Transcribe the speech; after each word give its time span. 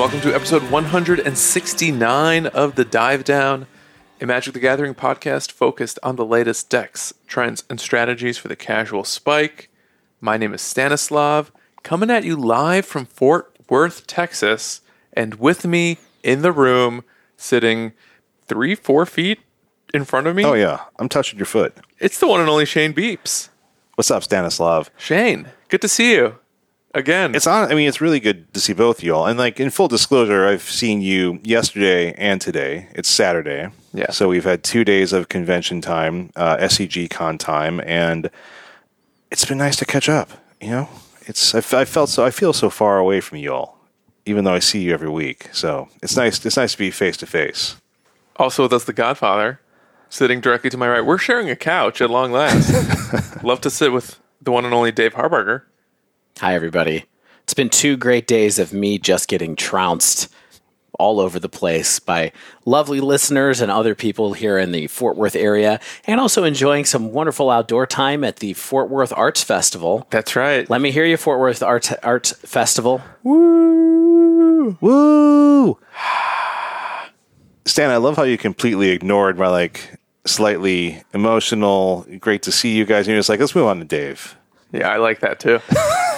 welcome 0.00 0.20
to 0.22 0.34
episode 0.34 0.62
169 0.70 2.46
of 2.46 2.74
the 2.74 2.86
Dive 2.86 3.22
Down, 3.22 3.66
a 4.18 4.24
Magic 4.24 4.54
the 4.54 4.58
Gathering 4.58 4.94
podcast 4.94 5.52
focused 5.52 5.98
on 6.02 6.16
the 6.16 6.24
latest 6.24 6.70
decks, 6.70 7.12
trends, 7.26 7.64
and 7.68 7.78
strategies 7.78 8.38
for 8.38 8.48
the 8.48 8.56
casual 8.56 9.04
spike. 9.04 9.68
My 10.18 10.38
name 10.38 10.54
is 10.54 10.62
Stanislav, 10.62 11.52
coming 11.82 12.08
at 12.08 12.24
you 12.24 12.34
live 12.34 12.86
from 12.86 13.04
Fort 13.04 13.54
Worth, 13.68 14.06
Texas, 14.06 14.80
and 15.12 15.34
with 15.34 15.66
me 15.66 15.98
in 16.22 16.40
the 16.40 16.50
room, 16.50 17.04
sitting 17.36 17.92
three, 18.46 18.74
four 18.74 19.04
feet 19.04 19.40
in 19.92 20.06
front 20.06 20.26
of 20.26 20.34
me. 20.34 20.46
Oh 20.46 20.54
yeah, 20.54 20.84
I'm 20.98 21.10
touching 21.10 21.38
your 21.38 21.44
foot. 21.44 21.76
It's 21.98 22.18
the 22.18 22.26
one 22.26 22.40
and 22.40 22.48
only 22.48 22.64
Shane 22.64 22.94
Beeps. 22.94 23.50
What's 23.96 24.10
up, 24.10 24.22
Stanislav? 24.22 24.90
Shane, 24.96 25.48
good 25.68 25.82
to 25.82 25.88
see 25.88 26.14
you 26.14 26.38
again. 26.94 27.34
It's 27.34 27.46
on. 27.46 27.70
I 27.70 27.74
mean, 27.74 27.88
it's 27.88 28.00
really 28.00 28.20
good 28.20 28.52
to 28.54 28.60
see 28.60 28.72
both 28.72 28.98
of 28.98 29.04
y'all. 29.04 29.26
And 29.26 29.38
like 29.38 29.60
in 29.60 29.70
full 29.70 29.88
disclosure, 29.88 30.46
I've 30.46 30.62
seen 30.62 31.00
you 31.02 31.40
yesterday 31.42 32.12
and 32.14 32.40
today. 32.40 32.88
It's 32.92 33.08
Saturday. 33.08 33.68
Yeah. 33.92 34.10
So 34.10 34.28
we've 34.28 34.44
had 34.44 34.62
two 34.62 34.84
days 34.84 35.12
of 35.12 35.28
convention 35.28 35.80
time, 35.80 36.30
uh, 36.36 36.56
SCG 36.58 37.10
con 37.10 37.38
time, 37.38 37.80
and 37.80 38.30
it's 39.30 39.44
been 39.44 39.58
nice 39.58 39.76
to 39.76 39.84
catch 39.84 40.08
up. 40.08 40.30
You 40.60 40.70
know, 40.70 40.88
it's 41.26 41.54
I 41.54 41.84
felt 41.84 42.08
so. 42.10 42.24
I 42.24 42.30
feel 42.30 42.52
so 42.52 42.70
far 42.70 42.98
away 42.98 43.20
from 43.20 43.38
y'all, 43.38 43.76
even 44.26 44.44
though 44.44 44.54
I 44.54 44.58
see 44.60 44.82
you 44.82 44.92
every 44.92 45.08
week. 45.10 45.48
So 45.52 45.88
it's 46.02 46.16
nice. 46.16 46.44
It's 46.44 46.56
nice 46.56 46.72
to 46.72 46.78
be 46.78 46.90
face 46.90 47.16
to 47.18 47.26
face. 47.26 47.76
also 48.36 48.62
with 48.64 48.72
us, 48.72 48.84
the 48.84 48.92
Godfather, 48.92 49.60
sitting 50.08 50.40
directly 50.40 50.70
to 50.70 50.76
my 50.76 50.88
right. 50.88 51.04
We're 51.04 51.18
sharing 51.18 51.50
a 51.50 51.56
couch 51.56 52.00
at 52.00 52.10
long 52.10 52.30
last. 52.32 53.42
Love 53.44 53.60
to 53.62 53.70
sit 53.70 53.92
with 53.92 54.20
the 54.40 54.50
one 54.52 54.64
and 54.64 54.72
only 54.74 54.92
Dave 54.92 55.14
Harburger. 55.14 55.62
Hi, 56.40 56.54
everybody. 56.54 57.04
It's 57.42 57.52
been 57.52 57.68
two 57.68 57.98
great 57.98 58.26
days 58.26 58.58
of 58.58 58.72
me 58.72 58.96
just 58.96 59.28
getting 59.28 59.56
trounced 59.56 60.32
all 60.98 61.20
over 61.20 61.38
the 61.38 61.50
place 61.50 61.98
by 62.00 62.32
lovely 62.64 62.98
listeners 62.98 63.60
and 63.60 63.70
other 63.70 63.94
people 63.94 64.32
here 64.32 64.56
in 64.56 64.72
the 64.72 64.86
Fort 64.86 65.18
Worth 65.18 65.36
area, 65.36 65.80
and 66.06 66.18
also 66.18 66.44
enjoying 66.44 66.86
some 66.86 67.12
wonderful 67.12 67.50
outdoor 67.50 67.86
time 67.86 68.24
at 68.24 68.36
the 68.36 68.54
Fort 68.54 68.88
Worth 68.88 69.12
Arts 69.14 69.44
Festival. 69.44 70.06
That's 70.08 70.34
right. 70.34 70.68
Let 70.70 70.80
me 70.80 70.92
hear 70.92 71.04
you, 71.04 71.18
Fort 71.18 71.40
Worth 71.40 71.62
Art 71.62 71.92
Art 72.02 72.28
Festival. 72.28 73.02
Woo! 73.22 74.78
Woo! 74.80 75.78
Stan, 77.66 77.90
I 77.90 77.98
love 77.98 78.16
how 78.16 78.22
you 78.22 78.38
completely 78.38 78.88
ignored 78.88 79.36
my 79.36 79.48
like 79.48 79.98
slightly 80.24 81.02
emotional, 81.12 82.06
great 82.18 82.40
to 82.44 82.50
see 82.50 82.74
you 82.74 82.86
guys. 82.86 83.06
And 83.06 83.08
you're 83.08 83.18
just 83.18 83.28
like, 83.28 83.40
let's 83.40 83.54
move 83.54 83.66
on 83.66 83.78
to 83.80 83.84
Dave. 83.84 84.38
Yeah, 84.72 84.88
I 84.88 84.96
like 84.96 85.20
that 85.20 85.38
too. 85.38 85.60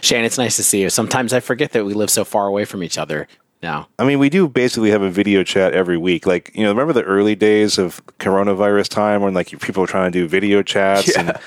Shane, 0.00 0.24
it's 0.24 0.38
nice 0.38 0.56
to 0.56 0.62
see 0.62 0.82
you. 0.82 0.90
Sometimes 0.90 1.32
I 1.32 1.40
forget 1.40 1.72
that 1.72 1.84
we 1.84 1.94
live 1.94 2.10
so 2.10 2.24
far 2.24 2.46
away 2.46 2.64
from 2.64 2.82
each 2.82 2.98
other 2.98 3.26
now. 3.62 3.88
I 3.98 4.04
mean, 4.04 4.18
we 4.18 4.28
do 4.28 4.48
basically 4.48 4.90
have 4.90 5.02
a 5.02 5.10
video 5.10 5.42
chat 5.42 5.72
every 5.74 5.96
week. 5.96 6.26
Like, 6.26 6.50
you 6.54 6.62
know, 6.64 6.70
remember 6.70 6.92
the 6.92 7.02
early 7.04 7.34
days 7.34 7.78
of 7.78 8.04
coronavirus 8.18 8.88
time 8.88 9.22
when 9.22 9.34
like 9.34 9.48
people 9.60 9.80
were 9.82 9.86
trying 9.86 10.12
to 10.12 10.18
do 10.18 10.28
video 10.28 10.62
chats 10.62 11.16
and 11.16 11.38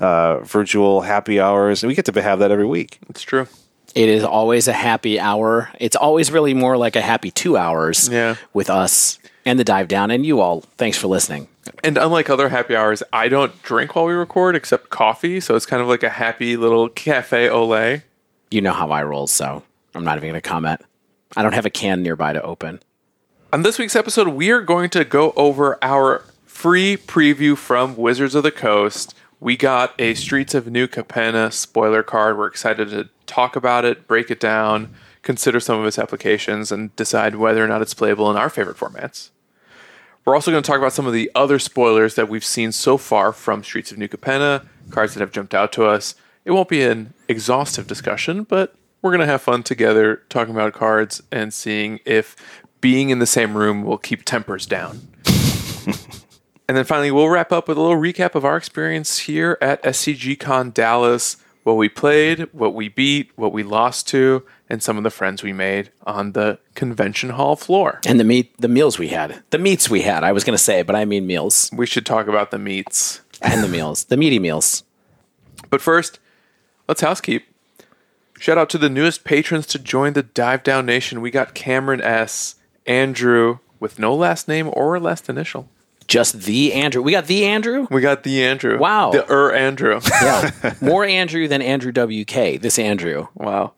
uh, 0.00 0.40
virtual 0.40 1.00
happy 1.02 1.40
hours, 1.40 1.82
and 1.82 1.88
we 1.88 1.94
get 1.94 2.04
to 2.06 2.22
have 2.22 2.38
that 2.40 2.50
every 2.50 2.66
week. 2.66 2.98
It's 3.08 3.22
true. 3.22 3.46
It 3.94 4.08
is 4.08 4.24
always 4.24 4.68
a 4.68 4.72
happy 4.72 5.20
hour. 5.20 5.70
It's 5.78 5.96
always 5.96 6.32
really 6.32 6.54
more 6.54 6.76
like 6.78 6.96
a 6.96 7.02
happy 7.02 7.30
two 7.30 7.56
hours 7.58 8.08
Yeah. 8.08 8.36
with 8.54 8.70
us 8.70 9.18
and 9.44 9.58
the 9.58 9.64
dive 9.64 9.88
down 9.88 10.10
and 10.10 10.24
you 10.24 10.40
all. 10.40 10.62
Thanks 10.78 10.96
for 10.96 11.08
listening. 11.08 11.46
And 11.84 11.96
unlike 11.96 12.28
other 12.28 12.48
happy 12.48 12.74
hours, 12.74 13.02
I 13.12 13.28
don't 13.28 13.62
drink 13.62 13.94
while 13.94 14.06
we 14.06 14.14
record 14.14 14.56
except 14.56 14.90
coffee. 14.90 15.40
So 15.40 15.54
it's 15.54 15.66
kind 15.66 15.82
of 15.82 15.88
like 15.88 16.02
a 16.02 16.10
happy 16.10 16.56
little 16.56 16.88
cafe 16.88 17.48
au 17.48 17.66
lait. 17.66 18.02
You 18.50 18.60
know 18.60 18.72
how 18.72 18.90
I 18.90 19.02
roll, 19.02 19.26
so 19.26 19.62
I'm 19.94 20.04
not 20.04 20.16
even 20.16 20.30
going 20.30 20.40
to 20.40 20.48
comment. 20.48 20.80
I 21.36 21.42
don't 21.42 21.54
have 21.54 21.66
a 21.66 21.70
can 21.70 22.02
nearby 22.02 22.32
to 22.32 22.42
open. 22.42 22.80
On 23.52 23.62
this 23.62 23.78
week's 23.78 23.96
episode, 23.96 24.28
we 24.28 24.50
are 24.50 24.60
going 24.60 24.90
to 24.90 25.04
go 25.04 25.32
over 25.36 25.78
our 25.82 26.24
free 26.44 26.96
preview 26.96 27.56
from 27.56 27.96
Wizards 27.96 28.34
of 28.34 28.42
the 28.42 28.50
Coast. 28.50 29.14
We 29.40 29.56
got 29.56 29.94
a 29.98 30.14
Streets 30.14 30.54
of 30.54 30.68
New 30.68 30.86
Capenna 30.86 31.52
spoiler 31.52 32.02
card. 32.02 32.38
We're 32.38 32.46
excited 32.46 32.90
to 32.90 33.08
talk 33.26 33.56
about 33.56 33.84
it, 33.84 34.06
break 34.06 34.30
it 34.30 34.40
down, 34.40 34.94
consider 35.22 35.60
some 35.60 35.80
of 35.80 35.86
its 35.86 35.98
applications, 35.98 36.70
and 36.70 36.94
decide 36.96 37.36
whether 37.36 37.64
or 37.64 37.68
not 37.68 37.82
it's 37.82 37.94
playable 37.94 38.30
in 38.30 38.36
our 38.36 38.50
favorite 38.50 38.76
formats. 38.76 39.30
We're 40.24 40.36
also 40.36 40.52
going 40.52 40.62
to 40.62 40.66
talk 40.66 40.78
about 40.78 40.92
some 40.92 41.06
of 41.06 41.12
the 41.12 41.30
other 41.34 41.58
spoilers 41.58 42.14
that 42.14 42.28
we've 42.28 42.44
seen 42.44 42.70
so 42.70 42.96
far 42.96 43.32
from 43.32 43.64
Streets 43.64 43.90
of 43.90 43.98
New 43.98 44.06
Capenna, 44.06 44.66
cards 44.90 45.14
that 45.14 45.20
have 45.20 45.32
jumped 45.32 45.52
out 45.52 45.72
to 45.72 45.84
us. 45.84 46.14
It 46.44 46.52
won't 46.52 46.68
be 46.68 46.82
an 46.82 47.12
exhaustive 47.28 47.88
discussion, 47.88 48.44
but 48.44 48.74
we're 49.00 49.10
going 49.10 49.20
to 49.20 49.26
have 49.26 49.42
fun 49.42 49.64
together 49.64 50.22
talking 50.28 50.54
about 50.54 50.74
cards 50.74 51.22
and 51.32 51.52
seeing 51.52 51.98
if 52.04 52.36
being 52.80 53.10
in 53.10 53.18
the 53.18 53.26
same 53.26 53.56
room 53.56 53.82
will 53.82 53.98
keep 53.98 54.24
tempers 54.24 54.64
down. 54.64 55.00
and 56.68 56.76
then 56.76 56.84
finally, 56.84 57.10
we'll 57.10 57.28
wrap 57.28 57.50
up 57.50 57.66
with 57.66 57.76
a 57.76 57.80
little 57.80 57.96
recap 57.96 58.36
of 58.36 58.44
our 58.44 58.56
experience 58.56 59.20
here 59.20 59.58
at 59.60 59.82
SCG 59.82 60.38
Con 60.38 60.70
Dallas 60.70 61.36
what 61.62 61.74
we 61.74 61.88
played, 61.88 62.48
what 62.52 62.74
we 62.74 62.88
beat, 62.88 63.30
what 63.36 63.52
we 63.52 63.62
lost 63.62 64.08
to, 64.08 64.44
and 64.68 64.82
some 64.82 64.96
of 64.96 65.04
the 65.04 65.10
friends 65.10 65.42
we 65.42 65.52
made 65.52 65.90
on 66.04 66.32
the 66.32 66.58
convention 66.74 67.30
hall 67.30 67.56
floor. 67.56 68.00
And 68.06 68.18
the 68.18 68.24
meat, 68.24 68.56
the 68.58 68.68
meals 68.68 68.98
we 68.98 69.08
had, 69.08 69.42
the 69.50 69.58
meats 69.58 69.88
we 69.88 70.02
had. 70.02 70.24
I 70.24 70.32
was 70.32 70.44
going 70.44 70.56
to 70.56 70.62
say, 70.62 70.82
but 70.82 70.96
I 70.96 71.04
mean 71.04 71.26
meals 71.26 71.70
We 71.72 71.86
should 71.86 72.06
talk 72.06 72.26
about 72.26 72.50
the 72.50 72.58
meats. 72.58 73.20
and 73.40 73.62
the 73.62 73.68
meals, 73.68 74.04
the 74.04 74.16
meaty 74.16 74.38
meals. 74.38 74.82
But 75.70 75.80
first, 75.80 76.18
let's 76.88 77.00
housekeep. 77.00 77.46
Shout 78.38 78.58
out 78.58 78.70
to 78.70 78.78
the 78.78 78.90
newest 78.90 79.22
patrons 79.24 79.66
to 79.68 79.78
join 79.78 80.14
the 80.14 80.24
Dive 80.24 80.64
Down 80.64 80.84
Nation. 80.84 81.20
We 81.20 81.30
got 81.30 81.54
Cameron 81.54 82.00
S., 82.00 82.56
Andrew, 82.86 83.60
with 83.78 84.00
no 84.00 84.14
last 84.14 84.48
name 84.48 84.68
or 84.72 84.98
last 84.98 85.28
initial. 85.28 85.68
Just 86.12 86.42
the 86.42 86.74
Andrew. 86.74 87.00
We 87.00 87.10
got 87.10 87.24
the 87.24 87.46
Andrew. 87.46 87.86
We 87.90 88.02
got 88.02 88.22
the 88.22 88.44
Andrew. 88.44 88.78
Wow. 88.78 89.12
The 89.12 89.24
Er 89.32 89.50
Andrew. 89.50 89.98
Yeah, 90.20 90.74
more 90.82 91.06
Andrew 91.06 91.48
than 91.48 91.62
Andrew 91.62 91.90
WK. 91.90 92.60
This 92.60 92.78
Andrew. 92.78 93.28
wow. 93.34 93.72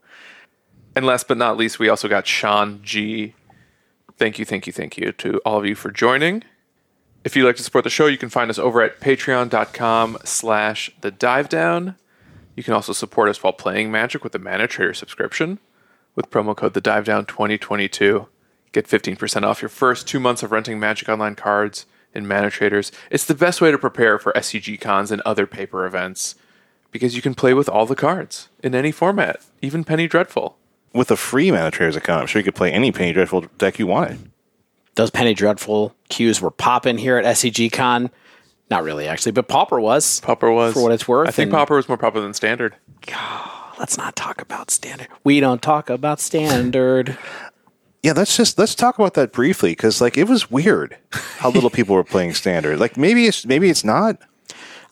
And 0.96 1.06
last 1.06 1.28
but 1.28 1.38
not 1.38 1.56
least, 1.56 1.78
we 1.78 1.88
also 1.88 2.08
got 2.08 2.26
Sean 2.26 2.80
G. 2.82 3.34
Thank 4.18 4.40
you, 4.40 4.44
thank 4.44 4.66
you, 4.66 4.72
thank 4.72 4.98
you 4.98 5.12
to 5.12 5.40
all 5.46 5.58
of 5.58 5.64
you 5.64 5.76
for 5.76 5.92
joining. 5.92 6.42
If 7.22 7.36
you'd 7.36 7.46
like 7.46 7.54
to 7.54 7.62
support 7.62 7.84
the 7.84 7.90
show, 7.90 8.06
you 8.06 8.18
can 8.18 8.30
find 8.30 8.50
us 8.50 8.58
over 8.58 8.82
at 8.82 8.98
patreon.com 8.98 10.18
slash 10.24 10.90
the 11.02 11.12
dive 11.12 11.48
down. 11.48 11.94
You 12.56 12.64
can 12.64 12.74
also 12.74 12.92
support 12.92 13.28
us 13.28 13.44
while 13.44 13.52
playing 13.52 13.92
Magic 13.92 14.24
with 14.24 14.34
a 14.34 14.40
Mana 14.40 14.66
Trader 14.66 14.94
subscription 14.94 15.60
with 16.16 16.30
promo 16.30 16.56
code 16.56 16.74
the 16.74 16.80
dive 16.80 17.04
down 17.04 17.26
2022. 17.26 18.26
Get 18.72 18.88
15% 18.88 19.44
off 19.44 19.62
your 19.62 19.68
first 19.68 20.08
two 20.08 20.18
months 20.18 20.42
of 20.42 20.50
renting 20.50 20.80
Magic 20.80 21.08
Online 21.08 21.36
cards 21.36 21.86
in 22.14 22.26
Mana 22.26 22.50
Traders. 22.50 22.92
It's 23.10 23.25
the 23.25 23.34
best 23.34 23.60
way 23.60 23.70
to 23.70 23.78
prepare 23.78 24.19
for 24.19 24.32
SCG 24.32 24.80
cons 24.80 25.10
and 25.10 25.20
other 25.22 25.47
paper 25.47 25.84
events 25.86 26.34
because 26.91 27.16
you 27.16 27.22
can 27.22 27.34
play 27.34 27.54
with 27.54 27.69
all 27.69 27.86
the 27.86 27.97
cards 27.97 28.48
in 28.62 28.75
any 28.75 28.92
format, 28.92 29.41
even 29.60 29.84
Penny 29.84 30.06
Dreadful. 30.06 30.56
With 30.92 31.10
a 31.10 31.16
free 31.16 31.50
Mana 31.50 31.70
Traders 31.72 31.97
account, 31.97 32.20
I'm 32.22 32.26
sure 32.28 32.38
you 32.41 32.44
could 32.44 32.54
play 32.54 32.70
any 32.72 32.92
Penny 32.92 33.12
Dreadful 33.12 33.42
deck 33.58 33.78
you 33.80 33.86
wanted. 33.88 34.30
Those 34.94 35.10
Penny 35.10 35.34
Dreadful 35.34 35.94
queues 36.08 36.41
were 36.41 36.52
popping 36.52 36.98
here 36.98 37.16
at 37.16 37.25
SCG 37.25 37.72
Con. 37.72 38.10
Not 38.70 38.84
really, 38.84 39.08
actually, 39.08 39.32
but 39.32 39.48
Pauper 39.48 39.81
was. 39.81 40.20
Pauper 40.20 40.50
was 40.52 40.75
For 40.75 40.82
what 40.84 40.92
it's 40.92 41.08
worth, 41.08 41.28
I 41.28 41.32
think 41.32 41.46
and- 41.48 41.52
Pauper 41.52 41.75
was 41.76 41.88
more 41.88 41.98
popular 41.98 42.25
than 42.25 42.32
Standard. 42.34 42.76
God, 43.06 43.50
Let's 43.76 43.98
not 43.98 44.14
talk 44.14 44.41
about 44.41 44.70
standard. 44.70 45.08
We 45.25 45.41
don't 45.41 45.60
talk 45.60 45.91
about 45.91 46.20
standard. 46.20 47.19
Yeah, 48.04 48.12
let's 48.15 48.37
just 48.37 48.59
let's 48.59 48.75
talk 48.75 48.98
about 48.98 49.15
that 49.15 49.32
briefly 49.32 49.70
because 49.70 50.02
like 50.02 50.19
it 50.19 50.28
was 50.28 50.50
weird 50.50 50.99
how 51.38 51.49
little 51.49 51.70
people 51.78 51.94
were 51.94 52.05
playing 52.05 52.34
Standard. 52.34 52.78
Like 52.78 52.99
maybe 52.99 53.25
it's 53.26 53.46
maybe 53.46 53.70
it's 53.70 53.82
not. 53.82 54.19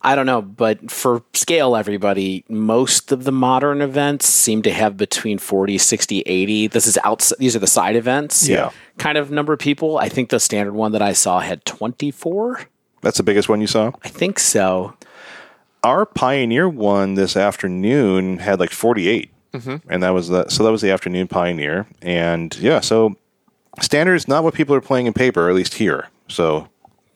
I 0.01 0.15
don't 0.15 0.25
know, 0.25 0.41
but 0.41 0.91
for 0.91 1.23
scale, 1.35 1.77
everybody, 1.77 2.43
most 2.49 3.13
of 3.13 3.25
the 3.25 3.31
modern 3.31 3.83
events 3.83 4.27
seem 4.27 4.63
to 4.63 4.73
have 4.73 4.97
between 4.97 5.37
40, 5.37 5.77
60, 5.77 6.23
80. 6.23 6.67
This 6.69 6.87
is 6.87 6.99
outside, 7.05 7.39
these 7.39 7.55
are 7.55 7.59
the 7.59 7.67
side 7.67 7.97
events. 7.97 8.49
Yeah. 8.49 8.71
Kind 8.97 9.19
of 9.19 9.31
number 9.31 9.53
of 9.53 9.59
people. 9.59 9.99
I 9.99 10.09
think 10.09 10.31
the 10.31 10.41
standard 10.41 10.73
one 10.73 10.93
that 10.93 11.03
I 11.03 11.13
saw 11.13 11.41
had 11.41 11.67
24. 11.67 12.63
That's 13.03 13.19
the 13.19 13.23
biggest 13.23 13.49
one 13.49 13.61
you 13.61 13.67
saw. 13.67 13.93
I 14.03 14.09
think 14.09 14.39
so. 14.39 14.97
Our 15.85 16.07
Pioneer 16.07 16.69
one 16.69 17.15
this 17.15 17.37
afternoon 17.37 18.39
had 18.39 18.59
like 18.59 18.71
48, 18.71 19.32
Mm-hmm. 19.53 19.89
and 19.91 20.03
that 20.03 20.11
was 20.11 20.29
the 20.29 20.49
so 20.49 20.65
that 20.65 20.71
was 20.73 20.81
the 20.81 20.91
afternoon 20.91 21.29
Pioneer, 21.29 21.87
and 22.01 22.57
yeah, 22.59 22.81
so 22.81 23.17
Standard 23.81 24.15
is 24.15 24.27
not 24.29 24.45
what 24.45 24.55
people 24.55 24.75
are 24.75 24.81
playing 24.81 25.07
in 25.07 25.13
paper, 25.13 25.49
at 25.49 25.55
least 25.55 25.75
here. 25.75 26.09
So 26.29 26.69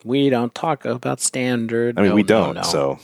We 0.03 0.29
don't 0.29 0.53
talk 0.55 0.85
about 0.85 1.19
standard. 1.19 1.97
I 1.97 2.01
mean, 2.01 2.09
No, 2.11 2.15
we 2.15 2.23
don't. 2.23 2.55
no. 2.55 2.61
So 2.63 2.99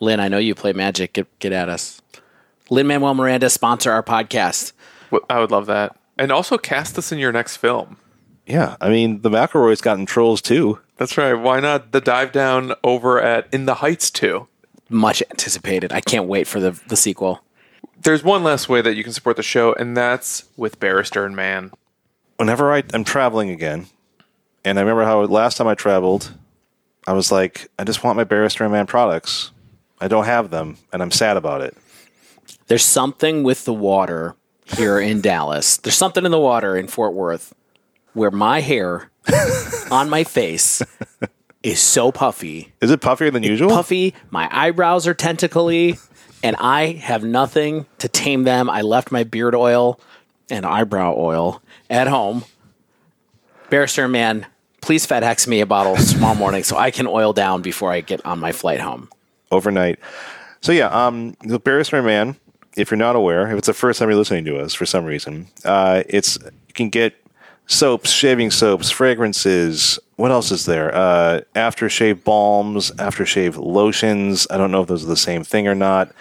Lin, 0.00 0.20
I 0.20 0.28
know 0.28 0.38
you 0.38 0.54
play 0.54 0.72
Magic. 0.72 1.12
Get, 1.14 1.38
get 1.38 1.52
at 1.52 1.68
us. 1.68 2.00
Lin-Manuel 2.70 3.14
Miranda 3.14 3.50
sponsor 3.50 3.92
our 3.92 4.02
podcast. 4.02 4.72
Wh- 5.12 5.24
I 5.30 5.38
would 5.38 5.50
love 5.50 5.66
that. 5.66 5.96
And 6.18 6.32
also 6.32 6.58
cast 6.58 6.96
us 6.98 7.12
in 7.12 7.18
your 7.18 7.30
next 7.32 7.56
film. 7.58 7.98
yeah, 8.46 8.76
I 8.80 8.88
mean 8.88 9.20
the 9.22 9.30
McElroy's 9.30 9.80
gotten 9.80 10.06
trolls 10.06 10.40
too. 10.42 10.80
That's 10.96 11.16
right. 11.18 11.34
Why 11.34 11.60
not 11.60 11.92
the 11.92 12.00
dive 12.00 12.32
down 12.32 12.72
over 12.82 13.20
at 13.20 13.46
In 13.52 13.66
the 13.66 13.74
Heights 13.76 14.10
too? 14.10 14.48
Much 14.88 15.22
anticipated. 15.30 15.92
I 15.92 16.00
can't 16.00 16.26
wait 16.26 16.46
for 16.46 16.60
the 16.60 16.72
the 16.88 16.96
sequel. 16.96 17.42
There's 18.04 18.22
one 18.22 18.44
last 18.44 18.68
way 18.68 18.82
that 18.82 18.96
you 18.96 19.02
can 19.02 19.14
support 19.14 19.36
the 19.36 19.42
show, 19.42 19.72
and 19.72 19.96
that's 19.96 20.44
with 20.58 20.78
Barrister 20.78 21.24
and 21.24 21.34
Mann. 21.34 21.72
Whenever 22.36 22.70
I, 22.70 22.82
I'm 22.92 23.02
traveling 23.02 23.48
again, 23.48 23.86
and 24.62 24.78
I 24.78 24.82
remember 24.82 25.04
how 25.04 25.22
last 25.22 25.56
time 25.56 25.66
I 25.66 25.74
traveled, 25.74 26.34
I 27.06 27.14
was 27.14 27.32
like, 27.32 27.70
I 27.78 27.84
just 27.84 28.04
want 28.04 28.16
my 28.16 28.24
Barrister 28.24 28.62
and 28.62 28.72
Mann 28.72 28.86
products. 28.86 29.52
I 30.02 30.08
don't 30.08 30.26
have 30.26 30.50
them, 30.50 30.76
and 30.92 31.00
I'm 31.00 31.10
sad 31.10 31.38
about 31.38 31.62
it. 31.62 31.74
There's 32.66 32.84
something 32.84 33.42
with 33.42 33.64
the 33.64 33.72
water 33.72 34.36
here 34.66 34.98
in 34.98 35.22
Dallas. 35.22 35.78
There's 35.78 35.96
something 35.96 36.26
in 36.26 36.30
the 36.30 36.38
water 36.38 36.76
in 36.76 36.88
Fort 36.88 37.14
Worth 37.14 37.54
where 38.12 38.30
my 38.30 38.60
hair 38.60 39.10
on 39.90 40.10
my 40.10 40.24
face 40.24 40.82
is 41.62 41.80
so 41.80 42.12
puffy. 42.12 42.72
Is 42.82 42.90
it 42.90 43.00
puffier 43.00 43.32
than 43.32 43.42
usual? 43.42 43.70
Puffy, 43.70 44.14
my 44.30 44.46
eyebrows 44.52 45.06
are 45.06 45.14
tentacly, 45.14 45.98
and 46.44 46.56
I 46.56 46.92
have 46.92 47.24
nothing 47.24 47.86
to 47.98 48.08
tame 48.08 48.44
them. 48.44 48.68
I 48.68 48.82
left 48.82 49.10
my 49.10 49.24
beard 49.24 49.54
oil 49.54 49.98
and 50.50 50.66
eyebrow 50.66 51.14
oil 51.16 51.62
at 51.88 52.06
home. 52.06 52.44
Barrister 53.70 54.06
Mann, 54.06 54.46
please 54.82 55.06
FedEx 55.06 55.48
me 55.48 55.60
a 55.60 55.66
bottle 55.66 55.96
tomorrow 55.96 56.34
morning 56.34 56.62
so 56.62 56.76
I 56.76 56.90
can 56.90 57.06
oil 57.06 57.32
down 57.32 57.62
before 57.62 57.90
I 57.90 58.02
get 58.02 58.24
on 58.26 58.38
my 58.38 58.52
flight 58.52 58.78
home. 58.78 59.08
overnight. 59.50 59.98
So 60.60 60.70
yeah, 60.70 60.88
um, 60.88 61.34
the 61.40 61.58
Barrister 61.58 62.02
Mann. 62.02 62.36
If 62.76 62.90
you're 62.90 62.98
not 62.98 63.14
aware, 63.14 63.50
if 63.52 63.56
it's 63.56 63.68
the 63.68 63.72
first 63.72 64.00
time 64.00 64.08
you're 64.08 64.18
listening 64.18 64.44
to 64.46 64.58
us 64.58 64.74
for 64.74 64.84
some 64.84 65.04
reason, 65.04 65.46
uh, 65.64 66.02
it's 66.08 66.36
you 66.42 66.74
can 66.74 66.88
get 66.88 67.14
soaps, 67.66 68.10
shaving 68.10 68.50
soaps, 68.50 68.90
fragrances. 68.90 69.98
What 70.16 70.30
else 70.30 70.50
is 70.50 70.66
there? 70.66 70.94
Uh, 70.94 71.40
aftershave 71.54 72.24
balms, 72.24 72.90
aftershave 72.92 73.56
lotions. 73.56 74.46
I 74.50 74.56
don't 74.56 74.70
know 74.70 74.82
if 74.82 74.88
those 74.88 75.04
are 75.04 75.08
the 75.08 75.16
same 75.16 75.44
thing 75.44 75.66
or 75.66 75.74
not, 75.74 76.12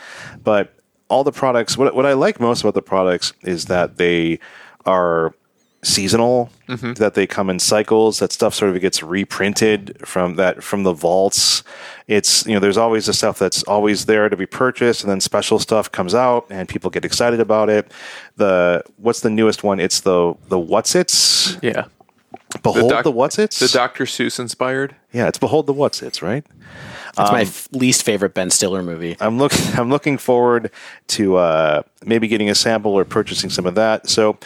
but 0.43 0.73
all 1.09 1.23
the 1.23 1.31
products. 1.31 1.77
What 1.77 1.95
what 1.95 2.05
I 2.05 2.13
like 2.13 2.39
most 2.39 2.61
about 2.61 2.73
the 2.73 2.81
products 2.81 3.33
is 3.43 3.65
that 3.65 3.97
they 3.97 4.39
are 4.85 5.33
seasonal 5.83 6.49
that 6.67 7.13
they 7.13 7.27
come 7.27 7.49
in 7.49 7.59
cycles 7.59 8.19
that 8.19 8.31
stuff 8.31 8.53
sort 8.55 8.73
of 8.75 8.81
gets 8.81 9.03
reprinted 9.03 9.95
from 10.05 10.35
that 10.37 10.63
from 10.63 10.83
the 10.83 10.93
vaults 10.93 11.61
it's 12.07 12.45
you 12.47 12.53
know 12.53 12.59
there's 12.59 12.77
always 12.77 13.05
the 13.05 13.13
stuff 13.13 13.37
that's 13.37 13.61
always 13.63 14.05
there 14.05 14.27
to 14.29 14.35
be 14.37 14.45
purchased 14.45 15.03
and 15.03 15.11
then 15.11 15.19
special 15.21 15.59
stuff 15.59 15.91
comes 15.91 16.15
out 16.15 16.45
and 16.49 16.67
people 16.69 16.89
get 16.89 17.05
excited 17.05 17.39
about 17.39 17.69
it 17.69 17.91
the 18.37 18.81
what's 18.97 19.19
the 19.19 19.29
newest 19.29 19.63
one 19.63 19.79
it's 19.79 19.99
the 20.01 20.33
the 20.49 20.57
what's 20.57 20.95
it's 20.95 21.57
Yeah. 21.61 21.85
behold 22.63 22.89
the, 22.89 23.01
doc- 23.03 23.13
what's 23.13 23.37
it's 23.37 23.59
The 23.59 23.67
Dr. 23.67 24.05
Seuss 24.05 24.39
inspired. 24.39 24.95
yeah 25.11 25.27
it's 25.27 25.37
behold 25.37 25.67
the 25.67 25.73
what's 25.73 26.01
it's 26.01 26.21
right 26.21 26.45
it's 27.09 27.19
Um, 27.19 27.31
my 27.31 27.41
f- 27.41 27.67
least 27.71 28.01
favorite 28.03 28.33
Ben 28.33 28.49
Stiller 28.49 28.81
movie. 28.81 29.15
I'm 29.19 29.37
looking. 29.37 29.59
I'm 29.79 29.91
looking 29.91 30.17
forward 30.17 30.71
to 31.09 31.35
uh, 31.35 31.83
maybe 32.03 32.27
getting 32.27 32.49
a 32.49 32.55
sample 32.55 32.93
or 32.97 33.05
purchasing 33.05 33.51
some 33.51 33.67
of 33.67 33.75
that. 33.75 34.09
So, 34.09 34.39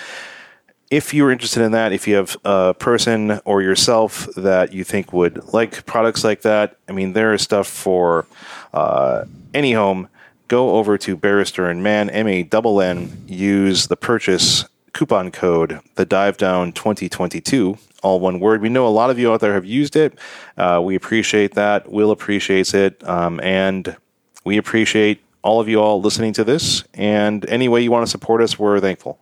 if 0.89 1.13
you're 1.13 1.31
interested 1.31 1.63
in 1.63 1.73
that, 1.73 1.91
if 1.91 2.07
you 2.07 2.15
have 2.15 2.37
a 2.45 2.73
person 2.73 3.39
or 3.45 3.61
yourself 3.61 4.27
that 4.35 4.73
you 4.73 4.83
think 4.83 5.11
would 5.11 5.53
like 5.53 5.85
products 5.85 6.23
like 6.23 6.41
that, 6.41 6.77
I 6.87 6.93
mean, 6.93 7.13
there 7.13 7.33
is 7.33 7.41
stuff 7.41 7.67
for 7.67 8.25
uh, 8.73 9.25
any 9.53 9.73
home. 9.73 10.07
Go 10.47 10.77
over 10.77 10.97
to 10.99 11.17
Barrister 11.17 11.69
and 11.69 11.83
Mann 11.83 12.09
M 12.09 12.27
A 12.27 12.43
double 12.43 12.81
N. 12.81 13.25
Use 13.27 13.87
the 13.87 13.97
purchase 13.97 14.65
coupon 14.93 15.29
code 15.29 15.81
the 15.95 16.05
Dive 16.05 16.37
Down 16.37 16.71
2022. 16.71 17.77
All 18.01 18.19
one 18.21 18.39
word. 18.39 18.61
We 18.61 18.69
know 18.69 18.87
a 18.87 18.89
lot 18.89 19.09
of 19.09 19.19
you 19.19 19.33
out 19.33 19.41
there 19.41 19.55
have 19.55 19.65
used 19.65 19.95
it. 19.95 20.17
Uh, 20.55 20.79
we 20.81 20.95
appreciate 20.95 21.55
that. 21.55 21.91
Will 21.91 22.11
appreciates 22.11 22.73
it, 22.73 23.03
um, 23.07 23.41
and 23.41 23.97
we 24.45 24.55
appreciate 24.57 25.21
all 25.41 25.59
of 25.59 25.67
you 25.67 25.81
all 25.81 25.99
listening 25.99 26.31
to 26.33 26.43
this. 26.43 26.83
And 26.93 27.47
any 27.49 27.67
way 27.67 27.81
you 27.81 27.91
want 27.91 28.05
to 28.05 28.09
support 28.09 28.41
us, 28.41 28.57
we're 28.57 28.79
thankful. 28.79 29.19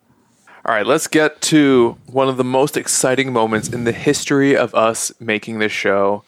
All 0.65 0.73
right, 0.73 0.85
let's 0.85 1.06
get 1.06 1.41
to 1.44 1.95
one 2.07 2.27
of 2.27 2.38
the 2.38 2.44
most 2.44 2.75
exciting 2.75 3.31
moments 3.31 3.69
in 3.69 3.83
the 3.83 3.91
history 3.91 4.57
of 4.57 4.73
us 4.73 5.12
making 5.19 5.59
this 5.59 5.71
show. 5.71 6.23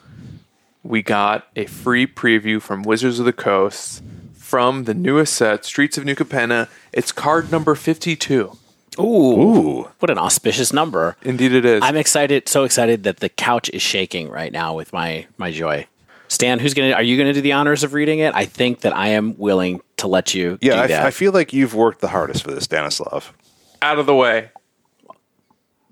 We 0.84 1.02
got 1.02 1.48
a 1.56 1.66
free 1.66 2.06
preview 2.06 2.62
from 2.62 2.84
Wizards 2.84 3.18
of 3.18 3.26
the 3.26 3.34
Coast 3.34 4.04
from 4.36 4.84
the 4.84 4.94
newest 4.94 5.34
set, 5.34 5.66
Streets 5.66 5.98
of 5.98 6.06
New 6.06 6.14
Capenna. 6.14 6.70
It's 6.94 7.12
card 7.12 7.52
number 7.52 7.74
52. 7.74 8.56
Ooh, 9.00 9.04
Ooh. 9.04 9.90
what 9.98 10.12
an 10.12 10.20
auspicious 10.20 10.72
number! 10.72 11.18
Indeed, 11.24 11.54
it 11.54 11.66
is. 11.66 11.82
I'm 11.84 11.98
excited, 11.98 12.48
so 12.48 12.64
excited 12.64 13.04
that 13.06 13.18
the 13.18 13.30
couch 13.30 13.72
is 13.74 13.82
shaking 13.82 14.30
right 14.30 14.52
now 14.52 14.76
with 14.76 14.94
my 14.94 15.26
my 15.38 15.52
joy. 15.52 15.88
Stan, 16.28 16.60
who's 16.60 16.76
gonna? 16.76 16.92
Are 16.92 17.04
you 17.04 17.18
gonna 17.18 17.34
do 17.34 17.42
the 17.42 17.54
honors 17.54 17.84
of 17.84 17.94
reading 17.94 18.20
it? 18.20 18.36
I 18.36 18.46
think 18.46 18.82
that 18.82 18.96
I 18.96 19.10
am 19.10 19.36
willing 19.38 19.82
to 19.98 20.08
let 20.08 20.34
you 20.36 20.60
Yeah, 20.62 20.76
do 20.76 20.80
I, 20.82 20.88
that. 20.88 21.06
I 21.06 21.12
feel 21.12 21.32
like 21.32 21.54
you've 21.54 21.74
worked 21.74 22.02
the 22.02 22.08
hardest 22.08 22.44
for 22.44 22.52
this, 22.52 22.64
Stanislav. 22.66 23.34
Out 23.82 24.00
of 24.00 24.06
the 24.06 24.16
way. 24.16 24.50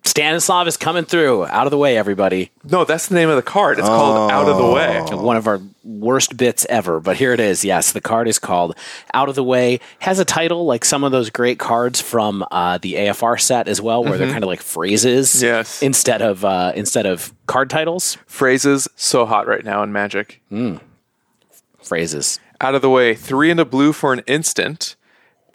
Stanislav 0.03 0.67
is 0.67 0.77
coming 0.77 1.03
through. 1.03 1.45
Out 1.47 1.65
of 1.67 1.71
the 1.71 1.77
way, 1.79 1.97
everybody. 1.97 2.51
No, 2.63 2.85
that's 2.85 3.07
the 3.07 3.15
name 3.15 3.27
of 3.27 3.35
the 3.35 3.41
card. 3.41 3.79
It's 3.79 3.87
called 3.87 4.31
Out 4.31 4.47
of 4.47 4.57
the 4.57 4.71
Way. 4.71 5.01
One 5.11 5.35
of 5.35 5.47
our 5.47 5.59
worst 5.83 6.37
bits 6.37 6.65
ever, 6.69 6.99
but 6.99 7.17
here 7.17 7.33
it 7.33 7.39
is. 7.39 7.65
Yes, 7.65 7.91
the 7.91 7.99
card 8.01 8.27
is 8.27 8.37
called 8.37 8.77
Out 9.15 9.29
of 9.29 9.35
the 9.35 9.43
Way. 9.43 9.79
Has 9.99 10.19
a 10.19 10.25
title 10.25 10.65
like 10.65 10.85
some 10.85 11.03
of 11.03 11.11
those 11.11 11.31
great 11.31 11.57
cards 11.57 11.99
from 12.01 12.45
uh, 12.51 12.77
the 12.77 12.93
AFR 12.93 13.39
set 13.41 13.67
as 13.67 13.81
well, 13.81 14.03
where 14.03 14.17
they're 14.17 14.31
kind 14.31 14.43
of 14.43 14.47
like 14.47 14.61
phrases, 14.61 15.41
Yes. 15.41 15.81
instead 15.81 16.21
of 16.21 16.45
uh, 16.45 16.71
instead 16.75 17.07
of 17.07 17.33
card 17.47 17.71
titles. 17.71 18.17
Phrases 18.27 18.87
so 18.95 19.25
hot 19.25 19.47
right 19.47 19.65
now 19.65 19.81
in 19.81 19.91
Magic. 19.91 20.39
Phrases. 21.81 22.39
Out 22.61 22.75
of 22.75 22.81
the 22.83 22.89
way, 22.91 23.15
three 23.15 23.49
and 23.51 23.59
a 23.59 23.65
blue 23.65 23.91
for 23.91 24.13
an 24.13 24.21
instant. 24.27 24.95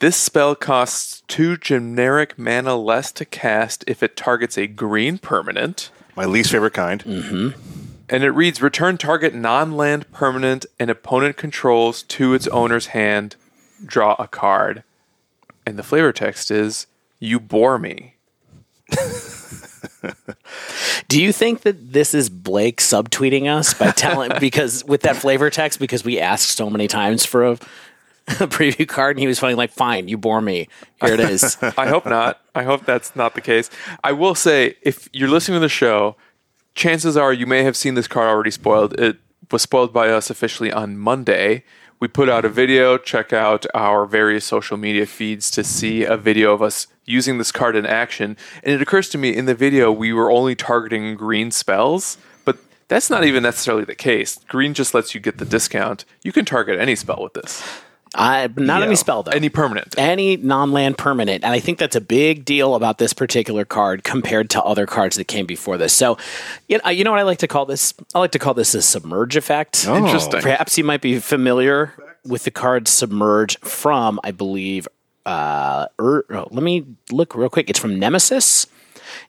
This 0.01 0.17
spell 0.17 0.55
costs 0.55 1.23
two 1.29 1.59
generic 1.59 2.39
mana 2.39 2.75
less 2.75 3.13
to 3.13 3.27
cast 3.27 3.85
if 3.87 4.03
it 4.03 4.17
targets 4.17 4.57
a 4.57 4.67
green 4.67 5.19
permanent. 5.19 5.91
My 6.17 6.25
least 6.25 6.53
favorite 6.53 6.73
kind. 6.73 7.05
Mm-hmm. 7.05 7.51
And 8.09 8.25
it 8.25 8.31
reads 8.31 8.63
Return 8.63 8.97
target 8.97 9.35
non 9.35 9.73
land 9.73 10.11
permanent 10.11 10.65
and 10.79 10.89
opponent 10.89 11.37
controls 11.37 12.03
to 12.05 12.33
its 12.33 12.47
owner's 12.49 12.87
hand. 12.87 13.37
Draw 13.85 14.17
a 14.19 14.27
card. 14.27 14.85
And 15.67 15.79
the 15.79 15.83
flavor 15.83 16.15
text 16.15 16.51
is 16.51 16.87
You 17.19 17.39
bore 17.39 17.79
me. 17.79 18.15
Do 21.09 21.21
you 21.21 21.33
think 21.33 21.63
that 21.63 21.93
this 21.93 22.15
is 22.15 22.31
Blake 22.31 22.79
subtweeting 22.79 23.53
us 23.53 23.75
by 23.75 23.91
telling 23.91 24.31
because 24.41 24.83
with 24.85 25.03
that 25.03 25.17
flavor 25.17 25.51
text 25.51 25.79
because 25.79 26.05
we 26.05 26.19
asked 26.19 26.57
so 26.57 26.71
many 26.71 26.89
times 26.89 27.27
for 27.27 27.45
a, 27.45 27.59
a 28.31 28.47
preview 28.47 28.87
card 28.87 29.17
and 29.17 29.21
he 29.21 29.27
was 29.27 29.39
funny 29.39 29.55
like 29.55 29.71
fine 29.71 30.09
you 30.09 30.17
bore 30.17 30.41
me 30.41 30.69
here 31.01 31.15
it 31.15 31.21
is 31.21 31.57
I 31.77 31.89
hope 31.89 32.07
not. 32.07 32.41
I 32.55 32.65
hope 32.65 32.85
that's 32.85 33.15
not 33.15 33.35
the 33.35 33.41
case. 33.41 33.71
I 34.03 34.13
will 34.13 34.35
say, 34.35 34.77
if 34.83 35.09
you're 35.13 35.29
listening 35.29 35.57
to 35.57 35.61
the 35.61 35.69
show, 35.69 36.17
chances 36.75 37.17
are 37.17 37.33
you 37.33 37.47
may 37.47 37.63
have 37.63 37.77
seen 37.77 37.95
this 37.95 38.09
card 38.09 38.29
already 38.29 38.51
spoiled. 38.51 38.99
It 38.99 39.19
was 39.51 39.63
spoiled 39.63 39.93
by 39.93 40.09
us 40.09 40.31
officially 40.31 40.73
on 40.73 40.99
Monday. 40.99 41.65
We 42.01 42.09
put 42.09 42.29
out 42.29 42.45
a 42.45 42.49
video. 42.49 42.97
Check 42.97 43.33
out 43.33 43.67
our 43.75 44.07
various 44.07 44.45
social 44.45 44.77
media 44.77 45.07
feeds 45.07 45.51
to 45.53 45.63
see 45.63 46.05
a 46.05 46.17
video 46.17 46.53
of 46.53 46.63
us 46.63 46.87
using 47.05 47.39
this 47.39 47.53
card 47.53 47.77
in 47.77 47.85
action. 47.85 48.37
And 48.63 48.75
it 48.75 48.83
occurs 48.83 49.09
to 49.11 49.19
me 49.19 49.37
in 49.37 49.47
the 49.47 49.55
video 49.55 49.93
we 49.93 50.13
were 50.13 50.31
only 50.31 50.55
targeting 50.55 51.15
green 51.15 51.51
spells, 51.51 52.17
but 52.45 52.59
that's 52.89 53.11
not 53.11 53.25
even 53.25 53.43
necessarily 53.43 53.85
the 53.85 53.95
case. 53.95 54.39
Green 54.49 54.75
just 54.75 54.95
lets 54.95 55.15
you 55.15 55.21
get 55.21 55.39
the 55.39 55.45
discount. 55.45 56.05
You 56.23 56.33
can 56.33 56.45
target 56.45 56.81
any 56.81 56.97
spell 56.97 57.23
with 57.23 57.35
this, 57.35 57.63
I, 58.15 58.49
not 58.57 58.83
any 58.83 58.97
spell 58.97 59.23
though 59.23 59.31
any 59.31 59.49
permanent. 59.49 59.95
any 59.97 60.37
non-land 60.37 60.99
permanent 60.99 61.45
and 61.45 61.53
i 61.53 61.61
think 61.61 61.79
that's 61.79 61.95
a 61.95 62.01
big 62.01 62.45
deal 62.45 62.75
about 62.75 62.99
this 62.99 63.13
particular 63.13 63.65
card 63.65 64.03
compared 64.03 64.51
to 64.51 64.63
other 64.63 64.85
cards 64.87 65.17
that 65.17 65.27
came 65.29 65.47
before 65.47 65.77
this 65.79 65.93
so 65.93 66.19
you 66.69 66.79
know, 66.85 66.91
you 66.91 67.05
know 67.05 67.13
what 67.13 67.21
i 67.21 67.23
like 67.23 67.39
to 67.39 67.49
call 67.49 67.67
this 67.67 67.95
i 68.15 68.19
like 68.19 68.33
to 68.33 68.39
call 68.39 68.55
this 68.55 68.75
a 68.75 68.83
submerge 68.83 69.37
effect 69.37 69.85
Oh. 69.87 69.97
Interesting. 69.97 70.41
perhaps 70.41 70.77
you 70.77 70.85
might 70.85 71.01
be 71.01 71.19
familiar 71.21 71.93
with 72.25 72.45
the 72.45 72.51
card 72.51 72.89
submerge 72.89 73.59
from 73.61 74.19
i 74.25 74.31
believe 74.33 74.89
uh 75.27 75.87
er, 76.01 76.25
oh, 76.31 76.49
let 76.51 76.63
me 76.63 76.85
look 77.13 77.35
real 77.35 77.49
quick 77.49 77.71
it's 77.71 77.79
from 77.79 77.99
nemesis 77.99 78.67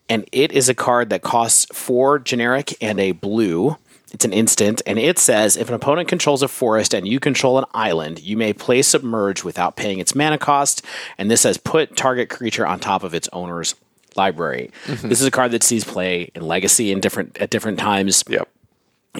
and 0.09 0.27
it 0.31 0.51
is 0.51 0.69
a 0.69 0.73
card 0.73 1.09
that 1.09 1.21
costs 1.21 1.65
four 1.73 2.19
generic 2.19 2.75
and 2.81 2.99
a 2.99 3.13
blue. 3.13 3.77
It's 4.11 4.25
an 4.25 4.33
instant, 4.33 4.81
and 4.85 4.99
it 4.99 5.17
says 5.17 5.55
if 5.55 5.69
an 5.69 5.73
opponent 5.73 6.09
controls 6.09 6.43
a 6.43 6.47
forest 6.49 6.93
and 6.93 7.07
you 7.07 7.19
control 7.19 7.57
an 7.57 7.65
island, 7.73 8.19
you 8.19 8.35
may 8.35 8.51
play 8.51 8.81
Submerge 8.81 9.43
without 9.43 9.77
paying 9.77 9.99
its 9.99 10.13
mana 10.13 10.37
cost. 10.37 10.83
And 11.17 11.31
this 11.31 11.41
says 11.41 11.57
put 11.57 11.95
target 11.95 12.29
creature 12.29 12.67
on 12.67 12.79
top 12.79 13.03
of 13.03 13.13
its 13.13 13.29
owner's 13.31 13.73
library. 14.15 14.71
Mm-hmm. 14.85 15.07
This 15.07 15.21
is 15.21 15.27
a 15.27 15.31
card 15.31 15.51
that 15.51 15.63
sees 15.63 15.85
play 15.85 16.29
in 16.35 16.41
Legacy 16.45 16.91
in 16.91 16.99
different 16.99 17.37
at 17.39 17.49
different 17.49 17.79
times 17.79 18.23
Yep. 18.27 18.49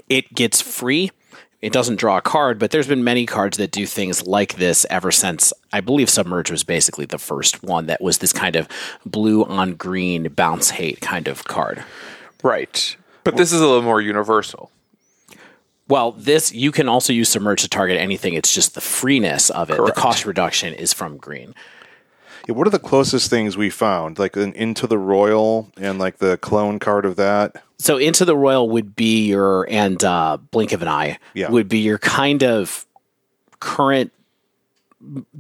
it 0.10 0.34
gets 0.36 0.62
free. 0.62 1.12
It 1.62 1.72
doesn't 1.72 1.98
draw 1.98 2.18
a 2.18 2.22
card, 2.22 2.58
but 2.58 2.72
there's 2.72 2.88
been 2.88 3.04
many 3.04 3.26
cards 3.28 3.58
that 3.58 3.70
do 3.72 3.86
things 3.86 4.26
like 4.26 4.56
this 4.56 4.86
ever 4.90 5.12
since 5.12 5.54
I 5.72 5.80
believe 5.80 6.10
Submerge 6.10 6.50
was 6.50 6.64
basically 6.64 7.06
the 7.06 7.20
first 7.20 7.62
one 7.64 7.86
that 7.86 8.02
was 8.02 8.18
this 8.18 8.34
kind 8.34 8.56
of 8.56 8.68
blue 9.06 9.46
on 9.46 9.76
green 9.76 10.24
bounce 10.34 10.72
hate 10.72 11.02
kind 11.02 11.28
of 11.28 11.44
card. 11.44 11.84
Right. 12.44 12.98
But 13.24 13.38
this 13.38 13.54
is 13.54 13.62
a 13.62 13.68
little 13.68 13.84
more 13.84 14.02
universal. 14.02 14.72
Well, 15.92 16.14
this 16.14 16.54
you 16.54 16.72
can 16.72 16.88
also 16.88 17.12
use 17.12 17.28
Submerge 17.28 17.64
to 17.64 17.68
target 17.68 17.98
anything. 18.00 18.34
It's 18.34 18.54
just 18.54 18.76
the 18.76 18.82
freeness 18.82 19.50
of 19.50 19.70
it. 19.70 19.76
Correct. 19.76 19.94
The 19.96 20.02
cost 20.02 20.26
reduction 20.26 20.74
is 20.74 20.94
from 20.94 21.18
green. 21.18 21.54
Yeah, 22.48 22.56
what 22.56 22.66
are 22.66 22.70
the 22.72 22.80
closest 22.80 23.30
things 23.30 23.58
we 23.58 23.70
found? 23.70 24.18
Like 24.18 24.38
an 24.38 24.54
Into 24.54 24.88
the 24.88 24.98
Roil 24.98 25.70
and 25.76 26.00
like 26.00 26.20
the 26.20 26.38
clone 26.38 26.80
card 26.80 27.04
of 27.06 27.18
that. 27.18 27.62
So 27.78 27.98
into 27.98 28.24
the 28.24 28.38
Roil 28.38 28.70
would 28.70 28.96
be 28.96 29.28
your 29.28 29.68
and 29.70 30.02
uh, 30.02 30.38
blink 30.38 30.72
of 30.72 30.82
an 30.82 30.88
eye 30.88 31.20
Yeah. 31.34 31.50
would 31.52 31.68
be 31.68 31.80
your 31.80 31.98
kind 31.98 32.42
of 32.42 32.86
current 33.60 34.14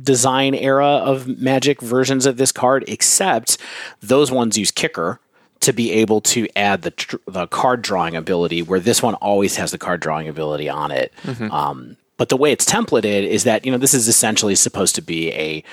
design 0.03 0.53
era 0.53 0.85
of 0.85 1.27
magic 1.39 1.81
versions 1.81 2.25
of 2.25 2.35
this 2.35 2.51
card, 2.51 2.83
except 2.89 3.57
those 4.01 4.31
ones 4.31 4.57
use 4.57 4.71
kicker 4.71 5.21
to 5.61 5.73
be 5.73 5.91
able 5.91 6.21
to 6.21 6.47
add 6.55 6.81
the 6.81 6.91
tr- 6.91 7.17
the 7.27 7.47
card 7.47 7.81
drawing 7.81 8.15
ability, 8.15 8.61
where 8.61 8.79
this 8.79 9.01
one 9.01 9.15
always 9.15 9.55
has 9.55 9.71
the 9.71 9.77
card 9.77 9.99
drawing 10.01 10.27
ability 10.27 10.67
on 10.69 10.91
it. 10.91 11.13
Um, 11.51 11.97
but 12.17 12.29
the 12.29 12.37
way 12.37 12.51
it's 12.51 12.65
templated 12.65 13.27
is 13.27 13.43
that 13.45 13.65
you 13.65 13.71
know 13.71 13.77
this 13.77 13.93
is 13.93 14.07
essentially 14.07 14.55
supposed 14.55 14.95
to 14.95 15.01
be 15.01 15.31
a 15.33 15.63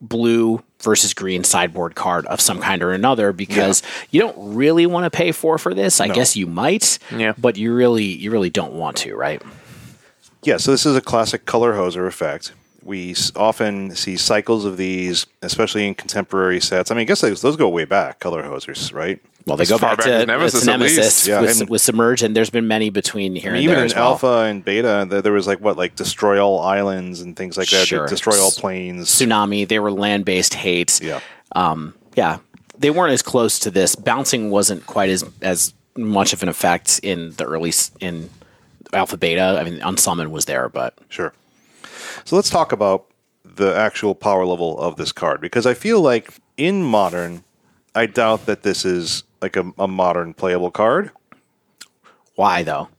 blue 0.00 0.62
versus 0.80 1.12
green 1.12 1.42
sideboard 1.42 1.96
card 1.96 2.24
of 2.26 2.40
some 2.40 2.60
kind 2.60 2.82
or 2.84 2.92
another 2.92 3.32
because 3.32 3.82
you 4.10 4.20
don't 4.20 4.36
really 4.54 4.86
want 4.86 5.04
to 5.04 5.10
pay 5.16 5.32
four 5.32 5.58
for 5.58 5.74
this. 5.74 6.00
I 6.00 6.06
guess 6.08 6.36
you 6.36 6.46
might, 6.46 6.98
Yeah. 7.16 7.32
but 7.36 7.56
you 7.56 7.74
really 7.74 8.04
you 8.04 8.30
really 8.30 8.50
don't 8.50 8.74
want 8.74 8.96
to, 8.98 9.16
right? 9.16 9.42
Yeah, 10.44 10.56
so 10.58 10.70
this 10.70 10.86
is 10.86 10.94
a 10.94 11.00
classic 11.00 11.44
color 11.46 11.74
hoser 11.74 12.06
effect. 12.06 12.52
We 12.82 13.14
often 13.36 13.94
see 13.94 14.16
cycles 14.16 14.64
of 14.64 14.76
these, 14.76 15.26
especially 15.42 15.86
in 15.86 15.94
contemporary 15.94 16.60
sets. 16.60 16.90
I 16.90 16.94
mean, 16.94 17.02
I 17.02 17.04
guess 17.04 17.20
those, 17.20 17.42
those 17.42 17.56
go 17.56 17.68
way 17.68 17.84
back, 17.84 18.20
color 18.20 18.42
hosers, 18.42 18.92
right? 18.94 19.20
Well, 19.46 19.56
they 19.56 19.62
As 19.62 19.68
go 19.70 19.78
back, 19.78 19.98
back 19.98 20.06
to 20.06 20.12
as 20.14 20.26
Nemesis, 20.26 20.64
to 20.64 20.72
at 20.72 20.80
least. 20.80 20.96
Nemesis 20.96 21.26
Yeah, 21.26 21.40
with, 21.40 21.60
and- 21.62 21.70
with 21.70 21.82
Submerge, 21.82 22.22
and 22.22 22.36
there's 22.36 22.50
been 22.50 22.68
many 22.68 22.90
between 22.90 23.34
here 23.34 23.52
and 23.54 23.62
Even 23.62 23.74
there 23.76 23.84
in 23.84 23.90
as 23.90 23.94
well. 23.94 24.04
alpha 24.12 24.40
and 24.48 24.64
beta, 24.64 25.06
there 25.22 25.32
was 25.32 25.46
like 25.46 25.58
what, 25.60 25.76
like 25.76 25.96
destroy 25.96 26.38
all 26.38 26.60
islands 26.60 27.20
and 27.20 27.36
things 27.36 27.56
like 27.56 27.68
that. 27.70 27.86
Sure. 27.86 28.06
Destroy 28.06 28.38
all 28.38 28.50
planes. 28.50 29.08
Tsunami, 29.08 29.66
they 29.66 29.78
were 29.78 29.90
land 29.90 30.24
based 30.24 30.54
hate. 30.54 31.00
Yeah. 31.02 31.20
Um, 31.52 31.94
yeah, 32.14 32.38
they 32.78 32.90
weren't 32.90 33.12
as 33.12 33.22
close 33.22 33.58
to 33.60 33.70
this. 33.70 33.96
Bouncing 33.96 34.50
wasn't 34.50 34.86
quite 34.86 35.08
as 35.10 35.24
as 35.42 35.72
much 35.96 36.32
of 36.32 36.42
an 36.42 36.48
effect 36.48 37.00
in 37.02 37.32
the 37.32 37.44
early 37.44 37.72
in 38.00 38.28
alpha 38.92 39.16
beta. 39.16 39.56
I 39.58 39.64
mean, 39.64 39.80
unsummon 39.80 40.30
was 40.30 40.44
there, 40.44 40.68
but 40.68 40.94
Sure. 41.08 41.32
So 42.28 42.36
let's 42.36 42.50
talk 42.50 42.72
about 42.72 43.06
the 43.42 43.74
actual 43.74 44.14
power 44.14 44.44
level 44.44 44.78
of 44.78 44.96
this 44.96 45.12
card 45.12 45.40
because 45.40 45.64
I 45.64 45.72
feel 45.72 46.02
like 46.02 46.30
in 46.58 46.82
modern, 46.82 47.42
I 47.94 48.04
doubt 48.04 48.44
that 48.44 48.64
this 48.64 48.84
is 48.84 49.24
like 49.40 49.56
a, 49.56 49.72
a 49.78 49.88
modern 49.88 50.34
playable 50.34 50.70
card. 50.70 51.10
why 52.34 52.64
though? 52.64 52.90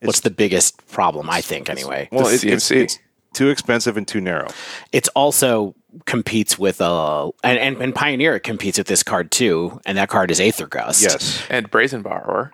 What's 0.00 0.20
the 0.20 0.30
biggest 0.30 0.86
problem? 0.86 1.28
I 1.28 1.40
think 1.40 1.68
anyway. 1.68 2.08
Well, 2.12 2.26
The 2.28 2.34
it, 2.34 2.44
it's, 2.44 2.70
it's 2.70 3.00
too 3.32 3.48
expensive 3.48 3.96
and 3.96 4.06
too 4.06 4.20
narrow. 4.20 4.46
it's 4.92 5.08
also 5.08 5.74
competes 6.06 6.56
with 6.56 6.80
uh 6.80 7.32
and, 7.42 7.58
and, 7.58 7.82
and 7.82 7.92
Pioneer 7.92 8.36
it 8.36 8.44
competes 8.44 8.78
with 8.78 8.86
this 8.86 9.02
card 9.02 9.32
too, 9.32 9.80
and 9.86 9.98
that 9.98 10.08
card 10.08 10.30
is 10.30 10.38
Aether 10.38 10.68
Gust. 10.68 11.02
Yes. 11.02 11.42
And 11.50 11.68
Brazen 11.68 12.02
Borrower. 12.02 12.52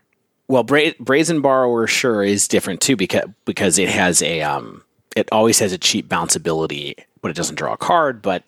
Well, 0.48 0.62
Bra- 0.62 0.92
Brazen 0.98 1.42
Borrower 1.42 1.86
sure 1.86 2.22
is 2.22 2.48
different 2.48 2.80
too 2.80 2.96
because 2.96 3.28
because 3.44 3.78
it 3.78 3.90
has 3.90 4.22
a 4.22 4.40
um 4.40 4.84
it 5.16 5.28
always 5.32 5.58
has 5.60 5.72
a 5.72 5.78
cheap 5.78 6.08
bounce 6.08 6.36
ability, 6.36 6.96
but 7.22 7.30
it 7.30 7.36
doesn't 7.36 7.56
draw 7.56 7.72
a 7.72 7.76
card. 7.76 8.22
But 8.22 8.44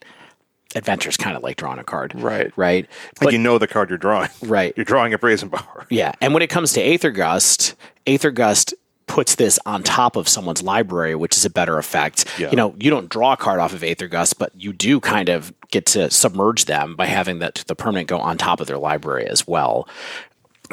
Adventure's 0.75 1.17
kind 1.17 1.37
of 1.37 1.43
like 1.43 1.57
drawing 1.57 1.79
a 1.79 1.85
card, 1.85 2.13
Right. 2.15 2.53
Right. 2.57 2.87
Like 3.21 3.27
But 3.27 3.33
you 3.33 3.39
know 3.39 3.57
the 3.59 3.67
card 3.67 3.89
you're 3.89 3.99
drawing. 3.99 4.29
Right. 4.43 4.75
You're 4.77 4.85
drawing 4.85 5.15
a 5.15 5.19
Brazen 5.19 5.49
Borrower. 5.49 5.87
yeah, 5.91 6.13
and 6.21 6.35
when 6.35 6.43
it 6.43 6.51
comes 6.51 6.73
to 6.75 6.81
Aether 6.83 7.11
Gust, 7.11 7.75
Aether 8.07 8.31
Gust 8.31 8.75
puts 9.07 9.37
this 9.37 9.59
on 9.65 9.83
top 9.83 10.17
of 10.17 10.29
someone's 10.29 10.63
library, 10.63 11.15
which 11.15 11.37
is 11.37 11.45
a 11.45 11.51
better 11.51 11.79
effect. 11.79 12.27
Yeah. 12.39 12.51
You 12.51 12.57
know, 12.57 12.75
you 12.79 12.91
don't 12.91 13.09
draw 13.09 13.33
a 13.33 13.37
card 13.37 13.61
off 13.61 13.73
of 13.73 13.83
Aether 13.85 14.09
Gust, 14.09 14.39
but 14.39 14.51
you 14.55 14.73
do 14.73 15.01
kind 15.01 15.29
of 15.29 15.55
get 15.71 15.87
to 15.87 16.11
submerge 16.11 16.65
them 16.65 16.97
by 16.97 17.07
having 17.07 17.39
that 17.39 17.65
the 17.69 17.77
permanent 17.77 18.09
go 18.09 18.19
on 18.19 18.37
top 18.37 18.61
of 18.61 18.67
their 18.67 18.79
library 18.79 19.27
as 19.27 19.47
well. 19.47 19.89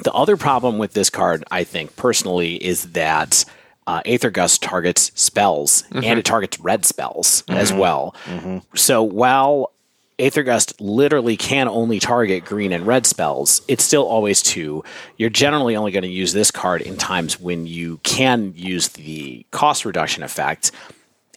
The 0.03 0.11
other 0.11 0.35
problem 0.35 0.79
with 0.79 0.93
this 0.93 1.11
card, 1.11 1.43
I 1.51 1.63
think 1.63 1.95
personally, 1.95 2.55
is 2.55 2.91
that 2.93 3.45
uh, 3.87 4.01
Aether 4.05 4.31
Gust 4.31 4.61
targets 4.61 5.11
spells 5.15 5.83
and 5.91 6.03
mm-hmm. 6.03 6.17
it 6.19 6.25
targets 6.25 6.59
red 6.59 6.85
spells 6.85 7.43
mm-hmm. 7.43 7.59
as 7.59 7.73
well. 7.73 8.15
Mm-hmm. 8.25 8.59
So 8.75 9.03
while 9.03 9.71
Aether 10.19 10.43
Gust 10.43 10.79
literally 10.79 11.35
can 11.35 11.67
only 11.67 11.99
target 11.99 12.45
green 12.45 12.71
and 12.71 12.85
red 12.85 13.05
spells, 13.05 13.61
it's 13.67 13.83
still 13.83 14.05
always 14.05 14.41
two. 14.41 14.83
You're 15.17 15.29
generally 15.29 15.75
only 15.75 15.91
going 15.91 16.03
to 16.03 16.09
use 16.09 16.33
this 16.33 16.51
card 16.51 16.81
in 16.81 16.97
times 16.97 17.39
when 17.39 17.65
you 17.65 17.97
can 18.03 18.53
use 18.55 18.89
the 18.89 19.45
cost 19.51 19.85
reduction 19.85 20.23
effect. 20.23 20.71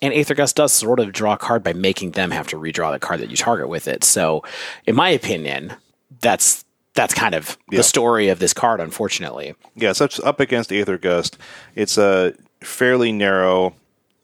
And 0.02 0.12
Aether 0.12 0.34
Gust 0.34 0.56
does 0.56 0.72
sort 0.72 1.00
of 1.00 1.12
draw 1.12 1.32
a 1.34 1.38
card 1.38 1.62
by 1.64 1.72
making 1.72 2.12
them 2.12 2.30
have 2.30 2.48
to 2.48 2.56
redraw 2.56 2.92
the 2.92 2.98
card 2.98 3.20
that 3.20 3.30
you 3.30 3.36
target 3.36 3.68
with 3.68 3.88
it. 3.88 4.04
So, 4.04 4.44
in 4.84 4.94
my 4.94 5.08
opinion, 5.08 5.72
that's 6.20 6.65
that's 6.96 7.14
kind 7.14 7.34
of 7.34 7.56
Yeah. 7.70 7.78
the 7.78 7.82
story 7.84 8.28
of 8.28 8.38
this 8.40 8.52
card, 8.52 8.80
unfortunately. 8.80 9.54
Yeah, 9.76 9.92
so 9.92 10.04
it's 10.06 10.18
up 10.20 10.40
against 10.40 10.72
Aether 10.72 10.98
Gust. 10.98 11.38
It's 11.76 11.96
a 11.96 12.32
fairly 12.62 13.12
narrow 13.12 13.74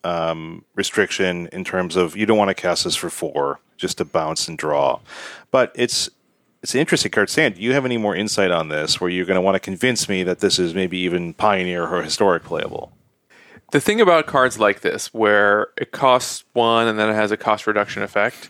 um, 0.05 0.65
restriction 0.75 1.49
in 1.53 1.63
terms 1.65 1.95
of 1.95 2.17
you 2.17 2.27
don't 2.27 2.39
want 2.39 2.49
to 2.49 2.55
cast 2.55 2.83
this 2.85 2.97
for 2.97 3.09
four 3.11 3.61
just 3.77 3.99
to 3.99 4.05
bounce 4.05 4.49
and 4.49 4.59
draw. 4.59 4.99
But 5.53 5.71
it's 5.77 6.11
it's 6.63 6.75
an 6.75 6.81
interesting 6.81 7.11
card. 7.11 7.29
Stan, 7.29 7.53
do 7.53 7.61
you 7.61 7.73
have 7.73 7.85
any 7.85 7.99
more 7.99 8.15
insight 8.15 8.51
on 8.53 8.69
this 8.69 9.01
where 9.01 9.11
you're 9.11 9.25
going 9.27 9.35
to 9.37 9.41
want 9.41 9.57
to 9.57 9.61
convince 9.61 10.09
me 10.09 10.23
that 10.23 10.39
this 10.39 10.59
is 10.61 10.75
maybe 10.75 10.97
even 10.99 11.35
pioneer 11.35 11.87
or 11.87 12.03
historic 12.03 12.45
playable? 12.45 12.93
The 13.73 13.81
thing 13.81 14.01
about 14.01 14.27
cards 14.27 14.59
like 14.61 14.81
this, 14.81 15.13
where 15.13 15.69
it 15.77 15.91
costs 15.93 16.45
one 16.53 16.87
and 16.87 16.99
then 16.99 17.09
it 17.11 17.15
has 17.15 17.33
a 17.33 17.37
cost 17.37 17.67
reduction 17.67 18.03
effect, 18.05 18.49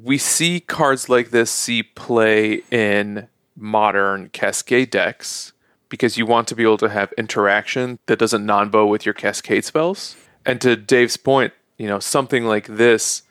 we 0.00 0.18
see 0.18 0.60
cards 0.60 1.08
like 1.08 1.30
this 1.30 1.50
see 1.50 1.82
play 1.82 2.62
in 2.70 3.28
modern 3.56 4.28
Cascade 4.30 4.90
decks 4.90 5.52
because 5.88 6.16
you 6.16 6.24
want 6.24 6.48
to 6.48 6.54
be 6.54 6.62
able 6.62 6.78
to 6.78 6.88
have 6.88 7.12
interaction 7.18 7.98
that 8.06 8.18
doesn't 8.18 8.46
nonbo 8.46 8.88
with 8.88 9.04
your 9.04 9.12
Cascade 9.12 9.64
spells. 9.64 10.16
And 10.46 10.60
to 10.62 10.74
Dave's 10.74 11.16
point, 11.16 11.52
you 11.76 11.86
know, 11.86 11.98
something 11.98 12.44
like 12.44 12.66
this 12.66 13.22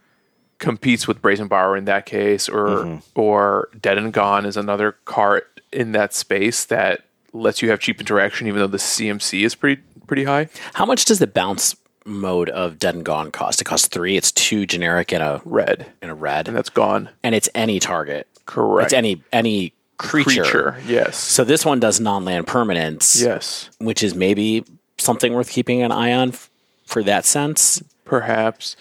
competes 0.59 1.07
with 1.07 1.21
Brazen 1.21 1.47
Borrower 1.47 1.75
in 1.75 1.85
that 1.85 2.05
case, 2.05 2.47
or 2.47 2.67
mm-hmm. 2.67 3.19
or 3.19 3.69
Dead 3.81 3.97
and 3.97 4.13
Gone 4.13 4.45
is 4.45 4.55
another 4.55 4.93
card 5.05 5.43
in 5.73 5.91
that 5.93 6.13
space 6.13 6.65
that 6.65 7.05
lets 7.33 7.61
you 7.61 7.69
have 7.69 7.79
cheap 7.79 7.99
interaction, 7.99 8.47
even 8.47 8.59
though 8.59 8.67
the 8.67 8.77
CMC 8.77 9.43
is 9.43 9.55
pretty 9.55 9.81
pretty 10.07 10.23
high. 10.25 10.47
How 10.73 10.85
much 10.85 11.05
does 11.05 11.19
the 11.19 11.27
bounce 11.27 11.75
mode 12.05 12.49
of 12.49 12.79
Dead 12.79 12.95
and 12.95 13.05
Gone 13.05 13.31
cost? 13.31 13.61
It 13.61 13.65
costs 13.65 13.87
three. 13.87 14.17
It's 14.17 14.31
two 14.31 14.65
generic 14.65 15.11
and 15.13 15.21
a 15.23 15.41
Red, 15.45 15.85
and 16.01 16.11
a 16.11 16.15
red, 16.15 16.47
and 16.47 16.55
that's 16.57 16.69
gone. 16.69 17.09
and 17.23 17.35
it's 17.35 17.49
any 17.55 17.79
target. 17.79 18.27
Correct. 18.45 18.87
It's 18.87 18.93
any 18.93 19.23
any 19.31 19.73
creature. 19.97 20.43
creature. 20.43 20.81
Yes. 20.87 21.15
So 21.17 21.43
this 21.43 21.63
one 21.65 21.79
does 21.79 21.99
non-land 21.99 22.47
permanents. 22.47 23.21
Yes. 23.23 23.69
which 23.79 24.01
is 24.03 24.15
maybe 24.15 24.65
something 24.97 25.33
worth 25.33 25.49
keeping 25.49 25.81
an 25.83 25.91
eye 25.91 26.11
on 26.13 26.29
f- 26.29 26.49
for 26.85 27.03
that 27.03 27.23
sense. 27.25 27.81
Perhaps. 28.05 28.75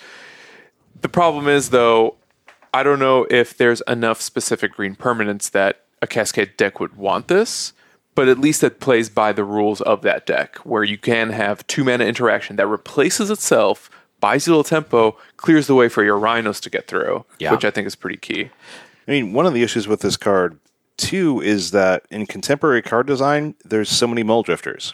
The 1.03 1.09
problem 1.09 1.47
is 1.47 1.71
though, 1.71 2.17
I 2.75 2.83
don't 2.83 2.99
know 2.99 3.27
if 3.31 3.57
there's 3.57 3.83
enough 3.87 4.21
specific 4.21 4.73
green 4.73 4.95
permanents 4.97 5.51
that 5.53 5.83
a 6.03 6.07
Cascade 6.07 6.57
deck 6.57 6.81
would 6.81 6.97
want 6.97 7.29
this, 7.29 7.73
but 8.21 8.29
at 8.29 8.37
least 8.39 8.63
it 8.63 8.81
plays 8.81 9.09
by 9.09 9.33
the 9.33 9.43
rules 9.43 9.81
of 9.81 10.03
that 10.03 10.27
deck, 10.27 10.57
where 10.59 10.85
you 10.85 10.99
can 10.99 11.31
have 11.31 11.67
two 11.67 11.83
mana 11.83 12.05
interaction 12.05 12.57
that 12.57 12.67
replaces 12.67 13.31
itself, 13.31 13.89
buys 14.21 14.47
you 14.47 14.51
a 14.51 14.55
little 14.57 14.63
tempo, 14.63 15.17
clears 15.39 15.67
the 15.67 15.75
way 15.75 15.89
for 15.89 16.05
your 16.05 16.19
rhinos 16.19 16.61
to 16.61 16.69
get 16.69 16.87
through, 16.87 17.25
Yeah. 17.39 17.51
which 17.51 17.65
I 17.65 17.71
think 17.71 17.87
is 17.87 17.95
pretty 17.97 18.19
key. 18.19 18.51
I 19.09 19.11
mean, 19.11 19.33
one 19.33 19.47
of 19.47 19.55
the 19.55 19.63
issues 19.63 19.89
with 19.89 20.01
this 20.03 20.19
card 20.19 20.59
too 20.99 21.41
is 21.41 21.71
that 21.71 22.03
in 22.11 22.27
contemporary 22.27 22.83
card 22.83 23.07
design, 23.07 23.55
there's 23.65 23.89
so 23.89 24.07
many 24.07 24.23
mull 24.23 24.43
drifters. 24.43 24.93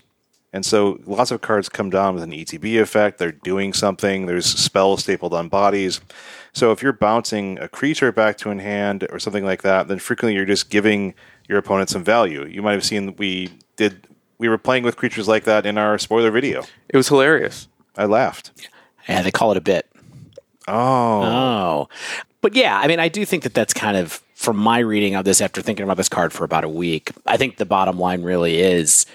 And 0.53 0.65
so 0.65 1.01
lots 1.05 1.33
of 1.33 1.41
cards 1.41 1.69
come 1.69 1.91
down 1.91 2.15
with 2.15 2.23
an 2.23 2.31
ETB 2.31 2.81
effect. 2.81 3.19
They're 3.19 3.33
doing 3.33 3.73
something. 3.73 4.27
There's 4.27 4.47
spells 4.47 5.03
stapled 5.03 5.35
on 5.35 5.49
bodies. 5.49 6.01
So 6.53 6.71
if 6.71 6.81
you're 6.81 6.93
bouncing 6.93 7.59
a 7.59 7.67
creature 7.69 8.13
back 8.13 8.39
to 8.39 8.51
in 8.51 8.61
hand 8.61 9.05
or 9.11 9.19
something 9.19 9.45
like 9.45 9.63
that, 9.63 9.89
then 9.89 9.99
frequently 9.99 10.37
you're 10.37 10.45
just 10.45 10.71
giving 10.71 11.15
your 11.49 11.59
opponent 11.59 11.91
some 11.91 12.05
value. 12.05 12.47
You 12.47 12.63
might 12.63 12.73
have 12.73 12.85
seen 12.85 13.15
we 13.17 13.51
did 13.77 14.07
we 14.39 14.49
were 14.49 14.59
playing 14.59 14.83
with 14.83 14.97
creatures 14.97 15.29
like 15.29 15.45
that 15.45 15.65
in 15.67 15.79
our 15.79 15.99
spoiler 15.99 16.31
video. 16.31 16.65
It 16.89 16.97
was 16.97 17.09
hilarious. 17.09 17.69
I 17.97 18.05
laughed. 18.05 18.51
Yeah, 19.09 19.23
they 19.23 19.31
call 19.31 19.51
it 19.53 19.57
a 19.57 19.63
bit. 19.63 19.89
Oh, 20.69 21.23
Oh, 21.23 21.89
but 22.41 22.55
yeah, 22.55 22.79
I 22.79 22.87
mean, 22.87 23.01
I 23.01 23.09
do 23.09 23.25
think 23.25 23.45
that 23.45 23.55
that's 23.55 23.73
kind 23.73 23.97
of 23.97 24.21
from 24.35 24.57
my 24.57 24.81
reading 24.81 25.15
of 25.15 25.25
this 25.25 25.41
after 25.41 25.63
thinking 25.63 25.85
about 25.85 25.97
this 25.97 26.09
card 26.09 26.33
for 26.33 26.45
about 26.45 26.65
a 26.65 26.69
week. 26.69 27.11
I 27.25 27.37
think 27.37 27.57
the 27.57 27.65
bottom 27.65 27.99
line 27.99 28.23
really 28.23 28.61
is 28.61 29.07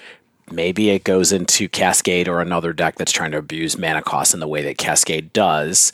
maybe 0.50 0.90
it 0.90 1.04
goes 1.04 1.32
into 1.32 1.70
Cascade 1.70 2.28
or 2.28 2.42
another 2.42 2.74
deck 2.74 2.96
that's 2.96 3.12
trying 3.12 3.32
to 3.32 3.38
abuse 3.38 3.78
mana 3.78 4.02
cost 4.02 4.34
in 4.34 4.40
the 4.40 4.48
way 4.48 4.62
that 4.64 4.78
Cascade 4.78 5.32
does 5.34 5.92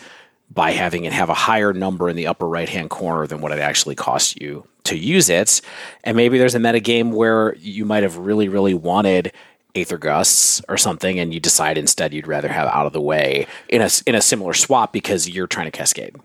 by 0.50 0.72
having 0.72 1.06
it 1.06 1.14
have 1.14 1.30
a 1.30 1.34
higher 1.34 1.74
number 1.74 2.10
in 2.10 2.16
the 2.16 2.28
upper 2.28 2.48
right 2.48 2.70
hand 2.70 2.90
corner 2.90 3.28
than 3.28 3.42
what 3.42 3.52
it 3.52 3.60
actually 3.60 3.96
costs 3.96 4.36
you 4.40 4.68
to 4.86 4.98
use 4.98 5.30
it. 5.30 5.62
And 6.04 6.16
maybe 6.16 6.38
there's 6.38 6.56
a 6.56 6.60
meta 6.60 6.80
game 6.80 7.12
where 7.12 7.56
you 7.58 7.86
might 7.86 8.04
have 8.04 8.18
really, 8.18 8.48
really 8.48 8.74
wanted 8.74 9.34
Aether 9.76 9.98
Gusts 9.98 10.62
or 10.70 10.78
something, 10.78 11.20
and 11.20 11.34
you 11.34 11.40
decide 11.40 11.78
instead 11.78 12.14
you'd 12.14 12.28
rather 12.28 12.48
have 12.48 12.68
out 12.70 12.86
of 12.86 12.94
the 12.94 13.02
way 13.02 13.48
in 13.70 13.82
a 13.82 13.90
in 14.06 14.16
a 14.16 14.22
similar 14.22 14.54
swap 14.54 14.92
because 14.92 15.30
you're 15.30 15.48
trying 15.48 15.68
to 15.68 15.72
cascade. 15.72 16.16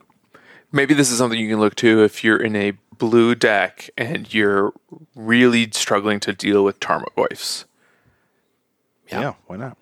Maybe 0.70 0.94
this 0.94 1.10
is 1.10 1.18
something 1.18 1.38
you 1.38 1.50
can 1.50 1.60
look 1.60 1.74
to 1.76 2.02
if 2.02 2.24
you're 2.24 2.42
in 2.42 2.56
a 2.56 2.72
blue 2.96 3.34
deck 3.34 3.90
and 3.98 4.32
you're 4.32 4.72
really 5.14 5.70
struggling 5.72 6.18
to 6.20 6.32
deal 6.32 6.64
with 6.64 6.80
Tarmogoyfs. 6.80 7.64
Yeah. 9.10 9.20
Yeah, 9.20 9.34
why 9.46 9.56
not? 9.56 9.76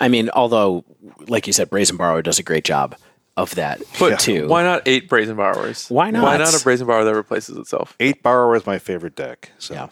I 0.00 0.06
mean, 0.06 0.30
although, 0.30 0.84
like 1.26 1.48
you 1.48 1.52
said, 1.52 1.70
Brazen 1.70 1.96
Borrower 1.96 2.22
does 2.22 2.38
a 2.38 2.44
great 2.44 2.62
job 2.62 2.94
of 3.38 3.54
that 3.54 3.80
But 3.98 4.18
too. 4.20 4.48
why 4.48 4.62
not 4.62 4.82
eight 4.86 5.08
Brazen 5.08 5.36
Borrowers? 5.36 5.88
Why 5.88 6.10
not? 6.10 6.22
Why 6.24 6.36
not? 6.36 6.52
not 6.52 6.60
a 6.60 6.64
Brazen 6.64 6.86
Borrower 6.86 7.04
that 7.04 7.14
replaces 7.14 7.56
itself? 7.56 7.94
Eight 8.00 8.22
Borrower 8.22 8.56
is 8.56 8.66
my 8.66 8.78
favorite 8.78 9.14
deck. 9.16 9.52
So. 9.58 9.74
Yeah. 9.74 9.88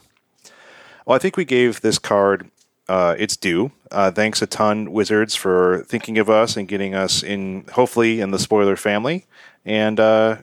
Well, 1.07 1.15
I 1.15 1.19
think 1.19 1.37
we 1.37 1.45
gave 1.45 1.81
this 1.81 1.99
card 1.99 2.51
uh, 2.89 3.15
its 3.19 3.37
due. 3.37 3.71
Uh, 3.91 4.11
thanks 4.11 4.43
a 4.43 4.47
ton, 4.47 4.91
Wizards, 4.93 5.35
for 5.37 5.85
thinking 5.89 6.19
of 6.19 6.29
us 6.29 6.57
and 6.57 6.67
getting 6.67 6.95
us 6.95 7.23
in, 7.23 7.65
hopefully, 7.73 8.21
in 8.21 8.33
the 8.33 8.39
spoiler 8.39 8.77
family. 8.77 9.27
And 9.65 10.01
uh, 10.01 10.39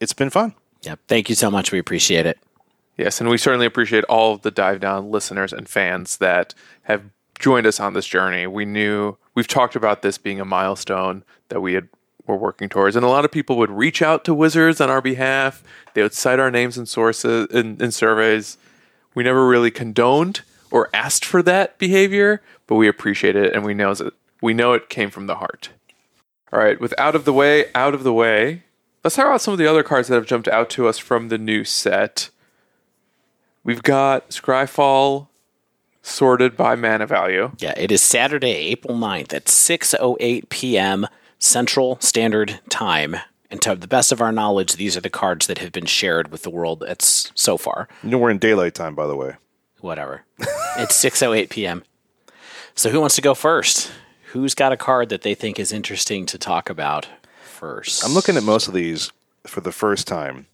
it's 0.00 0.12
been 0.12 0.30
fun. 0.30 0.54
Yeah. 0.82 0.96
Thank 1.08 1.28
you 1.28 1.34
so 1.34 1.50
much. 1.50 1.72
We 1.72 1.78
appreciate 1.78 2.26
it. 2.26 2.38
Yes, 2.96 3.20
and 3.20 3.30
we 3.30 3.38
certainly 3.38 3.64
appreciate 3.66 4.04
all 4.04 4.34
of 4.34 4.42
the 4.42 4.50
dive 4.50 4.80
down 4.80 5.10
listeners 5.10 5.52
and 5.52 5.68
fans 5.68 6.16
that 6.16 6.52
have 6.82 7.04
joined 7.38 7.64
us 7.66 7.78
on 7.78 7.94
this 7.94 8.06
journey. 8.06 8.46
We 8.48 8.64
knew 8.64 9.16
we've 9.36 9.46
talked 9.46 9.76
about 9.76 10.02
this 10.02 10.18
being 10.18 10.40
a 10.40 10.44
milestone 10.44 11.22
that 11.48 11.60
we 11.60 11.74
had 11.74 11.88
were 12.28 12.36
working 12.36 12.68
towards, 12.68 12.94
and 12.94 13.04
a 13.04 13.08
lot 13.08 13.24
of 13.24 13.32
people 13.32 13.56
would 13.56 13.70
reach 13.70 14.02
out 14.02 14.24
to 14.24 14.34
Wizards 14.34 14.80
on 14.80 14.90
our 14.90 15.00
behalf. 15.00 15.64
They 15.94 16.02
would 16.02 16.14
cite 16.14 16.38
our 16.38 16.50
names 16.50 16.78
and 16.78 16.88
sources 16.88 17.48
in, 17.50 17.82
in 17.82 17.90
surveys. 17.90 18.58
We 19.14 19.24
never 19.24 19.48
really 19.48 19.70
condoned 19.70 20.42
or 20.70 20.90
asked 20.92 21.24
for 21.24 21.42
that 21.42 21.78
behavior, 21.78 22.42
but 22.66 22.76
we 22.76 22.86
appreciate 22.86 23.34
it, 23.34 23.54
and 23.54 23.64
we 23.64 23.74
know 23.74 23.94
that 23.94 24.14
we 24.40 24.54
know 24.54 24.74
it 24.74 24.88
came 24.88 25.10
from 25.10 25.26
the 25.26 25.36
heart. 25.36 25.70
All 26.52 26.60
right, 26.60 26.80
with 26.80 26.94
out 26.98 27.16
of 27.16 27.24
the 27.24 27.32
way, 27.32 27.66
out 27.74 27.94
of 27.94 28.04
the 28.04 28.12
way. 28.12 28.62
Let's 29.02 29.16
talk 29.16 29.26
about 29.26 29.40
some 29.40 29.52
of 29.52 29.58
the 29.58 29.66
other 29.66 29.82
cards 29.82 30.08
that 30.08 30.14
have 30.14 30.26
jumped 30.26 30.48
out 30.48 30.70
to 30.70 30.86
us 30.86 30.98
from 30.98 31.28
the 31.28 31.38
new 31.38 31.64
set. 31.64 32.30
We've 33.64 33.82
got 33.82 34.30
Scryfall 34.30 35.28
sorted 36.02 36.56
by 36.56 36.74
mana 36.74 37.06
value. 37.06 37.52
Yeah. 37.58 37.74
It 37.76 37.92
is 37.92 38.02
Saturday, 38.02 38.52
April 38.52 38.96
9th 38.96 39.32
at 39.32 39.44
6.08 39.44 40.48
p.m. 40.48 41.06
Central 41.38 41.98
Standard 42.00 42.60
Time. 42.68 43.16
And 43.50 43.62
to 43.62 43.74
the 43.74 43.86
best 43.86 44.12
of 44.12 44.20
our 44.20 44.32
knowledge, 44.32 44.74
these 44.74 44.96
are 44.96 45.00
the 45.00 45.08
cards 45.08 45.46
that 45.46 45.58
have 45.58 45.72
been 45.72 45.86
shared 45.86 46.30
with 46.30 46.42
the 46.42 46.50
world 46.50 46.80
that's 46.80 47.32
so 47.34 47.56
far. 47.56 47.88
You 48.02 48.10
know, 48.10 48.18
we're 48.18 48.30
in 48.30 48.38
daylight 48.38 48.74
time, 48.74 48.94
by 48.94 49.06
the 49.06 49.16
way. 49.16 49.36
Whatever. 49.80 50.22
it's 50.38 51.02
6.08 51.04 51.48
p.m. 51.48 51.82
So 52.74 52.90
who 52.90 53.00
wants 53.00 53.14
to 53.16 53.22
go 53.22 53.34
first? 53.34 53.90
Who's 54.32 54.54
got 54.54 54.72
a 54.72 54.76
card 54.76 55.08
that 55.08 55.22
they 55.22 55.34
think 55.34 55.58
is 55.58 55.72
interesting 55.72 56.26
to 56.26 56.36
talk 56.36 56.68
about 56.68 57.08
first? 57.42 58.04
I'm 58.04 58.12
looking 58.12 58.36
at 58.36 58.42
most 58.42 58.68
of 58.68 58.74
these 58.74 59.10
for 59.46 59.60
the 59.62 59.72
first 59.72 60.06
time. 60.06 60.46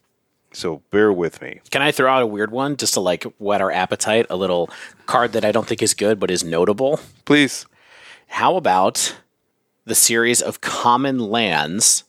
So 0.53 0.81
bear 0.89 1.11
with 1.11 1.41
me. 1.41 1.59
Can 1.71 1.81
I 1.81 1.91
throw 1.91 2.09
out 2.09 2.21
a 2.21 2.27
weird 2.27 2.49
one 2.51 2.77
just 2.77 2.93
to 2.93 3.01
like 3.01 3.23
whet 3.39 3.59
our 3.61 3.71
appetite? 3.71 4.27
A 4.29 4.37
little 4.37 4.69
card 5.05 5.33
that 5.33 5.43
I 5.43 5.51
don't 5.51 5.67
think 5.67 5.81
is 5.81 5.93
good 5.93 6.17
but 6.17 6.31
is 6.31 6.45
notable. 6.45 7.01
Please. 7.25 7.65
How 8.27 8.55
about 8.55 9.17
the 9.85 9.95
series 9.95 10.41
of 10.41 10.61
common 10.61 11.19
lands 11.19 12.03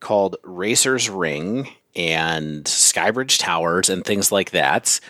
called 0.00 0.36
Racer's 0.42 1.10
Ring 1.10 1.68
and 1.94 2.64
Skybridge 2.64 3.38
Towers 3.38 3.88
and 3.88 4.04
things 4.04 4.30
like 4.30 4.50
that? 4.52 5.00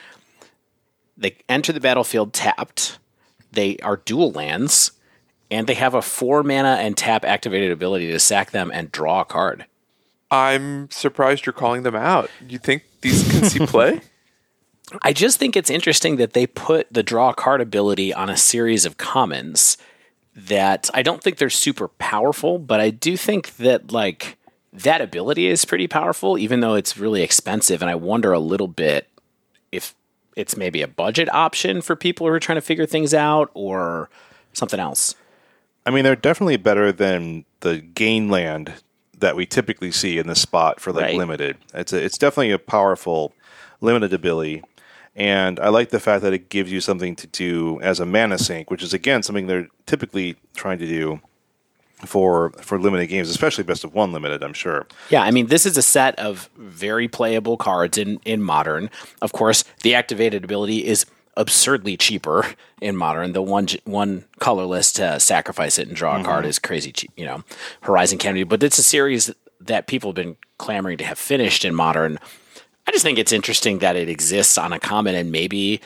They 1.16 1.36
enter 1.48 1.72
the 1.72 1.80
battlefield 1.80 2.32
tapped. 2.32 2.98
They 3.52 3.78
are 3.78 3.96
dual 3.96 4.32
lands, 4.32 4.92
and 5.50 5.66
they 5.66 5.74
have 5.74 5.94
a 5.94 6.02
four 6.02 6.42
mana 6.42 6.76
and 6.80 6.96
tap 6.96 7.24
activated 7.24 7.70
ability 7.70 8.10
to 8.12 8.18
sack 8.18 8.50
them 8.50 8.70
and 8.72 8.92
draw 8.92 9.22
a 9.22 9.24
card. 9.24 9.66
I'm 10.30 10.90
surprised 10.90 11.46
you're 11.46 11.52
calling 11.52 11.82
them 11.82 11.94
out. 11.94 12.30
You 12.46 12.58
think 12.58 12.84
these 13.00 13.30
can 13.30 13.44
see 13.44 13.66
play? 13.66 14.00
I 15.02 15.12
just 15.12 15.38
think 15.38 15.56
it's 15.56 15.70
interesting 15.70 16.16
that 16.16 16.32
they 16.32 16.46
put 16.46 16.92
the 16.92 17.02
draw 17.02 17.32
card 17.32 17.60
ability 17.60 18.12
on 18.12 18.30
a 18.30 18.36
series 18.36 18.84
of 18.84 18.96
commons 18.96 19.76
that 20.36 20.90
I 20.92 21.02
don't 21.02 21.22
think 21.22 21.38
they're 21.38 21.50
super 21.50 21.88
powerful, 21.88 22.58
but 22.58 22.78
I 22.78 22.90
do 22.90 23.16
think 23.16 23.56
that 23.56 23.90
like 23.90 24.36
that 24.72 25.00
ability 25.00 25.46
is 25.46 25.64
pretty 25.64 25.88
powerful, 25.88 26.36
even 26.36 26.60
though 26.60 26.74
it's 26.74 26.98
really 26.98 27.22
expensive. 27.22 27.80
And 27.80 27.90
I 27.90 27.94
wonder 27.94 28.32
a 28.32 28.38
little 28.38 28.68
bit 28.68 29.08
if 29.72 29.94
it's 30.36 30.56
maybe 30.56 30.82
a 30.82 30.88
budget 30.88 31.32
option 31.32 31.80
for 31.80 31.96
people 31.96 32.26
who 32.26 32.32
are 32.32 32.40
trying 32.40 32.56
to 32.56 32.62
figure 32.62 32.84
things 32.84 33.14
out 33.14 33.50
or 33.54 34.10
something 34.52 34.78
else. 34.78 35.14
I 35.86 35.90
mean, 35.90 36.04
they're 36.04 36.14
definitely 36.16 36.58
better 36.58 36.92
than 36.92 37.44
the 37.60 37.78
gain 37.78 38.28
land 38.28 38.74
that 39.18 39.36
we 39.36 39.46
typically 39.46 39.90
see 39.90 40.18
in 40.18 40.26
the 40.26 40.34
spot 40.34 40.78
for 40.80 40.92
like 40.92 41.04
Right. 41.04 41.16
limited. 41.16 41.56
It's 41.72 41.94
a, 41.94 42.04
it's 42.04 42.18
definitely 42.18 42.50
a 42.50 42.58
powerful 42.58 43.32
limited 43.80 44.12
ability, 44.12 44.62
and 45.16 45.58
I 45.58 45.70
like 45.70 45.88
the 45.88 45.98
fact 45.98 46.22
that 46.22 46.34
it 46.34 46.50
gives 46.50 46.70
you 46.70 46.80
something 46.80 47.16
to 47.16 47.26
do 47.26 47.80
as 47.80 47.98
a 48.00 48.06
mana 48.06 48.38
sink, 48.38 48.70
which 48.70 48.82
is 48.82 48.92
again 48.92 49.22
something 49.22 49.46
they're 49.46 49.68
typically 49.86 50.36
trying 50.54 50.78
to 50.78 50.86
do 50.86 51.20
for 52.04 52.50
for 52.60 52.78
limited 52.78 53.06
games, 53.06 53.30
especially 53.30 53.64
best 53.64 53.82
of 53.82 53.94
one 53.94 54.12
limited. 54.12 54.44
I'm 54.44 54.52
sure. 54.52 54.86
Yeah, 55.08 55.22
I 55.22 55.30
mean, 55.30 55.46
this 55.46 55.64
is 55.64 55.78
a 55.78 55.82
set 55.82 56.18
of 56.18 56.50
very 56.56 57.08
playable 57.08 57.56
cards 57.56 57.96
in, 57.96 58.20
in 58.26 58.42
modern. 58.42 58.90
Of 59.22 59.32
course, 59.32 59.64
the 59.82 59.94
activated 59.94 60.44
ability 60.44 60.84
is 60.84 61.06
absurdly 61.38 61.96
cheaper 61.96 62.46
in 62.82 62.94
modern. 62.94 63.32
The 63.32 63.42
one 63.42 63.68
one 63.84 64.24
colorless 64.38 64.92
to 64.92 65.18
sacrifice 65.18 65.78
it 65.78 65.88
and 65.88 65.96
draw 65.96 66.20
a 66.20 66.24
card 66.24 66.42
mm-hmm. 66.42 66.50
is 66.50 66.58
crazy 66.58 66.92
cheap. 66.92 67.10
You 67.16 67.24
know, 67.24 67.44
Horizon 67.80 68.18
Canopy, 68.18 68.44
but 68.44 68.62
it's 68.62 68.78
a 68.78 68.82
series 68.82 69.32
that 69.60 69.86
people 69.86 70.10
have 70.10 70.16
been 70.16 70.36
clamoring 70.58 70.98
to 70.98 71.04
have 71.04 71.18
finished 71.18 71.64
in 71.64 71.74
modern. 71.74 72.18
I 72.86 72.92
just 72.92 73.04
think 73.04 73.18
it's 73.18 73.32
interesting 73.32 73.80
that 73.80 73.96
it 73.96 74.08
exists 74.08 74.56
on 74.58 74.72
a 74.72 74.78
common, 74.78 75.14
and 75.14 75.32
maybe 75.32 75.80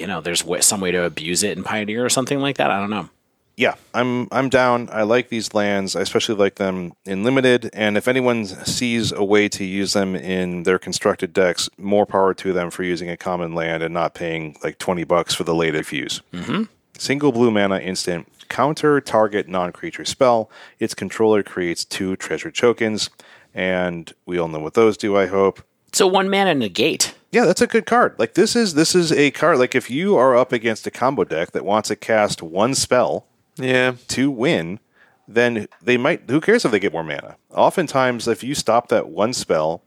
you 0.00 0.06
know, 0.06 0.20
there's 0.20 0.44
some 0.64 0.80
way 0.80 0.90
to 0.90 1.04
abuse 1.04 1.42
it 1.42 1.56
in 1.56 1.64
Pioneer 1.64 2.04
or 2.04 2.08
something 2.08 2.40
like 2.40 2.56
that. 2.58 2.70
I 2.70 2.78
don't 2.78 2.90
know. 2.90 3.08
Yeah, 3.56 3.76
I'm 3.94 4.28
I'm 4.30 4.50
down. 4.50 4.90
I 4.92 5.02
like 5.04 5.30
these 5.30 5.54
lands. 5.54 5.96
I 5.96 6.02
especially 6.02 6.34
like 6.34 6.56
them 6.56 6.92
in 7.06 7.24
limited. 7.24 7.70
And 7.72 7.96
if 7.96 8.06
anyone 8.06 8.44
sees 8.44 9.12
a 9.12 9.24
way 9.24 9.48
to 9.48 9.64
use 9.64 9.94
them 9.94 10.14
in 10.14 10.64
their 10.64 10.78
constructed 10.78 11.32
decks, 11.32 11.70
more 11.78 12.04
power 12.04 12.34
to 12.34 12.52
them 12.52 12.70
for 12.70 12.82
using 12.82 13.08
a 13.08 13.16
common 13.16 13.54
land 13.54 13.82
and 13.82 13.94
not 13.94 14.12
paying 14.12 14.58
like 14.62 14.78
twenty 14.78 15.04
bucks 15.04 15.34
for 15.34 15.44
the 15.44 15.54
late 15.54 15.86
fuse. 15.86 16.20
Mm-hmm. 16.34 16.64
Single 16.98 17.32
blue 17.32 17.50
mana 17.50 17.78
instant. 17.78 18.28
Counter 18.48 19.00
target 19.00 19.48
non-creature 19.48 20.04
spell. 20.04 20.50
Its 20.78 20.94
controller 20.94 21.42
creates 21.42 21.84
two 21.84 22.14
treasure 22.14 22.50
tokens, 22.50 23.08
and 23.54 24.12
we 24.26 24.38
all 24.38 24.48
know 24.48 24.60
what 24.60 24.74
those 24.74 24.98
do. 24.98 25.16
I 25.16 25.26
hope. 25.26 25.62
So 25.92 26.06
one 26.06 26.28
mana 26.28 26.54
negate. 26.54 27.14
Yeah, 27.32 27.44
that's 27.44 27.60
a 27.60 27.66
good 27.66 27.86
card. 27.86 28.14
Like 28.18 28.34
this 28.34 28.54
is 28.56 28.74
this 28.74 28.94
is 28.94 29.12
a 29.12 29.30
card. 29.30 29.58
Like 29.58 29.74
if 29.74 29.90
you 29.90 30.16
are 30.16 30.36
up 30.36 30.52
against 30.52 30.86
a 30.86 30.90
combo 30.90 31.24
deck 31.24 31.52
that 31.52 31.64
wants 31.64 31.88
to 31.88 31.96
cast 31.96 32.42
one 32.42 32.74
spell 32.74 33.26
Yeah. 33.56 33.94
to 34.08 34.30
win, 34.30 34.80
then 35.28 35.66
they 35.82 35.96
might. 35.96 36.22
Who 36.30 36.40
cares 36.40 36.64
if 36.64 36.70
they 36.70 36.78
get 36.78 36.92
more 36.92 37.02
mana? 37.04 37.36
Oftentimes, 37.52 38.28
if 38.28 38.42
you 38.44 38.54
stop 38.54 38.88
that 38.88 39.08
one 39.08 39.32
spell, 39.32 39.82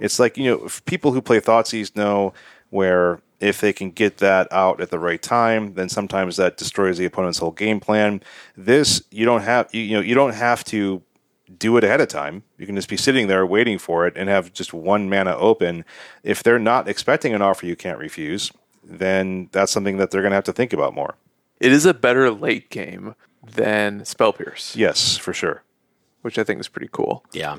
it's 0.00 0.18
like 0.18 0.36
you 0.36 0.44
know 0.50 0.66
if 0.66 0.84
people 0.84 1.12
who 1.12 1.22
play 1.22 1.40
Thoughtseize 1.40 1.96
know 1.96 2.34
where 2.70 3.20
if 3.40 3.60
they 3.60 3.72
can 3.72 3.90
get 3.90 4.18
that 4.18 4.46
out 4.52 4.80
at 4.80 4.90
the 4.90 4.98
right 4.98 5.20
time, 5.20 5.74
then 5.74 5.88
sometimes 5.88 6.36
that 6.36 6.56
destroys 6.56 6.98
the 6.98 7.04
opponent's 7.04 7.38
whole 7.38 7.50
game 7.50 7.80
plan. 7.80 8.22
This 8.56 9.02
you 9.10 9.24
don't 9.24 9.42
have. 9.42 9.68
You, 9.72 9.80
you 9.80 9.94
know 9.96 10.02
you 10.02 10.14
don't 10.14 10.34
have 10.34 10.62
to 10.66 11.02
do 11.58 11.76
it 11.76 11.84
ahead 11.84 12.00
of 12.00 12.08
time. 12.08 12.42
You 12.58 12.66
can 12.66 12.76
just 12.76 12.88
be 12.88 12.96
sitting 12.96 13.26
there 13.26 13.44
waiting 13.46 13.78
for 13.78 14.06
it 14.06 14.14
and 14.16 14.28
have 14.28 14.52
just 14.52 14.72
one 14.72 15.08
mana 15.08 15.36
open. 15.36 15.84
If 16.22 16.42
they're 16.42 16.58
not 16.58 16.88
expecting 16.88 17.34
an 17.34 17.42
offer 17.42 17.66
you 17.66 17.76
can't 17.76 17.98
refuse, 17.98 18.50
then 18.84 19.48
that's 19.52 19.70
something 19.72 19.96
that 19.98 20.10
they're 20.10 20.22
going 20.22 20.30
to 20.32 20.36
have 20.36 20.44
to 20.44 20.52
think 20.52 20.72
about 20.72 20.94
more. 20.94 21.14
It 21.60 21.72
is 21.72 21.86
a 21.86 21.94
better 21.94 22.30
late 22.30 22.70
game 22.70 23.14
than 23.44 24.04
Spell 24.04 24.32
Pierce, 24.32 24.74
Yes, 24.76 25.16
for 25.16 25.32
sure. 25.32 25.62
which 26.22 26.38
I 26.38 26.44
think 26.44 26.60
is 26.60 26.68
pretty 26.68 26.88
cool. 26.92 27.24
Yeah. 27.32 27.58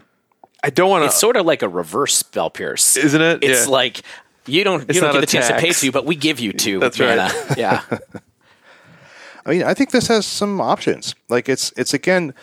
I 0.64 0.70
don't 0.70 0.90
want 0.90 1.02
to. 1.04 1.08
It's 1.08 1.20
sort 1.20 1.36
of 1.38 1.46
like 1.46 1.62
a 1.62 1.68
reverse 1.70 2.16
spell 2.16 2.50
pierce. 2.50 2.96
Isn't 2.98 3.22
it? 3.22 3.44
It's 3.44 3.66
Yeah. 3.66 3.72
like 3.72 4.02
you 4.46 4.64
don't 4.64 4.84
It's 4.90 4.96
you 4.96 5.02
don't 5.02 5.12
get 5.14 5.20
the 5.20 5.24
a 5.24 5.28
chance 5.28 5.48
to 5.48 5.56
pay 5.56 5.68
tax. 5.68 5.82
to, 5.82 5.92
but 5.92 6.06
we 6.06 6.16
give 6.16 6.40
you 6.40 6.54
two. 6.54 6.80
That's 6.80 7.00
right. 7.00 7.32
Yeah. 7.58 7.82
I 9.46 9.50
mean, 9.50 9.64
I 9.64 9.74
think 9.74 9.92
this 9.92 10.08
has 10.08 10.26
some 10.26 10.62
options. 10.62 11.16
Like 11.30 11.50
it's 11.50 11.74
it's 11.76 11.94
again, 11.94 12.34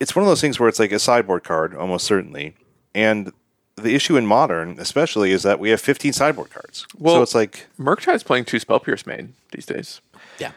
it's 0.00 0.14
one 0.14 0.22
of 0.22 0.28
those 0.28 0.40
things 0.40 0.58
where 0.60 0.68
it's 0.68 0.78
like 0.78 0.92
a 0.92 0.98
sideboard 0.98 1.44
card, 1.44 1.74
almost 1.74 2.06
certainly. 2.06 2.54
And 2.94 3.32
the 3.76 3.94
issue 3.94 4.16
in 4.16 4.26
modern, 4.26 4.78
especially, 4.78 5.30
is 5.32 5.42
that 5.44 5.58
we 5.60 5.70
have 5.70 5.80
15 5.80 6.12
sideboard 6.12 6.50
cards. 6.50 6.86
so 7.02 7.22
it's 7.22 7.34
like, 7.34 7.66
Murktide's 7.78 8.22
playing 8.22 8.44
two 8.44 8.58
Spell 8.58 8.80
Pierce 8.80 9.06
main 9.06 9.34
these 9.52 9.66
days. 9.66 10.00
yeah. 10.38 10.52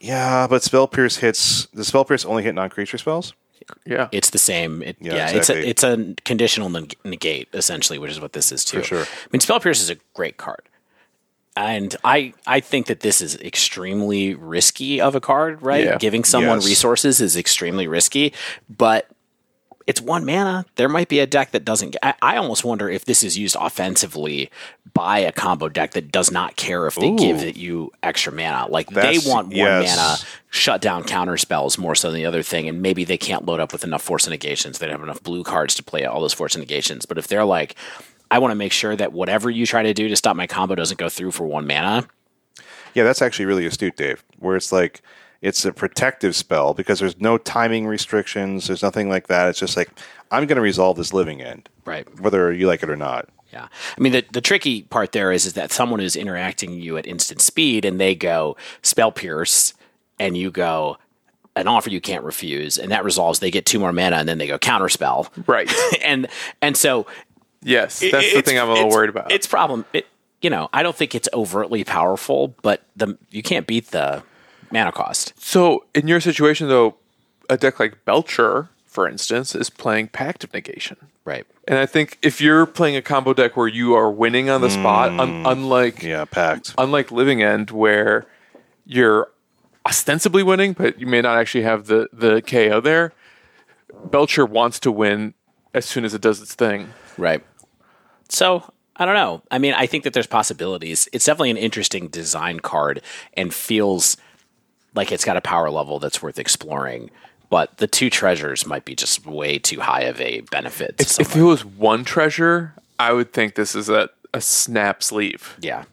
yeah, 0.00 0.46
but 0.46 0.62
spell 0.62 0.86
pierce 0.86 1.16
hits. 1.16 1.66
Does 1.66 1.88
spell 1.88 2.04
pierce 2.04 2.24
only 2.24 2.42
hit 2.42 2.54
non-creature 2.54 2.98
spells? 2.98 3.32
Yeah. 3.86 4.08
It's 4.12 4.30
the 4.30 4.38
same. 4.38 4.82
It, 4.82 4.96
Yeah, 5.00 5.14
yeah, 5.14 5.30
exactly. 5.30 5.68
it's 5.68 5.82
a 5.82 5.90
it's 5.98 6.18
a 6.18 6.22
conditional 6.24 6.68
neg- 6.68 6.96
negate 7.04 7.48
essentially, 7.54 7.98
which 7.98 8.10
is 8.10 8.20
what 8.20 8.34
this 8.34 8.52
is 8.52 8.64
too. 8.64 8.80
For 8.80 8.84
sure. 8.84 9.02
I 9.02 9.28
mean, 9.32 9.40
spell 9.40 9.58
pierce 9.58 9.80
is 9.80 9.88
a 9.90 9.96
great 10.12 10.36
card, 10.36 10.62
and 11.56 11.94
I 12.04 12.32
I 12.46 12.60
think 12.60 12.86
that 12.86 13.00
this 13.00 13.20
is 13.20 13.36
extremely 13.36 14.34
risky 14.34 15.00
of 15.00 15.14
a 15.14 15.20
card. 15.20 15.62
Right, 15.62 15.84
Yeah. 15.84 15.98
giving 15.98 16.24
someone 16.24 16.58
Yes. 16.58 16.66
resources 16.66 17.20
is 17.20 17.36
extremely 17.36 17.86
risky, 17.86 18.32
but 18.68 19.08
it's 19.86 20.00
one 20.00 20.24
mana. 20.24 20.64
There 20.76 20.88
might 20.88 21.08
be 21.08 21.20
a 21.20 21.26
deck 21.26 21.50
that 21.50 21.62
doesn't. 21.62 21.90
Get, 21.90 22.00
I, 22.02 22.14
I 22.22 22.36
almost 22.38 22.64
wonder 22.64 22.88
if 22.88 23.04
this 23.04 23.22
is 23.22 23.36
used 23.36 23.54
offensively 23.60 24.50
by 24.94 25.18
a 25.18 25.30
combo 25.30 25.68
deck 25.68 25.90
that 25.92 26.10
does 26.10 26.30
not 26.30 26.56
care 26.56 26.86
if 26.86 26.94
they 26.94 27.10
Ooh. 27.10 27.18
give 27.18 27.42
it 27.42 27.56
you 27.56 27.92
extra 28.02 28.32
mana. 28.32 28.66
Like 28.70 28.88
That's- 28.88 29.22
they 29.22 29.30
want 29.30 29.48
one 29.48 29.56
yes. 29.56 29.94
mana, 29.94 30.16
shut 30.48 30.80
down 30.80 31.04
counter 31.04 31.36
spells 31.36 31.76
more 31.76 31.94
so 31.94 32.10
than 32.10 32.16
the 32.18 32.24
other 32.26 32.42
thing, 32.42 32.66
and 32.66 32.80
maybe 32.80 33.04
they 33.04 33.18
can't 33.18 33.44
load 33.44 33.60
up 33.60 33.72
with 33.74 33.84
enough 33.84 34.00
force 34.02 34.26
negations. 34.26 34.78
They 34.78 34.86
don't 34.86 34.94
have 34.94 35.02
enough 35.02 35.22
blue 35.22 35.44
cards 35.44 35.74
to 35.74 35.82
play 35.82 36.06
all 36.06 36.22
those 36.22 36.32
force 36.32 36.56
negations. 36.56 37.04
But 37.04 37.18
if 37.18 37.26
they're 37.28 37.44
like, 37.44 37.74
I 38.30 38.38
want 38.38 38.50
to 38.52 38.56
make 38.56 38.72
sure 38.72 38.96
that 38.96 39.12
whatever 39.12 39.50
you 39.50 39.66
try 39.66 39.82
to 39.82 39.94
do 39.94 40.08
to 40.08 40.16
stop 40.16 40.36
my 40.36 40.46
combo 40.46 40.74
doesn't 40.74 40.98
go 40.98 41.08
through 41.08 41.30
for 41.32 41.46
one 41.46 41.66
mana. 41.66 42.06
Yeah, 42.94 43.04
that's 43.04 43.22
actually 43.22 43.46
really 43.46 43.66
astute, 43.66 43.96
Dave. 43.96 44.24
Where 44.38 44.56
it's 44.56 44.72
like 44.72 45.02
it's 45.42 45.64
a 45.64 45.72
protective 45.72 46.34
spell 46.34 46.74
because 46.74 47.00
there's 47.00 47.20
no 47.20 47.38
timing 47.38 47.86
restrictions. 47.86 48.66
There's 48.66 48.82
nothing 48.82 49.08
like 49.08 49.26
that. 49.28 49.48
It's 49.48 49.58
just 49.58 49.76
like 49.76 49.90
I'm 50.30 50.46
going 50.46 50.56
to 50.56 50.62
resolve 50.62 50.96
this 50.96 51.12
living 51.12 51.42
end, 51.42 51.68
Right. 51.84 52.06
whether 52.20 52.52
you 52.52 52.66
like 52.66 52.82
it 52.82 52.90
or 52.90 52.96
not. 52.96 53.28
Yeah. 53.52 53.68
I 53.96 54.00
mean, 54.00 54.12
the, 54.12 54.24
the 54.32 54.40
tricky 54.40 54.82
part 54.82 55.12
there 55.12 55.30
is, 55.30 55.46
is 55.46 55.52
that 55.52 55.70
someone 55.70 56.00
is 56.00 56.16
interacting 56.16 56.72
you 56.72 56.96
at 56.96 57.06
instant 57.06 57.40
speed 57.40 57.84
and 57.84 58.00
they 58.00 58.16
go 58.16 58.56
spell 58.82 59.12
pierce 59.12 59.74
and 60.18 60.36
you 60.36 60.50
go 60.50 60.96
an 61.56 61.68
offer 61.68 61.88
you 61.88 62.00
can't 62.00 62.24
refuse 62.24 62.76
and 62.78 62.90
that 62.90 63.04
resolves 63.04 63.38
they 63.38 63.48
get 63.52 63.64
two 63.64 63.78
more 63.78 63.92
mana 63.92 64.16
and 64.16 64.28
then 64.28 64.38
they 64.38 64.48
go 64.48 64.58
counter 64.58 64.88
spell. 64.88 65.30
Right. 65.46 65.72
and 66.04 66.26
and 66.62 66.76
so 66.76 67.06
Yes, 67.64 68.00
that's 68.00 68.32
the 68.32 68.42
thing 68.42 68.58
I'm 68.58 68.68
a 68.68 68.74
little 68.74 68.90
worried 68.90 69.10
about. 69.10 69.32
It's 69.32 69.46
problem 69.46 69.84
it, 69.92 70.06
you 70.40 70.50
know, 70.50 70.68
I 70.72 70.82
don't 70.82 70.94
think 70.94 71.14
it's 71.14 71.28
overtly 71.32 71.84
powerful, 71.84 72.54
but 72.62 72.82
the 72.94 73.18
you 73.30 73.42
can't 73.42 73.66
beat 73.66 73.88
the 73.88 74.22
mana 74.70 74.92
cost. 74.92 75.32
So, 75.40 75.86
in 75.94 76.06
your 76.06 76.20
situation, 76.20 76.68
though, 76.68 76.96
a 77.48 77.56
deck 77.56 77.80
like 77.80 78.04
Belcher, 78.04 78.68
for 78.86 79.08
instance, 79.08 79.54
is 79.54 79.70
playing 79.70 80.08
Pact 80.08 80.44
of 80.44 80.52
Negation. 80.52 80.96
Right. 81.24 81.46
And 81.66 81.78
I 81.78 81.86
think 81.86 82.18
if 82.20 82.40
you're 82.40 82.66
playing 82.66 82.96
a 82.96 83.02
combo 83.02 83.32
deck 83.32 83.56
where 83.56 83.68
you 83.68 83.94
are 83.94 84.10
winning 84.10 84.50
on 84.50 84.60
the 84.60 84.68
spot, 84.68 85.18
un- 85.18 85.44
mm. 85.44 85.50
unlike 85.50 86.02
Yeah, 86.02 86.26
Pact. 86.26 86.74
unlike 86.76 87.10
Living 87.10 87.42
End, 87.42 87.70
where 87.70 88.26
you're 88.84 89.30
ostensibly 89.86 90.42
winning, 90.42 90.74
but 90.74 91.00
you 91.00 91.06
may 91.06 91.22
not 91.22 91.38
actually 91.38 91.64
have 91.64 91.86
the 91.86 92.08
the 92.12 92.42
KO 92.42 92.80
there. 92.80 93.12
Belcher 94.04 94.44
wants 94.44 94.78
to 94.80 94.92
win 94.92 95.32
as 95.72 95.86
soon 95.86 96.04
as 96.04 96.12
it 96.12 96.20
does 96.20 96.42
its 96.42 96.54
thing. 96.54 96.92
Right. 97.16 97.42
So 98.28 98.70
I 98.96 99.04
don't 99.04 99.14
know. 99.14 99.42
I 99.50 99.58
mean, 99.58 99.74
I 99.74 99.86
think 99.86 100.04
that 100.04 100.12
there's 100.12 100.26
possibilities. 100.26 101.08
It's 101.12 101.24
definitely 101.24 101.50
an 101.50 101.56
interesting 101.56 102.08
design 102.08 102.60
card 102.60 103.02
and 103.34 103.52
feels 103.52 104.16
like 104.94 105.10
it's 105.10 105.24
got 105.24 105.36
a 105.36 105.40
power 105.40 105.70
level 105.70 105.98
that's 105.98 106.22
worth 106.22 106.38
exploring. 106.38 107.10
But 107.50 107.76
the 107.78 107.86
two 107.86 108.10
treasures 108.10 108.66
might 108.66 108.84
be 108.84 108.94
just 108.94 109.26
way 109.26 109.58
too 109.58 109.80
high 109.80 110.02
of 110.02 110.20
a 110.20 110.40
benefit. 110.50 111.00
If, 111.00 111.20
if 111.20 111.36
it 111.36 111.42
was 111.42 111.64
one 111.64 112.04
treasure, 112.04 112.74
I 112.98 113.12
would 113.12 113.32
think 113.32 113.54
this 113.54 113.74
is 113.74 113.88
a, 113.88 114.08
a 114.32 114.40
snap 114.40 115.02
sleeve. 115.02 115.56
yeah. 115.60 115.84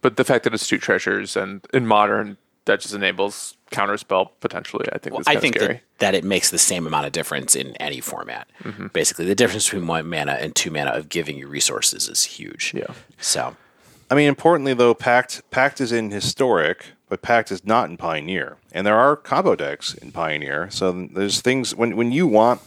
But 0.00 0.16
the 0.16 0.22
fact 0.24 0.44
that 0.44 0.54
it's 0.54 0.68
two 0.68 0.78
treasures 0.78 1.36
and 1.36 1.60
in 1.74 1.84
modern 1.84 2.36
that 2.68 2.80
just 2.80 2.94
enables 2.94 3.56
counterspell 3.72 4.30
potentially, 4.40 4.86
I 4.92 4.98
think 4.98 5.18
is 5.18 5.26
I 5.26 5.32
kind 5.32 5.36
of 5.36 5.42
think 5.42 5.56
scary. 5.56 5.74
that, 5.74 5.82
that 5.98 6.14
it 6.14 6.24
makes 6.24 6.50
the 6.50 6.58
same 6.58 6.86
amount 6.86 7.06
of 7.06 7.12
difference 7.12 7.56
in 7.56 7.74
any 7.76 8.00
format. 8.00 8.48
Mm-hmm. 8.62 8.88
Basically, 8.88 9.24
the 9.24 9.34
difference 9.34 9.64
between 9.64 9.86
one 9.86 10.08
mana 10.08 10.32
and 10.32 10.54
two 10.54 10.70
mana 10.70 10.90
of 10.90 11.08
giving 11.08 11.36
you 11.36 11.48
resources 11.48 12.08
is 12.08 12.24
huge. 12.24 12.72
Yeah. 12.74 12.86
So, 13.18 13.56
I 14.10 14.14
mean, 14.14 14.28
importantly 14.28 14.74
though, 14.74 14.94
Pact 14.94 15.42
Pact 15.50 15.80
is 15.80 15.92
in 15.92 16.10
historic, 16.10 16.86
but 17.08 17.22
Pact 17.22 17.50
is 17.50 17.64
not 17.64 17.90
in 17.90 17.96
Pioneer, 17.96 18.56
and 18.72 18.86
there 18.86 18.96
are 18.96 19.16
combo 19.16 19.56
decks 19.56 19.94
in 19.94 20.12
Pioneer. 20.12 20.70
So 20.70 21.08
there's 21.12 21.40
things 21.40 21.74
when 21.74 21.96
when 21.96 22.12
you 22.12 22.26
want 22.26 22.60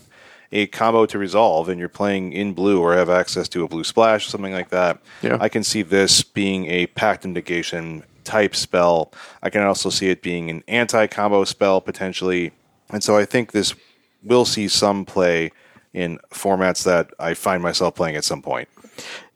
a 0.51 0.67
combo 0.67 1.05
to 1.05 1.17
resolve, 1.17 1.69
and 1.69 1.79
you're 1.79 1.89
playing 1.89 2.33
in 2.33 2.53
blue 2.53 2.81
or 2.81 2.93
have 2.93 3.09
access 3.09 3.47
to 3.49 3.63
a 3.63 3.67
blue 3.67 3.83
splash 3.83 4.27
or 4.27 4.29
something 4.29 4.53
like 4.53 4.69
that. 4.69 4.99
Yeah. 5.21 5.37
I 5.39 5.47
can 5.47 5.63
see 5.63 5.81
this 5.81 6.23
being 6.23 6.65
a 6.65 6.87
Pact 6.87 7.23
of 7.23 7.31
Negation 7.31 8.03
type 8.23 8.55
spell. 8.55 9.11
I 9.43 9.49
can 9.49 9.61
also 9.61 9.89
see 9.89 10.09
it 10.09 10.21
being 10.21 10.49
an 10.49 10.63
anti 10.67 11.07
combo 11.07 11.43
spell 11.43 11.81
potentially, 11.81 12.51
and 12.89 13.03
so 13.03 13.17
I 13.17 13.25
think 13.25 13.51
this 13.51 13.73
will 14.23 14.45
see 14.45 14.67
some 14.67 15.05
play 15.05 15.51
in 15.93 16.19
formats 16.31 16.83
that 16.83 17.11
I 17.19 17.33
find 17.33 17.61
myself 17.61 17.95
playing 17.95 18.15
at 18.15 18.23
some 18.23 18.41
point. 18.41 18.69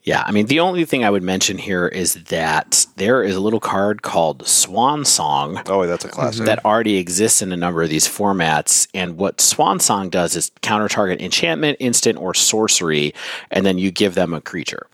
Yeah, 0.03 0.23
I 0.27 0.31
mean, 0.31 0.45
the 0.45 0.59
only 0.59 0.85
thing 0.85 1.03
I 1.03 1.09
would 1.09 1.23
mention 1.23 1.57
here 1.57 1.87
is 1.87 2.13
that 2.25 2.85
there 2.97 3.23
is 3.23 3.35
a 3.35 3.39
little 3.39 3.59
card 3.59 4.03
called 4.03 4.47
Swan 4.47 5.03
Song 5.03 5.59
Oh, 5.65 5.87
that's 5.87 6.05
a 6.05 6.09
classic. 6.09 6.45
that 6.45 6.63
already 6.63 6.97
exists 6.97 7.41
in 7.41 7.51
a 7.51 7.57
number 7.57 7.81
of 7.81 7.89
these 7.89 8.07
formats. 8.07 8.87
And 8.93 9.17
what 9.17 9.41
Swan 9.41 9.79
Song 9.79 10.09
does 10.11 10.35
is 10.35 10.51
counter 10.61 10.87
target 10.87 11.19
enchantment, 11.21 11.77
instant, 11.79 12.19
or 12.19 12.35
sorcery, 12.35 13.15
and 13.49 13.65
then 13.65 13.79
you 13.79 13.89
give 13.89 14.13
them 14.13 14.31
a 14.35 14.41
creature. 14.41 14.85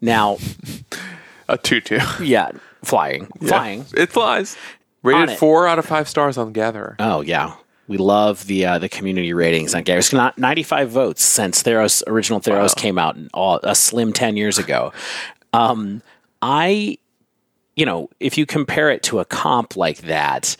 Now, 0.00 0.38
A 1.50 1.58
two-two. 1.58 1.98
yeah, 2.22 2.50
flying, 2.84 3.26
flying. 3.40 3.84
It 3.96 4.10
flies. 4.10 4.56
Rated 5.02 5.30
it. 5.30 5.38
four 5.38 5.68
out 5.68 5.78
of 5.78 5.86
five 5.86 6.08
stars 6.08 6.36
on 6.36 6.52
Gatherer. 6.52 6.96
Oh 6.98 7.20
yeah, 7.20 7.54
we 7.86 7.96
love 7.96 8.46
the 8.46 8.66
uh, 8.66 8.78
the 8.78 8.88
community 8.88 9.32
ratings 9.32 9.74
on 9.74 9.82
Gatherer. 9.82 10.16
Not 10.16 10.38
ninety 10.38 10.62
five 10.62 10.90
votes 10.90 11.24
since 11.24 11.62
Theros 11.62 12.02
original 12.06 12.40
Theros 12.40 12.74
came 12.76 12.98
out 12.98 13.16
all, 13.32 13.60
a 13.62 13.74
slim 13.74 14.12
ten 14.12 14.36
years 14.36 14.58
ago. 14.58 14.92
Um, 15.52 16.02
I, 16.42 16.98
you 17.76 17.86
know, 17.86 18.10
if 18.20 18.36
you 18.36 18.44
compare 18.46 18.90
it 18.90 19.02
to 19.04 19.20
a 19.20 19.24
comp 19.24 19.76
like 19.76 19.98
that, 20.02 20.56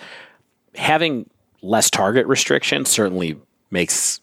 having 0.74 1.28
less 1.60 1.90
target 1.90 2.26
restriction 2.26 2.84
certainly 2.84 3.36
makes 3.70 4.20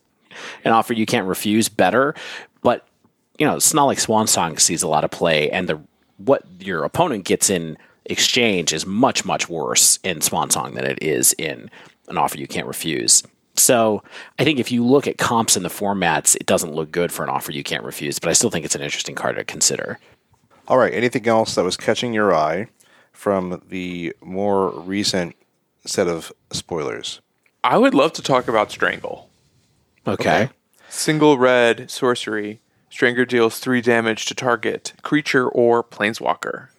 an 0.63 0.71
offer 0.71 0.93
you 0.93 1.05
can't 1.05 1.27
refuse 1.27 1.69
better. 1.69 2.15
But 2.61 2.87
you 3.37 3.45
know, 3.45 3.55
it's 3.55 3.73
not 3.73 3.85
like 3.85 3.99
Swan 3.99 4.27
Song 4.27 4.57
sees 4.57 4.81
a 4.81 4.87
lot 4.87 5.03
of 5.03 5.11
play, 5.11 5.49
and 5.51 5.67
the 5.67 5.79
what 6.17 6.43
your 6.59 6.83
opponent 6.83 7.25
gets 7.25 7.49
in 7.49 7.77
exchange 8.05 8.71
is 8.73 8.85
much 8.85 9.25
much 9.25 9.49
worse 9.49 9.99
in 10.03 10.21
Swan 10.21 10.49
Song 10.49 10.75
than 10.75 10.85
it 10.85 10.99
is 11.01 11.33
in 11.33 11.69
an 12.07 12.17
offer 12.17 12.37
you 12.37 12.47
can't 12.47 12.67
refuse. 12.67 13.23
So 13.57 14.03
I 14.37 14.43
think 14.43 14.59
if 14.59 14.71
you 14.71 14.85
look 14.85 15.07
at 15.07 15.17
comps 15.17 15.55
in 15.55 15.63
the 15.63 15.69
formats, 15.69 16.35
it 16.35 16.45
doesn't 16.45 16.73
look 16.73 16.91
good 16.91 17.11
for 17.11 17.23
an 17.23 17.29
offer 17.29 17.51
you 17.51 17.63
can't 17.63 17.83
refuse. 17.83 18.19
But 18.19 18.29
I 18.29 18.33
still 18.33 18.49
think 18.49 18.65
it's 18.65 18.75
an 18.75 18.81
interesting 18.81 19.15
card 19.15 19.37
to 19.37 19.43
consider. 19.43 19.97
All 20.67 20.77
right. 20.77 20.93
Anything 20.93 21.27
else 21.27 21.55
that 21.55 21.63
was 21.63 21.77
catching 21.77 22.13
your 22.13 22.33
eye 22.33 22.67
from 23.13 23.61
the 23.69 24.13
more 24.21 24.71
recent 24.71 25.35
set 25.85 26.07
of 26.07 26.33
spoilers? 26.51 27.21
I 27.63 27.77
would 27.77 27.93
love 27.93 28.13
to 28.13 28.21
talk 28.21 28.47
about 28.47 28.71
Strangle. 28.71 29.29
Okay. 30.05 30.49
Single 30.89 31.37
red 31.37 31.89
sorcery. 31.89 32.59
Strangle 32.95 33.25
deals 33.25 33.59
three 33.59 33.81
damage 33.81 34.23
to 34.23 34.33
target 34.33 34.93
creature 35.01 35.49
or 35.49 35.83
planeswalker. 35.83 36.69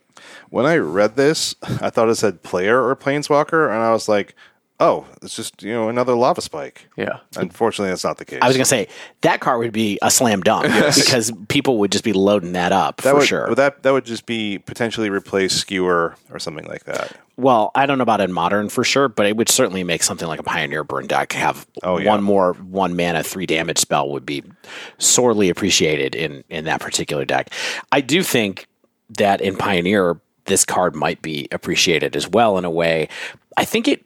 When 0.49 0.65
I 0.65 0.79
read 0.79 1.15
this, 1.15 1.55
I 1.63 1.91
thought 1.91 2.09
it 2.09 2.15
said 2.15 2.43
player 2.43 2.83
or 2.83 2.97
planeswalker, 2.97 3.67
and 3.69 3.83
I 3.83 3.93
was 3.93 4.09
like, 4.09 4.35
"Oh, 4.81 5.07
it's 5.23 5.35
just 5.37 5.63
you 5.63 5.73
know 5.73 5.89
another 5.89 6.15
lava 6.15 6.41
spike." 6.41 6.89
Yeah. 6.97 7.19
Unfortunately, 7.37 7.91
that's 7.91 8.05
not 8.05 8.19
the 8.19 8.25
case. 8.25 8.41
I 8.43 8.47
was 8.49 8.57
gonna 8.57 8.65
say 8.65 8.89
that 9.23 9.41
card 9.41 9.59
would 9.59 9.73
be 9.73 9.99
a 10.03 10.11
slam 10.11 10.43
dunk 10.43 10.67
because 10.95 11.33
people 11.49 11.79
would 11.79 11.93
just 11.93 12.05
be 12.05 12.13
loading 12.13 12.53
that 12.53 12.73
up 12.73 12.99
that 13.03 13.11
for 13.11 13.19
would, 13.19 13.27
sure. 13.27 13.55
That 13.55 13.83
that 13.83 13.93
would 13.93 14.05
just 14.05 14.27
be 14.27 14.59
potentially 14.59 15.11
replace 15.11 15.53
skewer 15.55 16.15
or 16.31 16.39
something 16.39 16.67
like 16.67 16.85
that. 16.85 17.13
Well, 17.39 17.71
I 17.75 17.85
don't 17.85 17.99
know 17.99 18.03
about 18.03 18.23
in 18.23 18.33
modern 18.33 18.71
for 18.71 18.83
sure, 18.83 19.09
but 19.09 19.27
it 19.27 19.37
would 19.37 19.51
certainly 19.51 19.85
make 19.85 20.03
something 20.03 20.27
like 20.27 20.41
a 20.41 20.43
Pioneer 20.43 20.85
Burn 20.85 21.07
deck 21.07 21.33
have 21.35 21.67
Oh, 21.83 21.99
yeah. 21.99 22.09
one 22.09 22.23
more 22.23 22.55
one 22.55 22.97
mana 22.97 23.23
three 23.23 23.45
damage 23.45 23.79
spell 23.79 24.09
would 24.11 24.25
be 24.25 24.43
sorely 24.99 25.51
appreciated 25.51 26.15
in 26.15 26.45
in 26.49 26.65
that 26.65 26.81
particular 26.81 27.25
deck. 27.25 27.51
I 27.93 28.01
do 28.01 28.23
think 28.23 28.67
that 29.11 29.41
in 29.41 29.57
Pioneer 29.57 30.19
this 30.47 30.65
card 30.65 30.95
might 30.95 31.21
be 31.23 31.49
appreciated 31.53 32.15
as 32.17 32.29
well 32.29 32.57
in 32.57 32.65
a 32.65 32.71
way. 32.71 33.09
I 33.57 33.65
think 33.65 33.89
it 33.89 34.06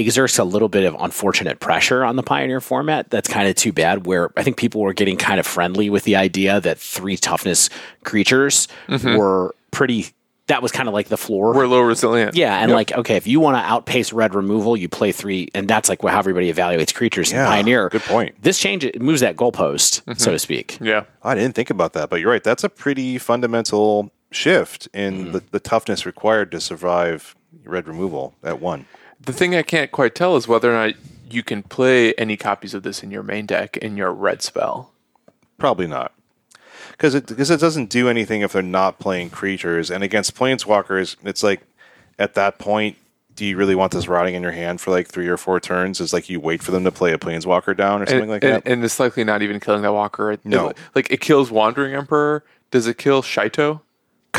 exerts 0.00 0.38
a 0.38 0.44
little 0.44 0.68
bit 0.68 0.84
of 0.84 0.96
unfortunate 0.98 1.60
pressure 1.60 2.04
on 2.04 2.16
the 2.16 2.22
Pioneer 2.22 2.60
format. 2.60 3.10
That's 3.10 3.28
kind 3.28 3.48
of 3.48 3.54
too 3.54 3.72
bad. 3.72 4.06
Where 4.06 4.30
I 4.36 4.42
think 4.42 4.56
people 4.56 4.80
were 4.80 4.92
getting 4.92 5.16
kind 5.16 5.38
of 5.38 5.46
friendly 5.46 5.90
with 5.90 6.04
the 6.04 6.16
idea 6.16 6.60
that 6.60 6.78
three 6.78 7.16
toughness 7.16 7.70
creatures 8.04 8.68
mm-hmm. 8.88 9.16
were 9.16 9.54
pretty. 9.70 10.06
That 10.46 10.62
was 10.62 10.72
kind 10.72 10.88
of 10.88 10.94
like 10.94 11.06
the 11.06 11.16
floor. 11.16 11.54
We're 11.54 11.68
low 11.68 11.80
resilient. 11.80 12.34
Yeah, 12.34 12.58
and 12.58 12.70
Yep. 12.70 12.74
like, 12.74 12.92
okay, 12.92 13.14
if 13.14 13.28
you 13.28 13.38
want 13.38 13.56
to 13.56 13.60
outpace 13.60 14.12
red 14.12 14.34
removal, 14.34 14.76
you 14.76 14.88
play 14.88 15.12
three, 15.12 15.48
and 15.54 15.68
that's 15.68 15.88
like 15.88 16.02
how 16.02 16.18
everybody 16.18 16.52
evaluates 16.52 16.92
creatures 16.92 17.30
Yeah, 17.30 17.42
in 17.42 17.46
Pioneer. 17.46 17.88
good 17.88 18.02
point. 18.02 18.34
This 18.42 18.58
change 18.58 18.84
it 18.84 19.00
moves 19.00 19.20
that 19.20 19.36
goalpost, 19.36 19.94
so 19.94 20.02
mm-hmm. 20.12 20.30
to 20.32 20.38
speak. 20.40 20.76
Yeah. 20.80 21.04
I 21.22 21.36
didn't 21.36 21.54
think 21.54 21.70
about 21.70 21.92
that, 21.92 22.10
but 22.10 22.18
you're 22.18 22.30
right. 22.32 22.42
That's 22.42 22.64
a 22.64 22.68
pretty 22.68 23.16
fundamental 23.16 24.10
shift 24.32 24.88
in 24.92 25.14
mm-hmm. 25.14 25.32
the, 25.32 25.42
the 25.52 25.60
toughness 25.60 26.04
required 26.04 26.50
to 26.50 26.60
survive 26.60 27.36
red 27.64 27.86
removal 27.86 28.34
at 28.42 28.60
one. 28.60 28.86
The 29.20 29.32
thing 29.32 29.54
I 29.54 29.62
can't 29.62 29.92
quite 29.92 30.14
tell 30.14 30.36
is 30.36 30.48
whether 30.48 30.70
or 30.70 30.86
not 30.86 30.96
you 31.30 31.42
can 31.42 31.62
play 31.62 32.12
any 32.14 32.36
copies 32.36 32.74
of 32.74 32.82
this 32.82 33.02
in 33.02 33.10
your 33.10 33.22
main 33.22 33.46
deck 33.46 33.76
in 33.76 33.96
your 33.96 34.12
red 34.12 34.42
spell. 34.42 34.92
Probably 35.58 35.86
not. 35.86 36.12
Because 36.92 37.14
it, 37.14 37.26
because 37.26 37.50
it 37.50 37.60
doesn't 37.60 37.90
do 37.90 38.08
anything 38.08 38.40
if 38.40 38.52
they're 38.52 38.62
not 38.62 38.98
playing 38.98 39.30
creatures. 39.30 39.90
And 39.90 40.02
against 40.02 40.34
planeswalkers, 40.34 41.16
it's 41.22 41.42
like 41.42 41.62
at 42.18 42.34
that 42.34 42.58
point, 42.58 42.96
do 43.36 43.46
you 43.46 43.56
really 43.56 43.74
want 43.74 43.92
this 43.92 44.08
rotting 44.08 44.34
in 44.34 44.42
your 44.42 44.52
hand 44.52 44.80
for 44.80 44.90
like 44.90 45.08
three 45.08 45.28
or 45.28 45.36
four 45.36 45.60
turns? 45.60 46.00
Is 46.00 46.12
like 46.12 46.28
you 46.28 46.40
wait 46.40 46.62
for 46.62 46.72
them 46.72 46.84
to 46.84 46.90
play 46.90 47.12
a 47.12 47.18
planeswalker 47.18 47.76
down 47.76 48.02
or 48.02 48.06
something 48.06 48.22
and, 48.22 48.30
like 48.30 48.44
and, 48.44 48.54
that? 48.54 48.66
and 48.66 48.84
it's 48.84 49.00
likely 49.00 49.24
not 49.24 49.40
even 49.42 49.60
killing 49.60 49.82
that 49.82 49.92
walker. 49.92 50.36
No. 50.44 50.68
it- 50.68 50.76
like 50.94 51.10
it 51.10 51.20
kills 51.20 51.50
Wandering 51.50 51.94
Emperor. 51.94 52.44
Does 52.70 52.86
it 52.86 52.98
kill 52.98 53.22
Shaito? 53.22 53.80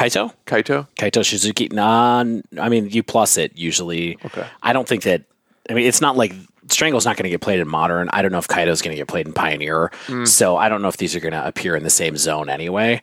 Kaito? 0.01 0.33
Kaito? 0.47 0.87
Kaito 0.95 1.21
Shizuki? 1.21 1.71
Nah, 1.71 2.23
I 2.61 2.69
mean, 2.69 2.89
you 2.89 3.03
plus 3.03 3.37
it 3.37 3.57
usually. 3.57 4.17
Okay. 4.25 4.45
I 4.63 4.73
don't 4.73 4.87
think 4.87 5.03
that. 5.03 5.23
I 5.69 5.73
mean, 5.73 5.85
it's 5.85 6.01
not 6.01 6.17
like 6.17 6.33
Strangle's 6.69 7.05
not 7.05 7.17
going 7.17 7.25
to 7.25 7.29
get 7.29 7.41
played 7.41 7.59
in 7.59 7.67
Modern. 7.67 8.09
I 8.11 8.21
don't 8.21 8.31
know 8.31 8.39
if 8.39 8.47
Kaito's 8.47 8.81
going 8.81 8.95
to 8.95 8.99
get 8.99 9.07
played 9.07 9.27
in 9.27 9.33
Pioneer. 9.33 9.91
So 10.25 10.57
I 10.57 10.69
don't 10.69 10.81
know 10.81 10.87
if 10.87 10.97
these 10.97 11.15
are 11.15 11.19
going 11.19 11.33
to 11.33 11.45
appear 11.47 11.75
in 11.75 11.83
the 11.83 11.89
same 11.91 12.17
zone 12.17 12.49
anyway. 12.49 13.01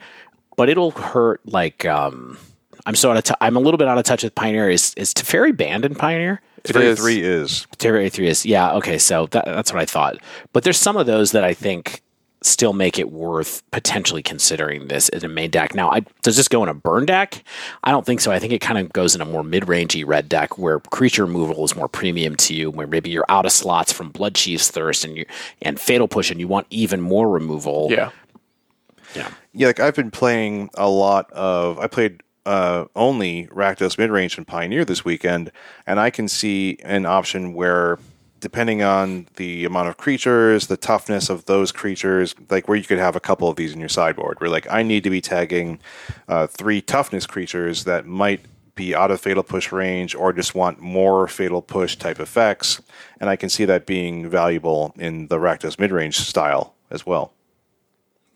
But 0.56 0.68
it'll 0.68 0.90
hurt. 0.90 1.40
Like, 1.46 1.84
um, 1.86 2.36
I'm 2.84 2.96
so 2.96 3.10
out 3.12 3.16
of. 3.16 3.24
T- 3.24 3.34
I'm 3.40 3.54
a 3.56 3.60
little 3.60 3.78
bit 3.78 3.86
out 3.86 3.96
of 3.96 4.04
touch 4.04 4.24
with 4.24 4.34
Pioneer. 4.34 4.68
Is 4.68 4.92
is 4.96 5.14
Teferi 5.14 5.56
banned 5.56 5.84
in 5.84 5.94
Pioneer? 5.94 6.40
It 6.64 6.72
Three 6.72 6.86
is. 6.86 6.98
three 6.98 7.22
is. 7.22 7.66
Teferi 7.76 8.10
three 8.10 8.26
is 8.26 8.44
yeah. 8.44 8.72
Okay, 8.72 8.98
so 8.98 9.26
that, 9.26 9.44
that's 9.44 9.72
what 9.72 9.80
I 9.80 9.84
thought. 9.86 10.16
But 10.52 10.64
there's 10.64 10.76
some 10.78 10.96
of 10.96 11.06
those 11.06 11.30
that 11.30 11.44
I 11.44 11.54
think 11.54 12.02
still 12.48 12.72
make 12.72 12.98
it 12.98 13.12
worth 13.12 13.62
potentially 13.70 14.22
considering 14.22 14.88
this 14.88 15.08
in 15.08 15.24
a 15.24 15.28
main 15.28 15.50
deck. 15.50 15.74
Now, 15.74 15.90
I, 15.90 16.00
does 16.22 16.36
this 16.36 16.48
go 16.48 16.62
in 16.62 16.68
a 16.68 16.74
burn 16.74 17.06
deck? 17.06 17.42
I 17.84 17.90
don't 17.90 18.04
think 18.04 18.20
so. 18.20 18.32
I 18.32 18.38
think 18.38 18.52
it 18.52 18.60
kind 18.60 18.78
of 18.78 18.92
goes 18.92 19.14
in 19.14 19.20
a 19.20 19.24
more 19.24 19.44
mid-rangey 19.44 20.06
red 20.06 20.28
deck 20.28 20.58
where 20.58 20.80
creature 20.80 21.24
removal 21.24 21.64
is 21.64 21.76
more 21.76 21.88
premium 21.88 22.36
to 22.36 22.54
you, 22.54 22.70
where 22.70 22.86
maybe 22.86 23.10
you're 23.10 23.26
out 23.28 23.46
of 23.46 23.52
slots 23.52 23.92
from 23.92 24.10
Blood 24.10 24.34
Chief's 24.34 24.70
Thirst 24.70 25.04
and 25.04 25.16
you 25.16 25.26
and 25.62 25.78
Fatal 25.78 26.08
Push, 26.08 26.30
and 26.30 26.40
you 26.40 26.48
want 26.48 26.66
even 26.70 27.00
more 27.00 27.28
removal. 27.28 27.88
Yeah. 27.90 28.10
yeah. 29.14 29.30
Yeah, 29.52 29.66
like 29.68 29.80
I've 29.80 29.94
been 29.94 30.10
playing 30.10 30.70
a 30.74 30.88
lot 30.88 31.30
of. 31.32 31.78
I 31.78 31.86
played 31.86 32.22
uh, 32.46 32.86
only 32.96 33.46
Rakdos 33.48 33.98
mid 33.98 34.10
range 34.10 34.38
and 34.38 34.46
Pioneer 34.46 34.84
this 34.84 35.04
weekend, 35.04 35.52
and 35.86 36.00
I 36.00 36.10
can 36.10 36.28
see 36.28 36.78
an 36.82 37.04
option 37.04 37.52
where, 37.52 37.98
depending 38.40 38.82
on 38.82 39.26
the 39.36 39.64
amount 39.64 39.88
of 39.88 39.96
creatures, 39.96 40.66
the 40.68 40.76
toughness 40.76 41.28
of 41.28 41.44
those 41.46 41.72
creatures, 41.72 42.34
like 42.50 42.68
where 42.68 42.76
you 42.76 42.84
could 42.84 42.98
have 42.98 43.16
a 43.16 43.20
couple 43.20 43.48
of 43.48 43.56
these 43.56 43.72
in 43.72 43.80
your 43.80 43.88
sideboard, 43.88 44.40
where 44.40 44.50
like 44.50 44.66
I 44.70 44.82
need 44.82 45.04
to 45.04 45.10
be 45.10 45.20
tagging 45.20 45.80
uh, 46.28 46.46
three 46.46 46.80
toughness 46.80 47.26
creatures 47.26 47.84
that 47.84 48.06
might 48.06 48.40
be 48.74 48.94
out 48.94 49.10
of 49.10 49.20
fatal 49.20 49.42
push 49.42 49.72
range 49.72 50.14
or 50.14 50.32
just 50.32 50.54
want 50.54 50.80
more 50.80 51.26
fatal 51.26 51.60
push 51.60 51.96
type 51.96 52.20
effects, 52.20 52.80
and 53.20 53.28
I 53.28 53.34
can 53.34 53.48
see 53.48 53.64
that 53.64 53.86
being 53.86 54.30
valuable 54.30 54.94
in 54.96 55.26
the 55.26 55.38
Rakdos 55.38 55.78
mid 55.80 55.90
range 55.90 56.16
style 56.18 56.74
as 56.90 57.04
well 57.04 57.32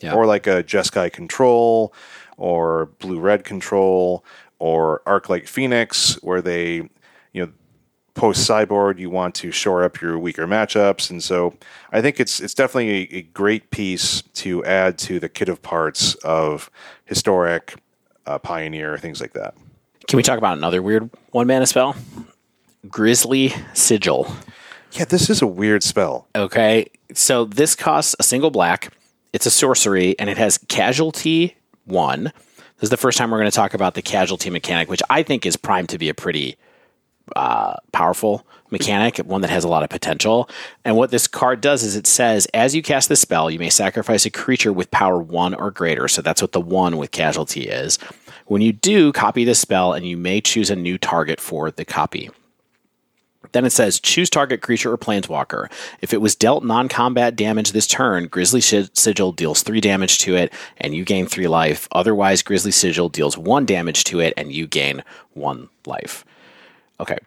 Yeah. 0.00 0.14
or 0.14 0.26
like 0.26 0.48
a 0.48 0.64
Jeskai 0.64 1.12
control, 1.12 1.94
or 2.36 2.86
blue 2.98 3.20
red 3.20 3.44
control, 3.44 4.24
or 4.58 5.00
Arc 5.06 5.28
Light 5.28 5.48
Phoenix, 5.48 6.14
where 6.22 6.42
they, 6.42 6.88
post 8.14 8.48
cyborg 8.48 8.98
you 8.98 9.11
want 9.11 9.35
to 9.37 9.51
shore 9.51 9.85
up 9.85 10.01
your 10.01 10.18
weaker 10.18 10.46
matchups, 10.46 11.11
and 11.11 11.22
so 11.22 11.55
I 11.90 12.01
think 12.01 12.20
it's 12.20 12.40
it's 12.40 12.55
definitely 12.55 13.14
a, 13.14 13.18
a 13.18 13.22
great 13.22 13.70
piece 13.70 14.22
to 14.35 14.64
add 14.64 14.98
to 14.98 15.18
the 15.18 15.29
kit 15.29 15.48
of 15.48 15.62
parts 15.62 16.14
of 16.16 16.70
historic, 17.05 17.75
uh, 18.27 18.38
pioneer, 18.38 18.98
things 18.98 19.20
like 19.20 19.33
that. 19.33 19.55
Can 20.09 20.16
we 20.16 20.22
talk 20.22 20.38
about 20.38 20.57
another 20.59 20.83
weird 20.83 21.11
one 21.31 21.46
mana 21.46 21.66
spell? 21.66 21.96
Grisly 22.88 23.55
Sigil. 23.75 24.31
Yeah, 24.92 25.05
this 25.05 25.31
is 25.31 25.40
a 25.40 25.46
weird 25.46 25.83
spell. 25.83 26.29
Okay. 26.35 26.90
So 27.14 27.44
this 27.44 27.75
costs 27.75 28.14
a 28.18 28.22
single 28.22 28.51
black. 28.51 28.92
It's 29.33 29.46
a 29.46 29.51
sorcery 29.51 30.18
and 30.18 30.29
it 30.29 30.37
has 30.37 30.59
casualty 30.68 31.57
one. 31.85 32.25
This 32.25 32.88
is 32.88 32.90
the 32.90 32.96
first 32.96 33.16
time 33.16 33.31
we're 33.31 33.38
going 33.38 33.51
to 33.51 33.55
talk 33.55 33.75
about 33.75 33.94
the 33.94 34.03
casualty 34.03 34.51
mechanic, 34.51 34.90
which 34.90 35.03
I 35.09 35.22
think 35.22 35.46
is 35.46 35.57
primed 35.57 35.88
to 35.90 35.98
be 35.98 36.09
a 36.09 36.14
pretty 36.14 36.57
uh, 37.37 37.74
powerful 37.92 38.46
mechanic, 38.70 39.18
one 39.18 39.42
that 39.42 39.50
has 39.50 39.64
a 39.64 39.68
lot 39.68 39.82
of 39.82 39.90
potential. 39.90 40.48
And 40.85 40.96
what 40.96 41.11
this 41.11 41.26
card 41.26 41.61
does 41.61 41.82
is 41.82 41.94
it 41.94 42.06
says, 42.06 42.46
as 42.54 42.74
you 42.74 42.82
cast 42.82 43.08
the 43.08 43.16
spell, 43.16 43.50
you 43.50 43.58
may 43.58 43.70
sacrifice 43.70 44.24
a 44.26 44.30
creature 44.30 44.72
with 44.72 44.90
power 44.90 45.18
one 45.18 45.54
or 45.54 45.70
greater. 45.70 46.08
So 46.08 46.22
that's 46.22 46.42
what 46.42 46.52
the 46.52 46.61
one 46.61 46.96
with 46.96 47.11
casualty 47.11 47.68
is. 47.68 47.98
When 48.46 48.62
you 48.62 48.72
do, 48.72 49.12
copy 49.12 49.44
the 49.44 49.54
spell 49.54 49.92
and 49.92 50.06
you 50.06 50.16
may 50.16 50.40
choose 50.40 50.70
a 50.70 50.76
new 50.76 50.98
target 50.98 51.40
for 51.40 51.70
the 51.70 51.85
copy. 51.85 52.30
Then 53.52 53.64
it 53.66 53.70
says 53.70 54.00
choose 54.00 54.30
target 54.30 54.62
creature 54.62 54.92
or 54.92 54.98
planeswalker. 54.98 55.70
If 56.00 56.14
it 56.14 56.20
was 56.20 56.35
dealt 56.35 56.64
non 56.64 56.88
combat 56.88 57.37
damage 57.37 57.72
this 57.72 57.87
turn, 57.87 58.26
Grisly 58.28 58.61
Sigil 58.61 59.32
deals 59.32 59.62
three 59.62 59.80
damage 59.80 60.18
to 60.20 60.35
it 60.37 60.52
and 60.78 60.94
you 60.94 61.04
gain 61.04 61.26
three 61.26 61.48
life. 61.48 61.87
Otherwise, 61.92 62.42
Grisly 62.42 62.70
Sigil 62.70 63.11
deals 63.11 63.37
one 63.37 63.66
damage 63.66 64.04
to 64.04 64.20
it 64.20 64.32
and 64.37 64.52
you 64.52 64.66
gain 64.66 65.04
one 65.35 65.68
life. 65.87 66.24
Okay. 67.02 67.18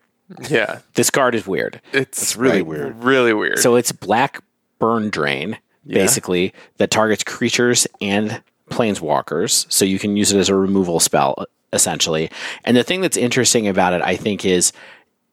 Yeah. 0.49 0.79
This 0.95 1.09
card 1.09 1.35
is 1.35 1.45
weird. 1.45 1.81
It's, 1.93 2.35
really 2.35 2.61
weird. 2.61 3.03
Really 3.03 3.33
weird. 3.33 3.59
So 3.59 3.75
it's 3.75 3.91
black 3.91 4.41
burn 4.79 5.09
drain, 5.09 5.57
basically, 5.85 6.53
that 6.77 6.89
targets 6.89 7.23
creatures 7.23 7.85
and 8.01 8.41
planeswalkers. 8.69 9.71
So 9.71 9.85
you 9.85 9.99
can 9.99 10.17
use 10.17 10.31
it 10.31 10.39
as 10.39 10.49
a 10.49 10.55
removal 10.55 10.99
spell, 10.99 11.45
essentially. 11.73 12.31
And 12.63 12.75
the 12.75 12.83
thing 12.83 13.01
that's 13.01 13.17
interesting 13.17 13.67
about 13.67 13.93
it, 13.93 14.01
I 14.01 14.15
think, 14.15 14.45
is 14.45 14.73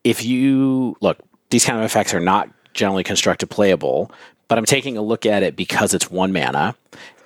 if 0.04 0.24
you 0.24 0.96
look, 1.00 1.18
these 1.50 1.64
kind 1.64 1.78
of 1.78 1.84
effects 1.84 2.12
are 2.12 2.20
not 2.20 2.50
generally 2.74 3.04
constructed 3.04 3.48
playable, 3.48 4.10
but 4.48 4.58
I'm 4.58 4.64
taking 4.64 4.96
a 4.98 5.02
look 5.02 5.24
at 5.24 5.42
it 5.42 5.56
because 5.56 5.94
it's 5.94 6.10
one 6.10 6.32
mana. 6.32 6.74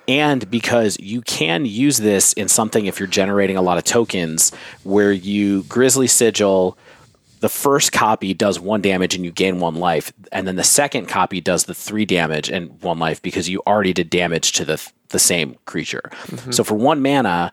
And 0.07 0.49
because 0.49 0.97
you 0.99 1.21
can 1.21 1.65
use 1.65 1.97
this 1.97 2.31
in 2.33 2.47
something 2.47 2.85
if 2.85 2.97
you're 2.97 3.07
generating 3.07 3.57
a 3.57 3.61
lot 3.61 3.77
of 3.77 3.83
tokens 3.83 4.53
where 4.83 5.11
you 5.11 5.63
Grisly 5.63 6.07
Sigil, 6.07 6.77
the 7.39 7.49
first 7.49 7.91
copy 7.91 8.33
does 8.33 8.59
one 8.59 8.81
damage 8.81 9.15
and 9.15 9.23
you 9.23 9.31
gain 9.31 9.59
one 9.59 9.75
life, 9.75 10.11
and 10.31 10.47
then 10.47 10.55
the 10.55 10.63
second 10.63 11.07
copy 11.07 11.41
does 11.41 11.65
the 11.65 11.73
three 11.73 12.05
damage 12.05 12.49
and 12.49 12.81
one 12.81 12.99
life 12.99 13.21
because 13.21 13.49
you 13.49 13.61
already 13.67 13.93
did 13.93 14.09
damage 14.09 14.51
to 14.53 14.65
the 14.65 14.91
the 15.09 15.19
same 15.19 15.55
creature. 15.65 16.01
Mm-hmm. 16.11 16.51
So 16.51 16.63
for 16.63 16.75
one 16.75 17.01
mana, 17.01 17.51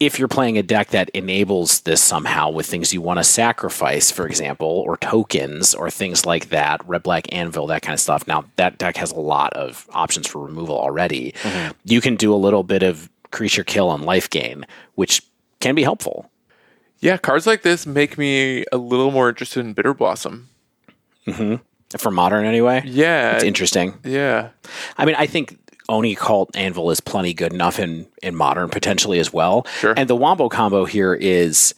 if 0.00 0.18
you're 0.18 0.28
playing 0.28 0.58
a 0.58 0.62
deck 0.62 0.88
that 0.88 1.08
enables 1.10 1.80
this 1.82 2.02
somehow 2.02 2.50
with 2.50 2.66
things 2.66 2.92
you 2.92 3.00
want 3.00 3.18
to 3.18 3.24
sacrifice, 3.24 4.10
for 4.10 4.26
example, 4.26 4.68
or 4.68 4.96
tokens 4.96 5.74
or 5.74 5.90
things 5.90 6.26
like 6.26 6.48
that, 6.48 6.86
red 6.88 7.02
black 7.02 7.32
anvil, 7.32 7.66
that 7.68 7.82
kind 7.82 7.94
of 7.94 8.00
stuff. 8.00 8.26
Now 8.26 8.44
that 8.56 8.78
deck 8.78 8.96
has 8.96 9.12
a 9.12 9.20
lot 9.20 9.52
of 9.54 9.86
options 9.92 10.26
for 10.26 10.44
removal 10.44 10.78
already. 10.78 11.32
Mm-hmm. 11.42 11.72
You 11.84 12.00
can 12.00 12.16
do 12.16 12.34
a 12.34 12.36
little 12.36 12.62
bit 12.62 12.82
of 12.82 13.08
creature 13.30 13.64
kill 13.64 13.92
and 13.92 14.04
life 14.04 14.30
gain, 14.30 14.64
which 14.94 15.22
can 15.60 15.74
be 15.74 15.82
helpful. 15.82 16.30
Yeah, 17.04 17.18
cards 17.18 17.46
like 17.46 17.60
this 17.60 17.84
make 17.84 18.16
me 18.16 18.64
a 18.72 18.78
little 18.78 19.10
more 19.10 19.28
interested 19.28 19.60
in 19.60 19.74
Bitter 19.74 19.92
Blossom. 19.92 20.48
Mm-hmm. 21.26 21.56
For 21.98 22.10
modern 22.10 22.46
anyway. 22.46 22.82
Yeah. 22.86 23.34
It's 23.34 23.44
interesting. 23.44 23.98
yeah. 24.04 24.48
I 24.96 25.04
mean, 25.04 25.14
I 25.16 25.26
think 25.26 25.58
Oni 25.90 26.14
Cult 26.14 26.56
Anvil 26.56 26.90
is 26.90 27.00
plenty 27.00 27.34
good 27.34 27.52
enough 27.52 27.78
in, 27.78 28.06
in 28.22 28.34
modern 28.34 28.70
potentially 28.70 29.18
as 29.18 29.34
well. 29.34 29.66
Sure. 29.80 29.92
And 29.94 30.08
the 30.08 30.16
Wombo 30.16 30.48
combo 30.48 30.86
here 30.86 31.12
is 31.12 31.74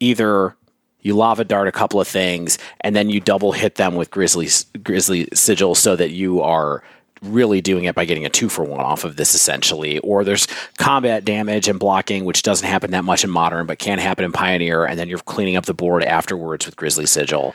either 0.00 0.54
you 1.00 1.16
lava 1.16 1.44
dart 1.44 1.66
a 1.66 1.72
couple 1.72 1.98
of 1.98 2.06
things 2.06 2.58
and 2.82 2.94
then 2.94 3.08
you 3.08 3.20
double 3.20 3.52
hit 3.52 3.76
them 3.76 3.94
with 3.94 4.10
Grisly 4.10 4.48
Grisly 4.82 5.28
Sigil 5.32 5.74
so 5.76 5.96
that 5.96 6.10
you 6.10 6.42
are 6.42 6.82
really 7.22 7.60
doing 7.60 7.84
it 7.84 7.94
by 7.94 8.04
getting 8.04 8.24
a 8.24 8.30
two 8.30 8.48
for 8.48 8.64
one 8.64 8.80
off 8.80 9.04
of 9.04 9.16
this 9.16 9.34
essentially. 9.34 9.98
Or 10.00 10.24
there's 10.24 10.46
combat 10.78 11.24
damage 11.24 11.68
and 11.68 11.78
blocking, 11.78 12.24
which 12.24 12.42
doesn't 12.42 12.66
happen 12.66 12.90
that 12.92 13.04
much 13.04 13.24
in 13.24 13.30
modern, 13.30 13.66
but 13.66 13.78
can 13.78 13.98
happen 13.98 14.24
in 14.24 14.32
Pioneer, 14.32 14.84
and 14.84 14.98
then 14.98 15.08
you're 15.08 15.18
cleaning 15.18 15.56
up 15.56 15.66
the 15.66 15.74
board 15.74 16.04
afterwards 16.04 16.66
with 16.66 16.76
Grisly 16.76 17.06
Sigil. 17.06 17.54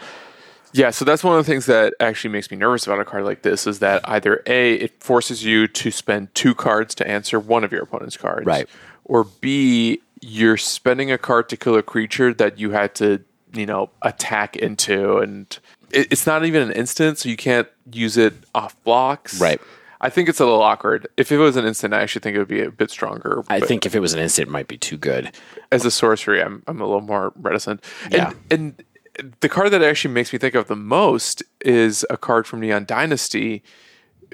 Yeah, 0.74 0.90
so 0.90 1.06
that's 1.06 1.24
one 1.24 1.38
of 1.38 1.46
the 1.46 1.52
things 1.52 1.68
that 1.68 1.94
actually 2.00 2.32
makes 2.32 2.50
me 2.50 2.58
nervous 2.58 2.88
about 2.88 3.00
a 3.00 3.06
card 3.06 3.26
like 3.26 3.44
this 3.44 3.68
is 3.68 3.78
that 3.80 4.02
either 4.10 4.42
A, 4.48 4.74
it 4.74 5.04
forces 5.04 5.44
you 5.44 5.68
to 5.68 5.92
spend 5.92 6.34
two 6.34 6.56
cards 6.56 6.96
to 6.96 7.08
answer 7.08 7.40
one 7.40 7.64
of 7.64 7.72
your 7.72 7.84
opponent's 7.84 8.18
cards. 8.18 8.48
Right. 8.48 8.68
Or 9.06 9.26
B, 9.26 10.02
you're 10.22 10.58
spending 10.58 11.12
a 11.12 11.18
card 11.20 11.48
to 11.50 11.58
kill 11.58 11.76
a 11.76 11.84
creature 11.84 12.34
that 12.34 12.58
you 12.58 12.72
had 12.72 12.96
to, 12.96 13.24
you 13.54 13.68
know, 13.68 13.92
attack 14.02 14.56
into 14.56 15.20
and 15.20 15.60
it's 15.92 16.26
not 16.26 16.44
even 16.44 16.64
an 16.64 16.72
instant, 16.72 17.20
so 17.20 17.30
you 17.30 17.38
can't 17.38 17.68
use 17.92 18.18
it 18.18 18.34
off 18.56 18.82
blocks. 18.84 19.40
Right. 19.40 19.60
I 20.02 20.10
think 20.10 20.28
it's 20.28 20.40
a 20.42 20.46
little 20.46 20.62
awkward. 20.62 21.08
If 21.16 21.32
it 21.32 21.38
was 21.38 21.56
an 21.56 21.66
instant, 21.66 21.94
I 21.94 22.02
actually 22.02 22.20
think 22.22 22.36
it 22.36 22.40
would 22.40 22.48
be 22.50 22.62
a 22.62 22.70
bit 22.72 22.92
stronger. 22.92 23.42
I 23.48 23.62
think 23.62 23.86
if 23.86 23.96
it 23.96 24.00
was 24.02 24.14
an 24.14 24.20
instant, 24.20 24.50
it 24.50 24.52
might 24.52 24.68
be 24.68 24.78
too 24.78 24.98
good. 24.98 25.32
as 25.72 25.86
a 25.86 25.92
sorcery, 25.92 26.42
I'm 26.42 26.62
I'm 26.68 26.82
a 26.82 26.86
little 26.86 27.02
more 27.02 27.32
reticent. 27.38 27.84
Yeah. 28.12 28.34
And, 28.52 28.84
and 29.22 29.34
the 29.42 29.48
card 29.48 29.72
that 29.72 29.82
actually 29.82 30.14
makes 30.14 30.34
me 30.34 30.40
think 30.40 30.56
of 30.56 30.68
the 30.68 30.76
most 30.76 31.42
is 31.62 32.06
a 32.10 32.18
card 32.18 32.48
from 32.48 32.60
Neon 32.60 32.84
Dynasty. 32.86 33.64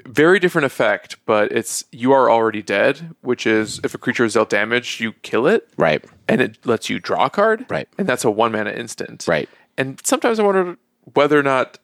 Very 0.06 0.38
different 0.40 0.64
effect, 0.64 1.16
but 1.26 1.52
it's 1.52 1.84
you 1.92 2.12
are 2.12 2.30
already 2.30 2.62
dead, 2.62 3.14
which 3.20 3.46
is 3.46 3.80
if 3.84 3.94
a 3.94 3.98
creature 3.98 4.24
is 4.24 4.32
dealt 4.34 4.48
damage, 4.48 4.98
you 4.98 5.12
kill 5.22 5.46
it, 5.46 5.68
Right. 5.76 6.02
and 6.26 6.40
it 6.40 6.64
lets 6.66 6.88
you 6.88 6.98
draw 6.98 7.26
a 7.26 7.30
card, 7.30 7.66
Right. 7.68 7.86
And 7.98 8.08
that's 8.08 8.24
a 8.24 8.30
one 8.30 8.50
mana 8.52 8.70
instant, 8.70 9.26
Right. 9.28 9.48
And 9.76 10.00
sometimes 10.04 10.40
I 10.40 10.42
wonder 10.42 10.78
whether 11.12 11.38
or 11.38 11.42
not 11.42 11.78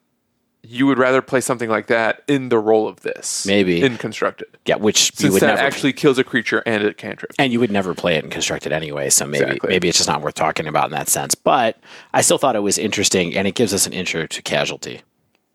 you 0.68 0.86
would 0.86 0.98
rather 0.98 1.22
play 1.22 1.40
something 1.40 1.68
like 1.70 1.86
that 1.86 2.22
in 2.26 2.48
the 2.48 2.58
role 2.58 2.88
of 2.88 3.00
this. 3.00 3.46
Maybe. 3.46 3.82
In 3.82 3.96
constructed. 3.96 4.48
Yeah, 4.66 4.76
which 4.76 5.10
you 5.12 5.16
Since 5.16 5.32
would 5.34 5.42
that 5.42 5.54
never 5.54 5.60
actually 5.60 5.92
kills 5.92 6.18
a 6.18 6.24
creature 6.24 6.62
and 6.66 6.84
a 6.84 6.94
cantrip. 6.94 7.32
and 7.38 7.52
you 7.52 7.60
would 7.60 7.70
never 7.70 7.94
play 7.94 8.16
it 8.16 8.24
in 8.24 8.30
constructed 8.30 8.72
anyway, 8.72 9.10
so 9.10 9.26
maybe 9.26 9.44
Exactly. 9.44 9.68
maybe 9.70 9.88
it's 9.88 9.98
just 9.98 10.08
not 10.08 10.22
worth 10.22 10.34
talking 10.34 10.66
about 10.66 10.86
in 10.86 10.90
that 10.92 11.08
sense. 11.08 11.34
But 11.34 11.78
I 12.12 12.20
still 12.20 12.38
thought 12.38 12.56
it 12.56 12.60
was 12.60 12.78
interesting, 12.78 13.36
and 13.36 13.46
it 13.46 13.54
gives 13.54 13.72
us 13.72 13.86
an 13.86 13.92
intro 13.92 14.26
to 14.26 14.42
casualty. 14.42 15.02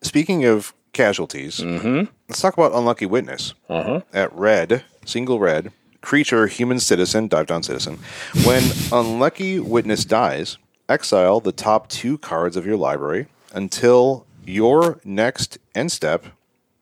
Speaking 0.02 0.45
of 0.45 0.74
casualties, 0.93 1.60
mm-hmm. 1.60 2.12
let's 2.30 2.41
talk 2.41 2.54
about 2.58 2.74
Unlucky 2.74 3.06
Witness. 3.06 3.54
Uh-huh. 3.69 4.02
At 4.13 4.34
red, 4.34 4.84
single 5.06 5.39
red, 5.39 5.71
creature, 6.02 6.47
human 6.47 6.80
citizen, 6.80 7.28
dive 7.28 7.47
down 7.47 7.63
citizen. 7.63 8.00
When 8.45 8.63
Unlucky 8.91 9.60
Witness 9.60 10.06
dies, 10.06 10.58
exile 10.89 11.39
the 11.39 11.52
top 11.52 11.88
two 11.89 12.17
cards 12.17 12.56
of 12.58 12.65
your 12.65 12.78
library 12.78 13.28
until 13.54 14.26
your 14.45 14.99
next 15.04 15.58
end 15.75 15.91
step, 15.91 16.25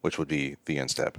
which 0.01 0.17
would 0.17 0.27
be 0.27 0.57
the 0.65 0.79
end 0.79 0.91
step. 0.91 1.17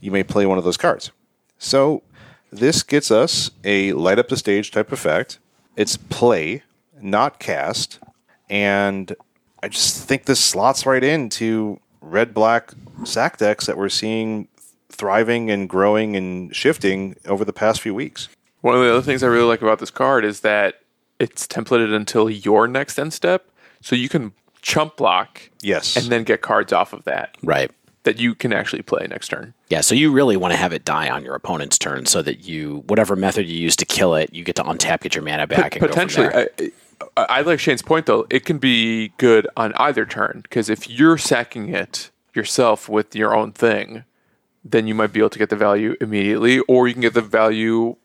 You 0.00 0.10
may 0.10 0.22
play 0.22 0.46
one 0.46 0.58
of 0.58 0.64
those 0.64 0.76
cards. 0.76 1.10
So 1.58 2.02
this 2.50 2.82
gets 2.82 3.10
us 3.10 3.50
a 3.64 3.92
light 3.92 4.18
up 4.18 4.28
the 4.28 4.36
stage 4.36 4.70
type 4.70 4.92
effect. 4.92 5.38
It's 5.76 5.96
play, 5.96 6.62
not 7.00 7.38
cast, 7.38 7.98
and 8.48 9.14
I 9.62 9.68
just 9.68 10.06
think 10.06 10.26
this 10.26 10.40
slots 10.40 10.86
right 10.86 11.02
into 11.02 11.80
red 12.00 12.34
black 12.34 12.72
sack 13.04 13.38
decks 13.38 13.66
that 13.66 13.76
we're 13.76 13.88
seeing 13.88 14.48
thriving 14.90 15.50
and 15.50 15.68
growing 15.68 16.16
and 16.16 16.54
shifting 16.54 17.16
over 17.26 17.44
the 17.44 17.52
past 17.52 17.80
few 17.80 17.94
weeks. 17.94 18.28
One 18.60 18.74
of 18.74 18.82
the 18.82 18.90
other 18.90 19.02
things 19.02 19.22
I 19.22 19.26
really 19.26 19.48
like 19.48 19.62
about 19.62 19.78
this 19.78 19.90
card 19.90 20.24
is 20.24 20.40
that 20.40 20.80
it's 21.18 21.46
templated 21.46 21.94
until 21.94 22.30
your 22.30 22.68
next 22.68 22.98
end 22.98 23.12
step. 23.12 23.48
So 23.80 23.96
you 23.96 24.08
can 24.08 24.32
chump 24.64 24.96
block 24.96 25.50
Yes. 25.62 25.96
and 25.96 26.06
then 26.06 26.24
get 26.24 26.40
cards 26.40 26.72
off 26.72 26.92
of 26.92 27.04
that 27.04 27.36
Right. 27.42 27.70
that 28.04 28.18
you 28.18 28.34
can 28.34 28.52
actually 28.52 28.82
play 28.82 29.06
next 29.08 29.28
turn. 29.28 29.54
Yeah, 29.68 29.82
so 29.82 29.94
you 29.94 30.10
really 30.10 30.36
want 30.36 30.52
to 30.52 30.56
have 30.58 30.72
it 30.72 30.84
die 30.84 31.08
on 31.10 31.22
your 31.22 31.34
opponent's 31.34 31.78
turn 31.78 32.06
so 32.06 32.22
that 32.22 32.44
you, 32.48 32.82
whatever 32.86 33.14
method 33.14 33.46
you 33.46 33.56
use 33.60 33.76
to 33.76 33.84
kill 33.84 34.14
it, 34.14 34.32
you 34.32 34.42
get 34.42 34.56
to 34.56 34.62
untap, 34.64 35.00
get 35.02 35.14
your 35.14 35.22
mana 35.22 35.46
back, 35.46 35.76
and 35.76 35.86
Potentially, 35.86 36.26
Go 36.28 36.32
from 36.32 36.48
there. 36.56 36.70
I, 37.16 37.22
I 37.22 37.26
I 37.38 37.40
like 37.42 37.60
Shane's 37.60 37.82
point 37.82 38.06
though. 38.06 38.26
It 38.30 38.44
can 38.44 38.58
be 38.58 39.08
good 39.18 39.46
on 39.56 39.72
either 39.74 40.06
turn 40.06 40.40
because 40.42 40.70
if 40.70 40.88
you're 40.88 41.18
sacking 41.18 41.68
it 41.68 42.10
yourself 42.34 42.88
with 42.88 43.14
your 43.14 43.34
own 43.36 43.52
thing, 43.52 44.04
then 44.64 44.86
you 44.86 44.94
might 44.94 45.12
be 45.12 45.20
able 45.20 45.30
to 45.30 45.38
get 45.38 45.50
the 45.50 45.56
value 45.56 45.94
immediately, 46.00 46.60
or 46.60 46.88
you 46.88 46.94
can 46.94 47.02
get 47.02 47.12
the 47.14 47.20
value 47.20 47.96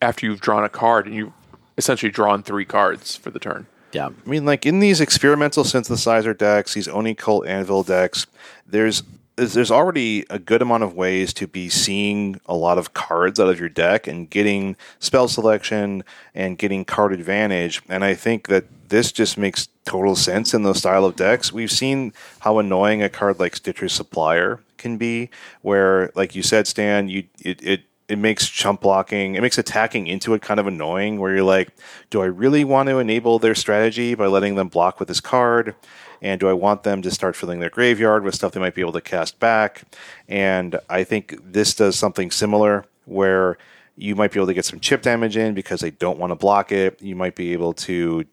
after 0.00 0.24
you've 0.26 0.40
drawn 0.40 0.64
a 0.64 0.68
card 0.68 1.06
and 1.06 1.14
you've 1.14 1.32
essentially 1.76 2.10
drawn 2.10 2.42
three 2.42 2.64
cards 2.64 3.14
for 3.16 3.30
the 3.30 3.38
turn. 3.38 3.66
Yeah, 3.92 4.08
I 4.08 4.28
mean, 4.28 4.44
like 4.44 4.66
in 4.66 4.80
these 4.80 5.00
experimental 5.00 5.64
synthesizer 5.64 6.36
decks, 6.36 6.74
these 6.74 6.88
Oni 6.88 7.14
Cult 7.14 7.46
Anvil 7.46 7.82
decks, 7.82 8.26
there's 8.66 9.02
there's 9.36 9.70
already 9.70 10.26
a 10.30 10.38
good 10.38 10.60
amount 10.60 10.82
of 10.82 10.94
ways 10.94 11.32
to 11.32 11.46
be 11.46 11.68
seeing 11.68 12.40
a 12.46 12.56
lot 12.56 12.76
of 12.76 12.92
cards 12.92 13.38
out 13.38 13.48
of 13.48 13.60
your 13.60 13.68
deck 13.68 14.08
and 14.08 14.28
getting 14.28 14.76
spell 14.98 15.28
selection 15.28 16.02
and 16.34 16.58
getting 16.58 16.84
card 16.84 17.12
advantage. 17.12 17.80
And 17.88 18.04
I 18.04 18.14
think 18.14 18.48
that 18.48 18.64
this 18.88 19.12
just 19.12 19.38
makes 19.38 19.68
total 19.84 20.16
sense 20.16 20.54
in 20.54 20.64
those 20.64 20.78
style 20.78 21.04
of 21.04 21.14
decks. 21.14 21.52
We've 21.52 21.70
seen 21.70 22.12
how 22.40 22.58
annoying 22.58 23.00
a 23.02 23.08
card 23.08 23.38
like 23.38 23.54
Stitcher's 23.54 23.92
Supplier 23.92 24.60
can 24.76 24.96
be, 24.96 25.30
where, 25.62 26.10
like 26.16 26.34
you 26.34 26.42
said, 26.42 26.66
Stan, 26.66 27.08
you 27.08 27.24
it, 27.40 27.62
it 27.62 27.82
it 28.08 28.18
makes 28.18 28.48
chump 28.48 28.80
blocking, 28.80 29.34
it 29.34 29.42
makes 29.42 29.58
attacking 29.58 30.06
into 30.06 30.32
it 30.34 30.40
kind 30.40 30.58
of 30.58 30.66
annoying 30.66 31.20
where 31.20 31.34
you're 31.34 31.44
like, 31.44 31.70
do 32.08 32.22
I 32.22 32.26
really 32.26 32.64
want 32.64 32.88
to 32.88 32.98
enable 32.98 33.38
their 33.38 33.54
strategy 33.54 34.14
by 34.14 34.26
letting 34.26 34.54
them 34.54 34.68
block 34.68 34.98
with 34.98 35.08
this 35.08 35.20
card? 35.20 35.74
And 36.20 36.40
do 36.40 36.48
I 36.48 36.54
want 36.54 36.82
them 36.82 37.02
to 37.02 37.10
start 37.10 37.36
filling 37.36 37.60
their 37.60 37.70
graveyard 37.70 38.24
with 38.24 38.34
stuff 38.34 38.52
they 38.52 38.60
might 38.60 38.74
be 38.74 38.80
able 38.80 38.94
to 38.94 39.00
cast 39.00 39.38
back? 39.38 39.84
And 40.26 40.80
I 40.88 41.04
think 41.04 41.38
this 41.44 41.74
does 41.74 41.96
something 41.96 42.30
similar 42.30 42.86
where 43.04 43.58
you 43.94 44.16
might 44.16 44.32
be 44.32 44.38
able 44.38 44.46
to 44.46 44.54
get 44.54 44.64
some 44.64 44.80
chip 44.80 45.02
damage 45.02 45.36
in 45.36 45.54
because 45.54 45.80
they 45.80 45.90
don't 45.90 46.18
want 46.18 46.30
to 46.30 46.34
block 46.34 46.72
it. 46.72 47.00
You 47.02 47.14
might 47.14 47.36
be 47.36 47.52
able 47.52 47.74
to 47.74 48.24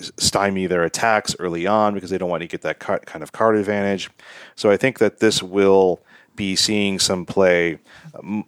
stymie 0.00 0.66
their 0.66 0.82
attacks 0.82 1.36
early 1.38 1.66
on 1.66 1.94
because 1.94 2.10
they 2.10 2.18
don't 2.18 2.30
want 2.30 2.40
to 2.42 2.48
get 2.48 2.62
that 2.62 2.80
kind 2.80 3.22
of 3.22 3.32
card 3.32 3.56
advantage. 3.56 4.10
So 4.56 4.70
I 4.70 4.76
think 4.76 4.98
that 4.98 5.20
this 5.20 5.42
will 5.42 6.02
be 6.36 6.56
seeing 6.56 6.98
some 6.98 7.26
play, 7.26 7.78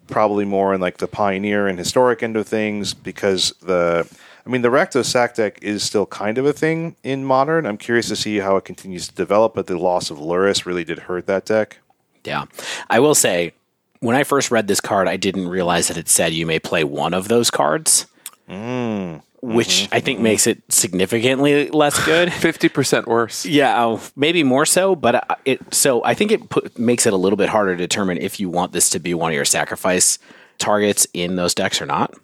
probably 0.06 0.44
more 0.44 0.74
in 0.74 0.80
like 0.80 0.98
the 0.98 1.06
pioneer 1.06 1.66
and 1.66 1.78
historic 1.78 2.22
end 2.22 2.36
of 2.36 2.46
things 2.46 2.94
because 2.94 3.52
the. 3.62 4.08
I 4.46 4.50
mean, 4.50 4.60
the 4.60 4.68
Rakdos 4.68 5.06
sack 5.06 5.36
deck 5.36 5.58
is 5.62 5.82
still 5.82 6.04
kind 6.04 6.36
of 6.36 6.44
a 6.44 6.52
thing 6.52 6.96
in 7.02 7.24
modern. 7.24 7.64
I'm 7.64 7.78
curious 7.78 8.08
to 8.08 8.16
see 8.16 8.36
how 8.36 8.56
it 8.58 8.66
continues 8.66 9.08
to 9.08 9.14
develop, 9.14 9.54
but 9.54 9.68
the 9.68 9.78
loss 9.78 10.10
of 10.10 10.18
Lurrus 10.18 10.66
really 10.66 10.84
did 10.84 10.98
hurt 10.98 11.26
that 11.28 11.46
deck. 11.46 11.78
yeah. 12.24 12.44
I 12.90 13.00
will 13.00 13.14
say, 13.14 13.54
when 14.00 14.14
I 14.14 14.22
first 14.22 14.50
read 14.50 14.66
this 14.66 14.82
card, 14.82 15.08
I 15.08 15.16
didn't 15.16 15.48
realize 15.48 15.88
that 15.88 15.96
it 15.96 16.10
said 16.10 16.34
you 16.34 16.44
may 16.44 16.58
play 16.58 16.84
one 16.84 17.14
of 17.14 17.28
those 17.28 17.50
cards, 17.50 18.06
mm. 18.46 19.22
Which 19.44 19.88
I 19.92 20.00
think 20.00 20.20
makes 20.20 20.46
it 20.46 20.62
significantly 20.70 21.68
less 21.68 22.02
good. 22.04 22.32
Fifty 22.32 22.68
percent 22.68 23.06
worse. 23.06 23.44
Yeah, 23.44 23.84
oh, 23.84 24.00
maybe 24.16 24.42
more 24.42 24.64
so, 24.64 24.96
but 24.96 25.14
uh, 25.14 25.34
it. 25.44 25.74
So 25.74 26.02
I 26.04 26.14
think 26.14 26.32
it 26.32 26.48
put, 26.48 26.78
makes 26.78 27.06
it 27.06 27.12
a 27.12 27.16
little 27.16 27.36
bit 27.36 27.50
harder 27.50 27.72
to 27.72 27.76
determine 27.76 28.18
if 28.18 28.40
you 28.40 28.48
want 28.48 28.72
this 28.72 28.88
to 28.90 28.98
be 28.98 29.12
one 29.12 29.32
of 29.32 29.34
your 29.34 29.44
sacrifice 29.44 30.18
targets 30.58 31.06
in 31.12 31.36
those 31.36 31.54
decks 31.54 31.82
or 31.82 31.86
not. 31.86 32.14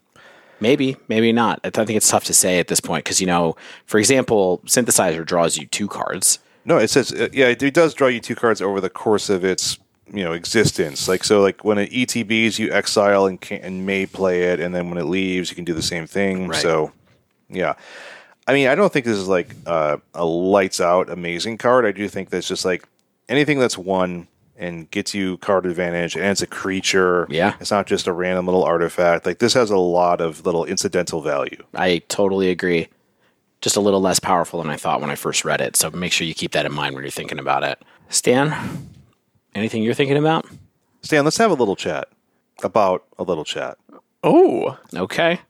Maybe, 0.61 0.97
maybe 1.09 1.33
not. 1.33 1.61
I 1.65 1.71
think 1.71 1.91
it's 1.91 2.09
tough 2.09 2.25
to 2.25 2.35
say 2.35 2.59
at 2.59 2.69
this 2.69 2.81
point 2.81 3.05
because 3.05 3.21
you 3.21 3.27
know, 3.27 3.57
for 3.85 3.99
example, 3.99 4.63
synthesizer 4.65 5.25
draws 5.25 5.59
you 5.59 5.67
two 5.67 5.89
cards. 5.89 6.39
No, 6.65 6.79
it 6.79 6.89
says 6.89 7.13
uh, 7.13 7.29
yeah, 7.33 7.49
it, 7.49 7.63
it 7.63 7.75
does 7.75 7.93
draw 7.93 8.09
you 8.09 8.21
two 8.21 8.35
cards 8.35 8.63
over 8.63 8.81
the 8.81 8.91
course 8.91 9.29
of 9.29 9.45
its 9.45 9.79
you 10.13 10.25
know 10.25 10.33
existence. 10.33 11.07
Like 11.07 11.25
so, 11.25 11.43
like 11.43 11.65
when 11.65 11.79
it 11.79 11.91
ETBs, 11.91 12.59
you 12.59 12.73
exile 12.73 13.27
and 13.27 13.41
can 13.41 13.61
and 13.61 13.85
may 13.85 14.07
play 14.07 14.45
it, 14.45 14.61
and 14.61 14.75
then 14.75 14.89
when 14.89 14.99
it 14.99 15.05
leaves, 15.05 15.51
you 15.51 15.57
can 15.57 15.65
do 15.65 15.75
the 15.75 15.83
same 15.83 16.07
thing. 16.07 16.49
Right. 16.49 16.61
So, 16.61 16.93
yeah, 17.51 17.75
I 18.47 18.53
mean, 18.53 18.69
I 18.69 18.75
don't 18.75 18.93
think 18.93 19.05
this 19.07 19.17
is 19.17 19.29
like 19.29 19.55
uh, 19.67 19.99
a 20.15 20.25
lights 20.25 20.81
out 20.81 21.11
amazing 21.11 21.59
card. 21.59 21.87
I 21.87 21.93
do 21.93 22.09
think 22.09 22.31
that's 22.31 22.49
just 22.49 22.65
like 22.65 22.85
anything 23.29 23.59
that's 23.59 23.79
one 23.79 24.27
and 24.57 24.91
gets 24.91 25.15
you 25.15 25.39
card 25.39 25.65
advantage, 25.67 26.17
and 26.17 26.27
it's 26.27 26.43
a 26.43 26.47
creature. 26.47 27.27
Yeah. 27.31 27.55
it's 27.61 27.71
not 27.71 27.87
just 27.87 28.07
a 28.07 28.13
random 28.13 28.47
little 28.47 28.63
artifact. 28.63 29.25
Like 29.25 29.39
this 29.39 29.55
has 29.55 29.71
a 29.71 29.79
lot 29.79 30.21
of 30.21 30.45
little 30.45 30.65
incidental 30.65 31.23
value. 31.23 31.65
I 31.75 32.03
totally 32.09 32.51
agree. 32.51 32.89
Just 33.63 33.77
a 33.77 33.81
little 33.81 34.01
less 34.01 34.21
powerful 34.21 34.63
than 34.63 34.71
I 34.71 34.77
thought 34.77 35.01
when 35.01 35.11
I 35.11 35.15
first 35.15 35.45
read 35.45 35.61
it. 35.61 35.77
So 35.77 35.91
make 35.91 36.13
sure 36.13 36.27
you 36.27 36.35
keep 36.35 36.53
that 36.53 36.67
in 36.67 36.73
mind 36.73 36.95
when 36.95 37.05
you're 37.05 37.11
thinking 37.11 37.39
about 37.39 37.63
it. 37.63 37.83
Stan, 38.09 38.89
anything 39.55 39.83
you're 39.83 39.95
thinking 39.95 40.17
about? 40.17 40.47
Stan, 41.03 41.25
let's 41.25 41.39
have 41.39 41.51
a 41.51 41.55
little 41.55 41.77
chat 41.77 42.09
about 42.63 43.05
a 43.19 43.23
little 43.23 43.45
chat. 43.45 43.79
Oh 44.23 44.77
Okay. 44.95 45.41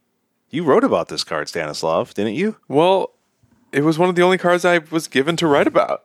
You 0.51 0.65
wrote 0.65 0.85
about 0.85 1.09
this 1.09 1.25
card, 1.25 1.49
Stanislav, 1.49 2.13
didn't 2.15 2.35
you? 2.35 2.57
well, 2.69 3.13
it 3.73 3.85
was 3.85 3.99
one 3.99 4.09
of 4.09 4.17
the 4.17 4.23
only 4.23 4.37
cards 4.37 4.65
I 4.65 4.79
was 4.79 5.07
given 5.07 5.37
to 5.37 5.47
write 5.47 5.69
about. 5.69 6.03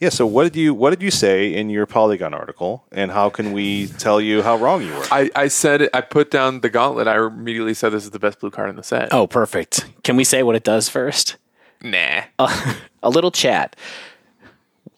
Yeah. 0.00 0.08
So 0.08 0.26
what 0.26 0.44
did 0.44 0.56
you 0.56 0.74
what 0.74 0.90
did 0.90 1.02
you 1.02 1.10
say 1.10 1.52
in 1.52 1.70
your 1.70 1.86
Polygon 1.86 2.34
article, 2.34 2.84
and 2.90 3.10
how 3.10 3.30
can 3.30 3.52
we 3.52 3.86
tell 3.88 4.20
you 4.20 4.42
how 4.42 4.56
wrong 4.56 4.82
you 4.82 4.92
were? 4.92 5.06
I, 5.10 5.30
I 5.36 5.48
said 5.48 5.88
I 5.94 6.00
put 6.00 6.30
down 6.30 6.60
the 6.60 6.70
gauntlet. 6.70 7.06
I 7.06 7.24
immediately 7.24 7.74
said 7.74 7.90
this 7.90 8.04
is 8.04 8.10
the 8.10 8.18
best 8.18 8.40
blue 8.40 8.50
card 8.50 8.70
in 8.70 8.76
the 8.76 8.82
set. 8.82 9.12
Oh, 9.12 9.26
perfect. 9.26 9.86
Can 10.02 10.16
we 10.16 10.24
say 10.24 10.42
what 10.42 10.56
it 10.56 10.64
does 10.64 10.88
first? 10.88 11.36
nah. 11.82 12.22
Uh, 12.38 12.74
a 13.02 13.10
little 13.10 13.30
chat. 13.30 13.76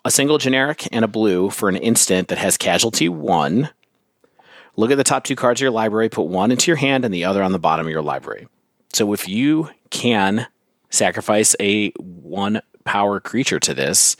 A 0.05 0.11
single 0.11 0.39
generic 0.39 0.89
and 0.93 1.05
a 1.05 1.09
blue 1.09 1.51
for 1.51 1.69
an 1.69 1.77
instant 1.77 2.29
that 2.29 2.39
has 2.39 2.57
casualty 2.57 3.09
one. 3.09 3.71
Look 4.77 4.93
at 4.93 4.97
the 4.97 5.05
top 5.05 5.25
two 5.25 5.35
cards 5.35 5.61
of 5.61 5.63
your 5.63 5.73
library, 5.73 6.09
put 6.09 6.27
one 6.27 6.53
into 6.53 6.71
your 6.71 6.77
hand 6.77 7.05
and 7.05 7.13
the 7.13 7.25
other 7.25 7.43
on 7.43 7.51
the 7.51 7.59
bottom 7.59 7.87
of 7.87 7.91
your 7.91 8.03
library. 8.03 8.47
So 8.97 9.13
if 9.13 9.29
you 9.29 9.69
can 9.91 10.47
sacrifice 10.89 11.55
a 11.61 11.91
one 11.99 12.63
power 12.85 13.21
creature 13.21 13.61
to 13.61 13.75
this, 13.75 14.17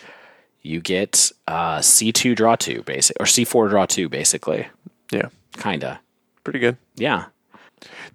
you 0.61 0.83
get 0.83 1.33
uh, 1.49 1.79
C2 1.79 2.37
draw 2.37 2.57
two, 2.57 2.83
basic 2.83 3.17
or 3.19 3.25
C4 3.25 3.71
draw 3.71 3.87
two, 3.87 4.11
basically. 4.11 4.69
yeah, 5.11 5.31
Kinda. 5.57 5.99
pretty 6.45 6.59
good. 6.59 6.77
Yeah. 6.95 7.25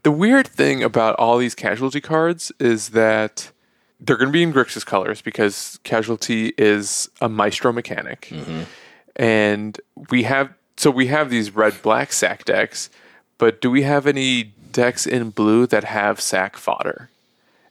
The 0.03 0.11
weird 0.11 0.47
thing 0.47 0.83
about 0.83 1.15
all 1.15 1.39
these 1.39 1.55
casualty 1.55 1.99
cards 1.99 2.51
is 2.59 2.89
that 2.89 3.51
they're 3.99 4.17
going 4.17 4.29
to 4.29 4.31
be 4.31 4.43
in 4.43 4.53
Grixis 4.53 4.85
colors 4.85 5.19
because 5.19 5.79
casualty 5.83 6.53
is 6.59 7.09
a 7.21 7.27
maestro 7.27 7.73
mechanic. 7.73 8.31
And 9.15 9.81
we 10.11 10.23
have 10.23 10.53
so 10.77 10.91
we 10.91 11.07
have 11.07 11.31
these 11.31 11.55
red 11.55 11.81
black 11.81 12.13
sack 12.13 12.45
decks, 12.45 12.91
but 13.39 13.61
do 13.61 13.71
we 13.71 13.81
have 13.81 14.05
any 14.05 14.53
decks 14.71 15.05
in 15.05 15.29
blue 15.29 15.67
that 15.67 15.83
have 15.83 16.19
sack 16.21 16.57
fodder? 16.57 17.09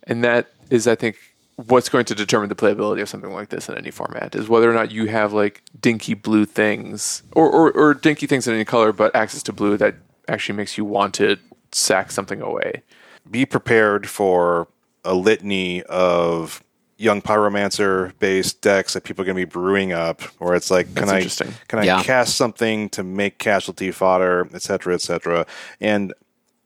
And 0.04 0.22
that 0.24 0.48
is 0.70 0.86
I 0.86 0.94
think 0.94 1.16
what's 1.56 1.88
going 1.88 2.06
to 2.06 2.14
determine 2.14 2.48
the 2.48 2.54
playability 2.54 3.02
of 3.02 3.08
something 3.08 3.32
like 3.32 3.50
this 3.50 3.68
in 3.68 3.76
any 3.76 3.90
format 3.90 4.34
is 4.34 4.48
whether 4.48 4.70
or 4.70 4.72
not 4.74 4.90
you 4.90 5.06
have 5.06 5.32
like 5.32 5.62
dinky 5.78 6.14
blue 6.14 6.46
things 6.46 7.22
or, 7.32 7.50
or, 7.50 7.70
or 7.72 7.92
dinky 7.92 8.26
things 8.26 8.48
in 8.48 8.54
any 8.54 8.64
color 8.64 8.92
but 8.92 9.14
access 9.14 9.42
to 9.42 9.52
blue 9.52 9.76
that 9.76 9.94
actually 10.26 10.56
makes 10.56 10.78
you 10.78 10.84
want 10.84 11.12
to 11.14 11.36
sack 11.72 12.10
something 12.10 12.40
away. 12.40 12.82
Be 13.30 13.44
prepared 13.44 14.08
for 14.08 14.68
a 15.04 15.14
litany 15.14 15.82
of 15.84 16.62
young 16.96 17.22
pyromancer 17.22 18.12
based 18.18 18.60
decks 18.60 18.92
that 18.94 19.04
people 19.04 19.22
are 19.22 19.26
going 19.26 19.36
to 19.36 19.46
be 19.46 19.50
brewing 19.50 19.92
up, 19.92 20.20
where 20.38 20.54
it's 20.54 20.70
like, 20.70 20.94
can 20.94 21.06
That's 21.08 21.40
I 21.40 21.44
can 21.68 21.78
I 21.78 21.84
Yeah. 21.84 22.02
cast 22.02 22.36
something 22.36 22.88
to 22.90 23.02
make 23.02 23.38
casualty 23.38 23.90
fodder, 23.90 24.48
et 24.52 24.62
cetera, 24.62 24.94
et 24.94 25.00
cetera. 25.00 25.46
And 25.80 26.12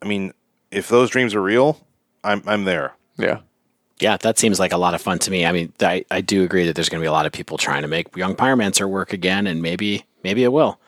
I 0.05 0.07
mean, 0.07 0.33
if 0.71 0.89
those 0.89 1.11
dreams 1.11 1.35
are 1.35 1.43
real, 1.43 1.81
I'm 2.23 2.43
I'm 2.47 2.65
there. 2.65 2.93
Yeah. 3.17 3.41
Yeah, 4.01 4.17
that 4.19 4.39
seems 4.39 4.59
like 4.59 4.73
a 4.73 4.77
lot 4.77 4.95
of 4.95 5.01
fun 5.01 5.19
to 5.21 5.31
me. 5.31 5.47
I 5.47 5.53
mean, 5.53 5.73
I, 5.81 6.05
I 6.11 6.21
do 6.21 6.43
agree 6.43 6.67
that 6.67 6.75
there's 6.75 6.89
going 6.89 7.01
to 7.01 7.05
be 7.05 7.09
a 7.09 7.13
lot 7.13 7.27
of 7.27 7.33
people 7.33 7.57
trying 7.57 7.83
to 7.83 7.89
make 7.89 8.15
Young 8.17 8.35
Pyromancer 8.35 8.89
work 8.89 9.13
again, 9.13 9.47
and 9.47 9.63
maybe 9.63 10.05
maybe 10.25 10.43
it 10.43 10.53
will. 10.53 10.79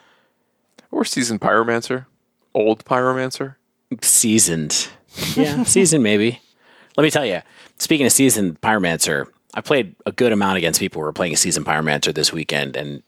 Or 0.90 1.04
seasoned 1.04 1.40
pyromancer. 1.40 2.06
Old 2.52 2.84
pyromancer. 2.84 3.54
Seasoned, 4.02 4.88
yeah, 5.36 5.62
seasoned 5.62 6.02
maybe. 6.02 6.40
Let 6.96 7.04
me 7.04 7.10
tell 7.10 7.24
you. 7.24 7.42
Speaking 7.78 8.06
of 8.06 8.12
seasoned 8.12 8.60
Pyromancer, 8.60 9.26
I 9.54 9.60
played 9.60 9.94
a 10.06 10.12
good 10.12 10.32
amount 10.32 10.56
against 10.58 10.80
people 10.80 11.00
who 11.00 11.06
were 11.06 11.12
playing 11.12 11.34
a 11.34 11.36
seasoned 11.36 11.66
Pyromancer 11.66 12.12
this 12.12 12.32
weekend, 12.32 12.74
and 12.76 13.02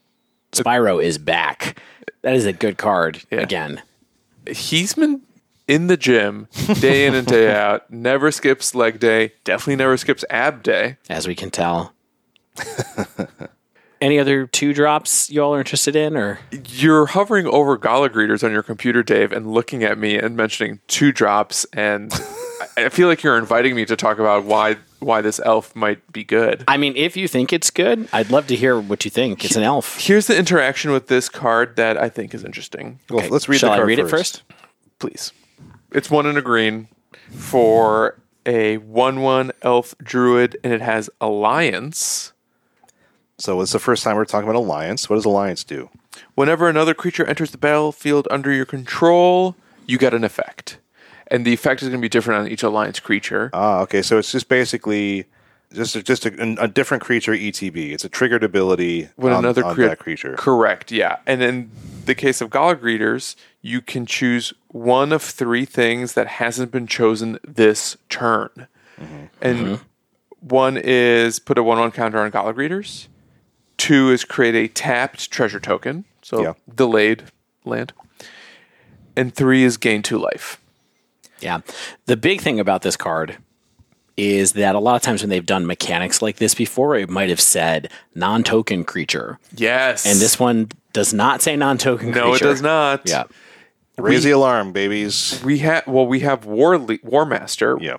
Spyro 0.53 1.03
is 1.03 1.17
back. 1.17 1.81
That 2.21 2.35
is 2.35 2.45
a 2.45 2.53
good 2.53 2.77
card 2.77 3.23
Yeah. 3.31 3.39
again. 3.39 3.81
He's 4.49 4.93
been 4.93 5.21
in 5.69 5.87
the 5.87 5.95
gym 5.95 6.47
day 6.81 7.05
in 7.05 7.13
and 7.15 7.27
day 7.27 7.53
out. 7.55 7.89
Never 7.91 8.31
skips 8.31 8.75
leg 8.75 8.99
day. 8.99 9.33
Definitely 9.43 9.77
never 9.77 9.95
skips 9.97 10.25
ab 10.29 10.63
day. 10.63 10.97
as 11.09 11.27
we 11.27 11.35
can 11.35 11.51
tell. 11.51 11.93
Any 14.01 14.17
other 14.17 14.47
two 14.47 14.73
drops 14.73 15.29
y'all 15.29 15.53
are 15.53 15.59
interested 15.59 15.93
in, 15.95 16.15
or 16.15 16.39
You're 16.69 17.07
hovering 17.07 17.45
over 17.47 17.77
Gala 17.77 18.09
greeters 18.09 18.45
on 18.45 18.51
your 18.51 18.63
computer, 18.63 19.03
Dave, 19.03 19.33
and 19.33 19.51
looking 19.51 19.83
at 19.83 19.97
me 19.97 20.17
and 20.17 20.37
mentioning 20.37 20.79
two 20.87 21.11
drops, 21.11 21.65
and 21.73 22.11
I 22.77 22.85
I 22.85 22.89
feel 22.89 23.09
like 23.09 23.23
you're 23.23 23.37
inviting 23.37 23.75
me 23.75 23.85
to 23.85 23.97
talk 23.97 24.17
about 24.19 24.45
why 24.45 24.77
why 24.99 25.19
this 25.19 25.41
elf 25.43 25.75
might 25.75 26.09
be 26.13 26.23
good. 26.23 26.63
I 26.65 26.77
mean, 26.77 26.95
if 26.95 27.17
you 27.17 27.27
think 27.27 27.51
it's 27.51 27.69
good, 27.69 28.07
I'd 28.13 28.31
love 28.31 28.47
to 28.47 28.55
hear 28.55 28.79
what 28.79 29.03
you 29.03 29.11
think. 29.11 29.43
It's 29.43 29.57
an 29.57 29.63
elf. 29.63 29.99
Here's 29.99 30.27
the 30.27 30.37
interaction 30.37 30.91
with 30.91 31.07
this 31.07 31.27
card 31.27 31.75
that 31.75 31.97
I 31.97 32.07
think 32.07 32.33
is 32.33 32.45
interesting. 32.45 32.99
Well, 33.09 33.27
let's 33.27 33.49
read 33.49 33.59
Shall 33.59 33.71
the 33.75 33.81
I 33.81 33.85
read 33.85 33.99
first. 33.99 34.13
it 34.13 34.17
first? 34.17 34.43
Please. 34.99 35.33
It's 35.91 36.09
one 36.09 36.25
in 36.25 36.37
a 36.37 36.41
green 36.41 36.87
for 37.31 38.19
a 38.45 38.77
1 38.77 39.21
1 39.21 39.51
elf 39.61 39.95
druid, 40.01 40.57
and 40.63 40.73
it 40.73 40.81
has 40.81 41.09
Alliance. 41.19 42.33
So 43.37 43.61
it's 43.61 43.71
the 43.71 43.79
first 43.79 44.03
time 44.03 44.17
we're 44.17 44.25
talking 44.25 44.49
about 44.49 44.59
alliance. 44.59 45.09
What 45.09 45.15
does 45.15 45.25
alliance 45.25 45.63
do? 45.63 45.89
Whenever 46.35 46.67
another 46.67 46.93
creature 46.93 47.25
enters 47.25 47.51
the 47.51 47.57
battlefield 47.57 48.27
under 48.29 48.51
your 48.51 48.65
control, 48.65 49.55
you 49.85 49.97
get 49.97 50.13
an 50.13 50.25
effect. 50.25 50.77
And 51.27 51.45
the 51.45 51.53
effect 51.53 51.81
is 51.81 51.87
going 51.87 52.01
to 52.01 52.05
be 52.05 52.09
different 52.09 52.41
on 52.41 52.47
each 52.51 52.63
alliance 52.63 52.99
creature. 52.99 53.49
Ah, 53.53 53.79
okay. 53.81 54.01
So 54.01 54.17
it's 54.17 54.31
just 54.31 54.49
basically 54.49 55.25
just 55.73 55.95
a, 55.95 56.03
just 56.03 56.25
a, 56.25 56.61
a 56.61 56.67
different 56.67 57.03
creature 57.03 57.33
ETB. 57.33 57.91
It's 57.91 58.03
a 58.03 58.09
triggered 58.09 58.43
ability 58.43 59.09
when 59.15 59.33
on, 59.33 59.39
another 59.45 59.63
on 59.63 59.75
crea- 59.75 59.87
that 59.87 59.99
creature. 59.99 60.35
Correct, 60.37 60.91
yeah. 60.91 61.17
And 61.27 61.41
in 61.43 61.71
the 62.05 62.15
case 62.15 62.41
of 62.41 62.49
Gala 62.49 62.75
Greeters, 62.75 63.35
you 63.61 63.81
can 63.81 64.05
choose 64.05 64.53
one 64.69 65.11
of 65.11 65.21
three 65.21 65.65
things 65.65 66.13
that 66.13 66.27
hasn't 66.27 66.71
been 66.71 66.87
chosen 66.87 67.39
this 67.47 67.97
turn. 68.09 68.67
Mm-hmm. 68.99 69.25
And 69.41 69.79
one 70.39 70.77
is 70.77 71.39
put 71.39 71.57
a 71.57 71.63
1 71.63 71.77
1 71.79 71.91
counter 71.91 72.19
on 72.19 72.31
Gala 72.31 72.53
Greeters. 72.53 73.07
Two 73.77 74.09
is 74.11 74.25
create 74.25 74.55
a 74.55 74.67
tapped 74.67 75.31
treasure 75.31 75.59
token, 75.59 76.05
so 76.21 76.41
Yeah. 76.41 76.53
delayed 76.73 77.25
land. 77.63 77.93
And 79.15 79.33
three 79.33 79.63
is 79.63 79.77
gain 79.77 80.01
two 80.01 80.17
life. 80.17 80.59
Yeah. 81.39 81.61
The 82.05 82.17
big 82.17 82.41
thing 82.41 82.59
about 82.59 82.81
this 82.81 82.97
card 82.97 83.37
is 84.19 84.53
that 84.53 84.75
a 84.75 84.79
lot 84.79 84.95
of 84.95 85.01
times 85.01 85.21
when 85.21 85.29
they've 85.29 85.45
done 85.45 85.65
mechanics 85.65 86.21
like 86.21 86.37
this 86.37 86.53
before, 86.53 86.95
it 86.95 87.09
might 87.09 87.29
have 87.29 87.39
said 87.41 87.89
non 88.15 88.43
token 88.43 88.83
creature. 88.83 89.39
Yes. 89.55 90.05
And 90.05 90.19
this 90.19 90.39
one 90.39 90.69
does 90.93 91.13
not 91.13 91.41
say 91.41 91.55
non 91.55 91.77
token 91.77 92.11
creature. 92.11 92.27
No, 92.27 92.33
it 92.33 92.39
does 92.39 92.61
not. 92.61 93.01
Yeah. 93.07 93.23
Raise 93.97 94.23
the 94.23 94.31
alarm, 94.31 94.71
babies. 94.71 95.41
We 95.43 95.59
have 95.59 95.85
well, 95.87 96.05
we 96.07 96.21
have 96.21 96.45
War 96.45 96.77
Le- 96.77 96.99
War 97.03 97.25
Master, 97.25 97.77
Yeah. 97.81 97.97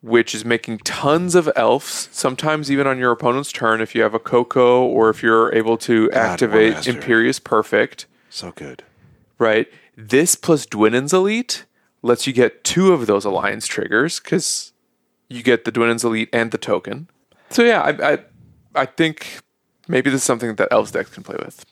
which 0.00 0.34
is 0.34 0.44
making 0.46 0.78
tons 0.78 1.34
of 1.34 1.50
elves, 1.56 2.08
sometimes 2.10 2.70
even 2.70 2.86
on 2.86 2.98
your 2.98 3.12
opponent's 3.12 3.52
turn 3.52 3.80
if 3.82 3.94
you 3.94 4.02
have 4.02 4.14
a 4.14 4.18
Coco 4.18 4.82
or 4.84 5.10
if 5.10 5.22
you're 5.22 5.54
able 5.54 5.76
to 5.78 6.10
activate 6.12 6.72
Master. 6.74 6.90
Imperious 6.92 7.38
Perfect, 7.38 8.06
So 8.30 8.52
good. 8.52 8.82
right? 9.38 9.66
This 9.94 10.34
plus 10.36 10.64
Dwynen's 10.64 11.12
Elite 11.12 11.66
lets 12.00 12.26
you 12.26 12.32
get 12.32 12.64
two 12.64 12.92
of 12.94 13.06
those 13.06 13.26
alliance 13.26 13.66
triggers 13.66 14.20
because 14.20 14.72
you 15.32 15.42
get 15.42 15.64
the 15.64 15.72
Dwynen's 15.72 16.04
Elite 16.04 16.28
and 16.32 16.50
the 16.50 16.58
token. 16.58 17.08
So 17.50 17.62
yeah, 17.62 17.82
I, 17.82 18.12
I 18.12 18.18
I 18.74 18.86
think 18.86 19.40
maybe 19.88 20.10
this 20.10 20.20
is 20.20 20.24
something 20.24 20.54
that 20.56 20.68
elves 20.70 20.90
decks 20.90 21.10
can 21.10 21.22
play 21.22 21.36
with 21.38 21.64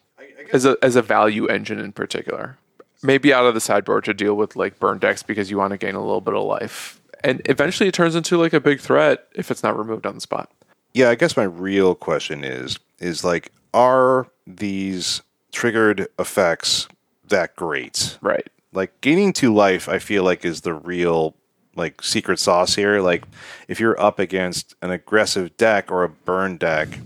as 0.52 0.64
a 0.64 0.76
as 0.82 0.96
a 0.96 1.02
value 1.02 1.46
engine 1.46 1.78
in 1.78 1.92
particular. 1.92 2.58
Maybe 3.02 3.32
out 3.32 3.46
of 3.46 3.54
the 3.54 3.60
sideboard 3.60 4.04
to 4.04 4.14
deal 4.14 4.34
with 4.34 4.56
like 4.56 4.78
burn 4.78 4.98
decks 4.98 5.22
because 5.22 5.50
you 5.50 5.56
want 5.56 5.70
to 5.70 5.78
gain 5.78 5.94
a 5.94 6.00
little 6.00 6.20
bit 6.20 6.34
of 6.34 6.44
life. 6.44 7.00
And 7.24 7.40
eventually 7.46 7.88
it 7.88 7.94
turns 7.94 8.14
into 8.14 8.36
like 8.36 8.52
a 8.52 8.60
big 8.60 8.80
threat 8.80 9.26
if 9.34 9.50
it's 9.50 9.62
not 9.62 9.78
removed 9.78 10.06
on 10.06 10.14
the 10.14 10.20
spot. 10.20 10.50
Yeah, 10.92 11.08
I 11.08 11.14
guess 11.14 11.36
my 11.36 11.44
real 11.44 11.94
question 11.94 12.44
is 12.44 12.78
is 12.98 13.24
like 13.24 13.52
are 13.72 14.26
these 14.46 15.22
triggered 15.52 16.08
effects 16.18 16.88
that 17.28 17.56
great? 17.56 18.18
Right. 18.20 18.48
Like 18.72 19.00
gaining 19.00 19.32
two 19.32 19.54
life 19.54 19.88
I 19.88 19.98
feel 19.98 20.24
like 20.24 20.44
is 20.44 20.60
the 20.60 20.74
real 20.74 21.34
like 21.80 22.02
secret 22.02 22.38
sauce 22.38 22.76
here. 22.76 23.00
Like 23.00 23.24
if 23.66 23.80
you're 23.80 24.00
up 24.00 24.20
against 24.20 24.76
an 24.82 24.90
aggressive 24.90 25.56
deck 25.56 25.90
or 25.90 26.04
a 26.04 26.08
burn 26.08 26.56
deck, 26.56 27.00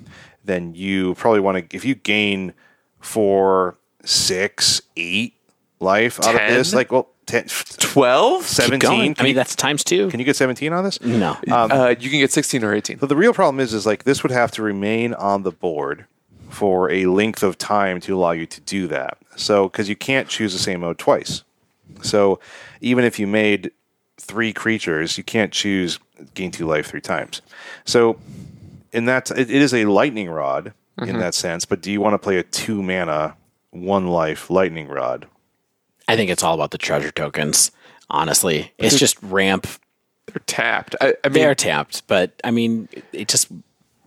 then 0.44 0.74
you 0.74 1.14
probably 1.14 1.40
want 1.40 1.70
to 1.70 1.76
if 1.76 1.84
you 1.84 1.94
gain 1.94 2.52
four, 3.00 3.76
six, 4.04 4.82
eight 4.96 5.34
life 5.80 6.20
out 6.20 6.34
of 6.34 6.40
this, 6.48 6.74
like 6.74 6.92
well 6.92 7.08
10, 7.26 7.46
12? 7.78 8.44
17. 8.44 8.90
I 8.90 9.22
mean, 9.22 9.28
you, 9.28 9.34
that's 9.34 9.56
times 9.56 9.82
two. 9.82 10.10
can 10.10 10.20
you 10.20 10.26
get 10.26 10.36
17 10.36 10.72
on 10.72 10.84
this? 10.84 11.00
no. 11.46 11.56
uh, 11.56 11.94
you 11.98 12.10
can 12.10 12.18
get 12.18 12.30
16 12.30 12.62
or 12.62 12.74
18. 12.74 12.98
So 12.98 13.06
the 13.06 13.16
real 13.16 13.32
problem 13.32 13.60
is, 13.60 13.72
is 13.72 13.86
like 13.86 14.04
this 14.04 14.22
would 14.22 14.32
have 14.32 14.50
to 14.52 14.62
remain 14.62 15.14
on 15.14 15.42
the 15.42 15.50
board 15.50 16.06
for 16.50 16.90
a 16.90 17.06
length 17.06 17.42
of 17.42 17.58
time 17.58 18.00
to 18.00 18.14
allow 18.14 18.30
you 18.32 18.46
to 18.46 18.60
do 18.60 18.86
that. 18.88 19.18
So 19.36 19.68
because 19.68 19.88
you 19.88 19.96
can't 19.96 20.28
choose 20.28 20.52
the 20.52 20.58
same 20.58 20.80
mode 20.80 20.98
twice. 20.98 21.42
So 22.02 22.40
even 22.80 23.04
if 23.04 23.18
you 23.18 23.26
made 23.26 23.72
three 24.18 24.52
creatures, 24.52 25.18
you 25.18 25.24
can't 25.24 25.52
choose 25.52 25.98
gain 26.34 26.50
two 26.50 26.66
life 26.66 26.86
three 26.86 27.00
times. 27.00 27.42
So 27.84 28.18
in 28.92 29.06
that, 29.06 29.30
it, 29.30 29.50
it 29.50 29.62
is 29.62 29.74
a 29.74 29.84
lightning 29.86 30.30
rod 30.30 30.72
in 30.98 31.08
mm-hmm. 31.08 31.18
that 31.18 31.34
sense. 31.34 31.64
But 31.64 31.80
do 31.80 31.90
you 31.90 32.00
want 32.00 32.14
to 32.14 32.18
play 32.18 32.38
a 32.38 32.42
two 32.42 32.82
mana, 32.82 33.36
one 33.70 34.08
life 34.08 34.50
lightning 34.50 34.88
rod? 34.88 35.26
I 36.06 36.16
think 36.16 36.30
it's 36.30 36.42
all 36.42 36.54
about 36.54 36.70
the 36.70 36.78
treasure 36.78 37.10
tokens. 37.10 37.70
Honestly, 38.10 38.72
it's 38.78 38.98
just 38.98 39.20
ramp. 39.22 39.66
They're 40.26 40.42
tapped. 40.46 40.96
I, 41.00 41.14
I 41.24 41.28
mean, 41.28 41.34
They're 41.34 41.54
tapped, 41.54 42.06
but 42.06 42.32
I 42.44 42.50
mean, 42.50 42.88
it 43.12 43.28
just 43.28 43.48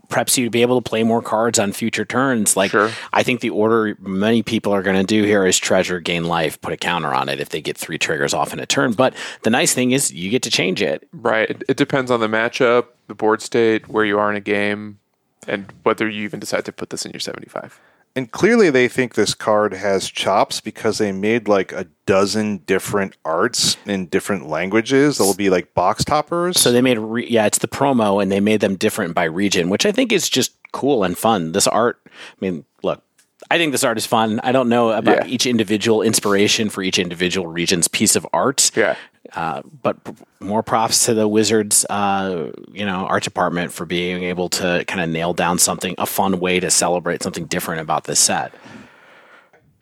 preps 0.10 0.38
you 0.38 0.46
to 0.46 0.50
be 0.50 0.62
able 0.62 0.82
to 0.82 0.90
play 0.90 1.04
more 1.04 1.22
cards 1.22 1.60
on 1.60 1.72
future 1.72 2.06
turns. 2.06 2.56
Like, 2.56 2.72
Sure. 2.72 2.92
I 3.14 3.24
think 3.24 3.42
the 3.42 3.50
order 3.50 3.96
many 4.00 4.42
people 4.44 4.74
are 4.74 4.82
going 4.82 4.98
to 4.98 5.04
do 5.06 5.24
here 5.24 5.46
is 5.46 5.58
treasure, 5.58 6.00
gain 6.00 6.24
life, 6.26 6.60
put 6.62 6.74
a 6.74 6.78
counter 6.78 7.14
on 7.14 7.30
it 7.30 7.40
if 7.40 7.50
they 7.50 7.62
get 7.62 7.78
three 7.78 7.98
triggers 7.98 8.34
off 8.34 8.54
in 8.54 8.60
a 8.60 8.66
turn. 8.66 8.94
But 8.94 9.14
the 9.44 9.50
nice 9.50 9.74
thing 9.74 9.92
is 9.92 10.14
you 10.14 10.30
get 10.30 10.44
to 10.44 10.50
change 10.50 10.82
it. 10.82 11.08
right. 11.12 11.50
It, 11.50 11.64
it 11.70 11.78
depends 11.78 12.10
on 12.12 12.20
the 12.20 12.28
matchup, 12.28 12.88
the 13.08 13.16
board 13.16 13.42
state, 13.42 13.88
where 13.88 14.06
you 14.06 14.18
are 14.20 14.30
in 14.30 14.36
a 14.38 14.42
game, 14.42 15.00
and 15.48 15.72
whether 15.84 16.10
you 16.10 16.24
even 16.24 16.40
decide 16.40 16.66
to 16.66 16.72
put 16.72 16.90
this 16.90 17.06
in 17.06 17.12
your 17.12 17.20
75. 17.20 17.80
And 18.18 18.32
clearly, 18.32 18.72
they 18.72 18.88
think 18.88 19.14
this 19.14 19.36
card 19.36 19.74
has 19.74 20.10
chops 20.10 20.60
because 20.60 20.98
they 20.98 21.12
made 21.12 21.48
like 21.48 21.72
a 21.72 21.86
dozen 22.08 22.58
different 22.66 23.16
arts 23.24 23.78
in 23.86 24.08
different 24.08 24.48
languages. 24.50 25.20
That'll 25.20 25.36
be 25.36 25.52
like 25.52 25.76
box 25.76 26.04
toppers. 26.04 26.60
So 26.60 26.72
they 26.72 26.82
made, 26.82 26.98
re- 26.98 27.28
yeah, 27.30 27.46
it's 27.46 27.60
the 27.60 27.68
promo, 27.68 28.20
and 28.20 28.32
they 28.32 28.40
made 28.40 28.60
them 28.60 28.76
different 28.76 29.14
by 29.14 29.26
region, 29.26 29.70
which 29.70 29.86
I 29.86 29.92
think 29.92 30.12
is 30.12 30.30
just 30.30 30.54
cool 30.72 31.04
and 31.04 31.16
fun. 31.16 31.52
This 31.52 31.68
art, 31.68 32.00
I 32.08 32.10
mean, 32.42 32.66
look, 32.82 33.04
I 33.52 33.60
think 33.60 33.72
this 33.72 33.84
art 33.84 34.00
is 34.00 34.08
fun. 34.08 34.40
I 34.44 34.52
don't 34.52 34.68
know 34.68 34.90
about 34.90 35.28
Yeah. 35.28 35.32
each 35.32 35.46
individual 35.46 36.02
inspiration 36.02 36.70
for 36.70 36.82
each 36.82 36.98
individual 36.98 37.46
region's 37.46 37.88
piece 37.88 38.16
of 38.16 38.26
art. 38.34 38.72
Yeah. 38.76 38.96
Uh, 39.34 39.62
but 39.82 40.04
p- 40.04 40.14
more 40.40 40.64
props 40.64 41.06
to 41.06 41.14
the 41.14 41.28
Wizards, 41.28 41.86
uh, 41.90 42.52
you 42.72 42.86
know, 42.86 43.06
art 43.06 43.24
department 43.24 43.72
for 43.74 43.86
being 43.86 44.24
able 44.24 44.50
to 44.50 44.84
kind 44.88 45.02
of 45.02 45.10
nail 45.10 45.34
down 45.34 45.60
something, 45.60 45.96
a 45.98 46.06
fun 46.06 46.40
way 46.40 46.60
to 46.60 46.72
celebrate 46.72 47.22
something 47.24 47.46
different 47.46 47.82
about 47.82 48.06
this 48.06 48.20
set. 48.20 48.54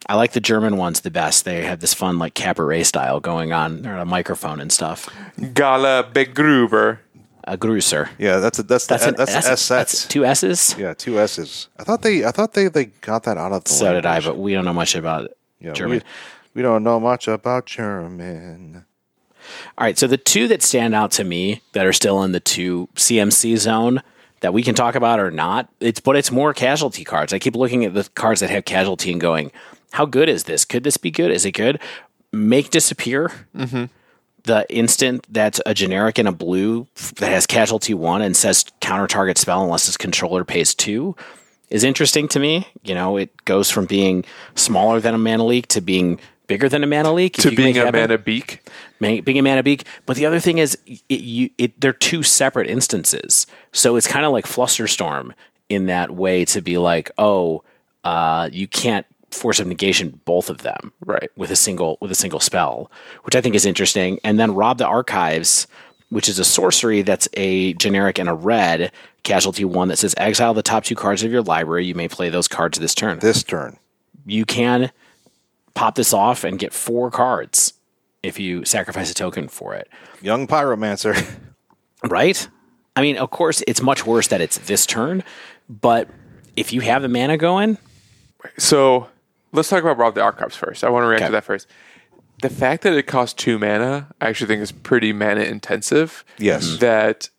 I 0.08 0.16
like 0.16 0.34
the 0.34 0.40
German 0.40 0.78
ones 0.78 1.02
the 1.02 1.10
best. 1.12 1.46
They 1.46 1.64
have 1.64 1.80
this 1.80 1.94
fun, 1.94 2.20
like 2.20 2.34
cabaret 2.36 2.84
style 2.84 3.20
going 3.20 3.54
on. 3.54 3.82
They're 3.82 3.94
on 3.96 4.00
a 4.02 4.06
microphone 4.06 4.60
and 4.60 4.72
stuff. 4.72 5.10
Gala 5.54 6.04
Begruber. 6.12 7.00
A 7.48 7.58
Gruser. 7.58 8.10
yeah, 8.18 8.38
that's 8.38 8.58
a, 8.58 8.64
that's 8.64 8.88
the, 8.88 8.96
That's 8.96 9.06
an 9.06 9.16
that's 9.18 9.32
the 9.32 9.38
S. 9.38 9.46
S 9.46 9.68
That's 9.68 9.92
sets. 9.92 10.08
two 10.08 10.26
S's. 10.26 10.76
Yeah, 10.80 10.96
two 10.96 11.20
S's. 11.20 11.68
I 11.78 11.84
thought 11.84 12.02
they 12.02 12.26
I 12.26 12.32
thought 12.32 12.54
they 12.54 12.70
they 12.70 12.86
got 12.86 13.22
that 13.24 13.38
out 13.38 13.52
of 13.52 13.66
the. 13.66 13.70
So 13.70 13.94
did 13.94 14.04
I, 14.08 14.20
but 14.20 14.40
we 14.40 14.54
don't 14.54 14.66
know 14.66 14.74
much 14.74 14.96
about 14.96 15.30
Yeah, 15.60 15.74
German. 15.74 16.00
We, 16.00 16.04
we 16.56 16.62
don't 16.64 16.84
know 16.84 17.00
much 17.00 17.28
about 17.28 17.68
German. 17.68 18.86
All 19.78 19.86
right, 19.86 19.98
so 19.98 20.08
the 20.08 20.18
two 20.18 20.48
that 20.48 20.62
stand 20.62 20.96
out 20.96 21.12
to 21.12 21.24
me 21.24 21.62
that 21.74 21.86
are 21.86 21.94
still 21.94 22.24
in 22.24 22.32
the 22.32 22.40
two 22.40 22.90
CMC 22.96 23.58
zone 23.58 24.02
that 24.42 24.54
we 24.54 24.62
can 24.62 24.76
talk 24.76 24.96
about 24.96 25.20
or 25.20 25.32
not. 25.32 25.70
It's 25.80 26.00
but 26.00 26.16
it's 26.16 26.32
more 26.32 26.54
casualty 26.54 27.04
cards. 27.04 27.34
I 27.34 27.40
keep 27.40 27.56
looking 27.56 27.84
at 27.84 27.94
the 27.94 28.08
cards 28.16 28.42
that 28.42 28.50
have 28.50 28.66
casualty 28.66 29.12
and 29.12 29.20
going, 29.20 29.52
how 29.92 30.06
good 30.06 30.30
is 30.30 30.44
this? 30.44 30.66
Could 30.66 30.84
this 30.84 30.98
be 30.98 31.10
good? 31.10 31.32
Is 31.32 31.46
it 31.46 31.54
good? 31.54 31.80
Make 32.32 32.70
disappear. 32.70 33.32
Mm-hmm. 33.56 33.86
The 34.44 34.66
instant 34.70 35.26
that's 35.30 35.60
a 35.66 35.74
generic 35.74 36.20
in 36.20 36.28
a 36.28 36.32
blue 36.32 36.86
that 37.16 37.30
has 37.30 37.48
casualty 37.48 37.96
one 37.96 38.22
and 38.22 38.38
says 38.38 38.66
counter 38.82 39.08
target 39.08 39.40
spell 39.40 39.64
unless 39.64 39.88
its 39.88 39.98
controller 39.98 40.44
pays 40.44 40.76
two 40.76 41.16
is 41.72 41.84
interesting 41.84 42.28
to 42.28 42.40
me. 42.40 42.68
You 42.84 42.94
know, 42.94 43.18
it 43.18 43.46
goes 43.46 43.72
from 43.72 43.86
being 43.86 44.24
smaller 44.54 45.00
than 45.00 45.16
a 45.16 45.18
mana 45.18 45.46
leak 45.46 45.68
to 45.70 45.82
being 45.82 46.20
bigger 46.48 46.70
than 46.70 46.84
a 46.84 46.88
mana 46.88 47.12
leak. 47.14 47.38
If 47.38 47.44
to 47.50 47.56
being 47.56 47.78
a 47.78 47.86
happen- 47.86 48.02
mana 48.02 48.18
beak. 48.18 48.68
Being 49.00 49.38
a 49.38 49.42
mana 49.42 49.64
beak. 49.64 49.86
But 50.06 50.16
the 50.18 50.26
other 50.26 50.40
thing 50.40 50.58
is, 50.58 50.78
it, 50.88 51.22
you, 51.22 51.50
it, 51.58 51.80
they're 51.80 51.94
two 51.94 52.24
separate 52.24 52.68
instances. 52.70 53.46
So 53.72 53.96
it's 53.96 54.08
kind 54.08 54.26
of 54.26 54.32
like 54.32 54.46
Flusterstorm 54.46 55.32
in 55.70 55.86
that 55.88 56.12
way 56.12 56.46
to 56.46 56.62
be 56.62 56.78
like, 56.78 57.12
oh, 57.18 57.64
uh, 58.04 58.50
you 58.52 58.68
can't 58.68 59.06
force 59.32 59.60
of 59.60 59.68
negation 59.68 60.22
both 60.26 60.50
of 60.50 60.60
them 60.60 60.94
Right. 61.06 61.30
with 61.36 61.52
a 61.52 61.56
single 61.58 61.98
with 62.00 62.10
a 62.12 62.16
single 62.16 62.40
spell, 62.40 62.90
which 63.24 63.36
I 63.36 63.42
think 63.42 63.54
is 63.56 63.66
interesting. 63.66 64.20
And 64.24 64.40
then 64.40 64.54
rob 64.54 64.78
the 64.78 64.86
archives, 64.86 65.68
which 66.10 66.30
is 66.30 66.40
a 66.40 66.46
sorcery 66.46 67.02
that's 67.02 67.28
a 67.34 67.74
generic 67.74 68.18
and 68.18 68.30
a 68.30 68.34
red 68.34 68.92
casualty 69.24 69.66
one 69.66 69.90
that 69.90 69.98
says 69.98 70.14
exile 70.18 70.54
the 70.54 70.62
top 70.62 70.84
two 70.86 70.96
cards 70.96 71.22
of 71.24 71.32
your 71.32 71.42
library. 71.42 71.86
You 71.86 71.96
may 71.96 72.08
play 72.08 72.30
those 72.30 72.48
cards 72.48 72.80
this 72.80 72.96
turn 72.96 73.20
This 73.20 73.44
turn. 73.44 73.78
you 74.26 74.46
can 74.46 74.92
pop 75.76 75.94
this 75.96 76.14
off 76.14 76.44
and 76.44 76.58
get 76.58 76.74
four 76.74 77.12
cards 77.12 77.74
if 78.24 78.40
you 78.40 78.66
sacrifice 78.66 79.12
a 79.12 79.14
token 79.14 79.48
for 79.48 79.76
it. 79.76 79.88
Young 80.22 80.48
Pyromancer. 80.48 81.16
Right? 82.08 82.48
I 82.96 83.02
mean, 83.02 83.18
of 83.18 83.32
course, 83.32 83.64
it's 83.68 83.82
much 83.82 84.06
worse 84.06 84.28
that 84.28 84.40
it's 84.40 84.60
this 84.60 84.86
turn, 84.86 85.24
but 85.68 86.08
if 86.56 86.72
you 86.72 86.82
have 86.82 87.02
the 87.02 87.08
mana 87.10 87.36
going, 87.38 87.80
So 88.60 89.10
let's 89.52 89.70
talk 89.70 89.82
about 89.82 89.98
Rob 89.98 90.14
the 90.14 90.22
Archives 90.22 90.56
first. 90.56 90.84
I 90.84 90.90
want 90.90 91.04
to 91.04 91.08
react 91.08 91.22
Okay. 91.24 91.28
to 91.30 91.32
that 91.32 91.44
first. 91.46 91.68
The 92.44 92.50
fact 92.50 92.84
that 92.84 92.94
it 92.94 93.04
costs 93.08 93.34
two 93.34 93.58
mana, 93.58 94.10
I 94.22 94.28
actually 94.28 94.48
think 94.48 94.62
is 94.62 94.72
pretty 94.72 95.14
mana 95.14 95.42
intensive. 95.42 96.24
Yes. 96.38 96.68
Mm-hmm. 96.68 96.80
That 96.80 97.30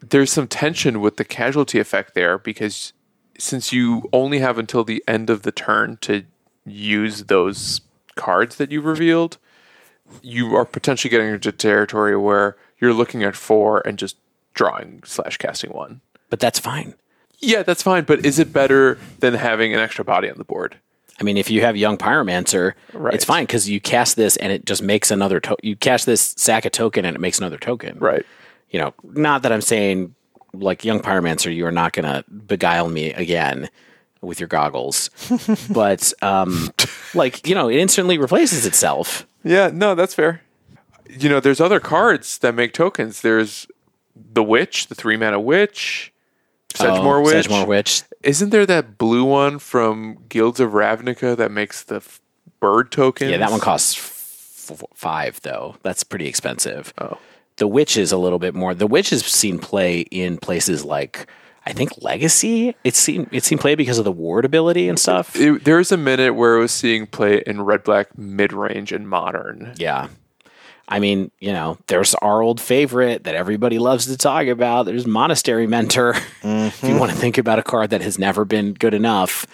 there's 0.00 0.30
some 0.32 0.48
tension 0.48 1.00
with 1.00 1.16
the 1.16 1.24
casualty 1.24 1.78
effect 1.78 2.14
there 2.14 2.36
because 2.36 2.92
since 3.38 3.72
you 3.72 4.10
only 4.12 4.40
have 4.40 4.58
until 4.58 4.84
the 4.84 5.02
end 5.08 5.30
of 5.30 5.42
the 5.42 5.52
turn 5.52 5.96
to 6.02 6.24
use 6.64 7.24
those 7.24 7.80
cards 8.14 8.56
that 8.56 8.70
you've 8.70 8.84
revealed, 8.84 9.38
you 10.22 10.54
are 10.56 10.64
potentially 10.64 11.10
getting 11.10 11.28
into 11.28 11.52
territory 11.52 12.16
where 12.16 12.56
you're 12.80 12.92
looking 12.92 13.22
at 13.22 13.36
four 13.36 13.80
and 13.86 13.98
just 13.98 14.16
drawing 14.54 15.02
slash 15.04 15.38
casting 15.38 15.70
one. 15.70 16.00
but 16.30 16.40
that's 16.40 16.58
fine. 16.58 16.94
Yeah, 17.40 17.62
that's 17.62 17.82
fine, 17.82 18.04
but 18.04 18.24
is 18.24 18.38
it 18.38 18.52
better 18.52 18.98
than 19.18 19.34
having 19.34 19.74
an 19.74 19.80
extra 19.80 20.04
body 20.04 20.30
on 20.30 20.38
the 20.38 20.44
board? 20.44 20.76
I 21.20 21.24
mean, 21.24 21.36
if 21.36 21.50
you 21.50 21.60
have 21.62 21.76
Young 21.76 21.98
Pyromancer, 21.98 22.72
Right. 22.92 23.12
it's 23.14 23.24
fine 23.24 23.44
because 23.44 23.68
you 23.68 23.80
cast 23.80 24.16
this 24.16 24.36
and 24.36 24.52
it 24.52 24.64
just 24.64 24.80
makes 24.82 25.10
another. 25.10 25.40
To- 25.40 25.56
you 25.62 25.74
cast 25.76 26.06
this 26.06 26.34
sack 26.38 26.64
a 26.64 26.70
token 26.70 27.04
and 27.04 27.14
it 27.16 27.20
makes 27.20 27.38
another 27.38 27.58
token. 27.58 27.98
Right. 27.98 28.24
You 28.70 28.78
know, 28.80 28.94
not 29.04 29.42
that 29.42 29.52
I'm 29.52 29.60
saying 29.60 30.14
like 30.54 30.84
Young 30.84 31.00
Pyromancer, 31.00 31.54
you 31.54 31.66
are 31.66 31.72
not 31.72 31.92
going 31.92 32.04
to 32.04 32.24
beguile 32.30 32.88
me 32.88 33.12
again 33.12 33.68
with 34.22 34.40
your 34.40 34.46
goggles, 34.48 35.10
but 35.70 36.12
um, 36.22 36.70
like 37.14 37.46
you 37.46 37.54
know, 37.54 37.68
it 37.68 37.76
instantly 37.76 38.16
replaces 38.18 38.64
itself. 38.64 39.26
Yeah, 39.44 39.70
no, 39.72 39.94
that's 39.94 40.14
fair. 40.14 40.40
You 41.10 41.28
know, 41.28 41.40
there's 41.40 41.60
other 41.60 41.80
cards 41.80 42.38
that 42.38 42.54
make 42.54 42.72
tokens. 42.72 43.20
There's 43.20 43.66
the 44.32 44.42
Witch, 44.42 44.86
the 44.86 44.94
three 44.94 45.16
mana 45.16 45.40
Witch, 45.40 46.12
Sedgemoor 46.74 47.18
Oh, 47.18 47.20
Witch. 47.22 47.32
Sedgemoor 47.46 47.66
Witch. 47.66 48.02
Isn't 48.22 48.50
there 48.50 48.64
that 48.66 48.96
blue 48.96 49.24
one 49.24 49.58
from 49.58 50.18
Guilds 50.28 50.60
of 50.60 50.70
Ravnica 50.70 51.36
that 51.36 51.50
makes 51.50 51.82
the 51.82 51.96
f- 51.96 52.20
bird 52.60 52.90
token? 52.92 53.28
Yeah, 53.28 53.38
that 53.38 53.50
one 53.50 53.60
costs 53.60 54.70
f- 54.70 54.82
five 54.94 55.40
though. 55.42 55.76
That's 55.82 56.04
pretty 56.04 56.28
expensive. 56.28 56.94
Oh. 56.98 57.18
The 57.56 57.66
Witch 57.68 57.96
is 57.98 58.12
a 58.12 58.16
little 58.16 58.38
bit 58.38 58.54
more. 58.54 58.74
The 58.74 58.86
Witch 58.86 59.10
has 59.10 59.24
seen 59.26 59.58
play 59.58 60.00
in 60.00 60.38
places 60.38 60.84
like 60.84 61.26
I 61.64 61.72
think 61.72 62.02
Legacy. 62.02 62.74
It 62.82 62.96
seemed 62.96 63.28
it 63.30 63.44
seemed 63.44 63.60
play 63.60 63.74
because 63.74 63.98
of 63.98 64.04
the 64.04 64.12
ward 64.12 64.44
ability 64.44 64.88
and 64.88 64.98
stuff. 64.98 65.36
It, 65.36 65.64
there 65.64 65.76
was 65.76 65.92
a 65.92 65.96
minute 65.96 66.34
where 66.34 66.56
it 66.56 66.60
was 66.60 66.72
seeing 66.72 67.06
play 67.06 67.42
in 67.46 67.62
red 67.62 67.84
black 67.84 68.16
mid 68.18 68.52
range 68.52 68.92
and 68.92 69.08
modern. 69.08 69.74
Yeah. 69.76 70.08
I 70.88 70.98
mean, 70.98 71.30
you 71.38 71.52
know, 71.52 71.78
there's 71.86 72.14
our 72.16 72.42
old 72.42 72.60
favorite 72.60 73.24
that 73.24 73.34
everybody 73.34 73.78
loves 73.78 74.06
to 74.06 74.16
talk 74.16 74.46
about. 74.46 74.84
There's 74.84 75.06
Monastery 75.06 75.66
Mentor. 75.66 76.16
if 76.42 76.82
you 76.82 76.96
want 76.96 77.12
to 77.12 77.16
think 77.16 77.38
about 77.38 77.58
a 77.58 77.62
card 77.62 77.90
that 77.90 78.02
has 78.02 78.18
never 78.18 78.44
been 78.44 78.74
good 78.74 78.92
enough, 78.92 79.46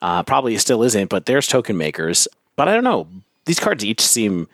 uh, 0.00 0.22
probably 0.22 0.56
still 0.58 0.82
isn't, 0.82 1.08
but 1.08 1.26
there's 1.26 1.46
token 1.46 1.76
makers. 1.76 2.26
But 2.56 2.68
I 2.68 2.74
don't 2.74 2.84
know. 2.84 3.06
These 3.44 3.60
cards 3.60 3.84
each 3.84 4.00
seem 4.00 4.48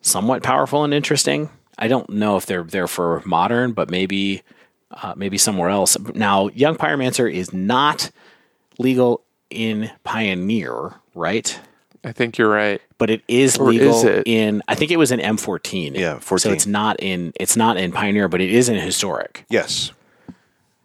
somewhat 0.00 0.42
powerful 0.42 0.84
and 0.84 0.94
interesting. 0.94 1.50
I 1.78 1.88
don't 1.88 2.08
know 2.08 2.36
if 2.36 2.46
they're 2.46 2.62
there 2.62 2.86
for 2.86 3.22
modern, 3.26 3.72
but 3.72 3.90
maybe 3.90 4.42
uh, 4.90 5.14
maybe 5.16 5.38
somewhere 5.38 5.68
else. 5.70 5.96
Now, 6.14 6.48
Young 6.48 6.76
Pyromancer 6.76 7.32
is 7.32 7.52
not 7.52 8.10
legal 8.78 9.22
in 9.50 9.90
Pioneer, 10.04 10.94
right? 11.14 11.58
I 12.04 12.12
think 12.12 12.38
you're 12.38 12.48
right. 12.50 12.80
but 12.98 13.10
it 13.10 13.22
is 13.26 13.56
Or 13.58 13.68
legal 13.70 13.96
is 13.96 14.04
it? 14.04 14.22
in 14.26 14.62
I 14.68 14.74
think 14.76 14.90
it 14.92 14.96
was 14.96 15.10
in 15.10 15.18
M14. 15.18 15.96
Yeah, 15.96 16.18
14. 16.20 16.38
So 16.38 16.52
it's 16.52 16.66
not 16.66 16.96
in 17.00 17.32
it's 17.40 17.56
not 17.56 17.76
in 17.76 17.90
Pioneer, 17.90 18.28
but 18.28 18.40
it 18.40 18.50
is 18.50 18.68
in 18.68 18.76
historic. 18.76 19.44
Yes. 19.48 19.92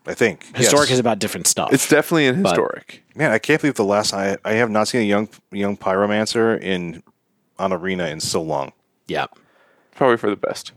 I 0.07 0.15
think. 0.15 0.43
Historic 0.55 0.89
yes. 0.89 0.93
is 0.93 0.99
about 0.99 1.19
different 1.19 1.45
stuff. 1.45 1.71
It's 1.71 1.87
definitely 1.87 2.25
in 2.25 2.43
historic. 2.43 3.03
Man, 3.13 3.29
I 3.31 3.37
can't 3.37 3.61
believe 3.61 3.75
the 3.75 3.83
last 3.85 4.13
I 4.15 4.37
I 4.43 4.53
have 4.53 4.71
not 4.71 4.87
seen 4.87 5.01
a 5.01 5.05
young 5.05 5.29
young 5.51 5.77
pyromancer 5.77 6.59
in 6.59 7.03
on 7.59 7.71
arena 7.71 8.07
in 8.07 8.19
so 8.19 8.41
long. 8.41 8.71
yeah. 9.07 9.27
Probably 9.93 10.17
for 10.17 10.31
the 10.31 10.35
best. 10.37 10.71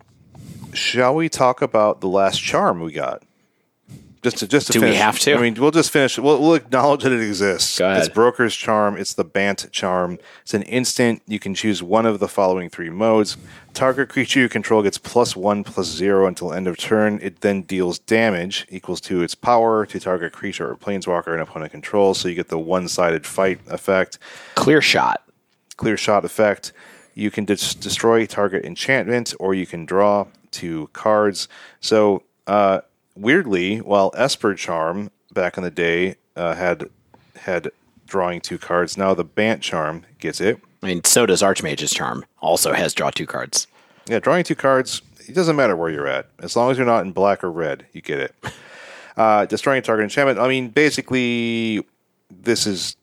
Shall 0.75 1.15
we 1.15 1.29
talk 1.29 1.63
about 1.63 2.01
the 2.01 2.09
last 2.09 2.43
charm 2.43 2.81
we 2.81 2.93
got? 2.93 3.23
Just 4.23 4.39
to 4.39 4.49
just 4.49 4.69
to 4.69 4.73
Do 4.73 4.81
we 4.81 4.95
have 4.95 5.19
to? 5.19 5.35
I 5.35 5.39
mean, 5.39 5.53
we'll 5.55 5.71
just 5.71 5.91
finish. 5.91 6.19
We'll, 6.19 6.41
we'll 6.41 6.55
acknowledge 6.55 7.03
that 7.03 7.13
it 7.13 7.21
exists. 7.21 7.79
Go 7.79 7.91
ahead. 7.91 7.99
It's 7.99 8.09
Broker's 8.09 8.57
Charm. 8.57 8.97
It's 8.97 9.13
the 9.13 9.23
Bant 9.25 9.71
Charm. 9.71 10.19
It's 10.41 10.55
an 10.55 10.63
instant. 10.63 11.21
You 11.27 11.39
can 11.39 11.55
choose 11.55 11.83
one 11.83 12.07
of 12.07 12.21
the 12.21 12.29
following 12.29 12.71
three 12.71 12.89
modes. 12.89 13.37
Target 13.75 14.09
creature 14.09 14.41
you 14.41 14.49
control 14.49 14.83
gets 14.83 14.97
plus 14.97 15.37
one 15.37 15.63
plus 15.63 15.89
zero 15.89 16.27
until 16.27 16.55
end 16.55 16.67
of 16.67 16.79
turn. 16.79 17.19
It 17.21 17.43
then 17.43 17.63
deals 17.63 17.99
damage 17.99 18.67
equals 18.71 19.03
to 19.03 19.23
its 19.23 19.35
power 19.35 19.85
to 19.85 20.01
target 20.01 20.33
creature 20.33 20.71
or 20.71 20.77
planeswalker 20.77 21.35
an 21.35 21.41
opponent 21.41 21.73
controls. 21.73 22.19
So 22.19 22.29
you 22.29 22.35
get 22.35 22.49
the 22.49 22.59
one-sided 22.59 23.27
fight 23.27 23.61
effect. 23.69 24.19
Clear 24.55 24.81
shot. 24.81 25.23
clear 25.77 25.99
shot 25.99 26.25
effect. 26.25 26.73
You 27.15 27.31
can 27.31 27.45
dis- 27.45 27.75
destroy 27.75 28.25
target 28.25 28.65
enchantment, 28.65 29.35
or 29.39 29.55
you 29.55 29.67
can 29.67 29.85
draw 29.85 30.29
two 30.55 30.89
cards. 30.93 31.49
So, 31.81 32.23
uh, 32.47 32.81
weirdly, 33.15 33.79
while 33.79 34.13
Esper 34.17 34.55
Charm 34.55 35.11
back 35.33 35.57
in 35.57 35.65
the 35.65 35.71
day 35.71 36.17
uh, 36.37 36.55
had 36.55 36.89
had 37.37 37.71
drawing 38.07 38.41
two 38.41 38.59
cards, 38.59 38.97
now 38.97 39.13
the 39.13 39.25
Bant 39.25 39.61
Charm 39.61 40.05
gets 40.19 40.41
it. 40.41 40.61
I 40.83 40.87
mean, 40.87 41.05
so 41.05 41.27
does 41.27 41.43
Archmage's 41.43 41.93
Charm. 41.93 42.25
Also 42.41 42.73
has 42.73 42.95
draw 42.95 43.11
two 43.11 43.27
cards. 43.27 43.67
Yeah, 44.07 44.21
drawing 44.21 44.45
two 44.45 44.55
cards. 44.55 45.03
It 45.27 45.35
doesn't 45.35 45.57
matter 45.57 45.77
where 45.77 45.91
you're 45.91 46.07
at, 46.07 46.29
as 46.39 46.57
long 46.57 46.71
as 46.71 46.77
you're 46.77 46.87
not 46.87 47.05
in 47.05 47.13
black 47.13 47.43
or 47.43 47.51
red, 47.51 47.87
you 47.93 48.01
get 48.01 48.21
it. 48.21 48.35
Uh, 49.17 49.47
destroying 49.47 49.79
a 49.79 49.81
target 49.81 50.03
enchantment. 50.03 50.41
I 50.41 50.49
mean, 50.49 50.71
basically, 50.71 51.87
this 52.29 52.67
is 52.67 52.97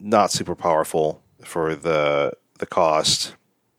not 0.00 0.32
super 0.32 0.56
powerful 0.56 1.22
for 1.44 1.76
the 1.76 2.32
the 2.58 2.66
cost. 2.66 3.36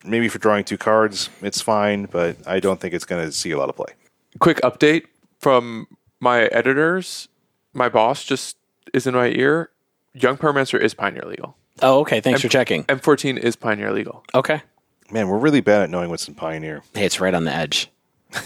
Maybe 0.08 0.28
for 0.28 0.38
drawing 0.38 0.64
two 0.64 0.78
cards, 0.78 1.30
it's 1.42 1.60
fine, 1.60 2.06
but 2.06 2.36
I 2.46 2.60
don't 2.60 2.80
think 2.80 2.94
it's 2.94 3.04
going 3.04 3.24
to 3.24 3.32
see 3.32 3.50
a 3.50 3.58
lot 3.58 3.68
of 3.68 3.76
play. 3.76 3.92
quick 4.38 4.58
update 4.62 5.04
from 5.38 5.86
my 6.20 6.44
editors. 6.46 7.28
My 7.74 7.88
boss 7.88 8.24
just 8.24 8.56
is 8.94 9.06
in 9.06 9.14
my 9.14 9.28
ear. 9.28 9.70
Young 10.14 10.36
Pyromancer 10.36 10.80
is 10.80 10.94
Pioneer 10.94 11.22
legal. 11.26 11.56
Oh, 11.82 12.00
okay. 12.00 12.20
Thanks 12.20 12.40
for 12.40 12.48
checking. 12.48 12.84
M14 12.84 13.38
is 13.38 13.54
Pioneer 13.54 13.92
legal. 13.92 14.24
Okay. 14.34 14.62
Man, 15.10 15.28
we're 15.28 15.38
really 15.38 15.60
bad 15.60 15.82
at 15.82 15.90
knowing 15.90 16.10
what's 16.10 16.26
in 16.26 16.34
Pioneer. 16.34 16.82
Hey, 16.94 17.04
it's 17.04 17.20
right 17.20 17.34
on 17.34 17.44
the 17.44 17.54
edge. 17.54 17.90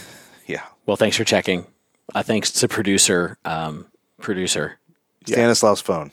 Yeah, 0.46 0.62
Well, 0.86 0.96
thanks 0.96 1.16
for 1.16 1.22
checking. 1.24 1.66
Uh, 2.14 2.22
thanks 2.24 2.50
to 2.50 2.68
producer, 2.68 3.38
um, 3.44 3.86
producer. 4.20 4.78
Stanislav's 5.24 5.80
phone. 5.80 6.10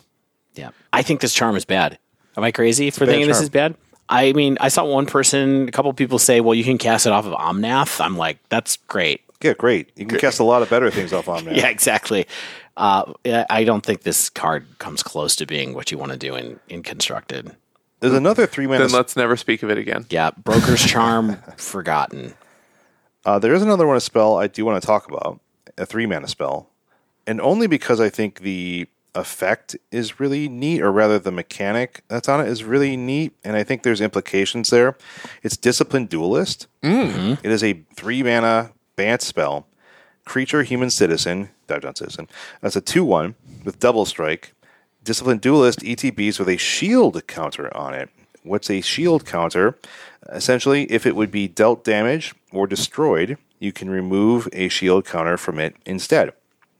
Yeah. 0.54 0.70
I 0.93 1.02
think 1.02 1.20
this 1.22 1.34
charm 1.34 1.56
is 1.56 1.66
bad. 1.66 1.97
Am 2.38 2.43
I 2.43 2.52
crazy 2.52 2.91
for 2.91 3.06
bad 3.06 3.14
thinking 3.14 3.28
this 3.28 3.41
is 3.41 3.50
bad? 3.50 3.76
I 4.10 4.34
mean, 4.34 4.57
I 4.60 4.70
saw 4.70 4.86
one 4.86 5.05
person, 5.05 5.68
a 5.68 5.72
couple 5.72 5.93
people 5.93 6.18
say, 6.18 6.41
well, 6.41 6.55
you 6.55 6.64
can 6.64 6.80
cast 6.80 7.05
it 7.05 7.12
off 7.14 7.26
of 7.26 7.34
Omnath. 7.34 8.03
I'm 8.03 8.18
like, 8.18 8.39
that's 8.49 8.78
great. 8.78 9.22
Yeah, 9.41 9.53
great. 9.53 9.91
You 9.95 10.05
can 10.05 10.18
cast 10.20 10.39
a 10.39 10.43
lot 10.43 10.62
of 10.64 10.70
better 10.70 10.89
things 10.89 11.14
off 11.14 11.26
Omnath. 11.28 11.55
Yeah, 11.55 11.70
exactly. 11.70 12.26
Uh, 12.76 13.14
I 13.49 13.64
don't 13.64 13.86
think 13.86 14.01
this 14.01 14.30
card 14.30 14.66
comes 14.80 15.03
close 15.03 15.36
to 15.38 15.45
being 15.45 15.74
what 15.74 15.91
you 15.91 15.97
want 15.97 16.12
to 16.12 16.18
do 16.18 16.36
in, 16.36 16.60
in 16.70 16.82
constructed. 16.82 17.55
There's 17.99 18.14
another 18.14 18.47
three 18.47 18.66
mana. 18.66 18.86
Then 18.86 18.93
let's 18.93 19.16
never 19.16 19.36
speak 19.36 19.62
of 19.62 19.70
it 19.70 19.78
again. 19.78 20.05
Yeah, 20.10 20.32
Broker's 20.32 20.86
Charm, 20.86 21.38
forgotten. 21.57 22.34
Uh, 23.26 23.38
there 23.38 23.53
is 23.53 23.62
another 23.62 23.86
one 23.86 23.97
a 23.97 24.01
spell 24.01 24.38
I 24.38 24.47
do 24.47 24.66
want 24.66 24.82
to 24.82 24.86
talk 24.86 25.10
about. 25.10 25.39
A 25.78 25.86
three 25.86 26.05
mana 26.05 26.28
spell, 26.28 26.70
and 27.28 27.39
only 27.41 27.68
because 27.68 27.99
I 27.99 28.10
think 28.10 28.39
the 28.39 28.88
effect 29.16 29.76
is 29.91 30.20
really 30.20 30.47
neat, 30.47 30.82
or 30.82 30.91
rather, 30.91 31.20
the 31.20 31.32
mechanic 31.32 32.03
that's 32.07 32.30
on 32.30 32.41
it 32.41 32.47
is 32.47 32.64
really 32.64 32.95
neat, 32.95 33.34
and 33.43 33.55
I 33.55 33.64
think 33.64 33.84
there's 33.84 34.01
implications 34.01 34.70
there. 34.70 34.97
It's 35.43 35.57
Disciplined 35.57 36.10
Duelist. 36.10 36.68
Mm-hmm. 36.84 37.45
It 37.45 37.51
is 37.51 37.64
a 37.64 37.84
three 37.95 38.24
mana 38.24 38.72
Bant 38.95 39.22
spell, 39.22 39.66
creature, 40.26 40.62
human, 40.64 40.89
citizen, 40.89 41.51
dive 41.68 41.84
down 41.84 41.95
citizen. 41.95 42.28
That's 42.60 42.76
a 42.76 42.82
2 42.82 43.05
1 43.05 43.34
with 43.64 43.80
double 43.80 44.05
strike. 44.05 44.53
Disciplined 45.05 45.39
Duelist 45.39 45.80
ETBs 45.80 46.38
with 46.38 46.49
a 46.49 46.57
shield 46.57 47.26
counter 47.26 47.76
on 47.76 47.93
it. 47.93 48.10
What's 48.43 48.70
a 48.70 48.82
shield 48.82 49.26
counter? 49.26 49.78
Essentially, 50.28 50.84
if 50.91 51.05
it 51.05 51.16
would 51.16 51.32
be 51.32 51.47
dealt 51.47 51.86
damage 51.86 52.36
or 52.51 52.68
destroyed, 52.68 53.38
you 53.60 53.72
can 53.72 53.89
remove 53.89 54.49
a 54.51 54.68
shield 54.68 55.05
counter 55.05 55.38
from 55.38 55.60
it 55.60 55.76
instead. 55.86 56.34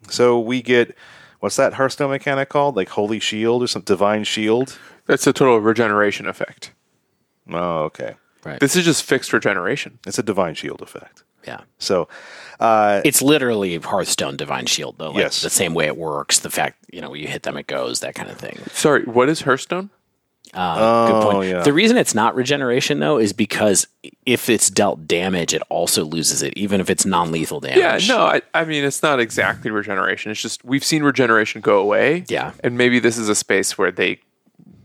So 0.09 0.39
we 0.39 0.61
get 0.61 0.93
what's 1.40 1.56
that 1.58 1.74
Hearthstone 1.74 2.10
mechanic 2.10 2.50
called? 2.50 2.76
Like 2.76 2.90
Holy 2.90 3.20
Shield 3.20 3.64
or 3.64 3.68
some 3.68 3.82
Divine 3.84 4.24
Shield? 4.24 4.78
That's 5.06 5.26
a 5.28 5.34
total 5.34 5.60
regeneration 5.60 6.28
effect. 6.28 6.72
Oh, 7.52 7.84
okay. 7.86 8.16
Right. 8.44 8.60
This 8.60 8.76
is 8.76 8.86
just 8.86 9.04
fixed 9.04 9.34
regeneration. 9.34 10.00
It's 10.06 10.20
a 10.20 10.24
Divine 10.24 10.56
Shield 10.56 10.82
effect. 10.82 11.24
yeah. 11.46 11.62
So 11.80 12.08
uh, 12.60 13.02
It's 13.04 13.22
literally 13.22 13.78
Hearthstone 13.78 14.38
Divine 14.38 14.66
Shield, 14.68 14.96
though. 14.98 15.10
Like 15.12 15.24
Yes. 15.24 15.42
The 15.42 15.50
same 15.50 15.74
way 15.74 15.88
it 15.88 15.98
works. 15.98 16.40
The 16.40 16.50
fact, 16.50 16.78
you 16.92 17.02
know, 17.02 17.14
you 17.14 17.28
hit 17.28 17.44
them, 17.44 17.58
it 17.58 17.68
goes, 17.68 18.00
that 18.02 18.16
kind 18.16 18.30
of 18.30 18.38
thing. 18.38 18.60
Sorry, 18.72 19.04
what 19.04 19.30
is 19.30 19.42
Hearthstone? 19.42 19.90
Uh, 20.54 21.08
good 21.08 21.16
Oh, 21.28 21.32
point. 21.32 21.50
yeah. 21.52 21.62
The 21.62 21.74
reason 21.74 21.97
it's 21.97 22.16
not 22.16 22.36
regeneration, 22.36 23.00
though, 23.00 23.18
is 23.18 23.34
because 23.34 23.88
if 24.26 24.50
it's 24.50 24.70
dealt 24.70 25.08
damage, 25.08 25.54
it 25.54 25.62
also 25.70 26.04
loses 26.04 26.41
it, 26.41 26.54
even 26.58 26.82
if 26.82 26.89
it's 26.89 27.06
non 27.06 27.32
lethal 27.32 27.60
damage. 27.60 27.78
Yeah, 27.78 27.88
damage. 27.89 28.10
no, 28.10 28.20
I, 28.20 28.41
I 28.54 28.66
mean 28.66 28.84
it's 28.84 29.04
not 29.04 29.20
exactly 29.20 29.70
regeneration. 29.72 30.32
It's 30.32 30.41
just 30.41 30.64
we've 30.66 30.84
seen 30.84 31.04
regeneration 31.04 31.62
go 31.62 31.80
away. 31.80 32.24
Yeah. 32.30 32.54
and 32.64 32.78
maybe 32.78 33.00
this 33.00 33.18
is 33.18 33.30
a 33.30 33.36
space 33.36 33.78
where 33.78 33.91
they 33.91 34.20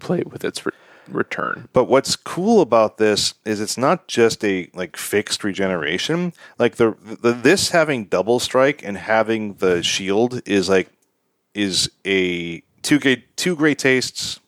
play 0.01 0.23
with 0.27 0.45
its 0.45 0.67
re- 0.67 0.73
return. 1.09 1.69
But 1.73 1.85
what's 1.85 2.17
cool 2.17 2.61
about 2.61 2.99
this 2.99 3.35
is 3.45 3.61
it's 3.61 3.79
not 3.79 4.07
just 4.09 4.45
a 4.45 4.69
like 4.75 4.97
fixed 4.97 5.45
regeneration. 5.45 6.33
Like 6.59 6.77
the, 6.77 6.95
the 7.23 7.33
this 7.33 7.71
having 7.71 8.05
double 8.07 8.39
strike 8.39 8.83
and 8.83 8.97
having 8.99 9.55
the 9.55 9.83
shield 9.83 10.43
is 10.47 10.69
like 10.69 10.91
is 11.55 11.91
a 12.07 12.61
two 12.83 12.99
great 12.99 13.37
two 13.37 13.55
great 13.57 13.79
tastes 13.79 14.35
that 14.35 14.43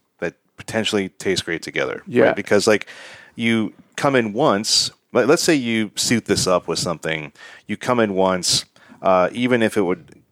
potentially 0.56 1.08
taste 1.10 1.44
great 1.44 1.62
together. 1.62 2.02
Yeah. 2.06 2.32
Because 2.32 2.66
like 2.66 2.86
you 3.34 3.72
come 3.96 4.14
in 4.16 4.32
once, 4.32 4.90
let's 5.12 5.42
say 5.42 5.54
you 5.54 5.90
suit 5.96 6.26
this 6.26 6.46
up 6.46 6.68
with 6.68 6.78
something, 6.78 7.32
you 7.66 7.76
come 7.76 8.00
in 8.00 8.14
once, 8.14 8.64
uh, 9.02 9.28
even 9.32 9.62
if 9.62 9.76
it 9.76 9.82
would 9.82 10.22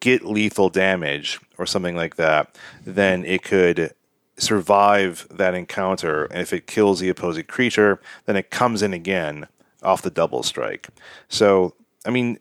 get 0.00 0.24
lethal 0.24 0.68
damage 0.68 1.40
or 1.58 1.66
something 1.66 1.96
like 1.96 2.16
that, 2.16 2.56
then 2.84 3.24
it 3.24 3.42
could 3.42 3.92
survive 4.36 5.26
that 5.30 5.54
encounter. 5.54 6.24
And 6.26 6.40
if 6.40 6.52
it 6.52 6.66
kills 6.66 7.00
the 7.00 7.08
opposing 7.08 7.44
creature, 7.44 8.00
then 8.26 8.36
it 8.36 8.50
comes 8.50 8.82
in 8.82 8.92
again 8.92 9.46
off 9.82 10.02
the 10.02 10.10
double 10.10 10.42
strike. 10.42 10.88
So, 11.28 11.74
I 12.04 12.10
mean, 12.10 12.38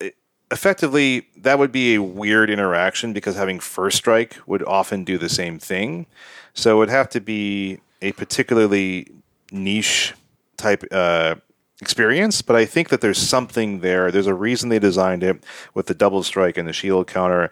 it- 0.00 0.16
effectively, 0.54 1.28
that 1.36 1.58
would 1.58 1.72
be 1.72 1.94
a 1.94 2.02
weird 2.02 2.48
interaction 2.48 3.12
because 3.12 3.36
having 3.36 3.60
first 3.60 3.98
strike 3.98 4.36
would 4.46 4.62
often 4.62 5.04
do 5.04 5.18
the 5.18 5.28
same 5.28 5.58
thing. 5.58 6.06
So, 6.54 6.76
it 6.76 6.78
would 6.78 6.90
have 6.90 7.10
to 7.10 7.20
be 7.20 7.80
a 8.00 8.12
particularly 8.12 9.08
niche 9.52 10.14
type 10.56 10.84
uh, 10.90 11.34
experience, 11.80 12.42
but 12.42 12.56
I 12.56 12.64
think 12.64 12.88
that 12.88 13.00
there's 13.00 13.18
something 13.18 13.80
there. 13.80 14.10
There's 14.10 14.26
a 14.26 14.34
reason 14.34 14.68
they 14.68 14.78
designed 14.78 15.22
it 15.22 15.42
with 15.74 15.86
the 15.86 15.94
double 15.94 16.22
strike 16.22 16.56
and 16.56 16.68
the 16.68 16.72
shield 16.72 17.06
counter. 17.06 17.50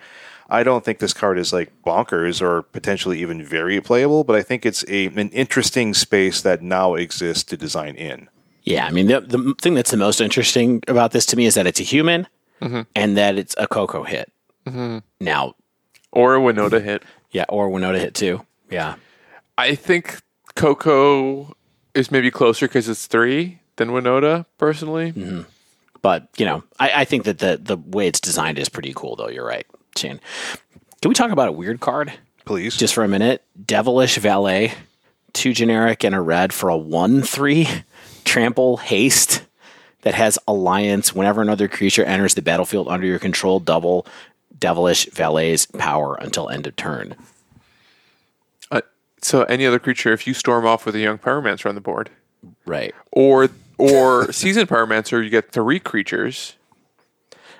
I 0.48 0.62
don't 0.62 0.84
think 0.84 0.98
this 0.98 1.14
card 1.14 1.38
is 1.38 1.52
like 1.52 1.72
bonkers 1.84 2.42
or 2.42 2.62
potentially 2.62 3.20
even 3.20 3.42
very 3.42 3.80
playable, 3.80 4.22
but 4.22 4.36
I 4.36 4.42
think 4.42 4.66
it's 4.66 4.84
a 4.88 5.06
an 5.06 5.30
interesting 5.30 5.94
space 5.94 6.42
that 6.42 6.62
now 6.62 6.94
exists 6.94 7.44
to 7.44 7.56
design 7.56 7.94
in. 7.94 8.28
Yeah, 8.64 8.86
I 8.86 8.90
mean, 8.90 9.06
the, 9.06 9.20
the 9.20 9.54
thing 9.60 9.74
that's 9.74 9.90
the 9.90 9.96
most 9.96 10.20
interesting 10.20 10.82
about 10.86 11.10
this 11.10 11.26
to 11.26 11.36
me 11.36 11.46
is 11.46 11.54
that 11.54 11.66
it's 11.66 11.80
a 11.80 11.84
human 11.84 12.28
Mm-hmm. 12.62 12.80
and 12.94 13.16
that 13.16 13.36
it's 13.38 13.54
a 13.58 13.66
Coco 13.66 14.04
hit. 14.04 14.32
Mm-hmm. 14.66 14.98
Now, 15.20 15.54
Or 16.12 16.36
a 16.36 16.40
Winota 16.40 16.82
hit. 16.82 17.02
yeah, 17.32 17.44
or 17.48 17.68
Winota 17.70 17.98
hit 17.98 18.14
too. 18.14 18.44
Yeah. 18.70 18.94
I 19.58 19.74
think 19.74 20.20
Coco 20.54 21.54
is 21.94 22.10
maybe 22.10 22.30
closer 22.30 22.66
because 22.68 22.88
it's 22.88 23.06
three 23.06 23.58
than 23.76 23.90
Winota. 23.90 24.46
Personally, 24.58 25.12
mm-hmm. 25.12 25.42
But, 26.02 26.28
you 26.36 26.44
know, 26.44 26.64
I, 26.80 27.02
I 27.02 27.04
think 27.04 27.24
that 27.24 27.38
the, 27.38 27.58
the 27.62 27.76
way 27.76 28.08
it's 28.08 28.18
designed 28.20 28.58
is 28.58 28.68
pretty 28.68 28.92
cool, 28.94 29.14
though. 29.14 29.28
You're 29.28 29.46
right, 29.46 29.64
Chan. 29.94 30.18
Can 31.00 31.08
we 31.08 31.14
talk 31.14 31.30
about 31.30 31.48
a 31.48 31.52
weird 31.52 31.78
card 31.80 32.12
Please. 32.44 32.76
just 32.76 32.92
for 32.94 33.04
a 33.04 33.08
minute? 33.08 33.44
Devilish 33.64 34.16
Valet, 34.18 34.72
two 35.32 35.52
generic 35.52 36.04
and 36.04 36.12
a 36.14 36.20
red 36.20 36.52
for 36.52 36.70
a 36.70 36.76
1 36.76 37.22
3 37.22 37.68
trample 38.24 38.78
haste 38.78 39.44
that 40.02 40.14
has 40.14 40.38
alliance. 40.46 41.14
Whenever 41.14 41.42
another 41.42 41.66
creature 41.68 42.04
enters 42.04 42.34
the 42.34 42.42
battlefield 42.42 42.88
under 42.88 43.06
your 43.06 43.18
control, 43.18 43.58
double 43.60 44.06
Devilish 44.58 45.06
Valet's 45.06 45.66
power 45.66 46.14
until 46.20 46.48
end 46.48 46.66
of 46.66 46.76
turn. 46.76 47.16
uh, 48.70 48.80
so 49.20 49.42
any 49.44 49.66
other 49.66 49.78
creature, 49.78 50.12
if 50.12 50.26
you 50.26 50.34
storm 50.34 50.66
off 50.66 50.86
with 50.86 50.94
a 50.94 51.00
young 51.00 51.18
pyromancer 51.18 51.68
on 51.68 51.74
the 51.74 51.80
board, 51.80 52.10
Right. 52.66 52.94
or 53.10 53.48
or 53.78 54.30
seasoned 54.32 54.68
pyromancer, 54.68 55.22
you 55.24 55.30
get 55.30 55.50
three 55.50 55.80
creatures. 55.80 56.54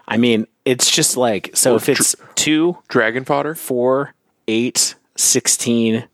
I 0.07 0.16
mean, 0.16 0.47
it's 0.64 0.90
just 0.90 1.16
like, 1.16 1.51
so 1.55 1.74
if 1.76 1.88
it's 1.88 2.14
two, 2.34 2.78
Dragon 2.88 3.24
fodder. 3.24 3.55
four, 3.55 4.14
eight, 4.49 4.95
16, 5.16 6.05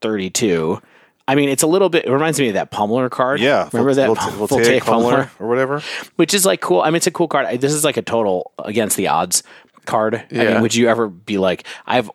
32. 0.00 0.80
I 1.28 1.34
mean, 1.34 1.48
it's 1.50 1.62
a 1.62 1.66
little 1.66 1.88
bit, 1.90 2.06
it 2.06 2.10
reminds 2.10 2.40
me 2.40 2.48
of 2.48 2.54
that 2.54 2.72
Pummeler 2.72 3.10
card. 3.10 3.38
yeah. 3.38 3.68
Remember 3.72 3.94
that 3.94 4.06
Voltaic 4.06 4.34
Voltaic 4.34 4.82
Pummeler 4.82 5.28
or 5.38 5.46
whatever? 5.46 5.82
Which 6.16 6.32
is 6.34 6.44
like 6.46 6.60
cool. 6.62 6.80
I 6.80 6.86
mean, 6.86 6.96
it's 6.96 7.06
a 7.06 7.10
cool 7.12 7.28
card. 7.28 7.44
I- 7.46 7.56
This 7.58 7.72
is 7.74 7.84
like 7.84 7.96
a 7.98 8.02
total 8.02 8.52
against 8.58 8.96
the 8.96 9.08
odds 9.08 9.42
card. 9.84 10.24
I 10.32 10.34
mean, 10.34 10.62
would 10.62 10.74
you 10.74 10.88
ever 10.88 11.06
be 11.08 11.38
like, 11.38 11.64
I 11.86 11.96
have 11.96 12.10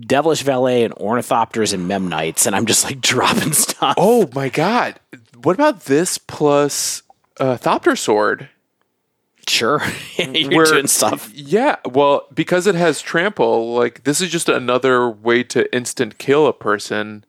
Devilish 0.00 0.42
Valet 0.42 0.84
and 0.84 0.94
Ornithopters 0.94 1.74
and 1.74 1.90
Memnites, 1.90 2.46
and 2.46 2.56
I'm 2.56 2.64
just 2.66 2.84
like 2.84 3.00
dropping 3.12 3.52
stuff. 3.52 3.94
Oh 3.98 4.30
my 4.34 4.48
god! 4.48 4.98
What 5.42 5.54
about 5.54 5.80
this 5.86 6.16
plus 6.16 7.02
uh, 7.40 7.56
Thopter 7.58 7.98
sword? 7.98 8.48
Sure. 9.48 9.82
You're 10.16 10.56
Where- 10.56 10.66
doing 10.66 10.86
stuff. 10.86 11.30
Yeah, 11.34 11.76
well, 11.84 12.26
because 12.32 12.66
it 12.68 12.74
has 12.76 13.02
trample, 13.02 13.74
like 13.74 14.04
this 14.04 14.20
is 14.20 14.30
just 14.30 14.48
another 14.48 15.10
way 15.10 15.42
to 15.44 15.72
instant 15.74 16.18
kill 16.18 16.46
a 16.46 16.52
person 16.52 17.24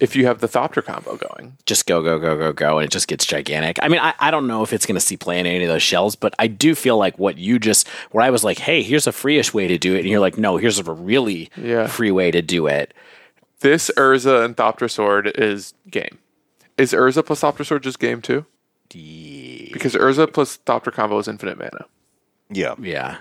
if 0.00 0.14
you 0.16 0.26
have 0.26 0.40
the 0.40 0.48
Thopter 0.48 0.84
combo 0.84 1.16
going. 1.16 1.56
just 1.66 1.86
go, 1.86 2.02
go, 2.02 2.18
go, 2.18 2.36
go, 2.36 2.52
go, 2.52 2.78
and 2.78 2.84
it 2.86 2.90
just 2.90 3.08
gets 3.08 3.24
gigantic. 3.24 3.78
I 3.82 3.88
mean, 3.88 4.00
I, 4.00 4.14
I 4.20 4.30
don't 4.30 4.46
know 4.46 4.62
if 4.62 4.72
it's 4.72 4.84
going 4.86 4.94
to 4.96 5.00
see 5.00 5.16
play 5.16 5.38
in 5.40 5.46
any 5.46 5.64
of 5.64 5.68
those 5.68 5.82
shells, 5.82 6.16
but 6.16 6.34
I 6.38 6.46
do 6.48 6.74
feel 6.74 6.98
like 6.98 7.18
what 7.18 7.38
you 7.38 7.58
just, 7.58 7.88
where 8.10 8.24
I 8.24 8.30
was 8.30 8.44
like, 8.44 8.58
hey, 8.58 8.82
here's 8.82 9.06
a 9.06 9.10
freeish 9.12 9.54
way 9.54 9.66
to 9.68 9.78
do 9.78 9.94
it, 9.94 10.00
and 10.00 10.08
you're 10.08 10.20
like, 10.20 10.36
no, 10.38 10.56
here's 10.58 10.78
a 10.78 10.92
really 10.92 11.50
Yeah. 11.56 11.86
free 11.86 12.10
way 12.10 12.30
to 12.30 12.42
do 12.42 12.66
it. 12.66 12.92
This 13.60 13.90
Urza 13.96 14.44
and 14.44 14.54
Thopter 14.56 14.90
sword 14.90 15.32
is 15.34 15.72
game. 15.90 16.18
Is 16.76 16.92
Urza 16.92 17.24
plus 17.24 17.40
Thopter 17.40 17.64
sword 17.64 17.82
just 17.82 17.98
game 17.98 18.20
too? 18.20 18.44
Yeah. 18.92 19.70
Because 19.72 19.94
Urza 19.94 20.32
plus 20.32 20.58
Thopter 20.58 20.92
combo 20.92 21.18
is 21.18 21.26
infinite 21.28 21.58
mana. 21.58 21.86
Yeah. 22.50 22.74
Yeah. 22.80 23.16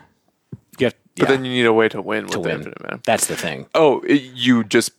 You 0.78 0.88
have, 0.88 0.96
But 1.16 1.24
yeah, 1.24 1.26
then 1.36 1.46
you 1.46 1.52
need 1.52 1.66
a 1.66 1.74
way 1.74 1.88
to 1.90 2.02
win 2.02 2.24
with 2.26 2.34
to 2.34 2.38
the 2.40 2.42
win. 2.50 2.56
infinite 2.58 2.84
mana. 2.84 3.00
That's 3.06 3.28
the 3.28 3.36
thing. 3.38 3.68
Oh, 3.74 4.02
it- 4.02 4.22
you 4.36 4.64
just 4.66 4.92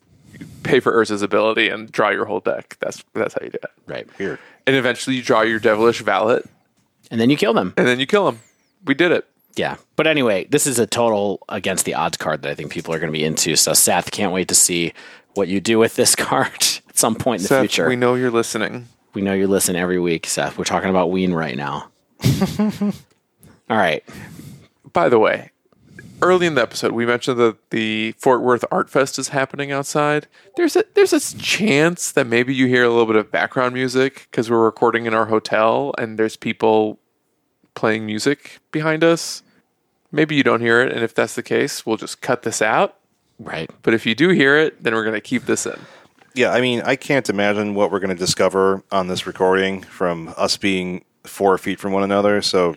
pay 0.62 0.80
for 0.80 0.92
Urza's 0.92 1.22
ability 1.22 1.68
and 1.68 1.90
draw 1.90 2.10
your 2.10 2.24
whole 2.24 2.40
deck. 2.40 2.76
That's 2.80 3.04
that's 3.14 3.34
how 3.34 3.40
you 3.44 3.50
do 3.50 3.58
it. 3.62 3.70
Right. 3.86 4.06
Weird. 4.18 4.38
And 4.66 4.76
eventually 4.76 5.16
you 5.16 5.22
draw 5.22 5.42
your 5.42 5.58
Devilish 5.60 6.00
Valet, 6.00 6.42
And 7.10 7.20
then 7.20 7.30
you 7.30 7.36
kill 7.36 7.54
them. 7.54 7.72
and 7.76 7.86
then 7.86 8.00
you 8.00 8.06
kill 8.06 8.24
them. 8.26 8.40
We 8.84 8.94
did 8.94 9.12
it. 9.12 9.26
Yeah. 9.56 9.76
But 9.96 10.06
anyway, 10.06 10.46
this 10.50 10.66
is 10.66 10.78
a 10.78 10.86
total 10.86 11.42
against 11.48 11.84
the 11.86 11.94
odds 11.94 12.16
card 12.18 12.42
that 12.42 12.50
I 12.50 12.54
think 12.54 12.70
people 12.72 12.92
are 12.92 12.98
going 12.98 13.12
to 13.12 13.18
be 13.18 13.24
into. 13.24 13.56
So, 13.56 13.72
Seth, 13.72 14.10
can't 14.10 14.32
wait 14.32 14.48
to 14.48 14.54
see 14.54 14.92
what 15.34 15.48
you 15.48 15.60
do 15.60 15.78
with 15.78 15.96
this 15.96 16.14
card 16.16 16.52
at 16.88 16.96
some 16.96 17.14
point 17.14 17.40
in 17.40 17.42
the 17.44 17.48
Seth, 17.48 17.60
future. 17.62 17.88
we 17.88 17.96
know 17.96 18.14
you're 18.16 18.30
listening. 18.30 18.88
We 19.14 19.22
know 19.22 19.32
you 19.32 19.46
listen 19.46 19.74
every 19.76 19.98
week, 19.98 20.26
Seth. 20.26 20.58
We're 20.58 20.64
talking 20.64 20.90
about 20.90 21.10
Ween 21.10 21.32
right 21.32 21.56
now. 21.56 21.88
All 23.70 23.76
right. 23.76 24.04
By 24.92 25.08
the 25.08 25.18
way, 25.18 25.50
early 26.22 26.46
in 26.46 26.54
the 26.54 26.62
episode, 26.62 26.92
we 26.92 27.06
mentioned 27.06 27.38
that 27.38 27.70
the 27.70 28.12
Fort 28.12 28.42
Worth 28.42 28.64
Art 28.70 28.90
Fest 28.90 29.18
is 29.18 29.28
happening 29.28 29.72
outside. 29.72 30.26
There's 30.56 30.76
a 30.76 30.84
there's 30.94 31.12
a 31.12 31.38
chance 31.38 32.12
that 32.12 32.26
maybe 32.26 32.54
you 32.54 32.66
hear 32.66 32.84
a 32.84 32.88
little 32.88 33.06
bit 33.06 33.16
of 33.16 33.30
background 33.30 33.74
music 33.74 34.28
because 34.30 34.50
we're 34.50 34.64
recording 34.64 35.06
in 35.06 35.14
our 35.14 35.26
hotel 35.26 35.94
and 35.98 36.18
there's 36.18 36.36
people 36.36 36.98
playing 37.74 38.06
music 38.06 38.58
behind 38.72 39.04
us. 39.04 39.42
Maybe 40.12 40.34
you 40.34 40.42
don't 40.42 40.60
hear 40.60 40.80
it, 40.80 40.92
and 40.92 41.02
if 41.02 41.14
that's 41.14 41.34
the 41.34 41.42
case, 41.42 41.84
we'll 41.84 41.96
just 41.96 42.20
cut 42.20 42.42
this 42.42 42.62
out. 42.62 42.96
Right. 43.38 43.70
But 43.82 43.92
if 43.92 44.06
you 44.06 44.14
do 44.14 44.30
hear 44.30 44.56
it, 44.56 44.82
then 44.82 44.94
we're 44.94 45.04
going 45.04 45.14
to 45.14 45.20
keep 45.20 45.44
this 45.44 45.66
in. 45.66 45.78
Yeah, 46.34 46.52
I 46.52 46.60
mean, 46.60 46.82
I 46.82 46.96
can't 46.96 47.28
imagine 47.28 47.74
what 47.74 47.90
we're 47.90 47.98
going 47.98 48.10
to 48.10 48.16
discover 48.16 48.82
on 48.90 49.08
this 49.08 49.26
recording 49.26 49.82
from 49.82 50.32
us 50.36 50.56
being 50.56 51.04
four 51.24 51.58
feet 51.58 51.80
from 51.80 51.92
one 51.92 52.02
another. 52.02 52.40
So, 52.40 52.76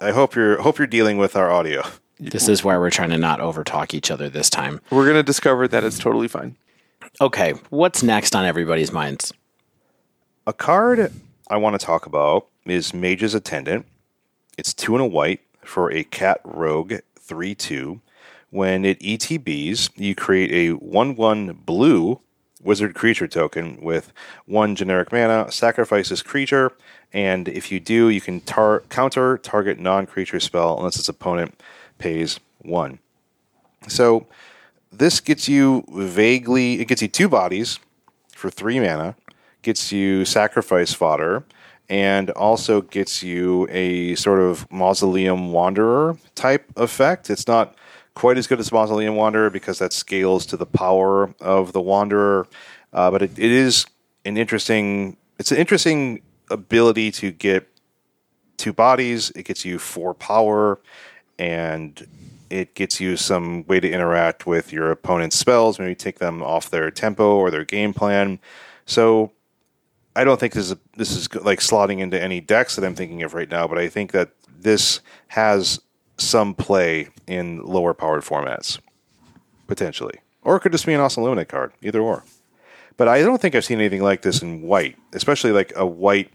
I 0.00 0.10
hope 0.10 0.34
you're 0.34 0.60
hope 0.60 0.78
you're 0.78 0.86
dealing 0.88 1.18
with 1.18 1.36
our 1.36 1.50
audio. 1.50 1.82
This 2.30 2.48
is 2.48 2.62
why 2.62 2.78
we're 2.78 2.90
trying 2.90 3.10
to 3.10 3.18
not 3.18 3.40
overtalk 3.40 3.94
each 3.94 4.10
other 4.10 4.28
this 4.28 4.48
time. 4.48 4.80
We're 4.90 5.04
going 5.04 5.16
to 5.16 5.22
discover 5.22 5.66
that 5.68 5.82
it's 5.82 5.98
totally 5.98 6.28
fine. 6.28 6.56
Okay, 7.20 7.54
what's 7.70 8.02
next 8.02 8.36
on 8.36 8.44
everybody's 8.44 8.92
minds? 8.92 9.32
A 10.46 10.52
card 10.52 11.12
I 11.48 11.56
want 11.56 11.78
to 11.78 11.84
talk 11.84 12.06
about 12.06 12.46
is 12.64 12.94
Mage's 12.94 13.34
Attendant. 13.34 13.86
It's 14.56 14.72
two 14.72 14.94
and 14.94 15.02
a 15.02 15.06
white 15.06 15.40
for 15.64 15.90
a 15.90 16.04
cat 16.04 16.40
rogue 16.44 16.94
3 17.18 17.54
2. 17.54 18.00
When 18.50 18.84
it 18.84 19.00
ETBs, 19.00 19.90
you 19.96 20.14
create 20.14 20.52
a 20.52 20.74
1 20.76 21.16
1 21.16 21.62
blue 21.64 22.20
wizard 22.62 22.94
creature 22.94 23.26
token 23.26 23.78
with 23.82 24.12
one 24.46 24.76
generic 24.76 25.10
mana, 25.10 25.50
sacrifice 25.50 26.10
this 26.10 26.22
creature, 26.22 26.72
and 27.12 27.48
if 27.48 27.72
you 27.72 27.80
do, 27.80 28.08
you 28.08 28.20
can 28.20 28.40
tar- 28.40 28.84
counter 28.88 29.38
target 29.38 29.78
non 29.78 30.06
creature 30.06 30.40
spell 30.40 30.76
unless 30.78 30.98
its 30.98 31.08
opponent 31.08 31.60
pays 32.02 32.40
one. 32.58 32.98
So 33.88 34.26
this 34.90 35.20
gets 35.20 35.48
you 35.48 35.84
vaguely, 35.88 36.80
it 36.80 36.88
gets 36.88 37.00
you 37.00 37.08
two 37.08 37.28
bodies 37.28 37.78
for 38.34 38.50
three 38.50 38.80
mana, 38.80 39.14
gets 39.62 39.92
you 39.92 40.24
sacrifice 40.24 40.92
fodder, 40.92 41.44
and 41.88 42.30
also 42.30 42.80
gets 42.80 43.22
you 43.22 43.68
a 43.70 44.14
sort 44.16 44.40
of 44.40 44.70
mausoleum 44.70 45.52
wanderer 45.52 46.16
type 46.34 46.64
effect. 46.76 47.30
It's 47.30 47.46
not 47.46 47.76
quite 48.14 48.36
as 48.36 48.46
good 48.46 48.58
as 48.58 48.72
mausoleum 48.72 49.14
wanderer 49.14 49.50
because 49.50 49.78
that 49.78 49.92
scales 49.92 50.44
to 50.46 50.56
the 50.56 50.66
power 50.66 51.34
of 51.40 51.72
the 51.72 51.80
wanderer, 51.80 52.46
uh, 52.92 53.10
but 53.10 53.22
it, 53.22 53.38
it 53.38 53.50
is 53.50 53.86
an 54.24 54.36
interesting. 54.36 55.16
It's 55.38 55.52
an 55.52 55.58
interesting 55.58 56.22
ability 56.50 57.10
to 57.12 57.32
get 57.32 57.68
two 58.58 58.72
bodies. 58.72 59.30
It 59.34 59.44
gets 59.44 59.64
you 59.64 59.78
four 59.78 60.14
power, 60.14 60.78
and 61.42 62.06
it 62.50 62.74
gets 62.74 63.00
you 63.00 63.16
some 63.16 63.66
way 63.66 63.80
to 63.80 63.90
interact 63.90 64.46
with 64.46 64.72
your 64.72 64.92
opponent's 64.92 65.36
spells. 65.36 65.80
Maybe 65.80 65.96
take 65.96 66.20
them 66.20 66.40
off 66.40 66.70
their 66.70 66.90
tempo 66.90 67.34
or 67.34 67.50
their 67.50 67.64
game 67.64 67.92
plan. 67.92 68.38
So 68.86 69.32
I 70.14 70.22
don't 70.22 70.38
think 70.38 70.52
this 70.52 70.70
is 70.70 70.76
this 70.96 71.16
is 71.16 71.34
like 71.34 71.58
slotting 71.58 71.98
into 71.98 72.20
any 72.20 72.40
decks 72.40 72.76
that 72.76 72.84
I'm 72.84 72.94
thinking 72.94 73.24
of 73.24 73.34
right 73.34 73.50
now, 73.50 73.66
but 73.66 73.78
I 73.78 73.88
think 73.88 74.12
that 74.12 74.30
this 74.60 75.00
has 75.28 75.80
some 76.16 76.54
play 76.54 77.08
in 77.26 77.60
lower 77.64 77.92
powered 77.92 78.22
formats 78.22 78.78
potentially, 79.66 80.20
or 80.42 80.54
it 80.54 80.60
could 80.60 80.70
just 80.72 80.86
be 80.86 80.94
an 80.94 81.00
awesome 81.00 81.24
Luminate 81.24 81.48
card, 81.48 81.72
either 81.82 82.00
or. 82.00 82.22
But 82.96 83.08
I 83.08 83.22
don't 83.22 83.40
think 83.40 83.56
I've 83.56 83.64
seen 83.64 83.80
anything 83.80 84.02
like 84.02 84.22
this 84.22 84.42
in 84.42 84.62
white, 84.62 84.96
especially 85.12 85.50
like 85.50 85.72
a 85.74 85.86
white 85.86 86.30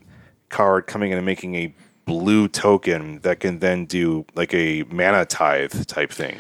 card 0.50 0.88
coming 0.88 1.12
in 1.12 1.18
and 1.18 1.26
making 1.26 1.56
a 1.56 1.74
blue 2.08 2.48
token 2.48 3.20
that 3.20 3.40
can 3.40 3.60
then 3.60 3.86
do 3.86 4.26
like 4.34 4.54
a 4.54 4.84
mana 4.90 5.26
tithe 5.26 5.86
type 5.86 6.12
thing. 6.12 6.40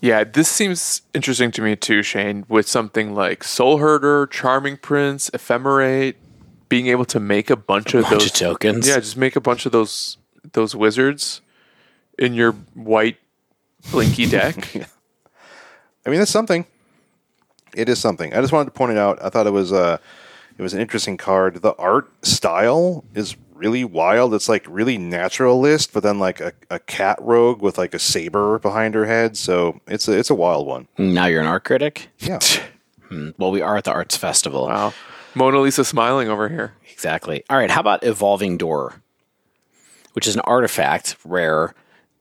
Yeah, 0.00 0.24
this 0.24 0.48
seems 0.48 1.02
interesting 1.12 1.50
to 1.52 1.62
me 1.62 1.74
too, 1.74 2.02
Shane, 2.02 2.44
with 2.48 2.68
something 2.68 3.14
like 3.14 3.42
Soul 3.42 3.78
Herder, 3.78 4.26
Charming 4.28 4.76
Prince, 4.76 5.28
Ephemerate, 5.30 6.14
being 6.68 6.86
able 6.86 7.04
to 7.06 7.18
make 7.18 7.50
a 7.50 7.56
bunch 7.56 7.94
of 7.94 8.04
Bunch 8.04 8.14
those 8.14 8.26
of 8.26 8.32
tokens. 8.32 8.86
Yeah, 8.86 9.00
just 9.00 9.16
make 9.16 9.36
a 9.36 9.40
bunch 9.40 9.66
of 9.66 9.72
those 9.72 10.18
those 10.52 10.76
wizards 10.76 11.40
in 12.18 12.34
your 12.34 12.52
white 12.74 13.16
blinky 13.90 14.26
deck. 14.26 14.56
I 16.06 16.10
mean, 16.10 16.18
that's 16.18 16.30
something. 16.30 16.66
It 17.74 17.88
is 17.88 17.98
something. 17.98 18.34
I 18.34 18.40
just 18.40 18.52
wanted 18.52 18.66
to 18.66 18.70
point 18.72 18.92
it 18.92 18.98
out. 18.98 19.22
I 19.22 19.28
thought 19.28 19.46
it 19.46 19.52
was 19.52 19.72
uh, 19.72 19.98
it 20.56 20.62
was 20.62 20.72
an 20.72 20.80
interesting 20.80 21.16
card. 21.16 21.62
The 21.62 21.74
art 21.76 22.10
style 22.24 23.04
is 23.14 23.36
really 23.60 23.84
wild. 23.84 24.32
It's 24.34 24.48
like 24.48 24.64
really 24.68 24.96
naturalist, 24.98 25.92
but 25.92 26.02
then 26.02 26.18
like 26.18 26.40
a, 26.40 26.52
a 26.70 26.78
cat 26.78 27.18
rogue 27.20 27.60
with 27.60 27.76
like 27.76 27.92
a 27.94 27.98
saber 27.98 28.58
behind 28.58 28.94
her 28.94 29.04
head. 29.04 29.36
So 29.36 29.80
it's 29.86 30.08
a 30.08 30.18
it's 30.18 30.30
a 30.30 30.34
wild 30.34 30.66
one. 30.66 30.88
Now 30.98 31.26
you're 31.26 31.42
an 31.42 31.46
art 31.46 31.64
critic? 31.64 32.08
Yeah. 32.18 32.40
Hmm. 33.08 33.30
Well, 33.38 33.50
we 33.50 33.60
are 33.60 33.76
at 33.76 33.82
the 33.82 33.90
Arts 33.90 34.16
Festival. 34.16 34.66
wow. 34.68 34.94
Mona 35.34 35.58
Lisa 35.58 35.84
smiling 35.84 36.28
over 36.28 36.48
here. 36.48 36.74
Exactly. 36.92 37.42
All 37.50 37.56
right. 37.56 37.68
How 37.68 37.80
about 37.80 38.04
Evolving 38.04 38.56
Door, 38.56 39.02
which 40.12 40.28
is 40.28 40.36
an 40.36 40.42
artifact, 40.42 41.16
rare, 41.24 41.74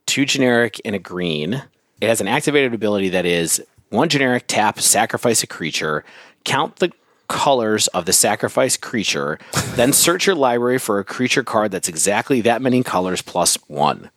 two 0.08 0.26
generic 0.26 0.82
and 0.84 0.96
a 0.96 1.00
green. 1.00 1.62
It 2.02 2.08
has 2.08 2.22
an 2.22 2.28
activated 2.28 2.74
ability 2.74 3.10
that 3.10 3.28
is 3.28 3.64
one 3.90 4.10
generic 4.10 4.46
tap, 4.48 4.82
sacrifice 4.82 5.44
a 5.44 5.48
creature, 5.48 6.04
count 6.44 6.78
the 6.78 6.92
colors 7.30 7.88
of 7.88 8.06
the 8.06 8.12
sacrificed 8.12 8.82
creature, 8.82 9.40
then 9.76 9.94
search 9.94 10.26
your 10.28 10.36
library 10.36 10.78
for 10.80 11.00
a 11.00 11.06
creature 11.06 11.44
card 11.44 11.72
that's 11.72 11.88
exactly 11.88 12.42
that 12.42 12.62
many 12.62 12.84
colors 12.84 13.22
plus 13.22 13.56
one. 13.68 14.10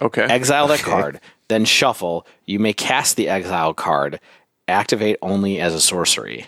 Okay. 0.00 0.22
Exile 0.22 0.66
that 0.68 0.80
card, 0.80 1.20
then 1.48 1.66
shuffle. 1.66 2.26
You 2.46 2.58
may 2.58 2.72
cast 2.72 3.16
the 3.16 3.28
exile 3.28 3.74
card. 3.74 4.18
Activate 4.66 5.18
only 5.20 5.60
as 5.60 5.74
a 5.74 5.80
sorcery. 5.80 6.46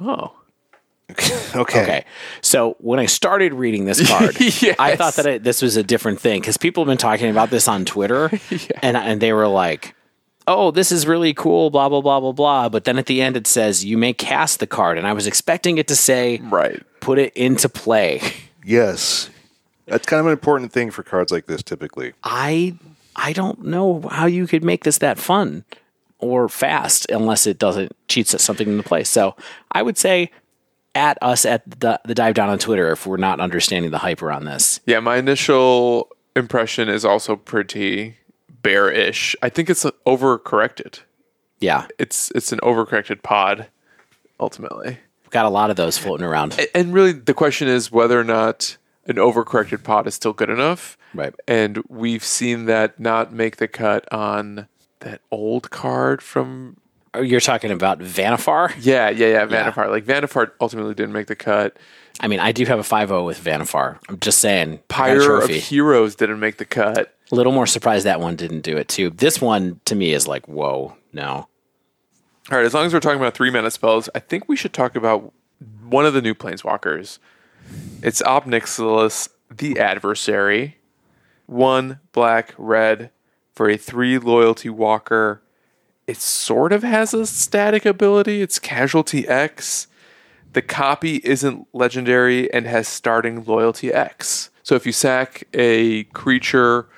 oh. 0.00 0.32
okay. 1.54 1.82
Okay. 1.82 2.04
So 2.40 2.76
when 2.78 2.98
I 2.98 3.04
started 3.04 3.52
reading 3.52 3.84
this 3.84 4.06
card, 4.08 4.34
Yes. 4.40 4.76
I 4.78 4.96
thought 4.96 5.14
that 5.16 5.26
it, 5.26 5.42
this 5.42 5.60
was 5.60 5.76
a 5.76 5.82
different 5.82 6.20
thing 6.20 6.40
because 6.40 6.56
people 6.56 6.84
have 6.84 6.88
been 6.88 6.96
talking 6.96 7.28
about 7.28 7.50
this 7.50 7.68
on 7.68 7.84
Twitter, 7.84 8.30
and 8.82 8.96
and 8.96 9.20
they 9.20 9.34
were 9.34 9.48
like, 9.48 9.94
"Oh, 10.46 10.70
this 10.70 10.90
is 10.92 11.06
really 11.06 11.34
cool," 11.34 11.70
blah 11.70 11.88
blah 11.88 12.00
blah 12.00 12.20
blah 12.20 12.32
blah. 12.32 12.68
But 12.68 12.84
then 12.84 12.98
at 12.98 13.06
the 13.06 13.20
end 13.22 13.36
it 13.36 13.46
says 13.46 13.84
you 13.84 13.96
may 13.98 14.12
cast 14.12 14.60
the 14.60 14.66
card, 14.66 14.98
and 14.98 15.06
I 15.06 15.12
was 15.12 15.26
expecting 15.26 15.78
it 15.78 15.88
to 15.88 15.96
say 15.96 16.40
Right. 16.44 16.82
put 17.00 17.18
it 17.18 17.32
into 17.34 17.68
play. 17.68 18.20
Yes. 18.64 19.28
That's 19.86 20.06
kind 20.06 20.20
of 20.20 20.26
an 20.26 20.32
important 20.32 20.70
thing 20.72 20.92
for 20.92 21.02
cards 21.02 21.32
like 21.32 21.46
this 21.46 21.62
typically. 21.64 22.12
I 22.22 22.76
I 23.16 23.32
don't 23.32 23.64
know 23.64 24.02
how 24.10 24.26
you 24.26 24.46
could 24.46 24.62
make 24.62 24.84
this 24.84 24.98
that 24.98 25.18
fun 25.18 25.64
or 26.20 26.48
fast 26.48 27.10
unless 27.10 27.46
it 27.48 27.58
doesn't 27.58 27.90
cheats 28.06 28.32
at 28.34 28.40
something 28.40 28.68
into 28.68 28.84
play. 28.84 29.02
So 29.02 29.34
I 29.72 29.82
would 29.82 29.98
say 29.98 30.30
at 30.94 31.18
us 31.20 31.44
at 31.44 31.68
the 31.80 32.00
the 32.04 32.14
dive 32.14 32.34
down 32.34 32.48
on 32.50 32.58
Twitter 32.60 32.92
if 32.92 33.04
we're 33.04 33.16
not 33.16 33.40
understanding 33.40 33.90
the 33.90 33.98
hype 33.98 34.22
around 34.22 34.44
this. 34.44 34.78
Yeah, 34.86 35.00
my 35.00 35.16
initial 35.16 36.08
impression 36.36 36.88
is 36.88 37.04
also 37.04 37.34
pretty 37.34 38.16
bearish. 38.62 39.36
I 39.42 39.48
think 39.48 39.68
it's 39.70 39.84
overcorrected. 40.06 41.00
Yeah, 41.60 41.86
It's 41.98 42.30
it's 42.34 42.50
an 42.52 42.58
overcorrected 42.60 43.22
pod 43.22 43.68
ultimately. 44.40 44.98
got 45.30 45.44
a 45.46 45.48
lot 45.48 45.70
of 45.70 45.76
those 45.76 45.96
floating 45.98 46.26
around. 46.26 46.58
And 46.74 46.92
really 46.92 47.12
the 47.12 47.34
question 47.34 47.68
is 47.68 47.92
whether 47.92 48.18
or 48.18 48.24
not 48.24 48.76
an 49.06 49.16
overcorrected 49.16 49.82
pod 49.84 50.06
is 50.06 50.14
still 50.14 50.32
good 50.32 50.50
enough. 50.50 50.98
Right. 51.14 51.34
And 51.46 51.82
we've 51.88 52.24
seen 52.24 52.66
that 52.66 52.98
not 52.98 53.32
make 53.32 53.56
the 53.56 53.68
cut 53.68 54.10
on 54.12 54.66
that 55.00 55.20
old 55.30 55.70
card 55.70 56.22
from 56.22 56.76
Oh, 57.14 57.20
You're 57.20 57.40
talking 57.40 57.70
about 57.70 57.98
Vannifar? 57.98 58.72
yeah, 58.80 59.10
yeah, 59.10 59.26
yeah, 59.26 59.46
Vannifar. 59.46 59.90
Like 59.90 60.06
Vannifar 60.06 60.52
ultimately 60.62 60.94
didn't 60.94 61.12
make 61.12 61.26
the 61.26 61.36
cut. 61.36 61.76
I 62.20 62.26
mean, 62.28 62.40
I 62.40 62.52
do 62.52 62.64
have 62.64 62.78
a 62.78 62.82
5-0 62.82 63.26
with 63.26 63.42
Vannifar. 63.44 63.98
I'm 64.08 64.18
just 64.18 64.38
saying. 64.38 64.80
Pyre 64.88 65.38
of. 65.42 65.48
Heroes 65.50 66.14
didn't 66.14 66.40
make 66.40 66.56
the 66.56 66.64
cut. 66.64 67.14
A 67.32 67.34
little 67.34 67.52
more 67.52 67.66
surprised 67.66 68.04
that 68.04 68.20
one 68.20 68.36
didn't 68.36 68.60
do 68.60 68.76
it 68.76 68.88
too. 68.88 69.08
This 69.08 69.40
one 69.40 69.80
to 69.86 69.94
me 69.94 70.12
is 70.12 70.28
like, 70.28 70.46
whoa, 70.46 70.96
no. 71.14 71.48
All 72.50 72.58
right, 72.58 72.66
as 72.66 72.74
long 72.74 72.84
as 72.84 72.92
we're 72.92 73.00
talking 73.00 73.18
about 73.20 73.32
three 73.32 73.50
mana 73.50 73.70
spells, 73.70 74.10
I 74.14 74.18
think 74.18 74.48
we 74.48 74.56
should 74.56 74.74
talk 74.74 74.94
about 74.94 75.32
one 75.88 76.04
of 76.04 76.12
the 76.12 76.20
new 76.20 76.34
planeswalkers. 76.34 77.18
It's 78.02 78.20
Ob 78.20 78.44
Nixilis, 78.44 79.30
the 79.50 79.78
adversary. 79.78 80.76
One 81.46 82.00
black, 82.12 82.52
red 82.58 83.10
for 83.54 83.70
a 83.70 83.78
three 83.78 84.18
loyalty 84.18 84.68
walker. 84.68 85.40
It 86.06 86.18
sort 86.18 86.72
of 86.72 86.82
has 86.82 87.14
a 87.14 87.26
static 87.26 87.86
ability. 87.86 88.42
It's 88.42 88.58
casualty 88.58 89.26
X. 89.26 89.86
The 90.52 90.62
copy 90.62 91.16
isn't 91.24 91.66
legendary 91.72 92.52
and 92.52 92.66
has 92.66 92.88
starting 92.88 93.44
loyalty 93.44 93.90
X. 93.90 94.50
So 94.62 94.74
if 94.74 94.84
you 94.84 94.92
sack 94.92 95.44
a 95.54 96.04
creature 96.04 96.88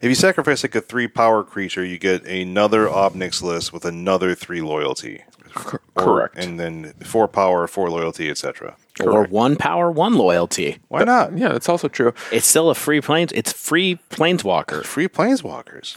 If 0.00 0.08
you 0.08 0.14
sacrifice 0.14 0.62
like 0.62 0.74
a 0.76 0.80
three 0.80 1.08
power 1.08 1.42
creature, 1.42 1.84
you 1.84 1.98
get 1.98 2.24
another 2.24 2.88
Ob 2.88 3.14
Nixilis 3.14 3.72
with 3.72 3.84
another 3.84 4.34
three 4.34 4.60
loyalty. 4.60 5.24
Or- 5.56 5.80
correct. 5.96 6.36
and 6.36 6.60
then 6.60 6.92
four 7.02 7.26
power, 7.26 7.66
four 7.66 7.90
loyalty, 7.90 8.30
etc. 8.30 8.76
Or 9.04 9.24
one 9.24 9.56
power, 9.56 9.90
one 9.90 10.14
loyalty. 10.14 10.78
Why 10.88 11.02
not? 11.04 11.36
Yeah, 11.36 11.48
that's 11.48 11.68
also 11.68 11.88
true. 11.88 12.12
It's 12.30 12.46
still 12.46 12.70
a 12.70 12.74
free 12.74 13.00
planes. 13.00 13.32
It's 13.32 13.52
free 13.52 13.98
planeswalker. 14.10 14.84
Free 14.84 15.08
planeswalkers. 15.08 15.96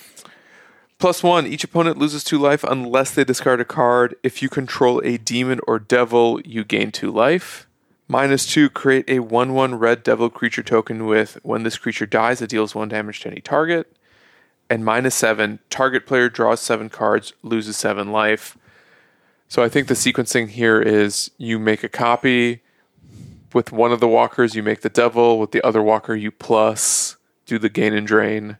Plus 0.97 1.21
one, 1.23 1.45
each 1.47 1.63
opponent 1.63 1.97
loses 1.97 2.23
two 2.23 2.37
life 2.37 2.63
unless 2.63 3.11
they 3.11 3.23
discard 3.23 3.59
a 3.59 3.65
card. 3.65 4.15
If 4.23 4.41
you 4.41 4.49
control 4.49 5.01
a 5.03 5.17
demon 5.17 5.59
or 5.67 5.79
devil, 5.79 6.39
you 6.41 6.63
gain 6.63 6.91
two 6.91 7.11
life. 7.11 7.67
Minus 8.11 8.45
two, 8.45 8.69
create 8.69 9.09
a 9.09 9.19
1 9.19 9.53
1 9.53 9.75
red 9.75 10.03
devil 10.03 10.29
creature 10.29 10.63
token 10.63 11.05
with 11.05 11.37
when 11.43 11.63
this 11.63 11.77
creature 11.77 12.05
dies, 12.05 12.41
it 12.41 12.49
deals 12.49 12.75
one 12.75 12.89
damage 12.89 13.21
to 13.21 13.29
any 13.29 13.39
target. 13.39 13.95
And 14.69 14.83
minus 14.83 15.15
seven, 15.15 15.59
target 15.69 16.05
player 16.05 16.27
draws 16.27 16.59
seven 16.59 16.89
cards, 16.89 17.31
loses 17.41 17.77
seven 17.77 18.11
life. 18.11 18.57
So 19.47 19.63
I 19.63 19.69
think 19.69 19.87
the 19.87 19.93
sequencing 19.93 20.49
here 20.49 20.81
is 20.81 21.31
you 21.37 21.57
make 21.57 21.85
a 21.85 21.89
copy 21.89 22.61
with 23.53 23.71
one 23.71 23.93
of 23.93 24.01
the 24.01 24.09
walkers, 24.09 24.55
you 24.55 24.63
make 24.63 24.81
the 24.81 24.89
devil, 24.89 25.39
with 25.39 25.51
the 25.51 25.65
other 25.65 25.81
walker, 25.81 26.13
you 26.13 26.31
plus 26.31 27.15
do 27.45 27.57
the 27.57 27.69
gain 27.69 27.93
and 27.93 28.05
drain, 28.05 28.57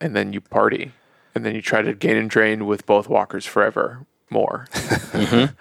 and 0.00 0.16
then 0.16 0.32
you 0.32 0.40
party, 0.40 0.92
and 1.34 1.44
then 1.44 1.54
you 1.54 1.60
try 1.60 1.82
to 1.82 1.92
gain 1.92 2.16
and 2.16 2.30
drain 2.30 2.64
with 2.64 2.86
both 2.86 3.10
walkers 3.10 3.44
forever 3.44 4.06
more. 4.30 4.68
Mm-hmm. 5.14 5.54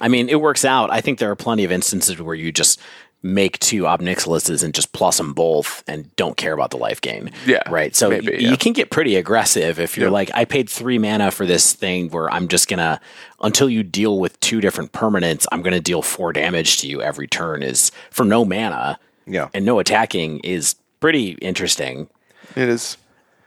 I 0.00 0.08
mean, 0.08 0.28
it 0.28 0.40
works 0.40 0.64
out. 0.64 0.90
I 0.92 1.00
think 1.00 1.18
there 1.18 1.30
are 1.30 1.36
plenty 1.36 1.64
of 1.64 1.72
instances 1.72 2.20
where 2.20 2.34
you 2.34 2.52
just 2.52 2.80
make 3.22 3.58
two 3.58 3.86
Ob 3.86 4.00
Nixilises 4.02 4.62
and 4.62 4.72
just 4.74 4.92
plus 4.92 5.16
them 5.16 5.32
both 5.32 5.82
and 5.88 6.14
don't 6.16 6.36
care 6.36 6.52
about 6.52 6.70
the 6.70 6.76
life 6.76 7.00
gain. 7.00 7.30
Yeah, 7.46 7.62
Right. 7.68 7.96
So 7.96 8.10
maybe, 8.10 8.26
y- 8.32 8.38
yeah. 8.40 8.50
you 8.50 8.56
can 8.56 8.72
get 8.72 8.90
pretty 8.90 9.16
aggressive 9.16 9.80
if 9.80 9.96
you're 9.96 10.08
Yeah. 10.08 10.12
like, 10.12 10.30
I 10.34 10.44
paid 10.44 10.68
three 10.70 10.98
mana 10.98 11.30
for 11.30 11.44
this 11.46 11.72
thing 11.72 12.10
where 12.10 12.30
I'm 12.30 12.46
just 12.46 12.68
going 12.68 12.78
to, 12.78 13.00
until 13.40 13.68
you 13.70 13.82
deal 13.82 14.20
with 14.20 14.38
two 14.40 14.60
different 14.60 14.92
permanents, 14.92 15.46
I'm 15.50 15.62
going 15.62 15.72
to 15.74 15.80
deal 15.80 16.02
four 16.02 16.32
damage 16.32 16.78
to 16.82 16.86
you 16.88 17.02
every 17.02 17.26
turn 17.26 17.62
is 17.62 17.90
for 18.10 18.24
no 18.24 18.44
mana 18.44 19.00
Yeah. 19.26 19.48
and 19.54 19.64
no 19.64 19.78
attacking 19.80 20.40
is 20.40 20.76
pretty 21.00 21.30
interesting. 21.40 22.08
It 22.54 22.68
is. 22.68 22.96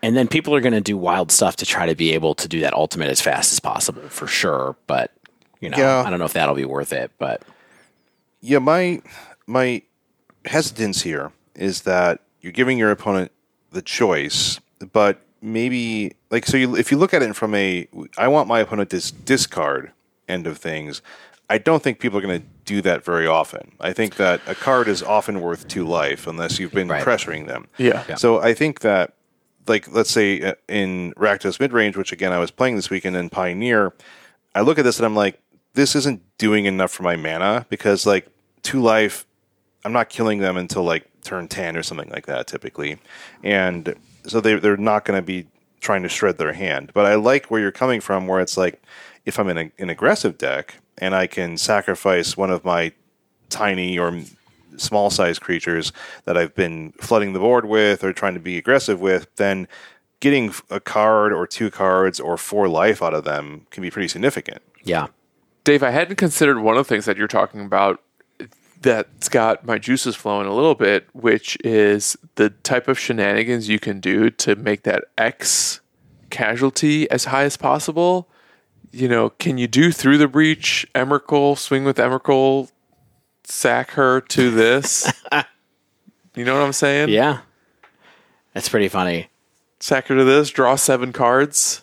And 0.01 0.17
then 0.17 0.27
people 0.27 0.55
are 0.55 0.61
going 0.61 0.73
to 0.73 0.81
do 0.81 0.97
wild 0.97 1.31
stuff 1.31 1.55
to 1.57 1.65
try 1.65 1.85
to 1.85 1.95
be 1.95 2.13
able 2.13 2.33
to 2.35 2.47
do 2.49 2.59
that 2.61 2.73
ultimate 2.73 3.09
as 3.09 3.21
fast 3.21 3.53
as 3.53 3.59
possible 3.59 4.01
for 4.09 4.27
sure. 4.27 4.75
But, 4.87 5.11
you 5.59 5.69
know, 5.69 5.77
Yeah. 5.77 6.03
I 6.05 6.09
don't 6.09 6.19
know 6.19 6.25
if 6.25 6.33
that'll 6.33 6.55
be 6.55 6.65
worth 6.65 6.93
it, 6.93 7.11
but 7.17 7.41
Yeah, 8.41 8.59
my 8.59 9.01
my 9.47 9.81
hesitance 10.45 11.01
here 11.01 11.31
is 11.55 11.81
that 11.81 12.21
you're 12.41 12.53
giving 12.53 12.77
your 12.77 12.91
opponent 12.91 13.31
the 13.71 13.81
choice, 13.81 14.59
but 14.93 15.21
maybe 15.41 16.13
like 16.31 16.45
so. 16.45 16.55
You, 16.57 16.75
if 16.75 16.91
you 16.91 16.97
look 16.97 17.13
at 17.13 17.21
it 17.21 17.35
from 17.35 17.53
a, 17.55 17.87
I 18.17 18.27
want 18.29 18.47
my 18.47 18.59
opponent 18.59 18.89
to 18.91 19.13
discard 19.13 19.91
end 20.27 20.47
of 20.47 20.57
things. 20.57 21.01
I 21.51 21.57
don't 21.57 21.81
think 21.81 21.99
people 21.99 22.19
are 22.19 22.21
going 22.21 22.41
to 22.41 22.47
do 22.65 22.79
that 22.83 23.03
very 23.03 23.25
often. 23.25 23.71
I 23.79 23.91
think 23.91 24.17
that 24.17 24.39
a 24.45 24.53
card 24.53 24.87
is 24.87 25.01
often 25.01 25.41
worth 25.41 25.67
two 25.67 25.83
life 25.83 26.27
unless 26.27 26.59
you've 26.59 26.71
been 26.71 26.87
Right. 26.87 27.03
pressuring 27.03 27.47
them. 27.47 27.67
Yeah. 27.79 28.03
Yeah. 28.07 28.15
So 28.15 28.39
I 28.39 28.53
think 28.53 28.81
that, 28.81 29.13
like, 29.67 29.91
let's 29.91 30.11
say 30.11 30.41
uh, 30.41 30.53
in 30.67 31.11
Rakdos 31.17 31.57
midrange, 31.57 31.97
which 31.97 32.11
again 32.11 32.31
I 32.31 32.37
was 32.37 32.51
playing 32.51 32.75
this 32.75 32.91
weekend 32.91 33.15
in 33.15 33.29
Pioneer, 33.31 33.93
I 34.53 34.61
look 34.61 34.77
at 34.77 34.85
this 34.85 34.97
and 34.99 35.05
I'm 35.07 35.15
like, 35.15 35.39
this 35.79 35.95
isn't 35.95 36.21
doing 36.37 36.65
enough 36.65 36.91
for 36.91 37.03
my 37.03 37.15
mana 37.15 37.65
because 37.69 38.05
like 38.05 38.27
two 38.63 38.81
life, 38.81 39.25
I'm 39.85 39.93
not 39.93 40.09
killing 40.09 40.39
them 40.39 40.57
until 40.57 40.83
like 40.83 41.07
turn 41.23 41.47
ten 41.47 41.77
or 41.77 41.83
something 41.83 42.09
like 42.09 42.25
that 42.25 42.47
typically, 42.47 42.97
and 43.43 43.95
so 44.27 44.41
they 44.41 44.55
they're 44.55 44.75
not 44.75 45.05
going 45.05 45.17
to 45.17 45.25
be 45.25 45.47
trying 45.79 46.03
to 46.03 46.09
shred 46.09 46.37
their 46.37 46.51
hand. 46.51 46.91
But 46.93 47.05
I 47.05 47.15
like 47.15 47.45
where 47.45 47.61
you're 47.61 47.71
coming 47.71 48.01
from, 48.01 48.27
where 48.27 48.41
it's 48.41 48.57
like 48.57 48.81
if 49.25 49.39
I'm 49.39 49.47
in 49.47 49.57
a, 49.57 49.71
an 49.79 49.89
aggressive 49.89 50.37
deck 50.37 50.75
and 50.97 51.15
I 51.15 51.27
can 51.27 51.55
sacrifice 51.55 52.35
one 52.35 52.51
of 52.51 52.65
my 52.65 52.91
tiny 53.47 53.97
or 53.97 54.21
small 54.75 55.09
sized 55.09 55.39
creatures 55.41 55.93
that 56.25 56.37
I've 56.37 56.55
been 56.55 56.91
flooding 56.99 57.31
the 57.31 57.39
board 57.39 57.65
with 57.65 58.03
or 58.03 58.11
trying 58.11 58.33
to 58.33 58.39
be 58.41 58.57
aggressive 58.57 58.99
with, 58.99 59.33
then 59.37 59.67
getting 60.19 60.53
a 60.69 60.81
card 60.81 61.31
or 61.31 61.47
two 61.47 61.71
cards 61.71 62.19
or 62.19 62.35
four 62.35 62.67
life 62.67 63.01
out 63.01 63.13
of 63.13 63.23
them 63.23 63.65
can 63.71 63.81
be 63.81 63.89
pretty 63.89 64.09
significant. 64.09 64.61
yeah. 64.83 65.07
Dave, 65.63 65.83
I 65.83 65.91
hadn't 65.91 66.15
considered 66.15 66.59
one 66.59 66.77
of 66.77 66.85
the 66.85 66.89
things 66.89 67.05
that 67.05 67.17
you're 67.17 67.27
talking 67.27 67.61
about 67.61 68.01
that's 68.81 69.27
got 69.29 69.65
my 69.65 69.77
juices 69.77 70.15
flowing 70.15 70.47
a 70.47 70.53
little 70.53 70.75
bit, 70.75 71.07
which 71.13 71.57
is 71.63 72.17
the 72.35 72.49
type 72.49 72.87
of 72.87 72.97
shenanigans 72.97 73.67
you 73.67 73.79
can 73.79 73.99
do 73.99 74.29
to 74.29 74.55
make 74.55 74.83
that 74.83 75.05
X 75.17 75.81
casualty 76.29 77.09
as 77.11 77.25
high 77.25 77.43
as 77.43 77.57
possible. 77.57 78.29
You 78.91 79.07
know, 79.07 79.31
can 79.31 79.57
you 79.57 79.67
do 79.67 79.91
through 79.91 80.17
the 80.17 80.27
breach, 80.27 80.87
Emrakul, 80.95 81.57
swing 81.57 81.83
with 81.83 81.97
Emrakul, 81.97 82.71
sack 83.43 83.91
her 83.91 84.21
to 84.21 84.51
this? 84.51 85.11
you 86.35 86.45
know 86.45 86.55
what 86.55 86.63
I'm 86.65 86.73
saying? 86.73 87.09
Yeah. 87.09 87.39
That's 88.53 88.69
pretty 88.69 88.87
funny. 88.87 89.29
Sack 89.79 90.07
her 90.07 90.15
to 90.15 90.23
this, 90.23 90.49
draw 90.49 90.75
seven 90.75 91.13
cards. 91.13 91.81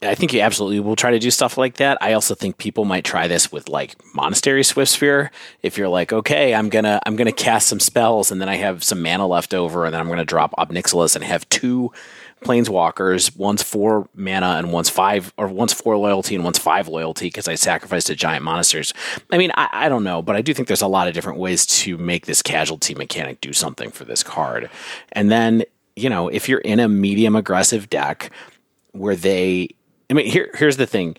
I 0.00 0.14
think 0.14 0.32
you 0.32 0.40
absolutely 0.40 0.78
will 0.78 0.94
try 0.94 1.10
to 1.10 1.18
do 1.18 1.30
stuff 1.30 1.58
like 1.58 1.78
that. 1.78 1.98
I 2.00 2.12
also 2.12 2.36
think 2.36 2.56
people 2.58 2.84
might 2.84 3.04
try 3.04 3.26
this 3.26 3.50
with 3.50 3.68
like 3.68 3.96
Monastery 4.14 4.62
Swiftspear. 4.62 5.30
If 5.62 5.76
you're 5.76 5.88
like, 5.88 6.12
okay, 6.12 6.54
I'm 6.54 6.68
gonna 6.68 7.00
I'm 7.04 7.16
gonna 7.16 7.32
cast 7.32 7.66
some 7.66 7.80
spells 7.80 8.30
and 8.30 8.40
then 8.40 8.48
I 8.48 8.56
have 8.56 8.84
some 8.84 9.02
mana 9.02 9.26
left 9.26 9.52
over, 9.52 9.84
and 9.84 9.92
then 9.92 10.00
I'm 10.00 10.08
gonna 10.08 10.24
drop 10.24 10.54
Ob 10.56 10.70
Nixilis 10.70 11.16
and 11.16 11.24
have 11.24 11.48
two 11.48 11.90
planeswalkers. 12.44 13.36
One's 13.36 13.62
four 13.62 14.08
mana 14.14 14.54
and 14.56 14.72
one's 14.72 14.88
five, 14.88 15.32
or 15.36 15.48
one's 15.48 15.72
four 15.72 15.96
loyalty 15.96 16.36
and 16.36 16.44
one's 16.44 16.58
five 16.58 16.86
loyalty 16.86 17.26
because 17.26 17.48
I 17.48 17.56
sacrificed 17.56 18.08
a 18.08 18.14
giant 18.14 18.44
monasteries. 18.44 18.94
I 19.32 19.38
mean, 19.38 19.50
I, 19.56 19.68
I 19.72 19.88
don't 19.88 20.04
know, 20.04 20.22
but 20.22 20.36
I 20.36 20.42
do 20.42 20.54
think 20.54 20.68
there's 20.68 20.82
a 20.82 20.86
lot 20.86 21.08
of 21.08 21.14
different 21.14 21.38
ways 21.40 21.66
to 21.66 21.98
make 21.98 22.26
this 22.26 22.40
casualty 22.40 22.94
mechanic 22.94 23.40
do 23.40 23.52
something 23.52 23.90
for 23.90 24.04
this 24.04 24.22
card. 24.22 24.70
And 25.12 25.30
then, 25.30 25.64
you 25.96 26.08
know, 26.08 26.28
if 26.28 26.48
you're 26.48 26.60
in 26.60 26.78
a 26.78 26.88
medium 26.88 27.34
aggressive 27.34 27.90
deck 27.90 28.30
where 28.92 29.16
they 29.16 29.68
I 30.10 30.14
mean 30.14 30.26
here 30.26 30.50
here's 30.54 30.76
the 30.76 30.86
thing. 30.86 31.16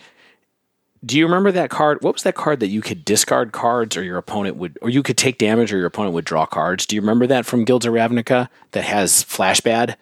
Do 1.05 1.17
you 1.17 1.25
remember 1.25 1.51
that 1.51 1.69
card? 1.69 1.97
What 2.01 2.13
was 2.13 2.23
that 2.23 2.35
card 2.35 2.61
that 2.61 2.67
you 2.69 2.81
could 2.81 3.03
discard 3.03 3.51
cards 3.51 3.97
or 3.97 4.03
your 4.03 4.17
opponent 4.17 4.55
would 4.55 4.77
or 4.81 4.89
you 4.89 5.03
could 5.03 5.17
take 5.17 5.37
damage 5.37 5.73
or 5.73 5.77
your 5.77 5.87
opponent 5.87 6.13
would 6.13 6.23
draw 6.25 6.45
cards? 6.45 6.85
Do 6.85 6.95
you 6.95 7.01
remember 7.01 7.27
that 7.27 7.45
from 7.45 7.65
Guilds 7.65 7.85
of 7.85 7.93
Ravnica 7.93 8.47
that 8.71 8.83
has 8.85 9.23
flashback? 9.23 9.95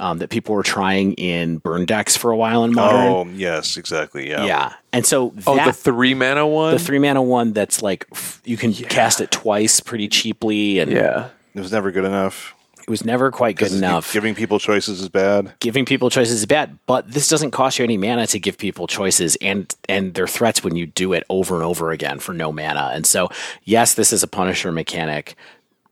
Um, 0.00 0.18
that 0.18 0.28
people 0.28 0.56
were 0.56 0.64
trying 0.64 1.12
in 1.12 1.58
burn 1.58 1.86
decks 1.86 2.16
for 2.16 2.32
a 2.32 2.36
while 2.36 2.64
in 2.64 2.74
modern. 2.74 3.06
Oh, 3.12 3.26
yes, 3.32 3.76
exactly. 3.76 4.28
Yeah. 4.28 4.44
Yeah. 4.44 4.72
And 4.92 5.06
so 5.06 5.28
that 5.36 5.44
Oh, 5.46 5.64
the 5.66 5.72
three 5.72 6.14
mana 6.14 6.44
one? 6.48 6.72
the 6.74 6.80
three 6.80 6.98
mana 6.98 7.22
one 7.22 7.52
that's 7.52 7.80
like 7.80 8.04
f- 8.10 8.42
you 8.44 8.56
can 8.56 8.72
cast 8.72 9.20
it 9.20 9.30
twice 9.30 9.78
pretty 9.78 10.08
cheaply 10.08 10.80
and 10.80 10.90
yeah. 10.90 11.28
It 11.54 11.60
was 11.60 11.70
never 11.70 11.92
good 11.92 12.04
enough. 12.04 12.53
It 12.86 12.90
was 12.90 13.04
never 13.04 13.30
quite 13.30 13.56
good 13.56 13.72
enough. 13.72 14.12
Giving 14.12 14.34
people 14.34 14.58
choices 14.58 15.00
is 15.00 15.08
bad. 15.08 15.52
giving 15.60 15.84
people 15.84 16.10
choices 16.10 16.34
is 16.40 16.46
bad, 16.46 16.78
but 16.86 17.10
this 17.10 17.28
doesn't 17.28 17.50
cost 17.50 17.78
you 17.78 17.84
any 17.84 17.96
mana 17.96 18.26
to 18.28 18.38
give 18.38 18.58
people 18.58 18.86
choices 18.86 19.36
and 19.40 19.74
and 19.88 20.14
they're 20.14 20.26
threats 20.26 20.62
when 20.62 20.76
you 20.76 20.86
do 20.86 21.12
it 21.14 21.24
over 21.30 21.54
and 21.54 21.64
over 21.64 21.90
again 21.90 22.18
for 22.18 22.32
no 22.34 22.52
mana. 22.52 22.90
And 22.92 23.06
so, 23.06 23.30
yes, 23.64 23.94
this 23.94 24.12
is 24.12 24.22
a 24.22 24.26
punisher 24.28 24.70
mechanic, 24.70 25.34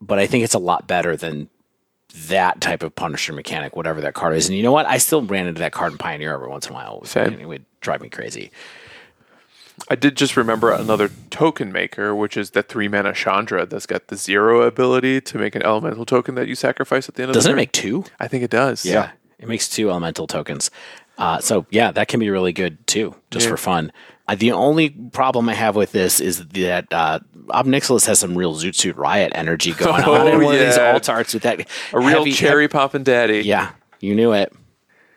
but 0.01 0.19
I 0.19 0.27
think 0.27 0.45
it's 0.45 0.55
a 0.55 0.59
lot 0.59 0.87
better 0.87 1.17
than 1.17 1.49
that 2.29 2.61
type 2.61 2.83
of 2.83 2.95
punisher 2.95 3.33
mechanic, 3.33 3.75
whatever 3.75 4.03
that 4.03 4.13
card 4.13 4.37
is. 4.37 4.47
And 4.49 4.57
you 4.57 4.63
know 4.63 4.73
what? 4.73 4.85
I 4.85 4.99
still 4.99 5.23
ran 5.23 5.47
into 5.47 5.61
that 5.61 5.73
card 5.73 5.93
in 5.93 5.99
Pioneer 5.99 6.35
every 6.35 6.49
once 6.49 6.67
in 6.67 6.73
a 6.73 6.75
while. 6.75 6.97
It 6.97 7.09
would- 7.31 7.41
It 7.41 7.47
would 7.49 7.65
drive 7.81 8.03
me 8.03 8.11
crazy. 8.11 8.51
I 9.89 9.95
did 9.97 10.17
just 10.17 10.37
remember 10.37 10.71
another 10.73 11.11
token 11.31 11.73
maker, 11.73 12.15
which 12.15 12.37
is 12.37 12.51
the 12.51 12.63
three 12.63 12.89
mana 12.89 13.13
Chandra 13.13 13.67
that's 13.67 13.87
got 13.87 14.07
the 14.09 14.17
zero 14.17 14.63
ability 14.63 15.21
to 15.23 15.39
make 15.39 15.55
an 15.55 15.63
elemental 15.63 16.07
token 16.07 16.35
that 16.37 16.49
you 16.49 16.55
sacrifice 16.55 17.09
at 17.09 17.17
the 17.17 17.23
end 17.23 17.31
of 17.31 17.35
the 17.35 17.39
Doesn't 17.39 17.51
it 17.51 17.53
turn. 17.53 17.57
make 17.57 17.73
two? 17.73 18.05
I 18.21 18.29
think 18.29 18.43
it 18.45 18.51
does. 18.51 18.85
Yeah. 18.87 19.11
It 19.39 19.49
makes 19.49 19.69
two 19.69 19.91
elemental 19.91 20.27
tokens. 20.27 20.71
Uh, 21.19 21.39
so 21.41 21.67
yeah, 21.71 21.91
that 21.93 22.09
can 22.09 22.21
be 22.21 22.31
really 22.31 22.53
good 22.53 22.87
too, 22.87 23.15
just 23.31 23.47
for 23.49 23.57
fun. 23.57 23.93
Uh, 24.29 24.37
the 24.37 24.53
only 24.53 24.89
problem 24.91 25.49
I 25.49 25.55
have 25.55 25.75
with 25.77 25.93
this 25.93 26.21
is 26.21 26.47
that 26.49 26.87
uh, 26.93 27.19
Ob 27.51 27.67
Nixilis 27.67 28.07
has 28.07 28.21
some 28.21 28.39
real 28.39 28.55
Zoot 28.55 28.75
Suit 28.77 28.97
Riot 28.97 29.33
energy 29.35 29.73
going 29.77 30.05
Oh, 30.05 30.15
on 30.15 30.29
in 30.29 30.43
one 30.43 30.55
of 30.55 30.61
these 30.61 30.77
yeah. 30.77 30.93
alt 30.93 31.09
arts 31.09 31.35
with 31.35 31.43
that 31.43 31.61
A 31.93 31.99
real 31.99 32.19
heavy- 32.21 32.33
cherry 32.33 32.69
poppin' 32.69 33.03
daddy. 33.03 33.41
yeah, 33.41 33.73
you 34.01 34.15
knew 34.15 34.33
it. 34.33 34.53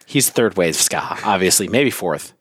He's 0.08 0.30
third 0.30 0.58
wave 0.58 0.76
ska, 0.76 1.18
obviously, 1.24 1.68
maybe 1.68 1.92
fourth. 1.92 2.34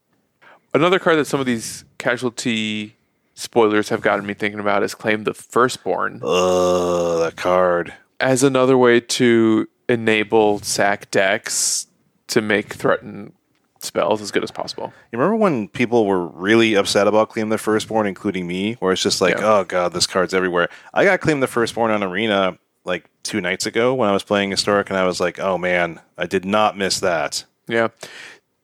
Another 0.74 0.98
card 0.98 1.18
that 1.18 1.26
some 1.26 1.40
of 1.40 1.46
these 1.46 1.84
casualty 1.98 2.96
spoilers 3.34 3.88
have 3.88 4.00
gotten 4.00 4.26
me 4.26 4.34
thinking 4.34 4.60
about 4.60 4.82
is 4.82 4.94
Claim 4.94 5.24
the 5.24 5.34
Firstborn 5.34 6.20
Ugh, 6.22 7.20
that 7.20 7.36
card. 7.36 7.94
as 8.20 8.42
another 8.42 8.76
way 8.76 9.00
to 9.00 9.68
enable 9.88 10.58
sack 10.60 11.10
decks 11.10 11.86
to 12.28 12.40
make 12.40 12.74
threaten 12.74 13.32
spells 13.78 14.20
as 14.22 14.30
good 14.30 14.42
as 14.42 14.50
possible. 14.50 14.92
You 15.12 15.18
remember 15.18 15.36
when 15.36 15.68
people 15.68 16.06
were 16.06 16.26
really 16.26 16.74
upset 16.74 17.06
about 17.06 17.28
Claim 17.28 17.50
the 17.50 17.58
Firstborn, 17.58 18.06
including 18.06 18.46
me, 18.46 18.74
where 18.74 18.92
it's 18.92 19.02
just 19.02 19.20
like, 19.20 19.36
Yeah. 19.38 19.58
oh 19.58 19.64
god, 19.64 19.92
this 19.92 20.06
card's 20.06 20.32
everywhere. 20.34 20.68
I 20.94 21.04
got 21.04 21.20
Claim 21.20 21.40
the 21.40 21.46
Firstborn 21.46 21.90
on 21.90 22.02
Arena 22.02 22.58
like 22.84 23.04
two 23.22 23.40
nights 23.40 23.66
ago 23.66 23.94
when 23.94 24.08
I 24.08 24.12
was 24.12 24.22
playing 24.22 24.50
Historic, 24.50 24.88
and 24.90 24.98
I 24.98 25.04
was 25.06 25.20
like, 25.20 25.38
oh 25.38 25.58
man, 25.58 26.00
I 26.18 26.26
did 26.26 26.44
not 26.44 26.76
miss 26.78 26.98
that. 27.00 27.44
Yeah. 27.68 27.88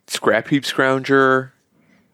Scrap 0.07 0.49
Heap 0.49 0.63
Scrounger, 0.65 1.51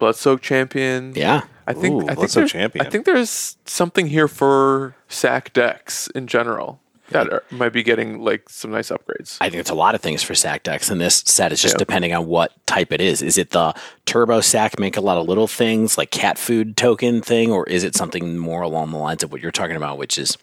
Bloodsoak 0.01 0.41
Champion. 0.41 1.13
Yeah, 1.17 1.43
I 1.67 1.73
think 1.73 1.95
Ooh, 2.03 2.09
I 2.09 2.15
think 2.15 2.29
Bloodsoak 2.29 2.35
there- 2.35 2.49
Champion. 2.49 2.87
I 2.87 2.91
think 2.91 3.05
there's 3.07 3.57
something 3.65 4.07
here 4.07 4.29
for 4.29 4.95
sack 5.09 5.53
decks 5.53 6.09
in 6.09 6.27
general 6.27 6.81
that 7.11 7.33
are, 7.33 7.45
might 7.53 7.73
be 7.73 7.85
getting 7.85 8.19
like 8.21 8.49
some 8.49 8.73
nice 8.73 8.91
upgrades. 8.91 9.39
I 9.41 9.49
think 9.49 9.61
it's 9.61 9.71
a 9.71 9.75
lot 9.75 9.95
of 9.95 10.01
things 10.01 10.23
for 10.25 10.35
sack 10.35 10.65
decks, 10.65 10.91
and 10.91 11.01
this 11.01 11.23
set 11.25 11.53
is 11.53 11.63
just 11.63 11.75
Yeah. 11.75 11.79
depending 11.79 12.13
on 12.13 12.27
what 12.27 12.53
type 12.67 12.93
it 12.93 13.01
is. 13.01 13.23
Is 13.23 13.39
it 13.39 13.51
the 13.51 13.75
turbo 14.07 14.41
sack 14.41 14.79
make 14.81 14.97
a 14.97 15.01
lot 15.01 15.17
of 15.17 15.29
little 15.29 15.47
things 15.47 15.97
like 15.97 16.11
cat 16.11 16.37
food 16.37 16.77
token 16.77 17.23
thing, 17.23 17.53
or 17.53 17.65
is 17.69 17.85
it 17.85 17.95
something 17.95 18.37
more 18.37 18.63
along 18.63 18.91
the 18.91 18.99
lines 18.99 19.23
of 19.23 19.31
what 19.31 19.41
you're 19.41 19.53
talking 19.53 19.77
about, 19.77 19.99
which 19.99 20.19
is 20.19 20.37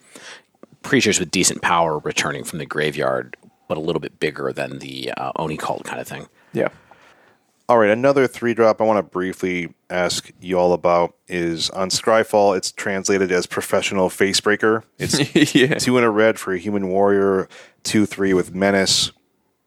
creatures 0.83 1.19
with 1.19 1.31
decent 1.31 1.61
power 1.61 1.99
returning 1.99 2.43
from 2.45 2.59
the 2.59 2.65
graveyard, 2.65 3.35
but 3.67 3.77
a 3.77 3.81
little 3.81 3.99
bit 3.99 4.19
bigger 4.19 4.51
than 4.53 4.79
the 4.79 5.11
uh, 5.17 5.31
Oni 5.35 5.57
cult 5.57 5.83
kind 5.83 5.99
of 5.99 6.07
thing? 6.07 6.27
Yeah. 6.53 6.69
All 7.69 7.77
right, 7.77 7.89
another 7.89 8.27
three 8.27 8.53
drop 8.53 8.81
I 8.81 8.83
want 8.83 8.97
to 8.97 9.09
briefly 9.09 9.73
ask 9.89 10.31
you 10.41 10.59
all 10.59 10.73
about 10.73 11.15
is 11.29 11.69
on 11.69 11.89
Scryfall. 11.89 12.57
It's 12.57 12.73
translated 12.73 13.31
as 13.31 13.45
professional 13.45 14.09
facebreaker. 14.09 14.83
It's 14.99 15.33
yeah. 15.55 15.75
two 15.75 15.97
in 15.97 16.03
a 16.03 16.09
red 16.09 16.37
for 16.37 16.53
a 16.53 16.57
human 16.57 16.89
warrior, 16.89 17.47
two 17.83 18.05
three 18.05 18.33
with 18.33 18.53
menace. 18.53 19.13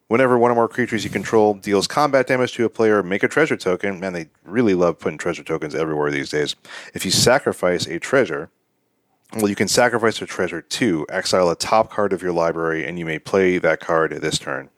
Whenever 0.09 0.37
one 0.37 0.51
or 0.51 0.55
more 0.55 0.69
creatures 0.69 1.03
you 1.03 1.09
control 1.09 1.55
deals 1.55 1.87
combat 1.87 2.27
damage 2.27 2.53
to 2.53 2.65
a 2.65 2.69
player, 2.69 3.01
make 3.01 3.23
a 3.23 3.27
treasure 3.27 3.57
token. 3.57 3.99
Man, 3.99 4.13
they 4.13 4.29
really 4.45 4.75
love 4.75 4.99
putting 4.99 5.17
treasure 5.17 5.43
tokens 5.43 5.73
everywhere 5.73 6.11
these 6.11 6.29
days. 6.29 6.55
If 6.93 7.03
you 7.03 7.11
sacrifice 7.11 7.87
a 7.87 7.99
treasure, 7.99 8.51
well, 9.35 9.49
you 9.49 9.55
can 9.55 9.67
sacrifice 9.67 10.21
a 10.21 10.25
treasure 10.25 10.61
to 10.61 11.05
exile 11.09 11.49
a 11.49 11.55
top 11.55 11.89
card 11.89 12.13
of 12.13 12.21
your 12.21 12.31
library, 12.31 12.85
and 12.85 12.97
you 12.97 13.05
may 13.05 13.19
play 13.19 13.57
that 13.57 13.79
card 13.79 14.11
this 14.11 14.37
turn. 14.37 14.69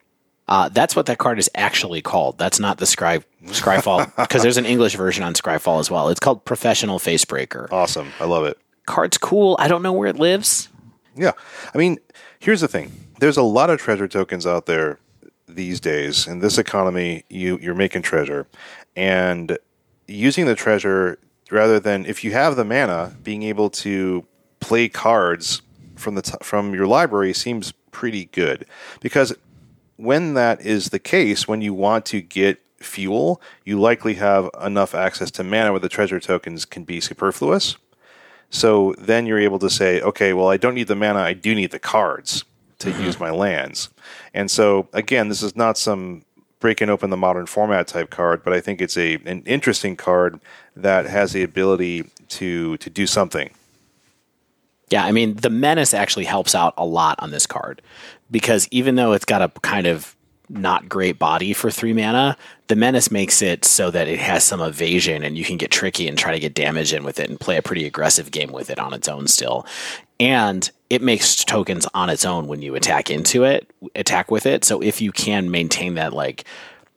Uh, 0.50 0.68
that's 0.68 0.96
what 0.96 1.06
that 1.06 1.20
card 1.20 1.38
is 1.38 1.50
actually 1.54 2.02
called. 2.02 2.40
That's 2.40 2.60
not 2.60 2.80
the 2.80 2.86
Scry 2.86 3.24
Scryfall 3.46 4.14
because 4.18 4.42
there's 4.42 4.58
an 4.58 4.66
English 4.66 4.96
version 4.96 5.24
on 5.24 5.36
Scryfall 5.36 5.80
as 5.80 5.92
well. 5.92 6.10
It's 6.10 6.20
called 6.20 6.44
Professional 6.44 6.98
Facebreaker. 6.98 7.72
Awesome. 7.72 8.12
I 8.20 8.26
love 8.26 8.46
it. 8.46 8.58
Card's 8.88 9.20
cool. 9.20 9.56
I 9.60 9.68
don't 9.68 9.84
know 9.84 9.94
where 9.94 10.10
it 10.10 10.16
lives. 10.16 10.70
Yeah. 11.16 11.34
I 11.74 11.78
mean, 11.78 12.00
here's 12.40 12.62
the 12.62 12.68
thing. 12.68 12.92
There's 13.20 13.38
a 13.38 13.44
lot 13.44 13.70
of 13.70 13.80
treasure 13.80 14.08
tokens 14.08 14.48
out 14.48 14.66
there 14.66 14.98
these 15.48 15.80
days. 15.80 16.26
In 16.26 16.40
this 16.40 16.58
economy, 16.58 17.26
you 17.30 17.60
you're 17.62 17.76
making 17.76 18.02
treasure 18.02 18.48
and 18.96 19.56
using 20.08 20.48
the 20.48 20.56
treasure 20.56 21.20
rather 21.52 21.80
than 21.80 22.08
if 22.08 22.24
you 22.24 22.32
have 22.32 22.56
the 22.56 22.66
mana, 22.66 23.16
being 23.22 23.44
able 23.44 23.70
to 23.70 24.26
play 24.60 24.90
cards 24.90 25.62
from 25.96 26.16
the 26.16 26.24
t- 26.24 26.34
from 26.42 26.74
your 26.74 26.88
library 26.88 27.34
seems 27.34 27.72
pretty 27.92 28.26
good 28.26 28.66
because 29.02 29.36
when 30.00 30.34
that 30.34 30.62
is 30.62 30.90
the 30.90 31.00
case, 31.00 31.46
when 31.46 31.62
you 31.62 31.74
want 31.74 32.06
to 32.06 32.22
get 32.22 32.62
fuel, 32.78 33.42
you 33.66 33.78
likely 33.78 34.14
have 34.14 34.50
enough 34.64 34.96
access 34.96 35.30
to 35.30 35.44
mana 35.44 35.72
where 35.72 35.80
the 35.82 35.90
treasure 35.90 36.22
tokens 36.22 36.64
can 36.64 36.86
be 36.86 37.02
superfluous. 37.02 37.76
So 38.50 38.96
then 38.98 39.26
you're 39.26 39.40
able 39.40 39.60
to 39.60 39.70
say, 39.70 40.00
okay, 40.02 40.32
well, 40.32 40.48
I 40.48 40.56
don't 40.56 40.74
need 40.74 40.88
the 40.88 40.96
mana, 40.96 41.20
I 41.20 41.34
do 41.34 41.54
need 41.54 41.72
the 41.72 41.80
cards 41.80 42.46
to 42.80 42.92
mm-hmm. 42.92 43.04
use 43.04 43.20
my 43.20 43.30
lands. 43.30 43.90
And 44.34 44.50
so, 44.50 44.88
again, 44.94 45.28
this 45.28 45.44
is 45.44 45.58
not 45.58 45.78
some 45.78 46.24
breaking 46.62 46.90
open 46.90 47.10
the 47.10 47.18
modern 47.18 47.46
format 47.46 47.88
type 47.88 48.10
card, 48.10 48.42
but 48.46 48.54
I 48.54 48.62
think 48.62 48.82
it's 48.82 48.98
a 48.98 49.16
an 49.26 49.44
interesting 49.46 49.98
card 49.98 50.40
that 50.78 51.08
has 51.08 51.34
the 51.34 51.44
ability 51.44 52.06
to 52.30 52.78
to 52.78 52.90
do 52.90 53.06
something. 53.06 53.50
Yeah, 54.92 55.06
I 55.06 55.12
mean, 55.12 55.36
the 55.36 55.50
menace 55.50 55.94
actually 55.94 56.26
helps 56.26 56.56
out 56.56 56.74
a 56.78 56.86
lot 56.86 57.16
on 57.20 57.32
this 57.32 57.46
card 57.46 57.82
because 58.32 58.68
even 58.72 58.96
though 58.96 59.14
it's 59.14 59.26
got 59.26 59.42
a 59.42 59.50
kind 59.62 59.88
of 59.88 60.16
not 60.50 60.90
great 60.90 61.20
body 61.20 61.54
for 61.54 61.70
three 61.70 61.94
mana, 61.94 62.36
the 62.68 62.76
menace 62.76 63.12
makes 63.12 63.42
it 63.42 63.64
so 63.64 63.92
that 63.92 64.08
it 64.08 64.20
has 64.20 64.44
some 64.44 64.62
evasion 64.62 65.24
and 65.24 65.38
you 65.38 65.44
can 65.44 65.58
get 65.58 65.70
tricky 65.70 66.08
and 66.08 66.18
try 66.18 66.32
to 66.32 66.40
get 66.40 66.56
damage 66.56 66.92
in 66.92 67.04
with 67.04 67.20
it 67.20 67.30
and 67.30 67.40
play 67.40 67.58
a 67.58 67.62
pretty 67.62 67.86
aggressive 67.86 68.32
game 68.32 68.52
with 68.52 68.70
it 68.70 68.80
on 68.80 68.94
its 68.94 69.08
own 69.08 69.28
still. 69.28 69.66
And 70.20 70.70
it 70.90 71.02
makes 71.02 71.44
tokens 71.46 71.88
on 71.94 72.10
its 72.10 72.26
own 72.26 72.48
when 72.48 72.62
you 72.62 72.76
attack 72.76 73.12
into 73.12 73.44
it, 73.44 73.72
attack 73.96 74.32
with 74.32 74.46
it. 74.46 74.66
So 74.66 74.82
if 74.82 75.02
you 75.02 75.12
can 75.12 75.52
maintain 75.52 75.94
that 75.96 76.14
like 76.14 76.46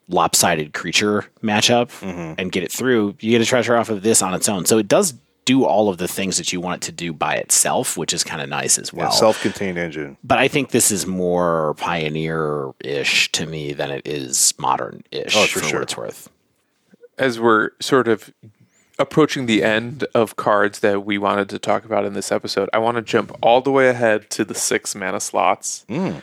lopsided 0.08 0.72
creature 0.72 1.26
matchup 1.42 1.88
mm-hmm. 2.00 2.34
and 2.38 2.50
get 2.50 2.62
it 2.62 2.72
through, 2.72 3.16
you 3.20 3.30
get 3.30 3.42
a 3.42 3.46
treasure 3.46 3.76
off 3.76 3.90
of 3.90 4.02
this 4.02 4.22
on 4.22 4.34
its 4.34 4.48
own. 4.48 4.64
So 4.64 4.78
it 4.78 4.88
does 4.88 5.14
do 5.44 5.64
all 5.64 5.88
of 5.88 5.98
the 5.98 6.06
things 6.06 6.36
that 6.38 6.52
you 6.52 6.60
want 6.60 6.82
it 6.82 6.86
to 6.86 6.92
do 6.92 7.12
by 7.12 7.34
itself, 7.34 7.96
which 7.96 8.12
is 8.12 8.22
kind 8.22 8.40
of 8.40 8.48
nice 8.48 8.78
as 8.78 8.92
well. 8.92 9.10
Self-contained 9.10 9.76
engine. 9.76 10.16
but 10.22 10.38
I 10.38 10.46
think 10.48 10.70
this 10.70 10.90
is 10.92 11.06
more 11.06 11.74
pioneer-ish 11.78 13.32
to 13.32 13.46
me 13.46 13.72
than 13.72 13.90
it 13.90 14.02
is 14.06 14.54
modern-ish 14.58 15.36
Oh, 15.36 15.46
for 15.46 15.60
for 15.60 15.64
sure. 15.66 15.78
what 15.80 15.82
it's 15.82 15.96
worth. 15.96 16.28
as 17.18 17.40
we're 17.40 17.70
sort 17.80 18.08
of 18.08 18.32
approaching 18.98 19.46
the 19.46 19.62
end 19.64 20.04
of 20.14 20.36
cards 20.36 20.78
that 20.80 21.04
we 21.04 21.18
wanted 21.18 21.48
to 21.48 21.58
talk 21.58 21.84
about 21.84 22.04
in 22.04 22.12
this 22.12 22.30
episode, 22.30 22.68
I 22.72 22.78
want 22.78 22.96
to 22.96 23.02
jump 23.02 23.36
all 23.42 23.60
the 23.60 23.70
way 23.72 23.88
ahead 23.88 24.30
to 24.30 24.44
the 24.44 24.54
six 24.54 24.94
mana 24.94 25.18
slots. 25.20 25.84
Mm. 25.88 26.22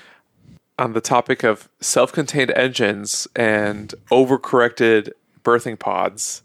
On 0.77 0.93
the 0.93 1.01
topic 1.01 1.43
of 1.43 1.67
self 1.81 2.13
contained 2.13 2.51
engines 2.51 3.27
and 3.35 3.93
overcorrected 4.11 5.09
birthing 5.43 5.77
pods, 5.77 6.41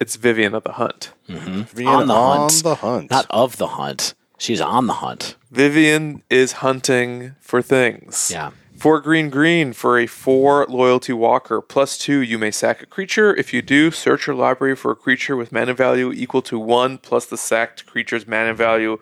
it's 0.00 0.16
Vivien 0.16 0.54
of 0.54 0.64
the 0.64 0.72
Hunt. 0.72 1.12
Mm-hmm. 1.28 1.76
Being 1.76 1.88
On 1.88 2.06
the 2.06 2.14
on 2.14 2.38
hunt. 2.50 2.62
the 2.62 2.74
hunt. 2.76 3.10
Not 3.10 3.26
of 3.30 3.56
the 3.56 3.66
hunt. 3.68 4.14
She's 4.38 4.60
on 4.60 4.86
the 4.86 4.94
hunt. 4.94 5.36
Vivien 5.50 6.22
is 6.28 6.52
hunting 6.52 7.34
for 7.40 7.62
things. 7.62 8.30
Yeah. 8.32 8.50
Four 8.76 9.00
green 9.00 9.30
green 9.30 9.72
for 9.72 9.98
a 9.98 10.06
four 10.06 10.66
loyalty 10.68 11.14
walker. 11.14 11.62
Plus 11.62 11.96
two, 11.96 12.18
you 12.20 12.36
may 12.38 12.50
sack 12.50 12.82
a 12.82 12.86
creature. 12.86 13.34
If 13.34 13.54
you 13.54 13.62
do, 13.62 13.90
search 13.90 14.26
your 14.26 14.36
library 14.36 14.76
for 14.76 14.90
a 14.90 14.94
creature 14.96 15.34
with 15.34 15.50
mana 15.50 15.72
value 15.72 16.12
equal 16.12 16.42
to 16.42 16.58
one 16.58 16.98
plus 16.98 17.24
the 17.24 17.38
sacked 17.38 17.86
creature's 17.86 18.26
mana 18.26 18.52
value. 18.52 18.98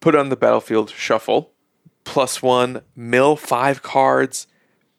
Put 0.00 0.14
on 0.14 0.28
the 0.28 0.36
battlefield, 0.36 0.90
shuffle. 0.90 1.50
Plus 2.04 2.40
one, 2.40 2.82
mill 2.94 3.34
five 3.34 3.82
cards. 3.82 4.46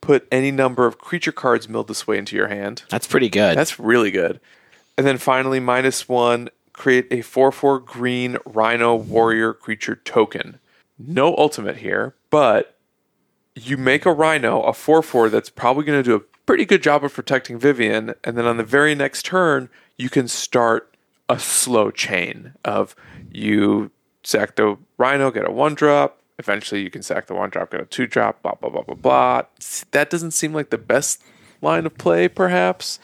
Put 0.01 0.27
any 0.29 0.51
number 0.51 0.85
of 0.85 0.97
creature 0.97 1.31
cards 1.31 1.69
milled 1.69 1.87
this 1.87 2.05
way 2.05 2.17
into 2.17 2.35
your 2.35 2.49
hand. 2.49 2.83
That's 2.89 3.07
pretty 3.07 3.29
good. 3.29 3.57
That's 3.57 3.79
really 3.79 4.11
good. 4.11 4.41
And 4.97 5.05
then 5.05 5.17
finally, 5.17 5.59
minus 5.59 6.09
one, 6.09 6.49
create 6.73 7.07
a 7.11 7.21
4 7.21 7.51
4 7.51 7.79
green 7.79 8.37
rhino 8.45 8.95
warrior 8.95 9.53
creature 9.53 9.95
token. 9.95 10.59
No 10.97 11.35
ultimate 11.37 11.77
here, 11.77 12.15
but 12.29 12.77
you 13.55 13.77
make 13.77 14.05
a 14.05 14.11
rhino, 14.11 14.61
a 14.61 14.73
4 14.73 15.01
4 15.01 15.29
that's 15.29 15.49
probably 15.49 15.83
going 15.83 15.99
to 15.99 16.03
do 16.03 16.15
a 16.15 16.19
pretty 16.45 16.65
good 16.65 16.81
job 16.81 17.03
of 17.03 17.13
protecting 17.13 17.59
Vivien. 17.59 18.15
And 18.23 18.37
then 18.37 18.45
on 18.45 18.57
the 18.57 18.63
very 18.63 18.95
next 18.95 19.25
turn, 19.25 19.69
you 19.97 20.09
can 20.09 20.27
start 20.27 20.95
a 21.29 21.37
slow 21.37 21.91
chain 21.91 22.53
of 22.63 22.95
you 23.31 23.91
sack 24.23 24.55
the 24.55 24.77
rhino, 24.97 25.31
get 25.31 25.47
a 25.47 25.51
one 25.51 25.75
drop. 25.75 26.21
Eventually, 26.39 26.81
you 26.81 26.91
can 26.91 27.01
sack 27.01 27.27
the 27.27 27.33
one 27.33 27.49
drop, 27.49 27.71
get 27.71 27.81
a 27.81 27.85
two 27.85 28.07
drop, 28.07 28.41
blah, 28.43 28.53
blah, 28.53 28.69
blah, 28.69 28.83
blah, 28.83 28.95
blah. 28.95 29.41
That 29.91 30.09
doesn't 30.09 30.31
seem 30.31 30.53
like 30.53 30.69
the 30.69 30.77
best 30.77 31.23
line 31.61 31.85
of 31.85 31.97
play, 31.97 32.27
perhaps, 32.27 32.99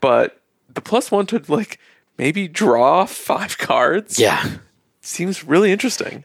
but 0.00 0.41
the 0.74 0.80
plus 0.80 1.10
one 1.10 1.26
to 1.26 1.42
like 1.48 1.78
maybe 2.18 2.48
draw 2.48 3.04
five 3.04 3.58
cards 3.58 4.18
yeah. 4.18 4.58
seems 5.00 5.44
really 5.44 5.72
interesting. 5.72 6.24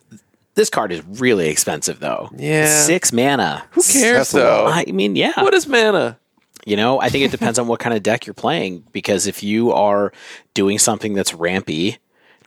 This 0.56 0.70
card 0.70 0.91
is 0.91 1.04
really 1.06 1.50
expensive 1.50 2.00
though. 2.00 2.30
Yeah. 2.36 2.66
Six 2.66 3.14
mana. 3.14 3.66
Who 3.72 3.82
cares 3.82 4.18
That's 4.18 4.32
though? 4.32 4.68
I 4.68 4.86
mean, 4.86 5.16
yeah. 5.16 5.43
What 5.43 5.54
is 5.54 5.68
mana? 5.68 6.18
You 6.66 6.76
know, 6.76 7.00
I 7.00 7.10
think 7.10 7.24
it 7.24 7.32
depends 7.32 7.60
on 7.60 7.68
what 7.68 7.80
kind 7.80 7.95
of 7.95 8.04
deck 8.04 8.26
you're 8.26 8.34
playing 8.34 8.84
because 8.91 9.28
if 9.28 9.43
you 9.43 9.72
are 9.72 10.12
doing 10.54 10.80
something 10.80 11.14
that's 11.14 11.34
rampy, 11.34 11.98